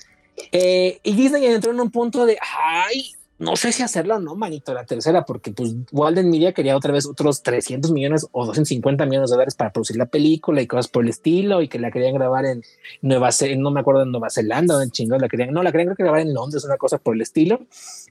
Eh, 0.52 1.00
y 1.04 1.14
Disney 1.16 1.46
entró 1.46 1.72
en 1.72 1.80
un 1.80 1.92
punto 1.92 2.26
de, 2.26 2.38
ay, 2.42 3.14
no 3.42 3.56
sé 3.56 3.72
si 3.72 3.84
hacerlo 3.84 4.16
o 4.16 4.20
no, 4.20 4.36
manito, 4.36 4.74
la 4.74 4.86
tercera, 4.86 5.26
porque 5.26 5.52
pues 5.52 5.74
Walden 5.92 6.30
Media 6.30 6.54
quería 6.54 6.78
otra 6.78 6.94
vez 6.94 7.06
otros 7.08 7.42
300 7.44 7.92
millones 7.92 8.28
o 8.32 8.46
250 8.46 9.06
millones 9.06 9.30
de 9.30 9.34
dólares 9.34 9.56
para 9.56 9.74
producir 9.74 9.98
la 9.98 10.06
película 10.06 10.62
y 10.62 10.68
cosas 10.68 10.88
por 10.88 11.04
el 11.04 11.10
estilo, 11.10 11.62
y 11.62 11.68
que 11.68 11.80
la 11.80 11.92
querían 11.92 12.14
grabar 12.14 12.46
en 12.46 12.64
Nueva 13.02 13.32
Zelanda, 13.32 13.62
no 13.64 13.72
me 13.72 13.80
acuerdo 13.82 14.04
en 14.04 14.12
Nueva 14.12 14.30
Zelanda 14.30 14.78
o 14.78 14.82
en 14.82 14.92
chingón, 14.92 15.20
la 15.20 15.28
querían, 15.28 15.52
no, 15.52 15.64
la 15.64 15.72
querían 15.72 15.94
grabar 15.98 16.22
en 16.22 16.34
Londres, 16.34 16.64
una 16.64 16.78
cosa 16.78 16.98
por 17.00 17.16
el 17.16 17.22
estilo. 17.22 17.62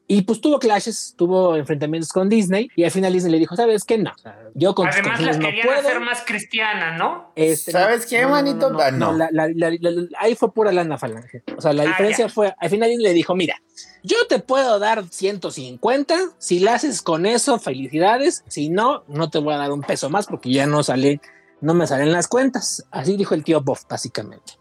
Y 0.09 0.23
pues 0.23 0.40
tuvo 0.40 0.59
clashes, 0.59 1.15
tuvo 1.16 1.57
enfrentamientos 1.57 2.12
con 2.12 2.28
Disney, 2.28 2.69
y 2.74 2.82
al 2.85 2.90
final 2.90 3.12
Disney 3.12 3.31
le 3.32 3.39
dijo, 3.39 3.55
¿sabes 3.55 3.85
qué? 3.85 3.97
No, 3.98 4.12
yo 4.55 4.74
con 4.74 4.89
Además 4.89 5.05
la 5.07 5.11
canciones 5.31 5.39
no 5.39 5.44
querían 5.47 5.66
puedo. 5.69 5.78
hacer 5.78 6.01
más 6.01 6.23
cristiana, 6.27 6.97
¿no? 6.98 7.32
Este, 7.36 7.70
¿Sabes 7.70 8.05
qué, 8.07 8.27
manito? 8.27 8.70
No. 8.70 8.78
la- 8.78 9.28
la- 9.31 9.31
la- 9.31 9.48
la- 9.55 9.70
la- 9.81 10.19
ahí 10.19 10.35
fue 10.35 10.52
pura 10.52 10.73
lana 10.73 10.98
falange. 10.98 11.44
O 11.57 11.61
sea, 11.61 11.73
la 11.73 11.85
Ah, 11.85 11.86
diferencia 11.86 12.27
ya. 12.27 12.32
fue, 12.32 12.52
al 12.59 12.69
final 12.70 12.90
le 12.98 13.12
dijo, 13.12 13.36
mira, 13.36 13.55
yo 14.03 14.17
te 14.29 14.39
puedo 14.39 14.79
dar 14.79 15.07
150, 15.09 16.17
si 16.39 16.61
la 16.61 16.75
haces 16.75 17.03
con 17.03 17.27
eso, 17.27 17.59
felicidades, 17.59 18.45
si 18.49 18.69
no, 18.69 19.05
no 19.09 19.31
te 19.31 19.39
voy 19.39 19.55
a 19.55 19.59
dar 19.59 19.73
un 19.73 19.83
peso 19.83 20.11
más 20.11 20.27
porque 20.27 20.53
ya 20.53 20.67
no 20.67 20.83
sale, 20.83 21.21
no 21.61 21.75
me 21.75 21.87
salen 21.87 22.13
las 22.13 22.29
cuentas. 22.29 22.87
Así 22.91 23.17
dijo 23.17 23.35
el 23.35 23.45
tío 23.45 23.61
Boff, 23.61 23.85
básicamente. 23.89 24.55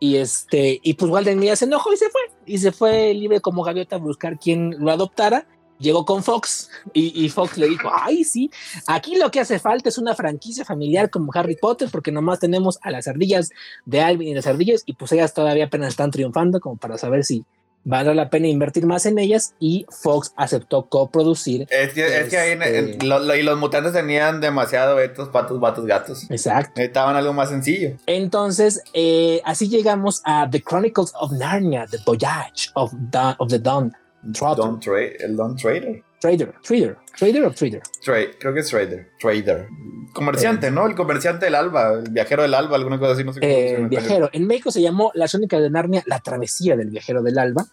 Y 0.00 0.16
este, 0.16 0.80
y 0.82 0.94
pues 0.94 1.10
Walden 1.10 1.38
Milla 1.38 1.56
se 1.56 1.64
enojó 1.64 1.92
y 1.92 1.96
se 1.96 2.08
fue, 2.10 2.20
y 2.46 2.58
se 2.58 2.72
fue 2.72 3.12
libre 3.14 3.40
como 3.40 3.64
gaviota 3.64 3.96
a 3.96 3.98
buscar 3.98 4.38
quien 4.38 4.76
lo 4.78 4.90
adoptara. 4.90 5.46
Llegó 5.80 6.04
con 6.04 6.24
Fox 6.24 6.70
y, 6.92 7.24
y 7.24 7.28
Fox 7.28 7.56
le 7.56 7.68
dijo, 7.68 7.88
ay, 7.92 8.24
sí, 8.24 8.50
Aquí 8.88 9.14
lo 9.14 9.30
que 9.30 9.38
hace 9.38 9.60
falta 9.60 9.88
es 9.88 9.96
una 9.96 10.14
franquicia 10.16 10.64
familiar 10.64 11.08
como 11.08 11.30
Harry 11.34 11.56
Potter, 11.56 11.88
porque 11.90 12.10
nomás 12.10 12.40
tenemos 12.40 12.80
a 12.82 12.90
las 12.90 13.06
ardillas 13.06 13.50
de 13.84 14.00
Alvin 14.00 14.28
y 14.28 14.34
las 14.34 14.48
ardillas, 14.48 14.82
y 14.86 14.94
pues 14.94 15.12
ellas 15.12 15.34
todavía 15.34 15.66
apenas 15.66 15.90
están 15.90 16.10
triunfando, 16.10 16.58
como 16.58 16.76
para 16.76 16.98
saber 16.98 17.24
si 17.24 17.44
vale 17.84 18.14
la 18.14 18.28
pena 18.30 18.48
invertir 18.48 18.84
más 18.86 19.06
en 19.06 19.18
ellas. 19.18 19.54
Y 19.58 19.86
Fox 19.90 20.32
aceptó 20.36 20.86
coproducir. 20.88 21.66
Es 21.70 21.92
que, 21.94 22.06
es 22.20 22.28
que 22.28 22.38
ahí 22.38 22.52
en- 22.52 22.62
en- 22.62 22.88
Este- 22.90 23.06
lo- 23.06 23.18
lo- 23.20 23.34
y 23.34 23.42
los 23.42 23.58
mutantes 23.58 23.92
tenían 23.92 24.40
demasiado 24.40 24.96
vetos, 24.96 25.28
patos, 25.30 25.58
vatos, 25.60 25.86
gatos. 25.86 26.30
Exacto. 26.30 26.72
Necesitaban 26.76 27.16
algo 27.16 27.32
más 27.32 27.48
sencillo. 27.48 27.96
Entonces, 28.06 28.82
eh, 28.94 29.40
así 29.44 29.68
llegamos 29.68 30.22
a 30.24 30.48
The 30.50 30.62
Chronicles 30.62 31.12
of 31.18 31.32
Narnia, 31.32 31.86
The 31.90 31.98
Voyage 32.04 32.70
of, 32.74 32.92
Da- 33.10 33.36
of 33.38 33.48
the 33.48 33.58
Dawn 33.58 33.92
Trotter. 34.32 34.64
Don 34.64 34.80
Tra 34.80 35.00
el 35.20 35.36
Don 35.36 35.56
Trader. 35.56 36.02
Trader, 36.20 36.52
Trader, 36.62 36.96
Trader 37.16 37.44
o 37.44 37.50
Trader. 37.52 37.82
Tra- 38.04 38.28
creo 38.38 38.54
que 38.54 38.60
es 38.60 38.68
Trader. 38.68 39.08
Trader. 39.20 39.68
Comerciante, 40.14 40.70
¿no? 40.70 40.86
El 40.86 40.94
comerciante 40.94 41.44
del 41.46 41.54
alba, 41.54 41.92
el 42.04 42.10
viajero 42.10 42.42
del 42.42 42.54
alba, 42.54 42.76
alguna 42.76 42.98
cosa 42.98 43.12
así, 43.12 43.24
no 43.24 43.32
sé 43.32 43.40
cómo 43.40 43.52
se 43.52 43.74
Eh, 43.74 43.86
viajero. 43.88 44.30
En 44.32 44.46
México 44.46 44.70
se 44.70 44.80
llamó 44.82 45.10
La 45.14 45.28
Sónica 45.28 45.60
de 45.60 45.70
Narnia, 45.70 46.02
La 46.06 46.18
Travesía 46.20 46.76
del 46.76 46.90
Viajero 46.90 47.22
del 47.22 47.38
Alba. 47.38 47.66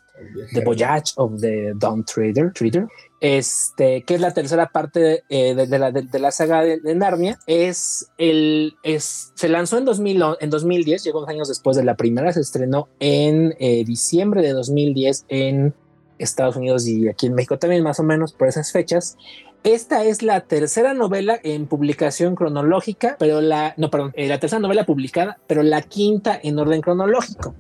The. 0.53 0.61
Voyage 0.63 1.11
of 1.17 1.41
the 1.41 1.73
Dawn 1.75 2.05
Trader, 2.05 2.53
Trader, 2.53 2.87
este, 3.19 4.03
que 4.03 4.15
es 4.15 4.21
la 4.21 4.33
tercera 4.33 4.67
parte 4.67 5.23
eh, 5.27 5.53
de, 5.55 5.67
de 5.67 5.77
la, 5.79 5.91
de, 5.91 6.03
de 6.03 6.19
la 6.19 6.31
saga 6.31 6.61
de, 6.63 6.79
Narnia, 6.95 7.37
es 7.47 8.07
el, 8.17 8.75
es, 8.83 9.33
se 9.35 9.49
lanzó 9.49 9.77
en, 9.77 9.83
2000, 9.83 10.23
o- 10.23 10.37
en 10.39 10.49
2010, 10.49 11.03
llegó 11.03 11.19
dos 11.19 11.27
años 11.29 11.49
después 11.49 11.75
de 11.75 11.83
la 11.83 11.95
primera, 11.95 12.31
se 12.31 12.39
estrenó 12.39 12.87
en 13.01 13.55
eh, 13.59 13.83
diciembre 13.83 14.41
de 14.41 14.51
2010 14.53 15.25
en 15.27 15.73
Estados 16.17 16.55
Unidos 16.55 16.87
y 16.87 17.07
aquí 17.07 17.27
en 17.27 17.33
México 17.33 17.57
también 17.57 17.83
más 17.83 17.99
o 17.99 18.03
menos 18.03 18.33
por 18.33 18.47
esas 18.47 18.71
fechas. 18.71 19.17
Esta 19.65 20.03
es 20.03 20.21
la 20.21 20.41
tercera 20.41 20.93
novela 20.93 21.39
en 21.41 21.65
publicación 21.65 22.35
cronológica, 22.35 23.15
pero 23.17 23.41
la, 23.41 23.73
no, 23.77 23.89
perdón, 23.89 24.11
eh, 24.15 24.27
la 24.27 24.39
tercera 24.39 24.59
novela 24.59 24.85
publicada, 24.85 25.39
pero 25.47 25.63
la 25.63 25.81
quinta 25.81 26.39
en 26.43 26.59
orden 26.59 26.81
cronológico. 26.81 27.55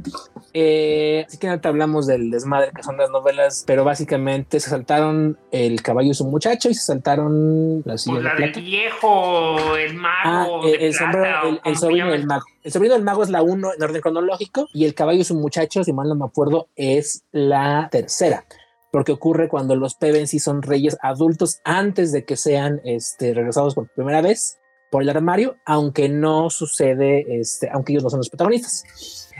Eh, 0.53 1.25
así 1.27 1.39
que 1.39 1.49
ahorita 1.49 1.67
hablamos 1.69 2.05
del 2.05 2.29
desmadre 2.29 2.69
que 2.75 2.83
son 2.83 2.97
las 2.97 3.09
novelas, 3.09 3.63
pero 3.65 3.83
básicamente 3.83 4.59
se 4.59 4.69
saltaron 4.69 5.37
El 5.51 5.81
caballo 5.81 6.11
y 6.11 6.13
su 6.13 6.25
muchacho 6.25 6.69
y 6.69 6.75
se 6.75 6.83
saltaron 6.85 7.81
la 7.85 7.97
silla 7.97 8.13
Pues 8.21 8.23
de 8.23 8.29
la 8.39 8.51
del 8.51 8.61
viejo, 8.63 9.75
el 9.75 9.97
Ah, 10.23 10.45
mago. 10.47 10.63
el, 10.63 10.71
de 10.79 10.85
el 10.85 10.91
plata, 10.91 11.11
sombrero, 11.11 11.59
el, 11.65 11.75
sobrino 11.77 12.11
del 12.11 12.27
mago. 12.27 12.45
El 12.63 12.71
sobrino 12.71 12.93
del 12.93 13.03
mago 13.03 13.23
es 13.23 13.31
la 13.31 13.41
uno 13.41 13.73
en 13.75 13.81
orden 13.81 14.01
cronológico 14.01 14.67
y 14.73 14.85
el 14.85 14.93
caballo 14.93 15.21
y 15.21 15.23
su 15.23 15.33
muchacho, 15.33 15.83
si 15.83 15.91
mal 15.91 16.07
no 16.07 16.13
me 16.13 16.25
acuerdo, 16.25 16.67
es 16.75 17.23
la 17.31 17.89
tercera. 17.91 18.45
Porque 18.95 19.11
ocurre 19.11 19.49
cuando 19.49 19.75
los 19.75 19.95
Pevensie 19.95 20.39
son 20.39 20.61
reyes 20.61 20.95
adultos 21.01 21.59
antes 21.65 22.13
de 22.13 22.23
que 22.23 22.37
sean 22.37 22.79
este, 22.85 23.33
regresados 23.33 23.75
por 23.75 23.89
primera 23.89 24.21
vez 24.21 24.57
por 24.89 25.01
el 25.01 25.09
armario, 25.09 25.57
aunque 25.65 26.07
no 26.07 26.49
sucede, 26.49 27.25
este, 27.27 27.69
aunque 27.69 27.91
ellos 27.91 28.03
no 28.03 28.09
son 28.09 28.19
los 28.19 28.29
protagonistas. 28.29 28.85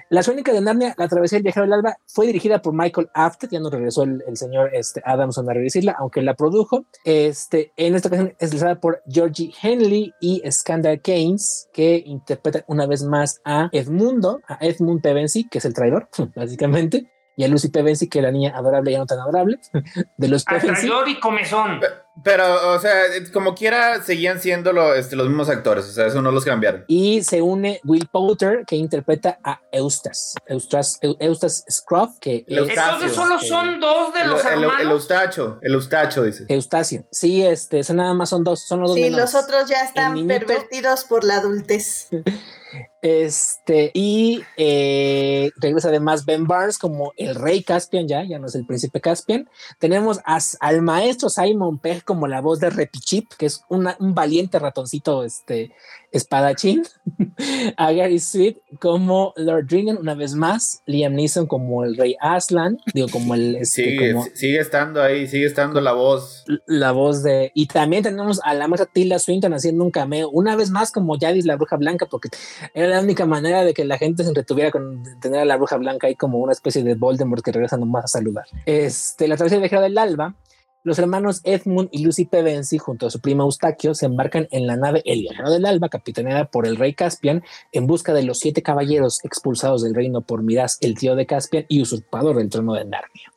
La 0.09 0.23
Sónica 0.23 0.51
de 0.51 0.59
Narnia, 0.59 0.93
La 0.97 1.07
Travesía 1.07 1.37
del 1.37 1.43
Viajero 1.43 1.67
del 1.67 1.71
Alba, 1.71 1.95
fue 2.05 2.27
dirigida 2.27 2.61
por 2.61 2.73
Michael 2.73 3.07
Afted, 3.13 3.47
ya 3.49 3.61
nos 3.61 3.71
regresó 3.71 4.03
el, 4.03 4.21
el 4.27 4.35
señor 4.35 4.75
este, 4.75 5.01
Adamson 5.05 5.49
a 5.49 5.53
redirigirla, 5.53 5.95
aunque 5.99 6.21
la 6.21 6.33
produjo. 6.33 6.83
Este, 7.05 7.71
en 7.77 7.95
esta 7.95 8.09
ocasión 8.09 8.35
es 8.37 8.49
realizada 8.49 8.81
por 8.81 9.03
Georgie 9.07 9.53
Henley 9.63 10.13
y 10.19 10.43
Skander 10.51 10.99
Keynes, 10.99 11.69
que 11.71 12.03
interpretan 12.05 12.65
una 12.67 12.87
vez 12.87 13.03
más 13.03 13.39
a 13.45 13.69
Edmundo, 13.71 14.41
a 14.49 14.57
Edmund 14.59 15.01
Pevensie, 15.01 15.47
que 15.49 15.59
es 15.59 15.65
el 15.65 15.73
traidor, 15.73 16.09
básicamente, 16.35 17.09
y 17.35 17.43
a 17.43 17.47
Lucy 17.47 17.69
Pevensie, 17.69 18.09
que 18.09 18.19
es 18.19 18.23
la 18.23 18.31
niña 18.31 18.53
adorable 18.55 18.91
y 18.91 18.97
no 18.97 19.05
tan 19.05 19.19
adorable 19.19 19.59
de 20.17 20.27
los. 20.27 20.43
Atraidor 20.47 21.07
y 21.09 21.19
comezón. 21.19 21.81
Pero, 22.23 22.71
o 22.73 22.79
sea, 22.79 22.93
como 23.33 23.53
quiera, 23.55 24.01
seguían 24.01 24.39
siendo 24.39 24.71
lo- 24.73 24.95
este, 24.95 25.15
los 25.15 25.27
mismos 25.27 25.49
actores. 25.49 25.85
O 25.85 25.91
sea, 25.91 26.07
eso 26.07 26.21
no 26.21 26.31
los 26.31 26.45
cambiaron. 26.45 26.85
Y 26.87 27.23
se 27.23 27.41
une 27.41 27.81
Will 27.83 28.07
Poulter, 28.11 28.63
que 28.65 28.75
interpreta 28.77 29.37
a 29.43 29.59
Eustace, 29.71 30.37
Eustace, 30.47 30.97
Eu- 31.01 31.17
Eustace 31.19 31.63
Scruff, 31.69 32.17
que 32.19 32.45
El. 32.47 32.69
Entonces 32.69 33.11
solo 33.13 33.37
son 33.39 33.79
dos 33.79 34.13
de 34.13 34.21
El, 34.21 34.29
los 34.29 34.45
el- 34.45 34.53
el 34.53 34.63
hermanos. 34.63 34.91
Eustacho, 34.93 35.59
el 35.61 35.73
Eustacho, 35.73 36.23
dice. 36.23 36.45
Eustacio. 36.47 37.05
Sí, 37.11 37.43
este, 37.45 37.83
son 37.83 37.97
nada 37.97 38.13
más 38.13 38.29
son 38.29 38.43
dos, 38.43 38.61
son 38.65 38.79
los 38.79 38.89
dos. 38.91 38.95
Sí, 38.97 39.03
menores. 39.03 39.33
los 39.33 39.43
otros 39.43 39.69
ya 39.69 39.81
están 39.83 40.25
pervertidos 40.27 41.03
por 41.03 41.23
la 41.25 41.35
adultez. 41.37 42.07
Este, 43.01 43.91
y 43.93 44.43
eh, 44.57 45.51
regresa 45.57 45.89
además 45.89 46.25
Ben 46.25 46.47
Barnes 46.47 46.79
como 46.79 47.13
el 47.17 47.35
rey 47.35 47.61
Caspian, 47.63 48.07
ya, 48.07 48.23
ya 48.23 48.39
no 48.39 48.47
es 48.47 48.55
el 48.55 48.65
príncipe 48.65 48.99
Caspian. 48.99 49.47
Tenemos 49.79 50.19
a- 50.25 50.39
al 50.59 50.81
maestro 50.81 51.29
Simon 51.29 51.77
Pegg 51.77 52.03
como 52.05 52.27
la 52.27 52.39
voz 52.41 52.59
de 52.59 52.69
Repichip, 52.69 53.33
que 53.37 53.47
es 53.47 53.63
una- 53.69 53.97
un 53.99 54.13
valiente 54.15 54.59
ratoncito 54.59 55.23
este, 55.23 55.71
espadachín. 56.11 56.83
a 57.77 57.91
Gary 57.91 58.19
Sweet 58.19 58.57
como 58.79 59.33
Lord 59.35 59.67
Dringen, 59.67 59.97
una 59.97 60.15
vez 60.15 60.33
más. 60.35 60.81
Liam 60.85 61.13
Neeson 61.13 61.45
como 61.47 61.83
el 61.83 61.97
rey 61.97 62.15
Aslan, 62.19 62.77
digo, 62.93 63.07
como 63.09 63.35
el. 63.35 63.55
Este, 63.57 63.83
Sigue, 63.85 64.11
como, 64.13 64.25
sigue 64.33 64.59
estando 64.59 65.01
ahí, 65.01 65.27
sigue 65.27 65.45
estando 65.45 65.81
la 65.81 65.91
voz. 65.93 66.45
la 66.67 66.91
voz 66.91 67.23
de. 67.23 67.51
Y 67.53 67.67
también 67.67 68.03
tenemos 68.03 68.39
a 68.43 68.53
la 68.53 68.67
maestra 68.67 68.89
Tilda 68.91 69.19
Swinton 69.19 69.53
haciendo 69.53 69.83
un 69.83 69.91
cameo, 69.91 70.29
una 70.29 70.55
vez 70.55 70.69
más 70.71 70.91
como 70.91 71.17
Yadis 71.17 71.45
la 71.45 71.55
Bruja 71.57 71.75
Blanca, 71.77 72.05
porque 72.05 72.29
era 72.73 72.87
la 72.87 73.01
única 73.01 73.25
manera 73.25 73.63
de 73.63 73.73
que 73.73 73.85
la 73.85 73.97
gente 73.97 74.23
se 74.23 74.29
entretuviera 74.29 74.71
con 74.71 75.03
tener 75.19 75.39
a 75.41 75.45
la 75.45 75.57
Bruja 75.57 75.77
Blanca 75.77 76.07
ahí 76.07 76.15
como 76.15 76.39
una 76.39 76.51
especie 76.53 76.83
de 76.83 76.95
Voldemort 76.95 77.43
que 77.43 77.51
regresa 77.51 77.77
nomás 77.77 78.05
a 78.05 78.07
saludar. 78.07 78.45
Este, 78.65 79.27
la 79.27 79.35
travesía 79.37 79.59
viajero 79.59 79.81
del 79.81 79.97
alba 79.97 80.35
los 80.85 80.99
hermanos 80.99 81.41
Edmund 81.43 81.89
y 81.91 82.05
Lucy 82.05 82.25
Pevensie, 82.25 82.77
junto 82.77 83.07
a 83.07 83.09
su 83.09 83.19
prima 83.19 83.43
Eustaquio, 83.43 83.95
se 83.95 84.05
embarcan 84.05 84.47
en 84.51 84.67
la 84.67 84.77
nave 84.77 85.01
El 85.03 85.21
Viajero 85.21 85.49
del 85.49 85.65
Alba, 85.65 85.89
capitaneada 85.89 86.45
por 86.45 86.67
el 86.67 86.77
rey 86.77 86.93
Caspian, 86.93 87.43
en 87.71 87.87
busca 87.87 88.13
de 88.13 88.21
los 88.21 88.37
siete 88.37 88.61
caballeros 88.61 89.19
expulsados 89.25 89.81
del 89.81 89.95
reino 89.95 90.21
por 90.21 90.43
Miraz, 90.43 90.77
el 90.81 90.93
tío 90.93 91.15
de 91.15 91.25
Caspian 91.25 91.65
y 91.67 91.81
usurpador 91.81 92.37
del 92.37 92.49
trono 92.49 92.75
de 92.75 92.85
Narnia. 92.85 93.33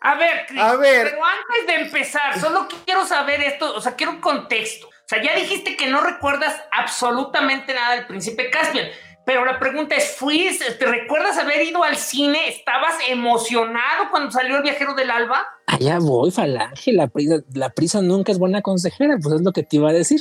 A 0.00 0.14
ver, 0.14 0.46
Chris, 0.48 0.60
A 0.62 0.76
ver. 0.76 1.10
pero 1.10 1.18
antes 1.22 1.66
de 1.66 1.82
empezar, 1.84 2.40
solo 2.40 2.66
quiero 2.86 3.04
saber 3.04 3.42
esto, 3.42 3.74
o 3.74 3.80
sea, 3.80 3.96
quiero 3.96 4.12
un 4.12 4.20
contexto. 4.20 4.88
O 5.06 5.08
sea, 5.08 5.22
ya 5.22 5.36
dijiste 5.36 5.76
que 5.76 5.86
no 5.86 6.00
recuerdas 6.00 6.52
absolutamente 6.72 7.72
nada 7.72 7.94
del 7.94 8.08
príncipe 8.08 8.50
Caspian, 8.50 8.88
pero 9.24 9.44
la 9.44 9.60
pregunta 9.60 9.94
es, 9.94 10.16
¿fuiste, 10.16 10.64
te 10.72 10.84
recuerdas 10.84 11.38
haber 11.38 11.62
ido 11.62 11.84
al 11.84 11.94
cine? 11.94 12.48
¿Estabas 12.48 12.94
emocionado 13.08 14.10
cuando 14.10 14.32
salió 14.32 14.56
El 14.56 14.64
Viajero 14.64 14.94
del 14.94 15.12
Alba? 15.12 15.46
Allá 15.68 16.00
voy, 16.00 16.32
Falange, 16.32 16.92
la 16.92 17.06
prisa, 17.06 17.36
la 17.54 17.70
prisa 17.70 18.02
nunca 18.02 18.32
es 18.32 18.38
buena 18.40 18.62
consejera, 18.62 19.16
pues 19.22 19.36
es 19.36 19.42
lo 19.42 19.52
que 19.52 19.62
te 19.62 19.76
iba 19.76 19.90
a 19.90 19.92
decir. 19.92 20.20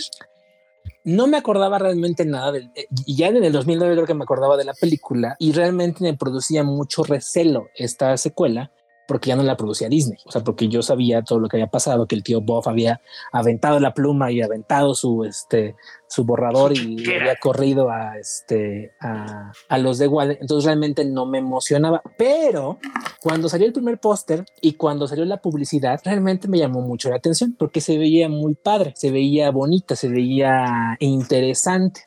No 1.03 1.25
me 1.25 1.37
acordaba 1.37 1.79
realmente 1.79 2.23
nada 2.23 2.51
del, 2.51 2.71
eh, 2.75 2.85
ya 3.07 3.29
en 3.29 3.43
el 3.43 3.53
2009 3.53 3.95
creo 3.95 4.05
que 4.05 4.13
me 4.13 4.23
acordaba 4.23 4.55
de 4.55 4.65
la 4.65 4.75
película 4.75 5.35
y 5.39 5.51
realmente 5.53 6.03
me 6.03 6.13
producía 6.13 6.63
mucho 6.63 7.03
recelo 7.03 7.69
esta 7.73 8.15
secuela 8.17 8.71
porque 9.07 9.29
ya 9.29 9.35
no 9.35 9.43
la 9.43 9.57
producía 9.57 9.89
Disney, 9.89 10.17
o 10.25 10.31
sea, 10.31 10.43
porque 10.43 10.67
yo 10.67 10.81
sabía 10.81 11.23
todo 11.23 11.39
lo 11.39 11.47
que 11.47 11.57
había 11.57 11.67
pasado, 11.67 12.07
que 12.07 12.15
el 12.15 12.23
tío 12.23 12.41
Bob 12.41 12.67
había 12.67 13.01
aventado 13.31 13.79
la 13.79 13.93
pluma 13.93 14.31
y 14.31 14.41
aventado 14.41 14.95
su, 14.95 15.23
este, 15.23 15.75
su 16.07 16.25
borrador 16.25 16.73
y 16.77 17.03
había 17.13 17.35
corrido 17.35 17.89
a, 17.89 18.17
este, 18.17 18.91
a, 19.01 19.51
a 19.69 19.77
los 19.77 19.97
de 19.97 20.07
Walden, 20.07 20.37
entonces 20.41 20.65
realmente 20.65 21.05
no 21.05 21.25
me 21.25 21.39
emocionaba, 21.39 22.01
pero 22.17 22.79
cuando 23.21 23.49
salió 23.49 23.67
el 23.67 23.73
primer 23.73 23.99
póster 23.99 24.45
y 24.61 24.73
cuando 24.73 25.07
salió 25.07 25.25
la 25.25 25.41
publicidad, 25.41 25.99
realmente 26.03 26.47
me 26.47 26.57
llamó 26.57 26.81
mucho 26.81 27.09
la 27.09 27.17
atención 27.17 27.55
porque 27.57 27.81
se 27.81 27.97
veía 27.97 28.29
muy 28.29 28.55
padre, 28.55 28.93
se 28.95 29.11
veía 29.11 29.51
bonita, 29.51 29.95
se 29.95 30.09
veía 30.09 30.95
interesante. 30.99 32.01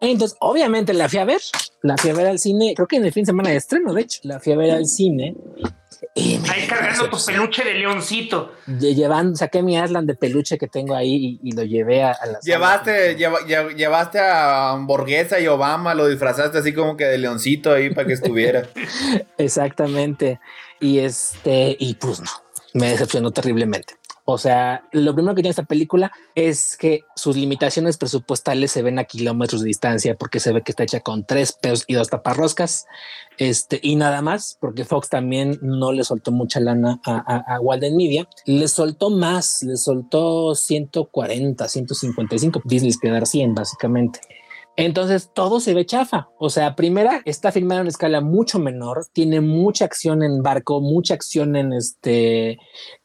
Entonces, 0.00 0.36
obviamente 0.40 0.94
la 0.94 1.08
fui 1.08 1.18
a 1.18 1.24
ver, 1.24 1.40
la 1.82 1.96
fui 1.96 2.10
a 2.10 2.14
ver 2.14 2.26
al 2.26 2.38
cine, 2.38 2.72
creo 2.74 2.86
que 2.86 2.96
en 2.96 3.04
el 3.04 3.12
fin 3.12 3.24
de 3.24 3.26
semana 3.26 3.50
de 3.50 3.56
estreno, 3.56 3.92
de 3.92 4.02
hecho, 4.02 4.20
la 4.22 4.38
fui 4.38 4.52
a 4.52 4.56
ver 4.56 4.70
al 4.70 4.86
cine. 4.86 5.34
Y 6.20 6.38
me 6.38 6.50
Ahí 6.50 6.66
cargando 6.66 7.08
tu 7.10 7.16
peluche 7.24 7.62
de 7.64 7.74
leoncito. 7.74 8.52
Lle- 8.66 8.94
Llevan, 8.94 9.36
saqué 9.36 9.62
mi 9.62 9.78
Aslan 9.78 10.04
de 10.06 10.14
peluche 10.16 10.58
que 10.58 10.66
tengo 10.66 10.96
ahí 10.96 11.38
y, 11.42 11.48
y 11.50 11.52
lo 11.52 11.62
llevé 11.62 12.02
a, 12.02 12.08
a 12.10 12.26
la 12.26 12.32
sala. 12.32 12.38
Llevaste, 12.42 13.16
lleva- 13.16 13.40
lle- 13.46 13.74
llevaste 13.76 14.18
a 14.18 14.70
Hamburguesa 14.70 15.38
y 15.38 15.46
Obama, 15.46 15.94
lo 15.94 16.08
disfrazaste 16.08 16.58
así 16.58 16.72
como 16.74 16.96
que 16.96 17.04
de 17.04 17.18
leoncito 17.18 17.72
ahí 17.72 17.90
para 17.90 18.06
que 18.08 18.14
estuviera. 18.14 18.64
Exactamente. 19.38 20.40
Y 20.80 20.98
este, 20.98 21.76
y 21.78 21.94
pues 21.94 22.20
no, 22.20 22.30
me 22.74 22.90
decepcionó 22.90 23.30
terriblemente. 23.30 23.94
O 24.30 24.36
sea, 24.36 24.84
lo 24.92 25.14
primero 25.14 25.34
que 25.34 25.40
tiene 25.42 25.50
esta 25.50 25.62
película 25.62 26.12
es 26.34 26.76
que 26.76 27.00
sus 27.16 27.34
limitaciones 27.34 27.96
presupuestales 27.96 28.70
se 28.70 28.82
ven 28.82 28.98
a 28.98 29.04
kilómetros 29.04 29.62
de 29.62 29.68
distancia 29.68 30.16
porque 30.16 30.38
se 30.38 30.52
ve 30.52 30.62
que 30.62 30.72
está 30.72 30.82
hecha 30.82 31.00
con 31.00 31.24
tres 31.24 31.52
pesos 31.52 31.84
y 31.86 31.94
dos 31.94 32.10
taparroscas. 32.10 32.86
Este, 33.38 33.78
y 33.82 33.96
nada 33.96 34.20
más, 34.20 34.58
porque 34.60 34.84
Fox 34.84 35.08
también 35.08 35.58
no 35.62 35.92
le 35.92 36.04
soltó 36.04 36.32
mucha 36.32 36.60
lana 36.60 37.00
a, 37.04 37.16
a, 37.16 37.54
a 37.56 37.60
Walden 37.60 37.96
Media. 37.96 38.28
Le 38.44 38.68
soltó 38.68 39.10
más, 39.10 39.62
le 39.62 39.76
soltó 39.76 40.54
140, 40.54 41.68
155. 41.68 42.62
Disney 42.64 42.92
quedar 43.00 43.26
100, 43.26 43.54
básicamente. 43.54 44.20
Entonces 44.78 45.32
todo 45.34 45.58
se 45.58 45.74
ve 45.74 45.84
chafa. 45.84 46.28
O 46.38 46.50
sea, 46.50 46.76
primera 46.76 47.20
está 47.24 47.50
filmada 47.50 47.80
en 47.80 47.88
escala 47.88 48.20
mucho 48.20 48.60
menor, 48.60 49.06
tiene 49.12 49.40
mucha 49.40 49.84
acción 49.84 50.22
en 50.22 50.40
barco, 50.40 50.80
mucha 50.80 51.14
acción 51.14 51.56
en 51.56 51.72
este 51.72 52.50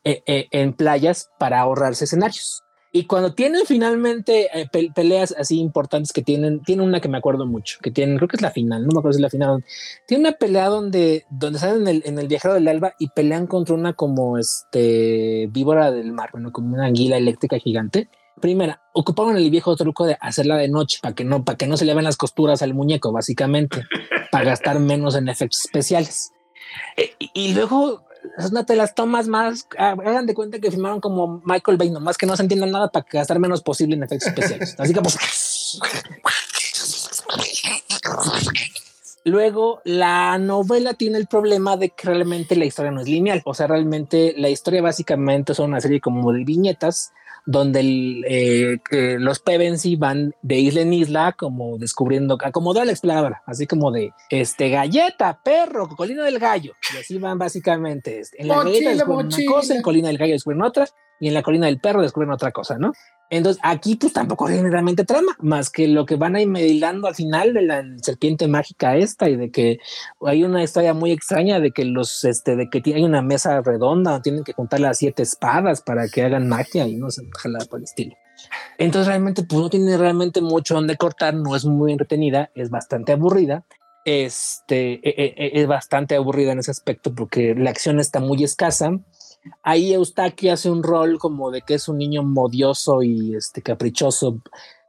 eh, 0.03 0.21
eh, 0.27 0.47
en 0.51 0.73
playas 0.73 1.31
para 1.39 1.59
ahorrarse 1.61 2.05
escenarios. 2.05 2.61
Y 2.95 3.05
cuando 3.05 3.33
tienen 3.33 3.65
finalmente 3.65 4.49
eh, 4.53 4.69
pe- 4.71 4.91
peleas 4.93 5.33
así 5.35 5.59
importantes 5.59 6.13
que 6.13 6.21
tienen, 6.21 6.61
tiene 6.61 6.83
una 6.83 7.01
que 7.01 7.09
me 7.09 7.17
acuerdo 7.17 7.47
mucho, 7.47 7.79
que 7.81 7.89
tienen, 7.89 8.17
creo 8.17 8.27
que 8.27 8.35
es 8.35 8.43
la 8.43 8.51
final, 8.51 8.83
no 8.85 8.93
me 8.93 8.99
acuerdo 8.99 9.13
si 9.13 9.17
es 9.17 9.21
la 9.23 9.31
final. 9.31 9.65
Tiene 10.05 10.29
una 10.29 10.33
pelea 10.33 10.67
donde, 10.67 11.25
donde 11.31 11.57
salen 11.57 11.87
en 12.05 12.19
el, 12.19 12.27
viajero 12.27 12.53
del 12.53 12.67
alba 12.67 12.93
y 12.99 13.07
pelean 13.07 13.47
contra 13.47 13.73
una 13.73 13.93
como 13.93 14.37
este 14.37 15.49
víbora 15.51 15.91
del 15.91 16.11
mar, 16.11 16.29
bueno, 16.31 16.51
como 16.51 16.75
una 16.75 16.85
anguila 16.85 17.17
eléctrica 17.17 17.57
gigante. 17.57 18.09
Primera, 18.39 18.83
ocuparon 18.93 19.37
el 19.37 19.49
viejo 19.49 19.75
truco 19.75 20.05
de 20.05 20.15
hacerla 20.21 20.57
de 20.57 20.67
noche 20.67 20.99
para 21.01 21.15
que 21.15 21.23
no, 21.23 21.43
para 21.43 21.57
que 21.57 21.65
no 21.65 21.77
se 21.77 21.85
le 21.85 21.93
vean 21.95 22.03
las 22.05 22.17
costuras 22.17 22.61
al 22.61 22.75
muñeco, 22.75 23.11
básicamente, 23.11 23.81
para 24.31 24.45
gastar 24.45 24.79
menos 24.79 25.15
en 25.15 25.29
efectos 25.29 25.65
especiales. 25.65 26.31
Eh, 26.97 27.13
y 27.33 27.55
luego 27.55 28.03
es 28.37 28.51
una 28.51 28.63
de 28.63 28.75
las 28.75 28.95
tomas 28.95 29.27
más, 29.27 29.67
ah, 29.77 29.95
hagan 30.05 30.25
de 30.25 30.33
cuenta 30.33 30.59
que 30.59 30.71
filmaron 30.71 30.99
como 30.99 31.41
Michael 31.45 31.77
Bay, 31.77 31.89
nomás 31.89 32.17
que 32.17 32.25
no 32.25 32.35
se 32.35 32.43
entienda 32.43 32.65
nada 32.65 32.89
para 32.89 33.05
gastar 33.11 33.39
menos 33.39 33.61
posible 33.61 33.95
en 33.95 34.03
efectos 34.03 34.29
especiales. 34.29 34.75
Así 34.79 34.93
que 34.93 35.01
pues. 35.01 35.17
Luego, 39.25 39.81
la 39.85 40.37
novela 40.37 40.95
tiene 40.95 41.17
el 41.17 41.27
problema 41.27 41.77
de 41.77 41.89
que 41.89 42.07
realmente 42.07 42.57
la 42.57 42.65
historia 42.65 42.91
no 42.91 43.01
es 43.01 43.07
lineal. 43.07 43.41
O 43.45 43.53
sea, 43.53 43.67
realmente 43.67 44.33
la 44.37 44.49
historia 44.49 44.81
básicamente 44.81 45.53
son 45.53 45.69
una 45.69 45.79
serie 45.79 46.01
como 46.01 46.33
de 46.33 46.43
viñetas 46.43 47.13
donde 47.45 47.79
el, 47.81 48.25
eh, 48.27 48.77
eh, 48.91 49.17
los 49.19 49.39
Pevensie 49.39 49.97
van 49.97 50.33
de 50.41 50.57
isla 50.57 50.81
en 50.81 50.93
isla 50.93 51.33
como 51.33 51.77
descubriendo, 51.77 52.37
como 52.51 52.73
la 52.85 52.91
así 53.45 53.67
como 53.67 53.91
de 53.91 54.11
este 54.29 54.69
galleta, 54.69 55.41
perro, 55.43 55.87
colina 55.89 56.23
del 56.23 56.39
gallo. 56.39 56.73
Y 56.93 56.97
así 56.97 57.17
van 57.17 57.37
básicamente. 57.37 58.19
este, 58.19 58.41
En 58.41 58.47
la 58.47 58.55
Mochila, 58.55 58.73
galleta 58.73 58.89
descubren 58.95 59.25
mochila. 59.25 59.51
una 59.51 59.61
cosa, 59.61 59.75
en 59.75 59.81
colina 59.81 60.07
del 60.07 60.17
gallo 60.17 60.33
descubren 60.33 60.61
otra 60.61 60.87
y 61.23 61.29
en 61.29 61.33
la 61.33 61.41
colina 61.41 61.67
del 61.67 61.79
perro 61.79 62.01
descubren 62.01 62.31
otra 62.31 62.51
cosa, 62.51 62.77
¿no? 62.77 62.91
Entonces 63.29 63.61
aquí 63.63 63.95
pues 63.95 64.11
tampoco 64.11 64.47
tiene 64.47 64.69
realmente 64.69 65.05
trama, 65.05 65.37
más 65.39 65.69
que 65.69 65.87
lo 65.87 66.05
que 66.05 66.17
van 66.17 66.35
a 66.35 66.41
ir 66.41 66.49
medilando 66.49 67.07
al 67.07 67.15
final 67.15 67.53
de 67.53 67.61
la 67.61 67.81
serpiente 68.01 68.47
mágica 68.49 68.97
esta 68.97 69.29
y 69.29 69.37
de 69.37 69.49
que 69.49 69.79
hay 70.21 70.43
una 70.43 70.61
historia 70.61 70.93
muy 70.93 71.11
extraña 71.11 71.61
de 71.61 71.71
que 71.71 71.85
los, 71.85 72.25
este, 72.25 72.57
de 72.57 72.69
que 72.69 72.81
hay 72.93 73.03
una 73.03 73.21
mesa 73.21 73.61
redonda 73.61 74.21
tienen 74.21 74.43
que 74.43 74.51
juntar 74.51 74.81
las 74.81 74.97
siete 74.97 75.23
espadas 75.23 75.81
para 75.81 76.09
que 76.09 76.23
hagan 76.23 76.49
magia 76.49 76.85
y 76.85 76.97
no 76.97 77.09
sé, 77.09 77.23
ojalá 77.33 77.59
por 77.69 77.79
el 77.79 77.85
estilo. 77.85 78.15
Entonces 78.77 79.07
realmente 79.07 79.43
pues 79.43 79.61
no 79.61 79.69
tiene 79.69 79.97
realmente 79.97 80.41
mucho 80.41 80.75
donde 80.75 80.97
cortar, 80.97 81.33
no 81.33 81.55
es 81.55 81.63
muy 81.63 81.93
entretenida, 81.93 82.51
es 82.53 82.69
bastante 82.69 83.13
aburrida. 83.13 83.63
Este 84.03 84.95
e- 84.95 85.15
e- 85.23 85.33
e- 85.37 85.61
es 85.61 85.67
bastante 85.67 86.15
aburrida 86.15 86.51
en 86.51 86.59
ese 86.59 86.71
aspecto 86.71 87.15
porque 87.15 87.55
la 87.55 87.69
acción 87.69 88.01
está 88.01 88.19
muy 88.19 88.43
escasa. 88.43 88.91
Ahí 89.61 89.93
Eustaquio 89.93 90.53
hace 90.53 90.69
un 90.69 90.83
rol 90.83 91.17
como 91.19 91.51
de 91.51 91.61
que 91.61 91.73
es 91.75 91.87
un 91.87 91.97
niño 91.97 92.23
modioso 92.23 93.01
y 93.03 93.35
este 93.35 93.61
caprichoso 93.61 94.39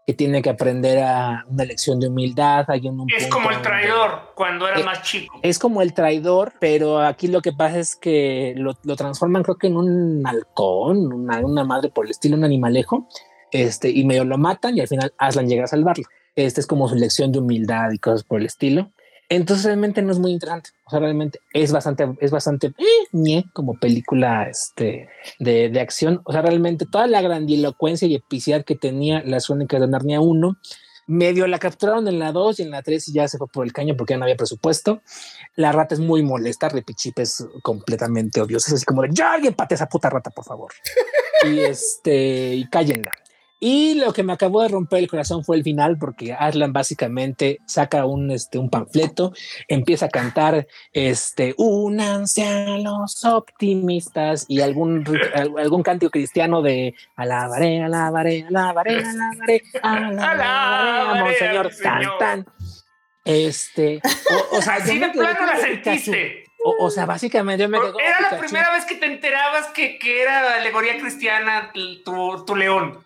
que 0.06 0.12
tiene 0.12 0.42
que 0.42 0.50
aprender 0.50 0.98
a 1.02 1.44
una 1.48 1.64
lección 1.64 1.98
de 1.98 2.08
humildad. 2.08 2.66
Hay 2.68 2.86
un 2.88 3.06
Es 3.16 3.26
como 3.28 3.48
el 3.50 3.54
donde- 3.56 3.68
traidor 3.68 4.32
cuando 4.34 4.68
era 4.68 4.78
Eh, 4.80 4.84
más 4.84 5.02
chico. 5.02 5.34
es 5.42 5.58
como 5.58 5.80
el 5.80 5.94
traidor, 5.94 6.52
pero 6.60 7.00
aquí 7.00 7.26
lo 7.28 7.40
que 7.40 7.52
pasa 7.52 7.78
es 7.78 7.96
que 7.96 8.52
lo, 8.56 8.76
lo 8.84 8.96
transforman, 8.96 9.42
creo 9.42 9.56
que 9.56 9.68
en 9.68 9.76
un 9.78 10.22
halcón, 10.26 11.10
una, 11.12 11.38
una 11.40 11.64
madre 11.64 11.88
por 11.88 12.04
el 12.04 12.10
estilo, 12.10 12.36
un 12.36 12.44
animalejo, 12.44 13.08
este, 13.50 13.90
y 13.90 14.04
medio 14.04 14.24
lo 14.24 14.36
matan 14.36 14.76
y 14.76 14.80
al 14.80 14.88
final 14.88 15.14
Aslan 15.16 15.48
llega 15.48 15.64
a 15.64 15.68
salvarlo. 15.68 16.04
Este 16.36 16.60
es 16.60 16.66
como 16.66 16.88
su 16.88 16.96
lección 16.96 17.32
de 17.32 17.38
humildad 17.38 17.90
y 17.92 17.98
cosas 17.98 18.24
por 18.24 18.40
el 18.40 18.46
estilo. 18.46 18.90
Entonces 19.28 19.64
realmente 19.64 20.02
no 20.02 20.12
es 20.12 20.18
muy 20.18 20.32
interesante. 20.32 20.70
O 20.86 20.90
sea, 20.90 21.00
realmente 21.00 21.40
es 21.52 21.72
bastante, 21.72 22.08
es 22.20 22.30
bastante 22.30 22.74
eh, 22.78 23.44
como 23.52 23.74
película 23.74 24.44
este, 24.44 25.08
de, 25.38 25.70
de 25.70 25.80
acción. 25.80 26.20
O 26.24 26.32
sea, 26.32 26.42
realmente 26.42 26.86
toda 26.86 27.06
la 27.06 27.22
grandilocuencia 27.22 28.06
y 28.06 28.14
epicidad 28.14 28.64
que 28.64 28.76
tenía 28.76 29.22
las 29.24 29.46
crónicas 29.46 29.80
de 29.80 29.88
Narnia 29.88 30.20
1, 30.20 30.56
medio 31.06 31.46
la 31.46 31.58
capturaron 31.58 32.08
en 32.08 32.18
la 32.18 32.32
2 32.32 32.60
y 32.60 32.62
en 32.62 32.70
la 32.70 32.82
3 32.82 33.08
y 33.08 33.12
ya 33.12 33.28
se 33.28 33.38
fue 33.38 33.48
por 33.48 33.64
el 33.64 33.72
caño 33.72 33.96
porque 33.96 34.14
ya 34.14 34.18
no 34.18 34.24
había 34.24 34.36
presupuesto. 34.36 35.02
La 35.56 35.72
rata 35.72 35.94
es 35.94 36.00
muy 36.00 36.22
molesta, 36.22 36.68
Repichip 36.68 37.18
es 37.18 37.46
completamente 37.62 38.40
odiosa, 38.40 38.68
es 38.68 38.74
así 38.74 38.84
como 38.84 39.02
de 39.02 39.08
ya 39.12 39.32
alguien 39.32 39.54
pate 39.54 39.74
esa 39.74 39.86
puta 39.86 40.10
rata, 40.10 40.30
por 40.30 40.44
favor. 40.44 40.72
y 41.50 41.60
este, 41.60 42.54
y 42.54 42.68
cállenla. 42.68 43.12
Y 43.66 43.94
lo 43.94 44.12
que 44.12 44.22
me 44.22 44.34
acabó 44.34 44.60
de 44.60 44.68
romper 44.68 44.98
el 44.98 45.08
corazón 45.08 45.42
fue 45.42 45.56
el 45.56 45.62
final, 45.62 45.96
porque 45.96 46.34
Aslan 46.34 46.74
básicamente 46.74 47.60
saca 47.64 48.04
un, 48.04 48.30
este, 48.30 48.58
un 48.58 48.68
panfleto, 48.68 49.32
empieza 49.68 50.04
a 50.04 50.08
cantar 50.10 50.66
este, 50.92 51.54
únanse 51.56 52.46
a 52.46 52.76
los 52.76 53.24
optimistas 53.24 54.44
y 54.48 54.60
algún, 54.60 55.02
al- 55.34 55.58
algún 55.58 55.82
cántico 55.82 56.10
cristiano 56.10 56.60
de 56.60 56.94
alabaré, 57.16 57.82
alabaré, 57.82 58.44
alabaré, 58.46 58.98
alabaré, 59.02 59.62
alabaré, 59.82 61.20
Monseñor, 61.22 61.70
tan, 61.82 62.02
tan. 62.18 62.46
Este, 63.24 64.02
o, 64.52 64.58
o 64.58 64.60
sea, 64.60 64.74
Así 64.84 64.98
de 64.98 65.08
plano 65.08 65.46
la 65.46 65.56
sentiste. 65.56 66.44
O, 66.66 66.84
o 66.84 66.90
sea, 66.90 67.06
básicamente 67.06 67.62
yo 67.62 67.70
me 67.70 67.78
quedé 67.80 67.92
como 67.92 68.04
Era 68.04 68.20
la 68.30 68.38
primera 68.38 68.70
vez 68.72 68.84
que 68.84 68.96
te 68.96 69.06
enterabas 69.06 69.68
que, 69.68 69.98
que 69.98 70.20
era 70.22 70.56
alegoría 70.56 70.98
cristiana 70.98 71.72
tu, 72.04 72.44
tu 72.44 72.56
león. 72.56 73.03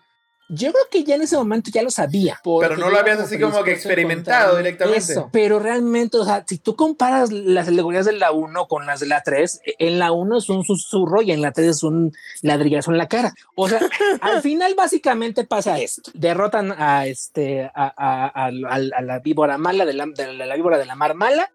Yo 0.51 0.71
creo 0.71 0.83
que 0.89 1.03
ya 1.03 1.13
en 1.13 1.21
ese 1.21 1.37
momento 1.37 1.69
ya 1.71 1.83
lo 1.83 1.91
sabía. 1.91 2.41
Pero 2.43 2.75
no 2.75 2.89
lo 2.89 2.97
habías 2.97 3.19
así 3.19 3.39
como 3.39 3.63
que 3.63 3.71
experimentado 3.71 4.57
directamente. 4.57 4.97
Eso, 4.97 5.29
pero 5.31 5.59
realmente, 5.59 6.17
o 6.17 6.25
sea, 6.25 6.43
si 6.47 6.57
tú 6.57 6.75
comparas 6.75 7.31
las 7.31 7.67
alegorías 7.67 8.07
de 8.07 8.13
la 8.13 8.31
1 8.31 8.67
con 8.67 8.87
las 8.87 8.99
de 8.99 9.05
la 9.05 9.21
3, 9.21 9.61
en 9.77 9.99
la 9.99 10.11
1 10.11 10.37
es 10.39 10.49
un 10.49 10.63
susurro 10.63 11.21
y 11.21 11.31
en 11.31 11.43
la 11.43 11.51
3 11.51 11.67
es 11.67 11.83
un 11.83 12.11
ladrillazo 12.41 12.89
en 12.89 12.97
la 12.97 13.07
cara. 13.07 13.33
O 13.53 13.69
sea, 13.69 13.79
al 14.21 14.41
final 14.41 14.73
básicamente 14.75 15.43
pasa 15.43 15.77
esto. 15.77 16.11
Derrotan 16.15 16.73
a 16.75 17.05
este 17.05 17.69
a, 17.75 18.51
la 18.51 19.19
víbora 19.19 19.59
mala 19.59 19.85
de 19.85 19.93
la, 19.93 20.07
de 20.07 20.33
la, 20.33 20.55
víbora 20.55 20.79
de 20.79 20.85
la 20.87 20.95
mar 20.95 21.13
mala 21.13 21.51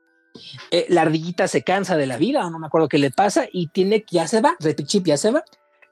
eh, 0.70 0.86
la 0.88 1.02
ardillita 1.02 1.48
se 1.48 1.62
cansa 1.62 1.96
de 1.96 2.06
la 2.06 2.16
vida, 2.16 2.48
no 2.50 2.58
me 2.58 2.66
acuerdo 2.66 2.88
qué 2.88 2.98
le 2.98 3.10
pasa, 3.10 3.46
y 3.52 3.68
tiene 3.68 4.02
que 4.02 4.16
ya 4.16 4.26
se 4.26 4.40
va, 4.40 4.56
Repichip 4.58 5.06
ya 5.06 5.16
se 5.16 5.30
va, 5.30 5.44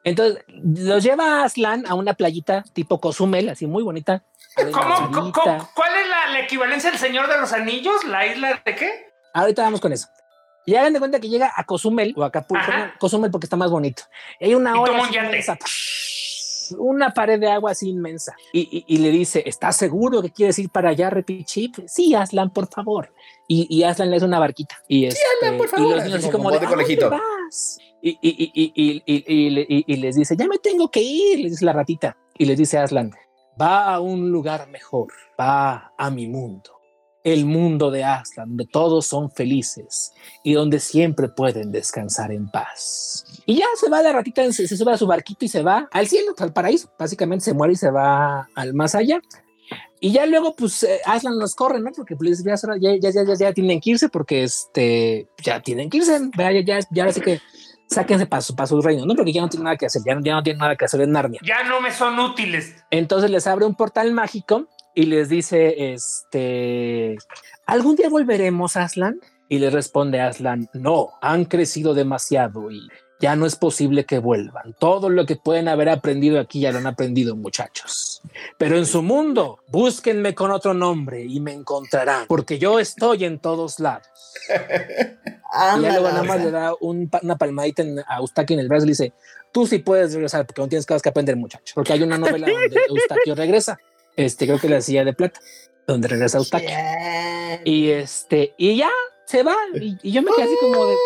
entonces 0.05 0.45
los 0.49 1.03
lleva 1.03 1.41
a 1.41 1.45
Aslan 1.45 1.85
a 1.87 1.95
una 1.95 2.15
playita 2.15 2.65
tipo 2.73 3.01
Cozumel, 3.01 3.49
así 3.49 3.67
muy 3.67 3.83
bonita. 3.83 4.23
¿Cómo, 4.55 5.33
cuál 5.75 5.93
es 5.97 6.09
la, 6.33 6.41
equivalencia 6.41 6.91
del 6.91 6.99
Señor 6.99 7.29
de 7.29 7.39
los 7.39 7.53
Anillos? 7.53 8.05
¿La 8.05 8.27
isla 8.27 8.61
de 8.65 8.75
qué? 8.75 9.13
Ahorita 9.33 9.63
vamos 9.63 9.81
con 9.81 9.93
eso. 9.93 10.09
Y 10.67 10.75
hagan 10.75 10.93
de 10.93 10.99
cuenta 10.99 11.21
que 11.21 11.29
llega 11.29 11.53
a 11.57 11.65
Cozumel 11.65 12.15
o 12.17 12.23
a 12.23 12.27
Acapulco, 12.27 12.71
Cozumel 12.99 13.31
porque 13.31 13.47
está 13.47 13.57
más 13.57 13.71
bonito. 13.71 14.03
hay 14.41 14.55
una 14.55 14.81
ola 14.81 15.09
inmensa, 15.09 15.59
una 16.79 17.11
pared 17.11 17.41
de 17.41 17.51
agua 17.51 17.73
así 17.73 17.89
inmensa. 17.89 18.35
Y, 18.53 18.99
le 18.99 19.11
dice, 19.11 19.43
¿estás 19.47 19.77
seguro 19.77 20.23
que 20.23 20.31
quieres 20.31 20.59
ir 20.59 20.71
para 20.71 20.91
allá, 20.91 21.11
Repichip? 21.11 21.77
Sí, 21.87 22.15
Aslan, 22.15 22.51
por 22.51 22.69
favor. 22.69 23.13
Y, 23.49 23.83
Aslan 23.83 24.11
le 24.11 24.17
hace 24.17 24.25
una 24.25 24.39
barquita. 24.39 24.77
Y, 24.87 25.11
sí, 25.11 25.19
Aslan, 25.37 25.59
por 25.59 25.69
favor. 25.69 25.97
Y 25.97 26.11
los 26.11 26.15
así 26.15 26.31
como, 26.31 26.51
de, 26.51 26.67
conejito. 26.67 27.11
Y, 28.05 28.19
y, 29.87 29.97
les 29.97 30.17
dice, 30.17 30.37
ya 30.37 30.49
me 30.49 30.59
tengo 30.59 30.91
que 30.91 31.01
ir, 31.01 31.39
les 31.39 31.53
dice 31.53 31.65
la 31.65 31.73
ratita. 31.73 32.17
Y 32.37 32.47
les 32.47 32.59
dice 32.59 32.79
Aslan, 32.79 33.13
va 33.61 33.95
a 33.95 34.01
un 34.01 34.31
lugar 34.31 34.69
mejor, 34.69 35.13
va 35.39 35.93
a 35.97 36.11
mi 36.11 36.27
mundo. 36.27 36.71
El 37.23 37.45
mundo 37.45 37.93
de 37.93 38.03
Aslan, 38.03 38.49
donde 38.49 38.67
todos 38.67 39.07
son 39.07 39.31
felices 39.31 40.13
y 40.43 40.55
donde 40.55 40.81
siempre 40.81 41.29
pueden 41.29 41.71
descansar 41.71 42.33
en 42.33 42.49
paz. 42.49 43.25
Y 43.47 43.59
ya 43.59 43.67
se 43.77 43.89
va 43.89 44.03
la 44.03 44.13
ratita, 44.13 44.51
se, 44.53 44.67
sube 44.67 44.93
a 44.93 44.99
su 44.99 45.07
barquito 45.07 45.45
y 45.45 45.49
se 45.49 45.63
va 45.63 45.89
al 45.93 46.09
cielo, 46.09 46.35
al 46.37 46.53
paraíso. 46.53 46.91
Básicamente 46.99 47.45
se 47.45 47.55
muere 47.55 47.75
y 47.75 47.77
se 47.77 47.93
va 47.93 48.49
al 48.57 48.75
más 48.75 48.97
allá. 48.97 49.21
Y 50.01 50.11
ya 50.11 50.27
luego, 50.27 50.57
pues, 50.57 50.83
eh, 50.83 50.99
Aslan 51.07 51.39
los 51.39 51.55
corre, 51.55 51.79
¿no? 51.79 51.93
Porque 51.93 52.17
pues, 52.17 52.43
ya, 52.43 52.57
ya, 52.81 52.99
ya, 52.99 53.35
ya, 53.39 53.53
tienen 53.53 53.81
que 53.81 53.91
irse, 53.91 54.09
porque 54.09 54.43
este, 54.43 55.29
ya 55.41 55.63
tienen 55.63 55.89
que 55.89 55.99
irse. 55.99 56.19
Ya, 56.37 56.51
ya, 56.51 56.81
ya, 56.91 57.03
ahora 57.03 57.13
sí 57.13 57.21
que 57.21 57.41
sáquense 57.93 58.27
para 58.27 58.43
su, 58.43 58.55
para 58.55 58.67
su 58.67 58.81
reino, 58.81 59.07
¿no? 59.07 59.15
Porque 59.15 59.33
ya 59.33 59.43
no 59.43 59.49
tienen 59.49 59.65
nada 59.65 59.77
que 59.77 59.87
hacer, 59.87 60.03
ya, 60.05 60.19
ya 60.23 60.35
no 60.35 60.43
tienen 60.43 60.59
nada 60.59 60.77
que 60.77 60.85
hacer 60.85 61.01
en 61.01 61.13
Narnia. 61.13 61.41
Ya 61.45 61.63
no 61.65 61.81
me 61.81 61.91
son 61.91 62.19
útiles. 62.19 62.75
Entonces 62.91 63.31
les 63.31 63.47
abre 63.47 63.65
un 63.65 63.75
portal 63.75 64.13
mágico 64.13 64.69
y 64.95 65.07
les 65.07 65.29
dice, 65.29 65.93
este, 65.93 67.17
¿algún 67.67 67.97
día 67.97 68.09
volveremos, 68.09 68.77
Aslan? 68.77 69.21
Y 69.49 69.59
le 69.59 69.71
responde 69.71 70.21
Aslan, 70.21 70.69
no, 70.73 71.11
han 71.21 71.45
crecido 71.45 71.95
demasiado 71.95 72.71
y 72.71 72.89
ya 73.23 73.37
no 73.37 73.47
es 73.47 73.55
posible 73.55 74.05
que 74.05 74.19
vuelvan. 74.19 74.75
Todo 74.81 75.09
lo 75.09 75.25
que 75.27 75.37
pueden 75.37 75.69
haber 75.69 75.89
aprendido 75.89 76.41
aquí 76.41 76.59
ya 76.59 76.73
lo 76.73 76.79
han 76.79 76.89
aprendido, 76.89 77.37
muchachos. 77.37 78.21
Pero 78.59 78.77
en 78.77 78.85
su 78.85 79.01
mundo, 79.01 79.61
búsquenme 79.69 80.35
con 80.35 80.51
otro 80.51 80.75
nombre 80.75 81.23
y 81.23 81.39
me 81.39 81.53
encontrarán, 81.53 82.27
porque 82.27 82.59
yo 82.59 82.81
estoy 82.81 83.25
en 83.25 83.39
todos 83.39 83.79
lados. 83.79 84.09
y 84.49 85.81
luego 85.81 86.09
nada 86.09 86.25
más 86.25 86.43
le 86.43 86.51
da 86.51 86.73
una 86.81 87.39
palmadita 87.39 87.85
a 88.09 88.19
Eustaquio 88.19 88.55
en 88.55 88.61
el 88.61 88.69
brazo 88.69 88.85
y 88.85 88.89
le 88.89 88.93
dice, 88.93 89.13
tú 89.53 89.69
sí 89.69 89.79
puedes 89.79 90.13
regresar 90.15 90.45
porque 90.45 90.61
no 90.61 90.69
tienes 90.69 90.85
cosas 90.85 91.01
que 91.01 91.11
aprender, 91.11 91.37
muchacho. 91.37 91.75
Porque 91.77 91.93
hay 91.93 92.03
una 92.03 92.19
novela 92.19 92.49
donde 92.49 92.81
Eustaquio 92.89 93.37
regresa. 93.37 93.79
Este, 94.17 94.47
creo 94.47 94.59
que 94.59 94.69
la 94.69 94.81
silla 94.81 95.05
de 95.05 95.13
plata, 95.13 95.39
donde 95.87 96.09
regresa 96.09 96.39
Eustaquio. 96.39 96.77
Y 97.65 97.91
este, 97.91 98.53
y 98.59 98.79
ya 98.79 98.91
se 99.27 99.45
va. 99.45 99.55
Y, 99.75 100.11
yo 100.11 100.23
me 100.23 100.33
quedé 100.35 100.45
así 100.45 100.57
como 100.61 100.87
de... 100.87 100.97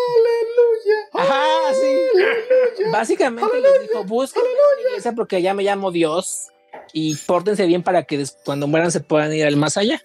Ajá, 1.13 1.43
sí. 1.73 2.83
Básicamente 2.91 3.59
les 3.59 3.81
dijo, 3.81 4.03
busquen 4.03 4.43
una 4.43 4.89
iglesia 4.89 5.13
porque 5.13 5.41
ya 5.41 5.53
me 5.53 5.63
llamo 5.63 5.91
Dios 5.91 6.47
y 6.93 7.15
pórtense 7.15 7.65
bien 7.65 7.83
para 7.83 8.03
que 8.03 8.23
cuando 8.45 8.67
mueran 8.67 8.91
se 8.91 8.99
puedan 8.99 9.33
ir 9.33 9.45
al 9.45 9.55
más 9.55 9.77
allá. 9.77 10.01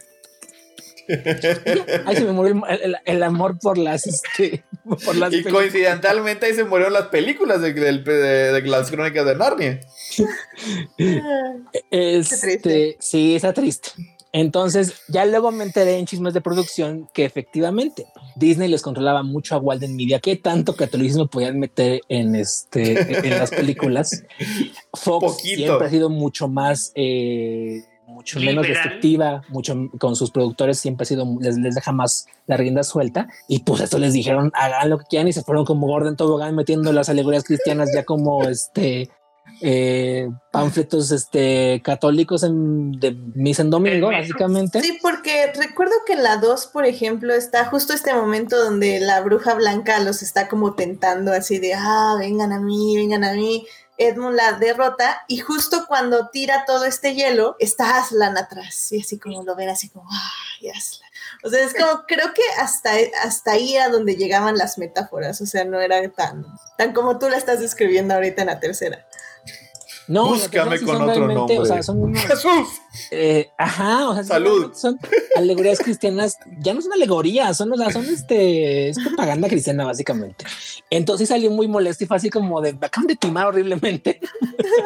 ahí 2.06 2.16
se 2.16 2.24
me 2.24 2.32
murió 2.32 2.62
el, 3.04 3.22
amor 3.22 3.59
por 3.59 3.76
las, 3.76 4.06
este, 4.06 4.64
por 5.04 5.16
las 5.16 5.32
y 5.32 5.42
coincidentalmente 5.42 6.46
ahí 6.46 6.54
se 6.54 6.64
murieron 6.64 6.92
las 6.92 7.09
películas 7.09 7.60
de, 7.60 7.72
de, 7.72 8.62
las 8.62 8.90
crónicas 8.90 9.26
de 9.26 9.36
Narnia. 9.36 9.80
Este, 11.90 12.96
sí, 13.00 13.36
está 13.36 13.52
triste. 13.52 13.90
Entonces, 14.32 15.02
ya 15.09 15.26
luego 15.26 15.52
me 15.52 15.64
enteré 15.64 15.98
en 15.98 16.06
chismes 16.06 16.32
de 16.32 16.40
producción 16.40 17.09
que 17.12 17.26
efectivamente 17.26 18.06
Disney 18.34 18.68
les 18.68 18.80
controlaba 18.80 19.22
mucho 19.22 19.54
a 19.54 19.59
Walden 19.59 19.94
Media, 19.94 20.20
que 20.20 20.36
tanto 20.36 20.74
catolicismo 20.74 21.26
podían 21.26 21.59
meter 21.59 22.00
en 22.09 22.34
este 22.34 23.28
en 23.28 23.38
las 23.38 23.50
películas. 23.50 24.24
Fox 24.94 25.42
siempre 25.42 25.86
ha 25.86 25.90
sido 25.90 26.09
mucho 26.09 26.48
más 26.48 26.92
eh, 26.94 27.82
mucho 28.06 28.40
menos 28.40 28.66
restrictiva, 28.66 29.42
mucho 29.48 29.90
con 29.98 30.16
sus 30.16 30.30
productores 30.30 30.78
siempre 30.78 31.02
ha 31.02 31.06
sido 31.06 31.26
les, 31.40 31.59
les, 31.59 31.74
deja 31.74 31.92
más 31.92 32.26
la 32.46 32.56
rienda 32.56 32.84
suelta. 32.84 33.28
Y 33.48 33.60
pues 33.60 33.82
esto 33.82 33.98
les 33.98 34.14
dijeron 34.14 34.50
hagan 34.54 34.88
lo 34.88 34.98
que 34.98 35.04
quieran 35.10 35.28
y 35.28 35.34
se 35.34 35.42
fueron 35.42 35.66
como 35.66 35.86
Gordon 35.86 36.16
Tobogán 36.16 36.54
metiendo 36.54 36.90
las 36.92 37.10
alegorías 37.10 37.44
cristianas 37.44 37.90
ya 37.94 38.04
como 38.04 38.44
este 38.44 39.10
eh, 39.60 40.28
panfletos 40.51 41.12
este, 41.12 41.81
católicos 41.85 42.43
en, 42.43 42.93
de 42.93 43.12
misa 43.12 43.62
en 43.62 43.70
domingo, 43.70 44.09
básicamente. 44.09 44.81
Sí, 44.81 44.98
porque 45.01 45.52
recuerdo 45.55 45.94
que 46.05 46.14
en 46.14 46.24
la 46.24 46.36
2, 46.39 46.66
por 46.66 46.85
ejemplo, 46.85 47.32
está 47.32 47.66
justo 47.66 47.93
este 47.93 48.12
momento 48.12 48.62
donde 48.62 48.98
la 48.98 49.20
bruja 49.20 49.55
blanca 49.55 50.01
los 50.01 50.23
está 50.23 50.48
como 50.48 50.74
tentando 50.74 51.32
así 51.32 51.59
de, 51.59 51.74
ah, 51.74 52.16
vengan 52.19 52.52
a 52.52 52.60
mí, 52.60 52.97
vengan 52.97 53.24
a 53.24 53.35
mí. 53.35 53.66
Edmund 53.98 54.35
la 54.35 54.52
derrota 54.55 55.23
y 55.28 55.39
justo 55.39 55.85
cuando 55.86 56.28
tira 56.31 56.64
todo 56.66 56.86
este 56.86 57.14
hielo 57.14 57.56
está 57.60 57.98
Aslan 57.98 58.36
atrás 58.36 58.90
y 58.90 59.01
así 59.01 59.19
como 59.19 59.44
lo 59.44 59.55
ven 59.55 59.69
así 59.69 59.90
como, 59.90 60.09
ay, 60.10 60.70
Aslan. 60.70 61.10
O 61.44 61.51
sea, 61.51 61.62
es 61.62 61.74
como, 61.74 62.05
creo 62.06 62.32
que 62.35 62.43
hasta, 62.59 62.90
hasta 63.23 63.52
ahí 63.52 63.77
a 63.77 63.90
donde 63.90 64.16
llegaban 64.16 64.56
las 64.56 64.78
metáforas, 64.78 65.40
o 65.40 65.47
sea, 65.47 65.64
no 65.64 65.81
era 65.81 66.09
tan, 66.09 66.47
tan 66.78 66.93
como 66.93 67.19
tú 67.19 67.28
la 67.28 67.36
estás 67.36 67.60
describiendo 67.60 68.14
ahorita 68.14 68.43
en 68.43 68.48
la 68.48 68.60
tercera. 68.60 69.06
No, 70.09 70.29
Búscame 70.29 70.81
con 70.81 71.03
otro 71.09 71.29
nombre. 71.29 71.59
O 71.59 71.65
sea, 71.65 71.83
son 71.83 72.15
Jesús. 72.15 72.81
Eh, 73.10 73.48
ajá, 73.59 74.09
o 74.09 74.14
sea, 74.14 74.24
Salud. 74.24 74.73
Son, 74.74 74.98
alegorías 75.36 75.78
cristianas, 75.78 76.36
ya 76.59 76.74
no 76.74 76.82
son 76.82 76.93
alegorías, 76.93 77.56
son, 77.56 77.73
o 77.73 77.77
sea, 77.77 77.90
son 77.90 78.05
este, 78.05 78.89
es 78.89 78.98
propaganda 78.98 79.48
cristiana 79.48 79.85
básicamente. 79.85 80.44
Entonces 80.90 81.28
salió 81.28 81.51
muy 81.51 81.69
molesto 81.69 82.05
y 82.05 82.06
fue 82.06 82.16
así 82.16 82.31
como 82.31 82.60
de, 82.60 82.74
me 82.74 82.86
acaban 82.86 83.06
de 83.06 83.16
timar 83.16 83.47
horriblemente. 83.47 84.20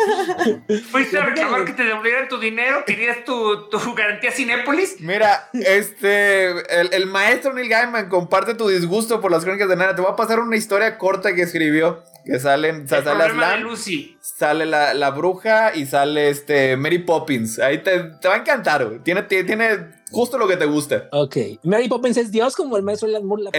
Fuiste 0.90 1.18
a 1.18 1.26
reclamar 1.26 1.64
que 1.64 1.72
te 1.72 1.84
devolvieran 1.84 2.28
tu 2.28 2.38
dinero, 2.38 2.84
querías 2.86 3.24
tu, 3.24 3.68
tu 3.68 3.78
garantía 3.94 4.30
Cinépolis. 4.30 5.00
Mira, 5.00 5.48
este, 5.52 6.50
el, 6.80 6.92
el, 6.92 7.06
maestro 7.06 7.52
Neil 7.52 7.68
Gaiman 7.68 8.08
comparte 8.08 8.54
tu 8.54 8.68
disgusto 8.68 9.20
por 9.20 9.30
las 9.30 9.44
crónicas 9.44 9.68
de 9.68 9.76
Nana. 9.76 9.94
Te 9.94 10.02
voy 10.02 10.12
a 10.12 10.16
pasar 10.16 10.40
una 10.40 10.56
historia 10.56 10.98
corta 10.98 11.34
que 11.34 11.42
escribió 11.42 12.02
que 12.26 12.40
salen, 12.40 12.84
o 12.84 12.88
sea, 12.88 13.04
sale 13.04 13.22
Aslan, 13.22 13.62
Lucy. 13.62 14.18
sale 14.20 14.66
la, 14.66 14.94
la, 14.94 15.10
bruja 15.10 15.76
y 15.76 15.86
sale 15.86 16.28
este 16.28 16.76
Mary 16.76 16.98
Poppins. 16.98 17.60
Ahí 17.60 17.78
te, 17.78 17.95
te 18.20 18.28
va 18.28 18.34
a 18.34 18.38
encantar, 18.38 19.02
Tiene, 19.02 19.22
tiene 19.22 19.95
justo 20.10 20.38
lo 20.38 20.46
que 20.46 20.56
te 20.56 20.66
gusta. 20.66 21.08
Ok. 21.12 21.36
Mary 21.64 21.88
Poppins 21.88 22.16
es 22.16 22.30
Dios 22.30 22.54
como 22.54 22.76
el 22.76 22.82
maestro 22.82 23.08
de 23.08 23.14
las 23.14 23.22
murlas. 23.22 23.52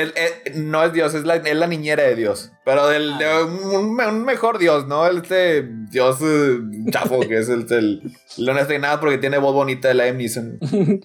no 0.55 0.83
es 0.83 0.93
Dios, 0.93 1.13
es 1.13 1.25
la, 1.25 1.35
es 1.35 1.55
la, 1.55 1.67
niñera 1.67 2.03
de 2.03 2.15
Dios. 2.15 2.51
Pero 2.63 2.87
del, 2.87 3.13
ah. 3.13 3.17
de 3.17 3.43
un, 3.77 4.23
mejor 4.23 4.57
Dios, 4.57 4.87
¿no? 4.87 5.05
Este 5.07 5.67
Dios 5.89 6.17
eh, 6.21 6.59
chafo, 6.91 7.19
que 7.19 7.37
es 7.39 7.49
el, 7.49 7.65
el, 7.71 8.01
no 8.37 8.53
nada 8.53 8.99
porque 8.99 9.17
tiene 9.17 9.37
voz 9.37 9.53
bonita 9.53 9.87
de 9.89 9.93
la 9.93 10.11
Neeson. 10.11 10.59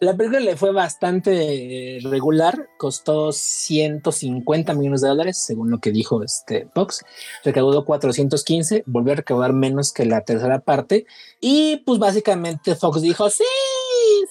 la 0.00 0.16
película 0.16 0.40
le 0.40 0.56
fue 0.56 0.72
bastante 0.72 1.98
regular, 2.02 2.68
costó 2.78 3.32
150 3.32 4.74
millones 4.74 5.00
de 5.02 5.08
dólares, 5.08 5.38
según 5.38 5.70
lo 5.70 5.78
que 5.78 5.90
dijo 5.90 6.22
este 6.22 6.68
Fox. 6.74 7.04
Recaudó 7.44 7.84
415, 7.84 8.84
volvió 8.86 9.12
a 9.12 9.16
recaudar 9.16 9.52
menos 9.52 9.92
que 9.92 10.04
la 10.04 10.22
tercera 10.22 10.60
parte. 10.60 11.06
Y 11.40 11.78
pues 11.84 11.98
básicamente 11.98 12.74
Fox 12.74 13.02
dijo, 13.02 13.28
sí, 13.30 13.44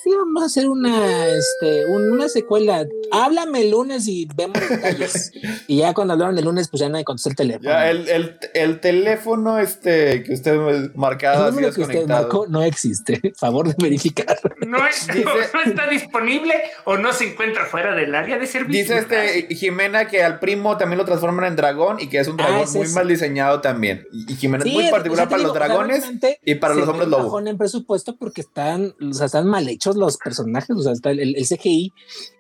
sí, 0.03 0.11
vamos 0.15 0.43
a 0.43 0.45
hacer 0.47 0.67
una, 0.69 1.27
este, 1.27 1.85
una 1.87 2.27
secuela. 2.29 2.85
Háblame 3.11 3.61
el 3.61 3.71
lunes 3.71 4.07
y 4.07 4.27
vemos 4.35 4.59
detalles. 4.67 5.31
y 5.67 5.77
ya 5.77 5.93
cuando 5.93 6.13
hablaron 6.13 6.37
el 6.37 6.45
lunes, 6.45 6.67
pues 6.69 6.81
ya 6.81 6.89
nadie 6.89 7.05
contestó 7.05 7.29
el 7.29 7.35
teléfono. 7.35 7.69
Ya, 7.69 7.89
el, 7.89 8.07
el, 8.09 8.37
el 8.53 8.79
teléfono 8.79 9.59
este 9.59 10.23
que 10.23 10.33
usted 10.33 10.91
marcado 10.95 11.47
el 11.49 11.55
número 11.55 11.73
que 11.73 11.81
usted 11.81 12.07
marcó 12.07 12.45
no 12.47 12.63
existe. 12.63 13.33
Favor 13.37 13.67
de 13.67 13.75
verificar. 13.81 14.37
No, 14.65 14.85
es- 14.87 15.07
Dice- 15.07 15.23
no 15.53 15.61
está 15.63 15.87
disponible 15.87 16.53
o 16.85 16.97
no 16.97 17.13
se 17.13 17.31
encuentra 17.31 17.65
fuera 17.65 17.95
del 17.95 18.13
área 18.15 18.37
de 18.37 18.47
servicio. 18.47 18.81
Dice 18.95 18.97
este 18.99 19.55
Jimena 19.55 20.07
que 20.07 20.23
al 20.23 20.39
primo 20.39 20.77
también 20.77 20.97
lo 20.97 21.05
transforman 21.05 21.45
en 21.45 21.55
dragón 21.55 21.99
y 21.99 22.07
que 22.07 22.19
es 22.19 22.27
un 22.27 22.39
Ah, 22.39 22.43
dragón 22.47 22.61
es 22.63 22.73
muy 22.73 22.85
eso. 22.85 22.95
mal 22.95 23.07
diseñado 23.07 23.61
también. 23.61 24.05
Y, 24.11 24.35
Jimena 24.35 24.63
Sí, 24.63 24.69
es 24.69 24.75
muy 24.75 24.87
particular 24.89 25.25
para 25.29 25.37
digo, 25.37 25.47
los 25.49 25.55
dragones 25.57 26.03
y 26.43 26.55
para 26.55 26.73
los 26.75 26.87
hombres 26.87 27.07
lobo. 27.09 27.39
en 27.39 27.57
presupuesto 27.57 28.15
porque 28.17 28.41
están, 28.41 28.93
o 29.01 29.13
sea, 29.13 29.27
están 29.27 29.47
mal 29.47 29.67
hechos 29.75 29.95
los 29.95 30.17
personajes, 30.17 30.75
o 30.75 30.81
sea, 30.81 30.91
está 30.93 31.11
el, 31.11 31.19
el- 31.19 31.45
CGI. 31.45 31.93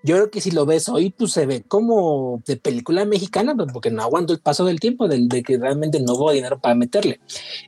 Yo 0.03 0.15
creo 0.15 0.31
que 0.31 0.41
si 0.41 0.51
lo 0.51 0.65
ves 0.65 0.89
hoy, 0.89 1.11
pues 1.11 1.31
se 1.31 1.45
ve 1.45 1.63
como 1.67 2.41
de 2.45 2.57
película 2.57 3.05
mexicana, 3.05 3.55
pues, 3.55 3.71
porque 3.71 3.91
no 3.91 4.01
aguanto 4.03 4.33
el 4.33 4.39
paso 4.39 4.65
del 4.65 4.79
tiempo, 4.79 5.07
del, 5.07 5.27
de 5.27 5.43
que 5.43 5.57
realmente 5.57 5.99
no 5.99 6.13
hubo 6.13 6.31
dinero 6.31 6.59
para 6.59 6.75
meterle. 6.75 7.19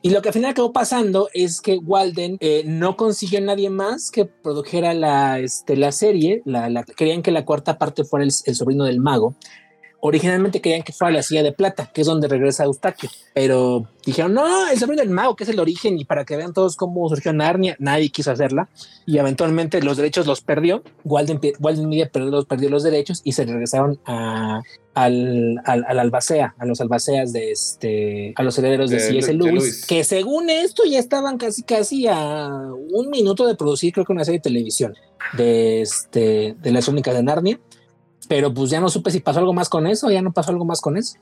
Y 0.02 0.10
lo 0.10 0.22
que 0.22 0.30
al 0.30 0.34
final 0.34 0.52
acabó 0.52 0.74
pasando 0.74 1.30
es 1.34 1.62
que 1.62 1.78
Walden 1.78 2.38
eh, 2.40 2.64
no 2.66 2.98
consiguió 2.98 3.40
nadie 3.42 3.70
más 3.70 4.12
que 4.12 4.26
produjera 4.26 4.94
la, 4.94 5.40
este, 5.40 5.76
la 5.78 5.92
serie. 5.92 6.42
La, 6.46 6.70
la- 6.70 6.84
querían 6.84 7.22
que 7.22 7.32
la 7.32 7.46
cuarta 7.46 7.78
parte 7.78 8.04
fuera 8.04 8.24
el, 8.26 8.32
el 8.46 8.56
sobrino 8.56 8.84
del 8.86 9.00
mago. 9.00 9.36
Originalmente 10.08 10.62
querían 10.62 10.84
que 10.84 10.94
fuera 10.94 11.14
la 11.14 11.22
silla 11.22 11.44
de 11.44 11.52
plata, 11.52 11.92
que 11.94 12.02
es 12.02 12.08
donde 12.08 12.30
regresa 12.30 12.64
Eustaquio, 12.64 13.10
pero 13.34 13.90
dijeron, 14.06 14.34
no, 14.34 14.70
el 14.70 14.80
sobrino 14.80 15.02
del 15.02 15.10
mago, 15.10 15.36
que 15.36 15.44
es 15.44 15.50
el 15.50 15.60
origen, 15.60 16.00
y 16.00 16.06
para 16.06 16.24
que 16.24 16.38
vean 16.38 16.54
todos 16.54 16.78
cómo 16.78 17.10
surgió 17.10 17.34
Narnia, 17.34 17.76
nadie 17.80 18.10
quiso 18.10 18.32
hacerla, 18.32 18.70
y 19.06 19.18
eventualmente 19.18 19.82
los 19.82 19.98
derechos 19.98 20.26
los 20.26 20.40
perdió, 20.40 20.82
Walden, 21.04 21.42
Walden 21.60 21.90
Media 21.90 22.10
perdió 22.10 22.32
los, 22.32 22.46
perdió 22.46 22.70
los 22.70 22.84
derechos 22.84 23.22
y 23.26 23.34
se 23.34 23.46
regresaron 23.46 24.00
a, 24.06 24.62
al, 24.94 25.62
al, 25.66 25.86
al 25.88 26.00
albacea, 26.00 26.56
a 26.58 26.66
los 26.66 26.80
albaceas 26.80 27.34
de 27.34 27.52
este, 27.52 28.34
a 28.38 28.44
los 28.44 28.58
herederos 28.58 28.90
de, 28.90 29.00
C.S. 29.00 29.34
Lewis. 29.34 29.86
que 29.86 30.04
según 30.06 30.50
esto 30.50 30.84
ya 30.86 31.00
estaban 31.00 31.38
casi 31.38 31.64
casi 31.64 32.08
a 32.08 32.48
un 32.48 33.10
minuto 33.10 33.46
de 33.46 33.56
producir, 33.56 33.94
creo 33.94 34.06
que 34.06 34.14
una 34.14 34.24
serie 34.24 34.40
de 34.40 34.44
televisión 34.44 34.96
de 35.34 35.82
este, 35.82 36.56
de 36.62 36.72
las 36.72 36.88
únicas 36.88 37.14
de 37.14 37.24
Narnia. 37.24 37.60
Pero 38.28 38.54
pues 38.54 38.70
ya 38.70 38.80
no 38.82 38.90
supe 38.90 39.10
si 39.12 39.20
pasó 39.22 39.40
algo 39.40 39.54
más 39.54 39.70
con 39.70 39.88
eso, 39.88 40.12
ya 40.12 40.22
no 40.22 40.34
pasó 40.34 40.52
algo 40.52 40.66
más 40.66 40.82
con 40.82 40.98
eso. 40.98 41.18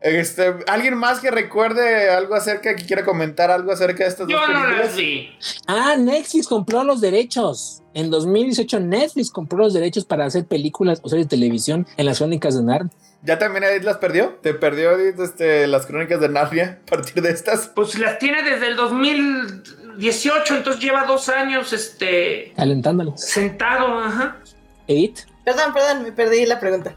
Este, 0.00 0.54
¿Alguien 0.68 0.94
más 0.96 1.20
que 1.20 1.30
recuerde 1.30 2.10
algo 2.10 2.34
acerca, 2.34 2.74
que 2.76 2.84
quiera 2.84 3.04
comentar 3.04 3.50
algo 3.50 3.72
acerca 3.72 4.04
de 4.04 4.10
estas 4.10 4.28
Yo 4.28 4.38
dos 4.38 4.48
no 4.48 4.54
películas? 4.54 4.86
las 4.86 4.96
vi. 4.96 5.28
Ah, 5.66 5.96
Netflix 5.98 6.46
compró 6.48 6.84
los 6.84 7.00
derechos. 7.00 7.82
En 7.94 8.10
2018 8.10 8.78
Netflix 8.80 9.30
compró 9.30 9.58
los 9.58 9.72
derechos 9.74 10.04
para 10.04 10.24
hacer 10.26 10.44
películas 10.44 11.00
o 11.02 11.08
series 11.08 11.26
de 11.28 11.36
televisión 11.36 11.86
en 11.96 12.06
las 12.06 12.18
crónicas 12.18 12.56
de 12.56 12.62
Narnia. 12.62 12.92
¿Ya 13.22 13.38
también 13.38 13.64
Edith 13.64 13.82
las 13.82 13.98
perdió? 13.98 14.38
¿Te 14.42 14.54
perdió 14.54 14.92
Edith, 14.92 15.18
este, 15.20 15.66
las 15.66 15.86
crónicas 15.86 16.20
de 16.20 16.28
Narnia 16.28 16.78
a 16.82 16.86
partir 16.90 17.22
de 17.22 17.30
estas? 17.30 17.68
Pues 17.74 17.98
las 17.98 18.18
tiene 18.18 18.42
desde 18.42 18.68
el 18.68 18.76
2018, 18.76 20.56
entonces 20.56 20.82
lleva 20.82 21.04
dos 21.04 21.28
años 21.28 21.72
este 21.72 22.52
Alentándolo. 22.56 23.14
sentado, 23.16 23.98
ajá. 23.98 24.36
Edith. 24.86 25.20
Perdón, 25.44 25.72
perdón, 25.72 26.02
me 26.02 26.12
perdí 26.12 26.46
la 26.46 26.60
pregunta. 26.60 26.94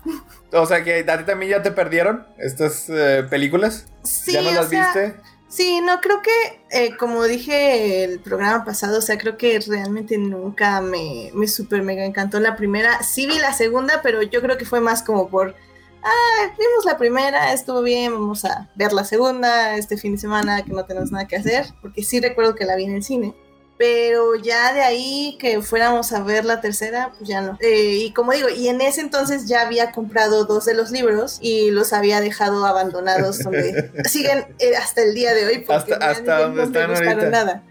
O 0.52 0.66
sea 0.66 0.84
que 0.84 1.00
a 1.00 1.18
ti 1.18 1.24
también 1.24 1.52
ya 1.52 1.64
te 1.64 1.72
perdieron 1.72 2.28
estas 2.38 2.88
eh, 2.90 3.26
películas. 3.30 3.88
Sí, 4.04 4.34
¿Ya 4.34 4.42
no 4.42 4.52
las 4.52 4.70
sea, 4.70 4.94
viste? 4.94 5.16
Sí, 5.54 5.82
no, 5.82 6.02
creo 6.02 6.22
que, 6.24 6.32
eh, 6.72 6.98
como 6.98 7.26
dije 7.26 8.04
el 8.04 8.20
programa 8.20 8.66
pasado, 8.66 8.98
o 8.98 9.02
sea, 9.02 9.20
creo 9.20 9.38
que 9.38 9.60
realmente 9.60 10.18
nunca 10.18 10.82
me, 10.82 11.30
me 11.36 11.48
super 11.48 11.84
mega 11.84 12.06
encantó 12.06 12.40
la 12.40 12.56
primera. 12.56 13.04
Sí 13.04 13.28
vi 13.28 13.38
la 13.38 13.54
segunda, 13.54 14.02
pero 14.02 14.24
yo 14.24 14.42
creo 14.42 14.58
que 14.58 14.66
fue 14.66 14.82
más 14.82 15.04
como 15.04 15.30
por, 15.30 15.56
ah, 16.04 16.54
vimos 16.58 16.86
la 16.86 16.98
primera, 16.98 17.54
estuvo 17.54 17.84
bien, 17.84 18.14
vamos 18.14 18.46
a 18.46 18.68
ver 18.74 18.94
la 18.94 19.04
segunda 19.04 19.78
este 19.78 19.96
fin 19.96 20.14
de 20.14 20.18
semana 20.22 20.64
que 20.64 20.72
no 20.72 20.86
tenemos 20.86 21.12
nada 21.12 21.28
que 21.28 21.36
hacer, 21.36 21.68
porque 21.84 22.04
sí 22.04 22.20
recuerdo 22.20 22.56
que 22.56 22.66
la 22.66 22.76
vi 22.76 22.86
en 22.86 22.96
el 22.96 23.04
cine. 23.04 23.36
Pero 23.84 24.36
ya 24.36 24.72
de 24.72 24.82
ahí 24.82 25.36
que 25.42 25.62
fuéramos 25.62 26.14
a 26.14 26.24
ver 26.24 26.46
la 26.46 26.62
tercera, 26.62 27.12
pues 27.18 27.28
ya 27.28 27.42
no. 27.42 27.58
Eh, 27.60 27.98
y 28.06 28.14
como 28.14 28.32
digo, 28.32 28.48
y 28.48 28.70
en 28.70 28.80
ese 28.80 29.02
entonces 29.02 29.46
ya 29.46 29.60
había 29.60 29.92
comprado 29.92 30.46
dos 30.46 30.64
de 30.64 30.74
los 30.74 30.90
libros 30.90 31.38
y 31.42 31.70
los 31.70 31.92
había 31.92 32.22
dejado 32.22 32.66
abandonados 32.66 33.40
donde 33.40 33.92
siguen 34.06 34.46
eh, 34.60 34.78
hasta 34.78 35.04
el 35.04 35.14
día 35.14 35.34
de 35.34 35.46
hoy. 35.48 35.58
Porque 35.68 35.96
Hasta- 35.96 36.00
ya 36.00 36.12
hasta 36.12 36.36
no 36.38 36.42
donde 36.44 36.62
me 36.62 36.68
están 36.68 36.90
gustaron 36.92 37.10
ahorita. 37.20 37.30
nada. 37.30 37.64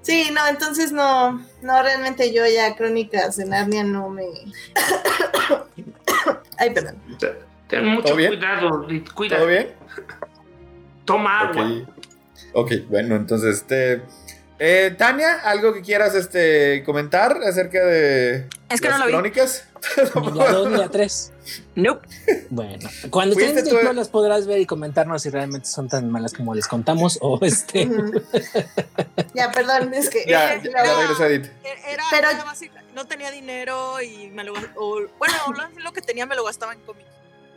Sí, 0.00 0.30
no, 0.32 0.44
entonces 0.48 0.90
no, 0.90 1.46
no, 1.62 1.82
realmente 1.84 2.32
yo 2.32 2.44
ya 2.44 2.74
Crónicas 2.74 3.36
de 3.36 3.44
Narnia 3.44 3.84
no 3.84 4.08
me... 4.08 4.24
Ay, 6.58 6.70
perdón. 6.70 6.96
Ten 7.68 7.86
mucho 7.86 8.08
¿Todo 8.08 8.16
bien? 8.16 8.32
cuidado, 8.32 8.86
cuida. 9.14 9.36
¿Todo 9.36 9.46
bien? 9.46 9.68
Toma 11.04 11.40
agua. 11.42 11.66
Ok. 11.66 11.88
Ok, 12.54 12.72
bueno, 12.88 13.14
entonces, 13.14 13.58
este... 13.58 14.02
eh, 14.64 14.94
Tania, 14.96 15.40
¿algo 15.42 15.72
que 15.74 15.82
quieras 15.82 16.14
este, 16.14 16.84
comentar 16.86 17.36
acerca 17.42 17.84
de 17.84 18.46
Es 18.70 18.80
que 18.80 18.88
las 18.88 18.98
no 18.98 19.04
lo 19.04 19.06
vi. 19.06 19.12
crónicas? 19.12 19.64
Ni 20.14 20.38
la 20.38 20.52
2 20.52 20.70
ni 20.70 20.76
la 20.78 20.88
3. 20.88 21.32
Nope. 21.74 22.06
Bueno, 22.50 22.88
cuando 23.10 23.38
en 23.40 23.64
tú- 23.64 23.76
las 23.92 24.08
podrás 24.08 24.46
ver 24.46 24.60
y 24.60 24.66
comentarnos 24.66 25.22
si 25.22 25.30
realmente 25.30 25.66
son 25.66 25.88
tan 25.88 26.08
malas 26.08 26.32
como 26.34 26.54
les 26.54 26.68
contamos 26.68 27.18
o 27.20 27.40
este. 27.42 27.88
Ya, 29.34 29.50
perdón, 29.50 29.92
es 29.94 30.08
que... 30.10 30.24
ya, 30.28 30.60
que 30.60 30.70
ya. 30.70 30.80
Era, 30.82 32.04
Pero- 32.10 32.28
era 32.30 32.44
básica- 32.44 32.82
no 32.94 33.06
tenía 33.06 33.30
dinero 33.30 34.00
y 34.02 34.28
me 34.30 34.44
lo 34.44 34.52
o, 34.76 35.00
bueno, 35.18 35.34
lo, 35.56 35.80
lo 35.80 35.92
que 35.92 36.02
tenía 36.02 36.26
me 36.26 36.36
lo 36.36 36.44
gastaba 36.44 36.72
en 36.74 36.80
cómics. 36.80 37.08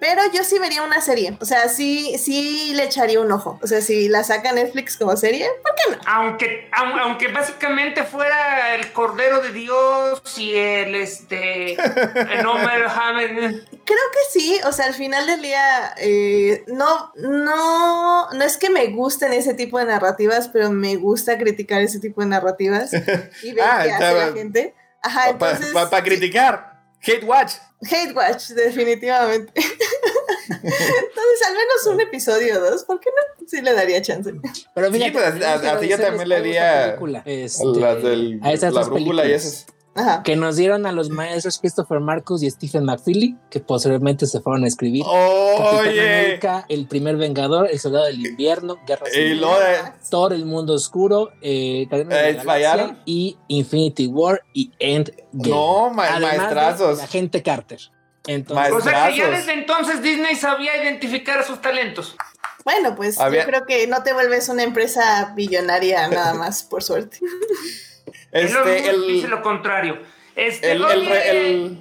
Pero 0.08 0.22
yo 0.32 0.44
sí 0.44 0.60
vería 0.60 0.84
una 0.84 1.02
serie. 1.02 1.36
O 1.42 1.46
sea, 1.46 1.68
sí, 1.68 2.16
sí 2.20 2.74
le 2.76 2.84
echaría 2.84 3.20
un 3.20 3.32
ojo. 3.32 3.60
O 3.64 3.66
sea, 3.68 3.82
si 3.82 4.08
la 4.08 4.24
saca 4.24 4.52
Netflix 4.52 4.98
como 4.98 5.18
serie, 5.18 5.48
¿por 5.64 5.74
qué 5.74 5.96
no? 5.96 6.02
Aunque, 6.06 6.70
au- 6.74 7.00
aunque 7.02 7.30
básicamente 7.30 8.04
fuera 8.04 8.76
el 8.76 8.92
Cordero 8.92 9.42
de 9.42 9.52
Dios 9.52 10.22
y 10.38 10.54
el 10.56 10.94
este 10.94 11.74
el 11.74 12.46
Hammond. 12.46 13.68
Creo 13.86 14.06
que 14.14 14.40
sí. 14.40 14.60
O 14.66 14.72
sea, 14.72 14.86
al 14.86 14.94
final 14.94 15.26
del 15.26 15.42
día, 15.42 15.96
eh, 15.98 16.64
no, 16.68 17.12
no, 17.16 18.30
no 18.32 18.44
es 18.44 18.58
que 18.58 18.70
me 18.70 18.86
gusten 18.88 19.34
ese 19.34 19.56
tipo 19.56 19.80
de 19.80 19.86
narrativas, 19.86 20.50
pero 20.50 20.70
me 20.70 20.98
gusta 20.98 21.38
criticar 21.40 21.82
ese 21.82 22.00
tipo 22.00 22.22
de 22.22 22.28
narrativas 22.28 22.92
y 23.44 23.54
ver 23.54 23.66
Ah, 23.68 23.82
qué 23.84 23.92
hace 23.92 24.14
la 24.14 24.34
gente. 24.34 24.76
Ajá, 25.02 25.36
Para 25.38 26.04
criticar. 26.04 26.75
Hate 27.08 27.24
Watch. 27.26 27.54
Hate 27.90 28.14
Watch, 28.14 28.50
definitivamente. 28.50 29.52
entonces, 30.50 31.48
al 31.48 31.54
menos 31.54 31.88
un 31.88 32.02
episodio 32.02 32.58
o 32.58 32.72
dos, 32.72 32.84
¿por 32.84 33.00
qué 33.00 33.10
no? 33.10 33.48
Sí 33.48 33.62
le 33.62 33.74
daría 33.74 34.02
chance. 34.02 34.34
Pero 34.74 34.92
Sí, 34.92 35.12
pues, 35.12 35.26
a- 35.26 35.34
que 35.38 35.46
a- 35.46 35.74
a 35.74 35.80
ti 35.80 35.88
yo 35.88 35.98
también 36.00 36.30
le 36.30 36.36
haría 36.38 36.98
este, 37.26 37.66
Las 37.80 38.02
del, 38.04 38.40
a 38.44 38.54
esas 38.54 38.74
la 38.74 38.80
dos 38.82 38.90
brújula 38.90 39.24
y 39.26 39.28
películas. 39.30 39.46
esas. 39.46 39.66
Ajá. 39.98 40.24
que 40.24 40.36
nos 40.36 40.58
dieron 40.58 40.86
a 40.86 40.92
los 40.92 41.10
maestros 41.10 41.58
Christopher 41.58 42.02
Marcus 42.02 42.44
y 42.44 42.50
Stephen 42.52 42.84
McFeely, 42.84 43.38
que 43.50 43.62
posteriormente 43.62 44.26
se 44.28 44.42
fueron 44.42 44.66
a 44.66 44.68
escribir. 44.68 45.04
Capitán 45.06 45.78
Oye. 45.80 46.02
América, 46.20 46.66
El 46.68 46.86
primer 46.88 47.16
Vengador, 47.16 47.70
El 47.72 47.80
Soldado 47.80 48.06
del 48.06 48.26
Invierno, 48.26 48.78
Guerra 48.86 49.06
Civil, 49.06 49.42
Thor, 50.10 50.34
El 50.34 50.46
Mundo 50.46 50.74
Oscuro, 50.74 51.30
eh, 51.42 51.86
Guardianes 51.90 52.10
de 52.10 52.16
la 52.16 52.30
Eh, 52.30 52.34
Galaxia 52.34 52.44
fallaron. 52.52 53.00
y 53.06 53.38
Infinity 53.48 54.08
War 54.08 54.42
y 54.54 54.72
Endgame. 54.80 55.24
No, 55.32 55.90
ma- 55.92 56.20
maestrazos. 56.20 56.98
La 56.98 57.08
gente 57.08 57.42
Carter. 57.42 57.80
Entonces, 58.28 58.74
O 58.74 58.82
sea 58.82 59.08
que 59.10 59.18
ya 59.18 59.30
desde 59.30 59.54
entonces 59.54 60.02
Disney 60.02 60.36
sabía 60.36 60.82
identificar 60.84 61.40
a 61.40 61.44
sus 61.44 61.62
talentos. 61.62 62.16
Bueno, 62.66 62.96
pues 62.96 63.20
Había- 63.20 63.42
yo 63.44 63.48
creo 63.48 63.66
que 63.66 63.86
no 63.88 64.02
te 64.04 64.12
vuelves 64.12 64.50
una 64.50 64.64
empresa 64.64 65.32
billonaria 65.36 66.08
nada 66.10 66.34
más, 66.50 66.64
por 66.64 66.84
suerte. 66.84 67.20
Este, 68.36 68.94
dice 69.08 69.28
lo 69.30 69.42
contrario. 69.42 69.98
Este, 70.36 70.74
el, 70.74 70.84
el, 70.84 70.86
oye, 70.86 71.14
eh, 71.14 71.80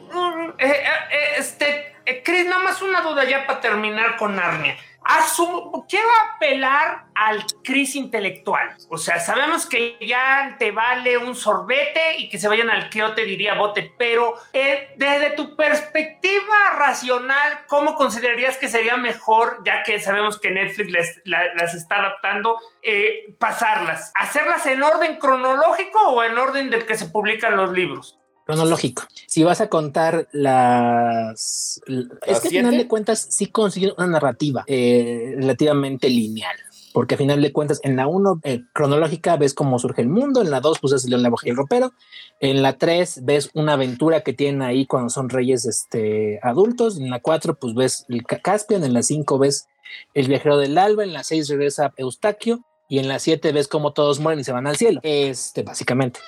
eh, 0.59 0.85
eh, 1.11 1.35
este, 1.39 2.23
Chris, 2.25 2.47
nada 2.47 2.63
más 2.63 2.81
una 2.81 3.01
duda 3.01 3.25
ya 3.25 3.45
para 3.47 3.61
terminar 3.61 4.17
con 4.17 4.37
Narnia. 4.37 4.77
Asumo, 5.05 5.87
quiero 5.89 6.09
apelar 6.35 7.05
al 7.15 7.45
Chris 7.63 7.95
intelectual. 7.95 8.75
O 8.89 8.97
sea, 8.97 9.21
sabemos 9.21 9.67
que 9.67 9.99
ya 10.01 10.57
te 10.59 10.71
vale 10.71 11.19
un 11.19 11.35
sorbete 11.35 12.17
y 12.19 12.29
que 12.29 12.39
se 12.39 12.49
vayan 12.49 12.71
al 12.71 12.89
quiote, 12.89 13.25
diría 13.25 13.55
bote, 13.55 13.93
pero 13.99 14.35
eh, 14.53 14.95
desde 14.97 15.31
tu 15.31 15.55
perspectiva 15.57 16.71
racional, 16.79 17.61
¿cómo 17.67 17.95
considerarías 17.97 18.57
que 18.57 18.69
sería 18.69 18.97
mejor, 18.97 19.61
ya 19.65 19.83
que 19.83 20.01
sabemos 20.01 20.41
que 20.41 20.51
Netflix 20.51 20.91
les- 20.91 21.21
la- 21.25 21.53
las 21.55 21.75
está 21.75 21.97
adaptando, 21.97 22.59
eh, 22.83 23.35
pasarlas? 23.39 24.11
¿Hacerlas 24.15 24.65
en 24.67 24.83
orden 24.83 25.19
cronológico 25.19 26.01
o 26.09 26.23
en 26.25 26.39
orden 26.39 26.71
del 26.71 26.87
que 26.87 26.97
se 26.97 27.07
publican 27.07 27.57
los 27.57 27.71
libros? 27.73 28.19
Cronológico. 28.45 29.05
Si 29.27 29.43
vas 29.43 29.61
a 29.61 29.69
contar 29.69 30.29
las... 30.33 31.81
Es 31.87 32.09
que 32.21 32.31
al 32.31 32.41
siete? 32.41 32.57
final 32.59 32.77
de 32.77 32.89
cuentas 32.89 33.27
sí 33.31 33.47
consiguen 33.47 33.93
una 33.97 34.07
narrativa 34.07 34.65
eh, 34.67 35.35
relativamente 35.37 36.09
lineal. 36.09 36.57
porque 36.93 37.17
a 37.17 37.19
final 37.19 37.43
de 37.43 37.53
cuentas 37.53 37.81
en 37.83 37.97
la 37.97 38.07
1 38.07 38.41
eh, 38.45 38.63
cronológica 38.73 39.37
ves 39.37 39.53
cómo 39.53 39.79
surge 39.81 40.03
el 40.03 40.09
mundo, 40.09 40.43
en 40.43 40.51
la 40.51 40.61
2 40.61 40.79
pues 40.79 40.93
es 40.93 41.05
el 41.05 41.11
león, 41.11 41.23
la 41.25 41.33
y 41.43 41.51
el 41.51 41.57
ropero, 41.57 41.93
en 42.39 42.63
la 42.63 42.79
3 42.79 43.25
ves 43.25 43.51
una 43.55 43.73
aventura 43.73 44.21
que 44.21 44.33
tienen 44.33 44.63
ahí 44.63 44.87
cuando 44.87 45.11
son 45.11 45.29
reyes 45.29 45.65
este, 45.65 46.39
adultos, 46.43 46.99
en 46.99 47.11
la 47.11 47.19
4 47.19 47.57
pues 47.57 47.75
ves 47.75 48.07
el 48.09 48.25
Caspian, 48.25 48.85
en 48.85 48.93
la 48.93 49.03
5 49.03 49.39
ves 49.39 49.67
el 50.15 50.29
viajero 50.29 50.57
del 50.57 50.79
alba, 50.79 51.03
en 51.03 51.13
la 51.13 51.25
6 51.25 51.49
regresa 51.49 51.93
Eustaquio 51.97 52.65
y 52.89 52.99
en 52.99 53.09
la 53.09 53.19
7 53.19 53.51
ves 53.53 53.67
cómo 53.67 53.93
todos 53.93 54.21
mueren 54.21 54.41
y 54.41 54.45
se 54.45 54.53
van 54.53 54.67
al 54.67 54.77
cielo, 54.77 55.01
este 55.03 55.63
básicamente. 55.63 56.21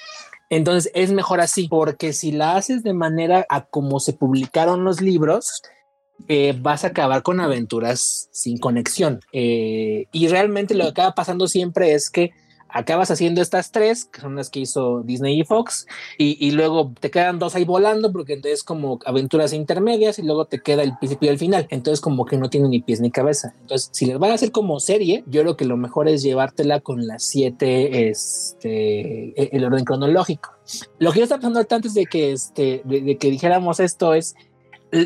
Entonces 0.50 0.90
es 0.94 1.12
mejor 1.12 1.40
así, 1.40 1.68
porque 1.68 2.12
si 2.12 2.32
la 2.32 2.56
haces 2.56 2.82
de 2.82 2.92
manera 2.92 3.46
a 3.48 3.66
como 3.66 4.00
se 4.00 4.12
publicaron 4.12 4.84
los 4.84 5.00
libros, 5.00 5.62
eh, 6.28 6.56
vas 6.60 6.84
a 6.84 6.88
acabar 6.88 7.22
con 7.22 7.40
aventuras 7.40 8.28
sin 8.32 8.58
conexión. 8.58 9.20
Eh, 9.32 10.06
y 10.12 10.28
realmente 10.28 10.74
lo 10.74 10.84
que 10.84 10.90
acaba 10.90 11.14
pasando 11.14 11.48
siempre 11.48 11.94
es 11.94 12.10
que 12.10 12.30
acabas 12.76 13.10
haciendo 13.10 13.40
estas 13.40 13.72
tres, 13.72 14.04
que 14.04 14.20
son 14.20 14.36
las 14.36 14.50
que 14.50 14.60
hizo 14.60 15.02
Disney 15.02 15.40
y 15.40 15.44
Fox, 15.44 15.86
y, 16.18 16.50
luego 16.50 16.92
te 17.00 17.10
quedan 17.10 17.38
dos 17.38 17.54
ahí 17.54 17.64
volando, 17.64 18.12
porque 18.12 18.34
entonces 18.34 18.62
como 18.62 18.98
aventuras 19.06 19.52
intermedias, 19.52 20.18
y 20.18 20.22
luego 20.22 20.44
te 20.44 20.60
queda 20.60 20.82
el 20.82 20.96
principio 20.98 21.28
y 21.28 21.32
el 21.32 21.38
final. 21.38 21.66
Entonces 21.70 22.00
como 22.00 22.26
que 22.26 22.36
no 22.36 22.50
tiene 22.50 22.68
ni 22.68 22.80
pies 22.80 23.00
ni 23.00 23.10
cabeza. 23.10 23.54
Entonces, 23.62 23.88
si 23.92 24.06
les 24.06 24.18
van 24.18 24.30
a 24.30 24.34
hacer 24.34 24.52
como 24.52 24.78
serie, 24.78 25.24
yo 25.26 25.42
creo 25.42 25.56
que 25.56 25.64
lo 25.64 25.76
mejor 25.76 26.08
es 26.08 26.22
llevártela 26.22 26.80
con 26.80 27.06
las 27.06 27.24
siete, 27.24 28.08
este, 28.08 29.40
e, 29.40 29.50
el 29.52 29.64
orden 29.64 29.84
cronológico. 29.84 30.50
Lo 30.98 31.12
que 31.12 31.20
yo 31.20 31.24
estaba 31.24 31.40
pensando 31.40 31.66
antes 31.70 31.94
de 31.94 32.06
que, 32.06 32.32
este, 32.32 32.82
de 32.84 33.16
que 33.16 33.30
dijéramos 33.30 33.80
esto 33.80 34.14
es, 34.14 34.34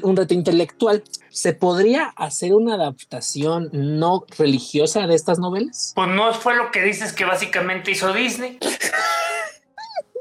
un 0.03 0.17
reto 0.17 0.35
intelectual. 0.35 1.03
¿Se 1.31 1.53
podría 1.53 2.07
hacer 2.17 2.55
una 2.55 2.75
adaptación 2.75 3.71
no 3.73 4.25
religiosa 4.39 5.07
de 5.07 5.15
estas 5.15 5.39
novelas? 5.39 5.93
Pues 5.95 6.09
no 6.09 6.33
fue 6.35 6.57
lo 6.57 6.71
que 6.71 6.83
dices 6.83 7.13
que 7.13 7.25
básicamente 7.25 7.91
hizo 7.91 8.13
Disney. 8.13 8.59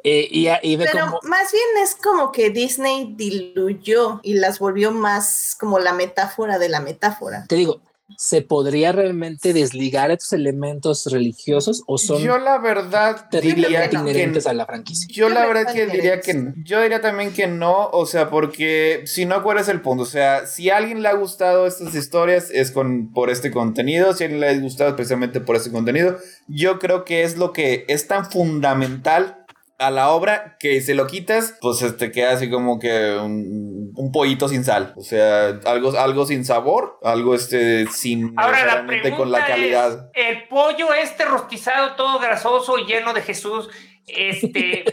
Eh, 0.03 0.29
y, 0.31 0.77
Pero 0.77 1.19
más 1.23 1.51
bien 1.51 1.83
es 1.83 1.95
como 1.95 2.31
que 2.31 2.51
Disney 2.51 3.13
diluyó 3.17 4.21
y 4.23 4.35
las 4.35 4.57
volvió 4.57 4.91
más 4.91 5.57
como 5.59 5.77
la 5.77 5.91
metáfora 5.91 6.57
de 6.57 6.69
la 6.69 6.79
metáfora. 6.79 7.45
Te 7.47 7.55
digo, 7.55 7.81
¿se 8.17 8.41
podría 8.41 8.91
realmente 8.91 9.53
desligar 9.53 10.11
estos 10.11 10.33
elementos 10.33 11.05
religiosos 11.11 11.83
o 11.87 11.97
son 11.97 12.21
yo 12.21 12.37
la 12.37 12.57
verdad 12.57 13.29
diría 13.31 13.89
inherentes 13.91 14.47
a 14.47 14.53
la 14.53 14.65
franquicia? 14.65 15.07
Yo 15.09 15.29
la 15.29 15.45
verdad 15.45 15.73
que 15.73 15.87
diría 15.87 16.21
que 16.21 16.53
yo 16.63 16.81
diría 16.81 17.01
también 17.01 17.33
que 17.33 17.47
no, 17.47 17.89
o 17.91 18.05
sea, 18.05 18.29
porque 18.29 19.03
si 19.05 19.25
no 19.25 19.43
cuál 19.43 19.59
es 19.59 19.67
el 19.67 19.81
punto, 19.81 20.03
o 20.03 20.07
sea, 20.07 20.45
si 20.45 20.69
a 20.69 20.77
alguien 20.77 21.01
le 21.01 21.09
ha 21.09 21.13
gustado 21.13 21.67
estas 21.67 21.95
historias 21.95 22.49
es 22.51 22.71
con 22.71 23.11
por 23.11 23.29
este 23.29 23.51
contenido, 23.51 24.13
si 24.13 24.23
a 24.23 24.27
alguien 24.27 24.41
le 24.41 24.49
ha 24.49 24.59
gustado 24.59 24.89
especialmente 24.89 25.39
por 25.39 25.55
este 25.55 25.71
contenido, 25.71 26.17
yo 26.47 26.79
creo 26.79 27.05
que 27.05 27.23
es 27.23 27.37
lo 27.37 27.53
que 27.53 27.85
es 27.87 28.07
tan 28.07 28.29
fundamental 28.29 29.38
a 29.79 29.91
la 29.91 30.09
obra 30.09 30.57
que 30.59 30.81
se 30.81 30.93
lo 30.93 31.07
quitas, 31.07 31.55
pues 31.61 31.81
este 31.81 32.11
queda 32.11 32.33
así 32.33 32.49
como 32.49 32.79
que 32.79 33.15
un, 33.15 33.93
un, 33.95 34.11
pollito 34.11 34.49
sin 34.49 34.65
sal. 34.65 34.93
O 34.97 35.01
sea, 35.01 35.59
algo, 35.65 35.97
algo 35.97 36.25
sin 36.25 36.43
sabor, 36.43 36.99
algo 37.01 37.33
este 37.33 37.87
sin 37.87 38.33
Ahora 38.37 38.65
la 38.65 38.85
pregunta 38.85 39.17
con 39.17 39.31
la 39.31 39.45
calidad. 39.45 40.11
el 40.13 40.47
pollo 40.49 40.93
este 40.93 41.23
rostizado, 41.23 41.95
todo 41.95 42.19
grasoso 42.19 42.77
y 42.77 42.85
lleno 42.85 43.13
de 43.13 43.21
Jesús, 43.21 43.69
este, 44.15 44.83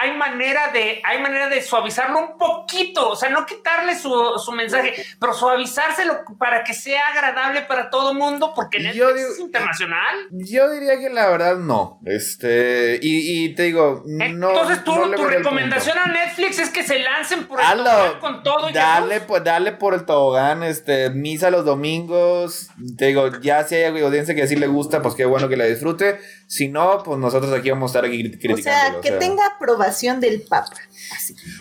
hay 0.00 0.16
manera 0.16 0.70
de, 0.72 1.00
hay 1.04 1.22
manera 1.22 1.48
de 1.48 1.62
suavizarlo 1.62 2.18
un 2.18 2.38
poquito, 2.38 3.10
o 3.10 3.16
sea, 3.16 3.30
no 3.30 3.46
quitarle 3.46 3.98
su, 3.98 4.10
su 4.44 4.52
mensaje, 4.52 4.94
pero 5.20 5.32
suavizárselo 5.32 6.20
para 6.38 6.64
que 6.64 6.74
sea 6.74 7.08
agradable 7.08 7.62
para 7.62 7.90
todo 7.90 8.14
mundo, 8.14 8.52
porque 8.54 8.80
Netflix 8.80 9.20
es 9.32 9.38
internacional. 9.40 10.16
Yo 10.30 10.70
diría 10.70 10.98
que 10.98 11.10
la 11.10 11.28
verdad 11.28 11.56
no, 11.56 12.00
este, 12.04 12.98
y, 13.00 13.44
y 13.44 13.54
te 13.54 13.64
digo, 13.64 14.02
no. 14.06 14.24
Entonces 14.24 14.84
tú, 14.84 14.94
tu 15.14 15.24
recomendación 15.24 15.98
a 15.98 16.06
Netflix 16.06 16.58
es 16.58 16.70
que 16.70 16.82
se 16.82 16.98
lancen 16.98 17.46
por 17.46 17.60
el 17.60 17.66
tobogán 17.66 18.20
con 18.20 18.42
todo. 18.42 18.70
Dale, 18.72 19.20
pues, 19.20 19.44
dale 19.44 19.72
por 19.72 19.94
el 19.94 20.04
tobogán, 20.04 20.62
este, 20.62 21.10
misa 21.10 21.50
los 21.50 21.64
domingos, 21.64 22.68
te 22.96 23.06
digo, 23.06 23.40
ya 23.40 23.64
si 23.64 23.76
hay 23.76 24.00
audiencia 24.02 24.34
que 24.34 24.42
así 24.42 24.56
le 24.56 24.66
gusta, 24.66 25.02
pues 25.02 25.14
qué 25.14 25.24
bueno 25.24 25.48
que 25.48 25.56
la 25.56 25.64
disfrute, 25.64 26.18
si 26.46 26.68
no, 26.68 27.02
pues 27.02 27.18
nosotros 27.18 27.52
aquí 27.52 27.70
vamos 27.70 27.90
a 27.90 27.98
estar 27.98 28.04
aquí 28.10 28.30
criticando. 28.30 28.54
O 28.54 28.62
sea, 28.62 29.00
que 29.00 29.12
tenga 29.12 29.46
aprobación 29.46 30.20
del 30.20 30.42
Papa. 30.42 30.76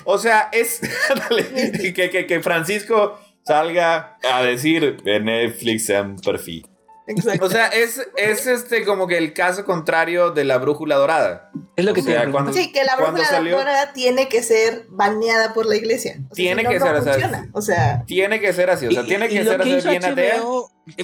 O 0.04 0.18
sea, 0.18 0.50
es 0.52 0.82
que, 1.96 2.26
que, 2.28 2.40
Francisco 2.42 3.20
salga 3.44 4.18
a 4.30 4.44
decir 4.44 4.98
Netflix 5.04 5.90
en 5.90 6.18
perfil. 6.18 6.68
O 7.42 7.50
sea, 7.50 7.68
es, 7.68 8.02
es 8.16 8.48
este 8.48 8.86
como 8.86 9.08
que 9.08 9.18
el 9.18 9.34
caso 9.34 9.66
contrario 9.66 10.32
de 10.32 10.46
la 10.46 10.58
brújula 10.58 10.96
dorada. 10.96 11.52
Es 11.76 11.84
lo 11.84 11.94
que 11.94 12.02
te 12.02 12.16
cuando, 12.32 12.54
Sí, 12.54 12.72
que 12.72 12.84
la 12.84 12.96
brújula 12.96 13.42
dorada 13.42 13.94
tiene 13.94 14.30
que 14.30 14.42
ser 14.42 14.86
baneada 14.90 15.54
por 15.54 15.66
la 15.66 15.76
iglesia. 15.76 16.22
tiene 16.34 16.64
que 16.64 16.80
ser 16.80 16.96
así. 16.96 17.22
O 17.52 17.62
sea, 17.62 18.04
tiene 18.06 18.40
que 18.40 18.54
ser 18.54 18.70
así. 18.70 18.88
O 18.88 18.92
sea, 18.92 19.04
tiene 19.04 19.28
que 19.28 19.44
ser 19.44 19.62
así 19.62 19.90
bien 19.90 20.06
atea. 20.06 20.42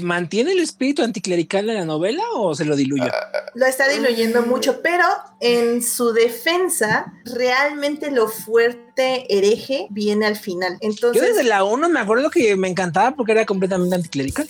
¿Mantiene 0.01 0.51
el 0.51 0.59
espíritu 0.59 1.03
anticlerical 1.03 1.65
de 1.65 1.73
la 1.73 1.85
novela 1.85 2.23
o 2.35 2.53
se 2.53 2.65
lo 2.65 2.75
diluye? 2.75 3.09
Lo 3.55 3.65
está 3.65 3.87
diluyendo 3.87 4.41
mucho, 4.43 4.81
pero 4.81 5.05
en 5.39 5.81
su 5.81 6.11
defensa, 6.11 7.13
realmente 7.23 8.11
lo 8.11 8.27
fuerte 8.27 9.25
hereje 9.33 9.87
viene 9.89 10.25
al 10.25 10.35
final. 10.35 10.77
Entonces, 10.81 11.21
Yo 11.21 11.27
desde 11.27 11.43
la 11.43 11.63
1 11.63 11.89
me 11.89 11.99
acuerdo 11.99 12.29
que 12.29 12.57
me 12.57 12.67
encantaba 12.67 13.15
porque 13.15 13.31
era 13.31 13.45
completamente 13.45 13.95
anticlerical. 13.95 14.49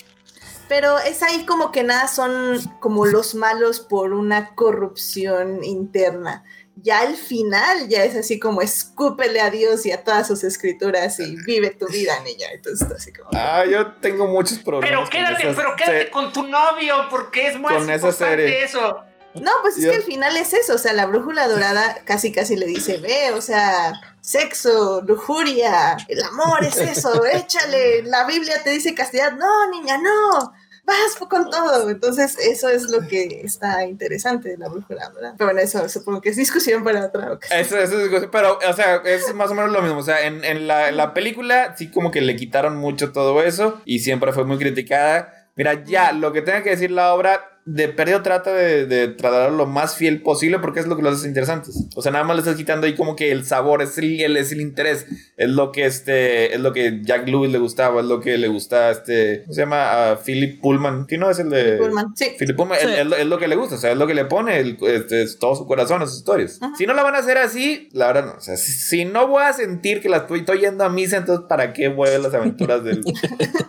Pero 0.69 0.99
es 0.99 1.23
ahí 1.23 1.45
como 1.45 1.71
que 1.71 1.83
nada 1.83 2.07
son 2.07 2.61
como 2.79 3.05
los 3.07 3.35
malos 3.35 3.79
por 3.79 4.13
una 4.13 4.55
corrupción 4.55 5.63
interna. 5.63 6.45
Ya 6.75 6.99
al 6.99 7.15
final 7.15 7.89
ya 7.89 8.05
es 8.05 8.15
así 8.15 8.39
como 8.39 8.61
escúpele 8.61 9.41
a 9.41 9.49
Dios 9.49 9.85
y 9.85 9.91
a 9.91 10.03
todas 10.03 10.27
sus 10.27 10.45
escrituras 10.45 11.19
y 11.19 11.35
vive 11.43 11.71
tu 11.71 11.87
vida 11.87 12.15
en 12.21 12.27
ella. 12.27 12.47
Entonces 12.53 12.89
así 12.89 13.11
como. 13.11 13.31
Ah, 13.33 13.65
yo 13.65 13.93
tengo 13.95 14.27
muchos 14.27 14.59
problemas. 14.59 15.09
Pero 15.09 15.09
quédate, 15.09 15.53
pero 15.55 15.75
quédate 15.75 16.11
con 16.11 16.31
tu 16.31 16.43
novio 16.43 17.07
porque 17.09 17.47
es 17.47 17.59
más 17.59 17.73
con 17.73 17.89
esa 17.89 18.11
serie. 18.13 18.63
eso. 18.63 19.03
No, 19.35 19.51
pues 19.61 19.77
es 19.77 19.85
que 19.85 19.95
al 19.95 20.03
final 20.03 20.35
es 20.37 20.53
eso, 20.53 20.73
o 20.73 20.77
sea, 20.79 20.91
la 20.93 21.05
brújula 21.05 21.47
dorada 21.47 22.01
casi 22.03 22.31
casi 22.31 22.55
le 22.55 22.65
dice, 22.65 22.97
ve, 22.97 23.31
o 23.31 23.41
sea, 23.41 23.93
sexo, 24.21 25.01
lujuria, 25.05 25.97
el 26.07 26.23
amor 26.23 26.63
es 26.65 26.77
eso, 26.77 27.23
échale, 27.33 28.01
la 28.03 28.25
Biblia 28.25 28.63
te 28.63 28.71
dice 28.71 28.95
castidad, 28.95 29.33
no, 29.33 29.69
niña, 29.69 29.99
no, 29.99 30.51
vas 30.89 31.27
con 31.27 31.49
todo. 31.49 31.89
Entonces, 31.89 32.37
eso 32.39 32.69
es 32.69 32.89
lo 32.89 33.07
que 33.07 33.41
está 33.43 33.85
interesante 33.85 34.49
de 34.49 34.57
la 34.57 34.67
brújula, 34.67 35.09
¿verdad? 35.09 35.35
Pero 35.37 35.51
bueno, 35.51 35.61
eso 35.61 35.87
supongo 35.87 36.21
que 36.21 36.29
es 36.29 36.35
discusión 36.35 36.83
para 36.83 37.05
otra 37.05 37.33
ocasión. 37.33 37.59
Eso, 37.59 37.77
eso 37.77 37.99
es 37.99 38.27
pero, 38.31 38.57
o 38.57 38.73
sea, 38.73 39.01
es 39.05 39.33
más 39.33 39.51
o 39.51 39.55
menos 39.55 39.71
lo 39.71 39.81
mismo. 39.81 39.99
O 39.99 40.03
sea, 40.03 40.25
en, 40.25 40.43
en 40.43 40.67
la, 40.67 40.91
la 40.91 41.13
película 41.13 41.75
sí 41.77 41.89
como 41.91 42.11
que 42.11 42.21
le 42.21 42.35
quitaron 42.35 42.77
mucho 42.77 43.11
todo 43.11 43.41
eso 43.43 43.81
y 43.85 43.99
siempre 43.99 44.33
fue 44.33 44.45
muy 44.45 44.57
criticada. 44.57 45.49
Mira, 45.55 45.83
ya, 45.83 46.11
lo 46.11 46.31
que 46.31 46.41
tenga 46.41 46.63
que 46.63 46.71
decir 46.71 46.91
la 46.91 47.13
obra 47.13 47.58
de 47.71 47.87
perdido 47.87 48.23
trata 48.23 48.51
de, 48.51 48.87
de 48.87 49.07
tratar 49.09 49.51
lo 49.51 49.67
más 49.67 49.95
fiel 49.95 50.23
posible 50.23 50.57
porque 50.57 50.79
es 50.79 50.87
lo 50.87 50.95
que 50.95 51.03
lo 51.03 51.09
hace 51.09 51.27
interesantes. 51.27 51.87
O 51.95 52.01
sea, 52.01 52.11
nada 52.11 52.23
más 52.23 52.35
le 52.35 52.41
estás 52.41 52.55
quitando 52.55 52.87
ahí 52.87 52.95
como 52.95 53.15
que 53.15 53.31
el 53.31 53.45
sabor, 53.45 53.83
es 53.83 53.97
el, 53.97 54.37
es 54.37 54.51
el 54.51 54.61
interés, 54.61 55.05
es 55.37 55.49
lo 55.49 55.71
que 55.71 55.85
este, 55.85 56.53
es 56.53 56.59
lo 56.59 56.73
que 56.73 57.01
Jack 57.03 57.27
Lewis 57.27 57.51
le 57.51 57.59
gustaba, 57.59 58.01
es 58.01 58.07
lo 58.07 58.19
que 58.19 58.37
le 58.39 58.47
gusta 58.47 58.89
este, 58.89 59.43
¿cómo 59.43 59.53
se 59.53 59.61
llama? 59.61 60.11
A 60.11 60.17
Philip 60.17 60.59
Pullman. 60.59 61.05
¿Quién 61.05 61.21
no 61.21 61.29
es 61.29 61.37
el 61.37 61.49
de 61.51 61.77
Pullman? 61.77 62.15
Sí. 62.15 62.31
Philip 62.39 62.55
Pullman, 62.55 62.79
es, 62.81 63.27
lo 63.27 63.37
que 63.37 63.47
le 63.47 63.55
gusta, 63.55 63.75
o 63.75 63.77
sea, 63.77 63.91
es 63.91 63.97
lo 63.97 64.07
que 64.07 64.15
le 64.15 64.25
pone 64.25 64.59
el, 64.59 64.77
este, 64.81 65.25
todo 65.39 65.55
su 65.55 65.67
corazón 65.67 66.01
a 66.01 66.07
sus 66.07 66.17
historias. 66.17 66.59
Si 66.75 66.87
no 66.87 66.93
la 66.93 67.03
van 67.03 67.15
a 67.15 67.19
hacer 67.19 67.37
así, 67.37 67.89
la 67.91 68.07
verdad 68.07 68.25
no. 68.25 68.33
O 68.33 68.41
sea, 68.41 68.57
si, 68.57 69.05
no 69.05 69.27
voy 69.27 69.43
a 69.43 69.53
sentir 69.53 70.01
que 70.01 70.09
la 70.09 70.17
estoy, 70.17 70.39
estoy 70.39 70.61
yendo 70.61 70.83
a 70.83 70.89
misa, 70.89 71.17
entonces 71.17 71.45
¿para 71.47 71.73
qué 71.73 71.89
voy 71.89 72.07
a 72.07 72.11
ver 72.11 72.21
las 72.21 72.33
aventuras 72.33 72.83
del, 72.83 73.03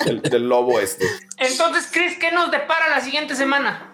del, 0.06 0.22
del 0.22 0.48
lobo 0.48 0.81
este? 0.81 1.05
Entonces, 1.39 1.89
Chris, 1.93 2.16
¿qué 2.18 2.32
nos 2.32 2.51
depara 2.51 2.89
la 2.89 3.01
siguiente 3.01 3.35
semana? 3.35 3.90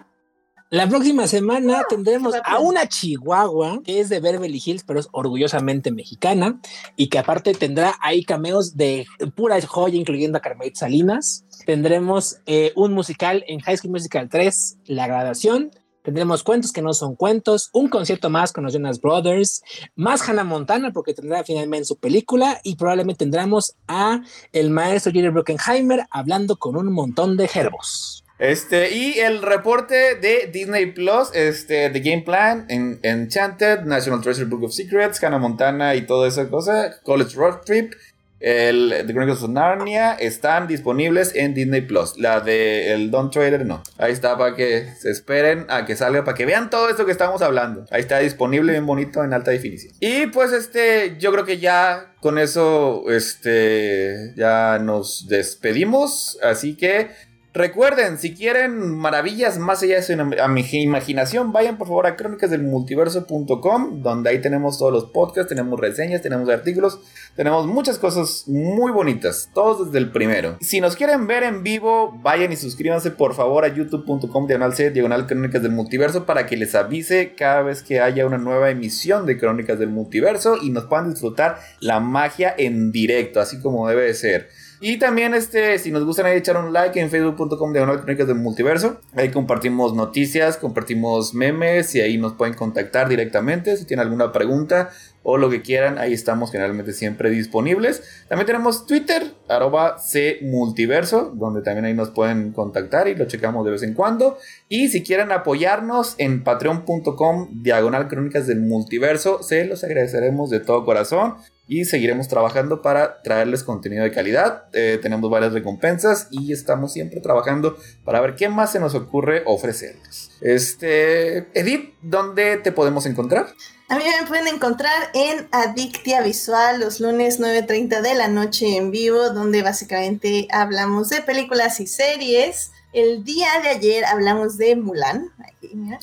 La 0.69 0.85
próxima 0.89 1.27
semana 1.27 1.83
tendremos 1.87 2.33
a 2.43 2.59
una 2.59 2.89
chihuahua 2.89 3.79
que 3.85 4.01
es 4.01 4.09
de 4.09 4.19
Beverly 4.19 4.61
Hills, 4.63 4.83
pero 4.83 4.99
es 4.99 5.07
orgullosamente 5.13 5.93
mexicana 5.93 6.59
y 6.97 7.07
que 7.07 7.19
aparte 7.19 7.53
tendrá 7.53 7.95
ahí 8.01 8.25
cameos 8.25 8.75
de 8.75 9.05
pura 9.33 9.61
joya, 9.61 9.95
incluyendo 9.95 10.37
a 10.37 10.41
Carmelita 10.41 10.81
Salinas. 10.81 11.45
Tendremos 11.65 12.39
eh, 12.47 12.73
un 12.75 12.91
musical 12.91 13.45
en 13.47 13.61
High 13.61 13.77
School 13.77 13.93
Musical 13.93 14.27
3, 14.27 14.79
La 14.87 15.07
Graduación. 15.07 15.71
Tendremos 16.03 16.43
cuentos 16.43 16.73
que 16.73 16.81
no 16.81 16.93
son 16.93 17.15
cuentos, 17.15 17.69
un 17.71 17.87
concierto 17.87 18.29
más 18.29 18.51
con 18.51 18.65
los 18.65 18.73
Jonas 18.73 18.99
Brothers, 18.99 19.61
más 19.95 20.27
Hannah 20.27 20.43
Montana 20.43 20.91
porque 20.91 21.13
tendrá 21.13 21.45
finalmente 21.45 21.85
su 21.85 21.97
película 21.97 22.59
y 22.63 22.75
probablemente 22.75 23.19
tendremos 23.19 23.77
a 23.87 24.19
el 24.51 24.69
maestro 24.69 25.13
Jerry 25.13 25.29
Bruckenheimer 25.29 26.07
hablando 26.11 26.57
con 26.57 26.75
un 26.75 26.91
montón 26.91 27.37
de 27.37 27.47
gerbos. 27.47 28.25
Este, 28.39 28.95
y 28.95 29.19
el 29.19 29.41
reporte 29.41 30.15
de 30.15 30.49
Disney 30.51 30.87
Plus, 30.91 31.31
este, 31.33 31.89
The 31.89 31.99
Game 31.99 32.21
Plan, 32.21 32.65
en, 32.69 32.99
Enchanted, 33.01 33.81
National 33.81 34.21
Treasure 34.21 34.45
Book 34.45 34.65
of 34.65 34.73
Secrets, 34.73 35.23
Hannah 35.23 35.39
Montana 35.39 35.95
y 35.95 36.05
toda 36.05 36.27
esa 36.27 36.47
cosa, 36.49 36.99
College 37.03 37.35
Road 37.35 37.61
Trip, 37.65 37.93
el 38.39 38.93
The 39.07 39.13
Chronicles 39.13 39.41
of 39.41 39.49
Narnia 39.49 40.13
están 40.13 40.67
disponibles 40.67 41.33
en 41.35 41.55
Disney 41.55 41.81
Plus. 41.81 42.17
La 42.17 42.39
de 42.39 42.93
el 42.93 43.09
Don 43.09 43.31
Trader 43.31 43.65
no. 43.65 43.81
Ahí 43.97 44.11
está 44.11 44.37
para 44.37 44.55
que 44.55 44.93
se 44.99 45.09
esperen 45.09 45.65
a 45.69 45.85
que 45.85 45.95
salga, 45.95 46.23
para 46.23 46.35
que 46.35 46.45
vean 46.45 46.69
todo 46.69 46.89
esto 46.89 47.05
que 47.05 47.11
estamos 47.11 47.41
hablando. 47.41 47.85
Ahí 47.89 48.01
está 48.01 48.19
disponible 48.19 48.73
bien 48.73 48.85
bonito 48.85 49.23
en 49.23 49.33
alta 49.33 49.51
definición. 49.51 49.93
Y 49.99 50.27
pues 50.27 50.51
este, 50.51 51.15
yo 51.17 51.31
creo 51.31 51.45
que 51.45 51.57
ya 51.57 52.13
con 52.19 52.37
eso, 52.37 53.09
este, 53.09 54.33
ya 54.35 54.77
nos 54.79 55.27
despedimos. 55.27 56.37
Así 56.43 56.75
que 56.75 57.09
Recuerden, 57.57 58.19
si 58.19 58.35
quieren 58.35 58.95
maravillas 58.95 59.57
más 59.57 59.81
allá 59.81 59.95
de 59.95 60.03
su 60.03 60.13
imaginación, 60.13 61.51
vayan 61.51 61.79
por 61.79 61.87
favor 61.87 62.05
a 62.05 62.15
crónicasdelmultiverso.com, 62.15 64.03
donde 64.03 64.29
ahí 64.29 64.39
tenemos 64.39 64.77
todos 64.77 64.93
los 64.93 65.05
podcasts, 65.05 65.49
tenemos 65.49 65.79
reseñas, 65.79 66.21
tenemos 66.21 66.47
artículos, 66.49 66.99
tenemos 67.35 67.65
muchas 67.65 67.97
cosas 67.97 68.43
muy 68.45 68.91
bonitas, 68.91 69.49
todos 69.55 69.87
desde 69.87 69.97
el 69.97 70.11
primero. 70.11 70.57
Si 70.61 70.79
nos 70.79 70.95
quieren 70.95 71.25
ver 71.25 71.41
en 71.41 71.63
vivo, 71.63 72.15
vayan 72.21 72.51
y 72.51 72.57
suscríbanse 72.57 73.09
por 73.09 73.33
favor 73.33 73.65
a 73.65 73.69
youtube.com 73.69 74.45
diagonal 74.45 74.75
C, 74.75 74.91
diagonal 74.91 75.25
Crónicas 75.25 75.63
del 75.63 75.71
Multiverso, 75.71 76.27
para 76.27 76.45
que 76.45 76.57
les 76.57 76.75
avise 76.75 77.33
cada 77.35 77.63
vez 77.63 77.81
que 77.81 78.01
haya 78.01 78.27
una 78.27 78.37
nueva 78.37 78.69
emisión 78.69 79.25
de 79.25 79.39
Crónicas 79.39 79.79
del 79.79 79.89
Multiverso 79.89 80.57
y 80.61 80.69
nos 80.69 80.83
puedan 80.83 81.09
disfrutar 81.09 81.57
la 81.79 81.99
magia 82.01 82.53
en 82.55 82.91
directo, 82.91 83.39
así 83.39 83.59
como 83.59 83.89
debe 83.89 84.03
de 84.03 84.13
ser. 84.13 84.66
Y 84.79 84.97
también, 84.97 85.33
este, 85.33 85.79
si 85.79 85.91
nos 85.91 86.05
gustan 86.05 86.27
ahí, 86.27 86.37
echar 86.37 86.57
un 86.57 86.71
like 86.71 86.99
en 86.99 87.09
facebook.com 87.09 87.73
de 87.73 87.79
Crónicas 87.81 88.27
del 88.27 88.37
Multiverso. 88.37 88.99
Ahí 89.15 89.29
compartimos 89.29 89.95
noticias, 89.95 90.57
compartimos 90.57 91.33
memes 91.33 91.95
y 91.95 92.01
ahí 92.01 92.17
nos 92.17 92.33
pueden 92.33 92.53
contactar 92.53 93.09
directamente 93.09 93.75
si 93.77 93.85
tienen 93.85 94.05
alguna 94.05 94.31
pregunta 94.31 94.89
o 95.23 95.37
lo 95.37 95.49
que 95.49 95.61
quieran. 95.61 95.97
Ahí 95.97 96.13
estamos 96.13 96.51
generalmente 96.51 96.93
siempre 96.93 97.31
disponibles. 97.31 98.03
También 98.29 98.45
tenemos 98.45 98.85
Twitter, 98.85 99.33
arroba 99.47 99.97
Multiverso, 100.41 101.33
donde 101.35 101.61
también 101.63 101.85
ahí 101.85 101.93
nos 101.93 102.11
pueden 102.11 102.51
contactar 102.53 103.07
y 103.07 103.15
lo 103.15 103.25
checamos 103.25 103.65
de 103.65 103.71
vez 103.71 103.83
en 103.83 103.95
cuando. 103.95 104.37
Y 104.69 104.89
si 104.89 105.03
quieren 105.03 105.31
apoyarnos 105.31 106.15
en 106.19 106.43
patreon.com, 106.43 107.61
diagonal 107.63 108.07
Crónicas 108.07 108.45
del 108.45 108.61
Multiverso, 108.61 109.41
se 109.41 109.65
los 109.65 109.83
agradeceremos 109.83 110.51
de 110.51 110.59
todo 110.59 110.85
corazón 110.85 111.35
y 111.67 111.85
seguiremos 111.85 112.27
trabajando 112.27 112.81
para 112.81 113.21
traerles 113.21 113.63
contenido 113.63 114.03
de 114.03 114.11
calidad. 114.11 114.65
Eh, 114.73 114.99
tenemos 115.01 115.29
varias 115.29 115.53
recompensas 115.53 116.27
y 116.31 116.53
estamos 116.53 116.93
siempre 116.93 117.19
trabajando 117.19 117.77
para 118.05 118.21
ver 118.21 118.35
qué 118.35 118.49
más 118.49 118.71
se 118.71 118.79
nos 118.79 118.95
ocurre 118.95 119.43
ofrecerles. 119.45 120.31
Este, 120.41 121.47
Edith, 121.59 121.93
¿dónde 122.01 122.57
te 122.57 122.71
podemos 122.71 123.05
encontrar? 123.05 123.47
A 123.89 123.97
mí 123.97 124.03
me 124.03 124.27
pueden 124.27 124.47
encontrar 124.47 125.11
en 125.13 125.47
Adictia 125.51 126.21
Visual 126.21 126.79
los 126.79 126.99
lunes 126.99 127.39
9.30 127.39 128.01
de 128.01 128.15
la 128.15 128.27
noche 128.27 128.75
en 128.75 128.91
vivo, 128.91 129.29
donde 129.29 129.61
básicamente 129.61 130.47
hablamos 130.51 131.09
de 131.09 131.21
películas 131.21 131.79
y 131.79 131.87
series. 131.87 132.71
El 132.93 133.23
día 133.23 133.47
de 133.61 133.69
ayer 133.69 134.05
hablamos 134.05 134.57
de 134.57 134.75
Mulan. 134.75 135.31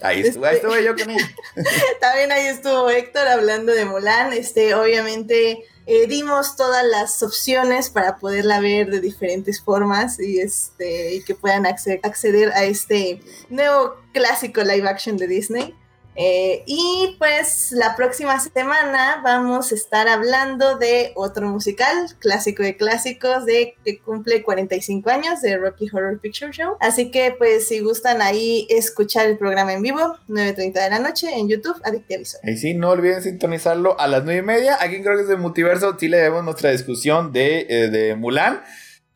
Ahí, 0.02 0.20
estuve, 0.20 0.85
yo 0.85 0.94
con 0.94 1.11
él. 1.11 1.23
También 2.01 2.31
ahí 2.31 2.47
estuvo 2.47 2.90
Héctor 2.90 3.27
hablando 3.27 3.73
de 3.73 3.85
Mulan. 3.85 4.32
Este, 4.32 4.74
obviamente 4.74 5.65
eh, 5.86 6.06
dimos 6.06 6.56
todas 6.56 6.85
las 6.85 7.23
opciones 7.23 7.90
para 7.90 8.19
poderla 8.19 8.61
ver 8.61 8.90
de 8.90 9.01
diferentes 9.01 9.62
formas 9.62 10.20
y, 10.20 10.40
este, 10.40 11.15
y 11.15 11.24
que 11.24 11.35
puedan 11.35 11.66
acceder 11.66 12.52
a 12.52 12.65
este 12.65 13.20
nuevo 13.48 13.97
clásico 14.12 14.62
live 14.62 14.89
action 14.89 15.16
de 15.16 15.27
Disney. 15.27 15.74
Eh, 16.16 16.62
y 16.66 17.16
pues 17.19 17.73
la 17.73 17.97
próxima 17.97 18.39
semana 18.39 19.20
vamos 19.23 19.73
a 19.73 19.74
estar 19.74 20.09
hablando 20.09 20.77
de 20.77 21.12
otro 21.16 21.49
musical, 21.49 22.09
clásico 22.19 22.62
de 22.62 22.77
clásicos, 22.77 23.45
de 23.47 23.74
que 23.85 23.99
cumple 23.99 24.43
45 24.43 25.11
años 25.11 25.41
de 25.41 25.57
Rocky 25.57 25.89
Horror 25.93 26.20
Picture 26.20 26.53
Show. 26.53 26.77
Así 26.81 27.11
que 27.11 27.35
pues 27.36 27.69
si 27.69 27.81
gustan 27.81 28.23
ahí 28.23 28.66
escuchar 28.70 29.27
el 29.27 29.39
programa 29.39 29.73
en 29.73 29.82
vivo, 29.82 30.16
9.30 30.28 30.73
de 30.73 30.91
la 30.91 30.99
noche 30.99 31.32
en 31.32 31.49
YouTube, 31.49 31.81
Adictia 31.85 32.19
Visual. 32.19 32.43
Y 32.49 32.57
sí, 32.57 32.74
no 32.74 32.91
olviden 32.91 33.23
sintonizarlo 33.23 33.99
a 33.99 34.07
las 34.07 34.24
9 34.24 34.41
y 34.41 34.43
media. 34.43 34.78
Aquí 34.81 34.97
en 34.97 35.05
Creo 35.05 35.16
que 35.16 35.23
es 35.23 35.28
de 35.28 35.36
Multiverso, 35.36 35.97
sí 35.99 36.09
le 36.09 36.16
debemos 36.16 36.45
nuestra 36.45 36.70
discusión 36.70 37.32
de, 37.32 37.66
eh, 37.69 37.91
de 37.91 38.15
Mulan 38.15 38.62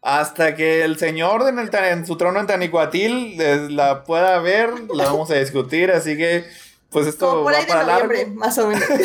hasta 0.00 0.54
que 0.54 0.84
el 0.84 0.96
señor 0.96 1.48
en, 1.48 1.58
el, 1.58 1.70
en 1.74 2.06
su 2.06 2.16
trono 2.16 2.40
en 2.40 2.46
Tanicuatil 2.46 3.40
eh, 3.40 3.66
la 3.68 4.04
pueda 4.04 4.38
ver, 4.38 4.70
la 4.94 5.04
vamos 5.04 5.30
a 5.30 5.34
discutir, 5.34 5.90
así 5.90 6.16
que 6.16 6.44
pues 6.90 7.06
esto 7.06 7.44
va 7.44 7.52
para 7.66 7.84
largo. 7.84 8.12
Más 8.34 8.58
o 8.58 8.68
menos. 8.68 8.84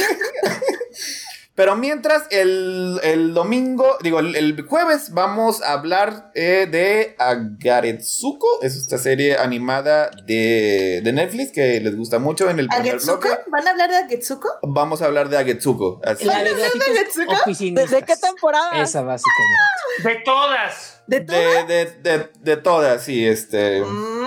Pero 1.55 1.75
mientras, 1.75 2.23
el, 2.31 3.31
domingo, 3.35 3.97
digo, 4.01 4.19
el, 4.19 4.59
jueves 4.67 5.13
vamos 5.13 5.61
a 5.61 5.73
hablar 5.73 6.31
eh, 6.33 6.67
de 6.69 7.15
Agaretsuko. 7.19 8.63
Es 8.63 8.75
esta 8.75 8.97
serie 8.97 9.37
animada 9.37 10.09
de, 10.25 11.01
Netflix 11.13 11.51
que 11.51 11.79
les 11.79 11.95
gusta 11.95 12.17
mucho 12.17 12.49
en 12.49 12.57
el 12.57 12.67
primer 12.67 12.99
bloque. 12.99 13.29
¿Van 13.51 13.67
a 13.67 13.69
hablar 13.69 13.91
de 13.91 13.97
Agetsuko? 13.97 14.49
Vamos 14.63 15.03
a 15.03 15.05
hablar 15.05 15.29
de 15.29 15.37
Agetsuko. 15.37 16.01
Así. 16.03 16.25
La 16.25 16.43
de, 16.43 16.55
¿Desde 16.55 18.01
qué 18.01 18.15
temporada? 18.17 18.81
Esa 18.81 19.03
básicamente. 19.03 19.61
De 20.03 20.15
todas. 20.25 21.03
¿De 21.05 21.19
todas? 21.21 21.67
De, 21.67 22.29
de, 22.39 22.57
todas, 22.57 23.03
sí, 23.03 23.27
este. 23.27 23.81
Mm, 23.81 24.22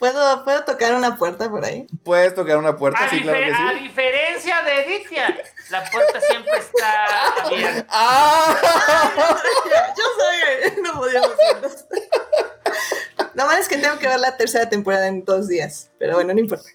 ¿puedo, 0.00 0.42
¿Puedo 0.42 0.64
tocar 0.64 0.94
una 0.94 1.16
puerta 1.16 1.48
por 1.48 1.64
ahí? 1.64 1.86
Puedes 2.02 2.34
tocar 2.34 2.56
una 2.56 2.76
puerta, 2.76 3.08
sí, 3.08 3.20
claro 3.20 3.38
que 3.38 3.54
sí. 3.54 3.62
A 3.62 3.72
diferencia 3.74 4.62
de 4.62 4.82
Editia 4.82 5.36
la 5.70 5.84
puerta 5.84 6.20
siempre 6.20 6.58
está 6.58 7.44
abierta. 7.44 7.86
¡Ah! 7.90 8.56
Yo 9.96 10.04
soy, 10.18 10.82
no 10.82 10.94
podíamos 10.94 11.30
hacerlo. 11.30 11.68
Lo 13.34 13.46
malo 13.46 13.60
es 13.60 13.68
que 13.68 13.78
tengo 13.78 13.98
que 13.98 14.08
ver 14.08 14.18
la 14.18 14.36
tercera 14.36 14.68
temporada 14.68 15.06
en 15.06 15.24
dos 15.24 15.46
días, 15.46 15.92
pero 15.98 16.14
bueno, 16.14 16.34
no 16.34 16.40
importa. 16.40 16.68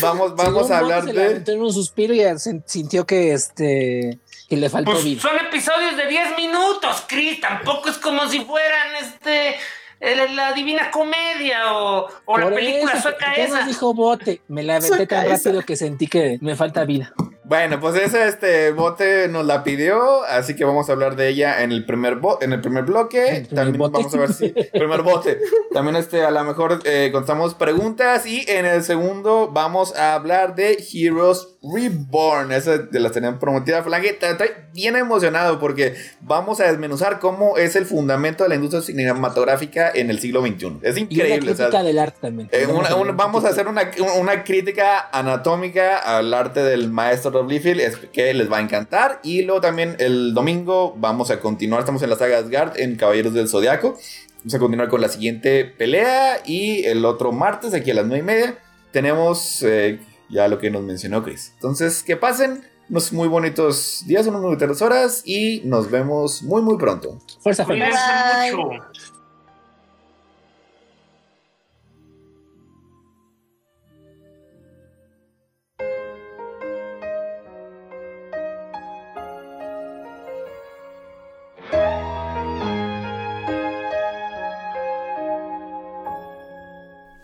Vamos, 0.00 0.34
vamos 0.34 0.70
a 0.70 0.78
hablar 0.78 1.04
de. 1.04 1.42
En 1.52 1.60
un 1.60 1.72
suspiro 1.72 2.14
y 2.14 2.22
sintió 2.64 3.06
que 3.06 3.34
este 3.34 4.18
que 4.48 4.56
le 4.56 4.70
faltó 4.70 4.92
pues 4.92 5.04
vida. 5.04 5.20
Son 5.20 5.36
episodios 5.36 5.96
de 5.96 6.06
10 6.06 6.36
minutos, 6.36 7.04
Chris. 7.06 7.40
Tampoco 7.40 7.90
es 7.90 7.98
como 7.98 8.26
si 8.28 8.44
fueran 8.44 8.96
este 8.96 9.56
la 10.00 10.52
Divina 10.52 10.90
Comedia 10.90 11.74
o, 11.74 12.08
o 12.24 12.38
la 12.38 12.50
película 12.50 13.00
sueca 13.00 13.34
esa. 13.34 13.64
dijo 13.64 13.92
bote? 13.94 14.40
Me 14.48 14.62
la 14.62 14.76
aventé 14.76 15.06
tan 15.06 15.28
rápido 15.28 15.62
que 15.62 15.76
sentí 15.76 16.06
que 16.06 16.38
me 16.40 16.56
falta 16.56 16.84
vida. 16.84 17.12
Bueno, 17.50 17.80
pues 17.80 17.96
ese 17.96 18.28
este 18.28 18.70
bote 18.70 19.26
nos 19.26 19.44
la 19.44 19.64
pidió, 19.64 20.22
así 20.22 20.54
que 20.54 20.64
vamos 20.64 20.88
a 20.88 20.92
hablar 20.92 21.16
de 21.16 21.26
ella 21.30 21.64
en 21.64 21.72
el 21.72 21.84
primer 21.84 22.20
en 22.42 22.52
el 22.52 22.60
primer 22.60 22.84
bloque. 22.84 23.44
También 23.52 23.76
vamos 23.76 24.14
a 24.14 24.18
ver 24.18 24.32
si 24.32 24.50
primer 24.72 25.02
bote. 25.02 25.36
También 25.72 25.96
este 25.96 26.22
a 26.22 26.30
lo 26.30 26.44
mejor 26.44 26.78
eh, 26.84 27.10
contamos 27.12 27.54
preguntas 27.54 28.24
y 28.24 28.48
en 28.48 28.66
el 28.66 28.84
segundo 28.84 29.50
vamos 29.52 29.96
a 29.96 30.14
hablar 30.14 30.54
de 30.54 30.78
Heroes 30.94 31.56
Reborn. 31.60 32.52
Esa 32.52 32.78
de 32.78 33.00
las 33.00 33.10
tenían 33.10 33.40
prometida 33.40 33.82
Flange. 33.82 34.16
Estoy 34.20 34.50
bien 34.72 34.94
emocionado 34.94 35.58
porque 35.58 35.96
vamos 36.20 36.60
a 36.60 36.70
desmenuzar 36.70 37.18
cómo 37.18 37.56
es 37.56 37.74
el 37.74 37.84
fundamento 37.84 38.44
de 38.44 38.50
la 38.50 38.54
industria 38.54 38.80
cinematográfica 38.80 39.90
en 39.92 40.10
el 40.10 40.20
siglo 40.20 40.40
XXI. 40.42 40.78
Es 40.82 40.96
increíble. 40.96 41.34
Y 41.34 41.38
crítica 41.40 41.82
del 41.82 41.98
arte 41.98 42.18
también. 42.20 42.48
Eh, 42.52 42.68
vamos 43.14 43.44
a 43.44 43.48
hacer 43.48 43.66
una, 43.66 43.90
una 44.20 44.44
crítica 44.44 45.08
anatómica 45.10 45.98
al 45.98 46.32
arte 46.32 46.62
del 46.62 46.92
maestro 46.92 47.39
es 47.48 47.96
que 48.12 48.34
les 48.34 48.50
va 48.50 48.58
a 48.58 48.60
encantar. 48.60 49.20
Y 49.22 49.42
luego 49.42 49.60
también 49.60 49.96
el 49.98 50.34
domingo 50.34 50.94
vamos 50.96 51.30
a 51.30 51.40
continuar, 51.40 51.80
estamos 51.80 52.02
en 52.02 52.10
la 52.10 52.16
saga 52.16 52.38
Asgard 52.38 52.78
en 52.78 52.96
Caballeros 52.96 53.34
del 53.34 53.48
Zodiaco. 53.48 53.98
Vamos 54.38 54.54
a 54.54 54.58
continuar 54.58 54.88
con 54.88 55.00
la 55.00 55.08
siguiente 55.08 55.64
pelea. 55.64 56.40
Y 56.44 56.84
el 56.84 57.04
otro 57.04 57.32
martes, 57.32 57.74
aquí 57.74 57.90
a 57.90 57.94
las 57.94 58.06
9 58.06 58.18
y 58.18 58.22
media, 58.22 58.58
tenemos 58.90 59.62
eh, 59.62 60.00
ya 60.28 60.48
lo 60.48 60.58
que 60.58 60.70
nos 60.70 60.82
mencionó 60.82 61.22
Chris. 61.22 61.52
Entonces, 61.54 62.02
que 62.02 62.16
pasen 62.16 62.62
unos 62.88 63.12
muy 63.12 63.28
bonitos 63.28 64.04
días, 64.06 64.26
unas 64.26 64.40
muy 64.40 64.54
bonitas 64.54 64.82
horas. 64.82 65.22
Y 65.24 65.60
nos 65.64 65.90
vemos 65.90 66.42
muy, 66.42 66.62
muy 66.62 66.78
pronto. 66.78 67.18
Fuerza, 67.40 67.66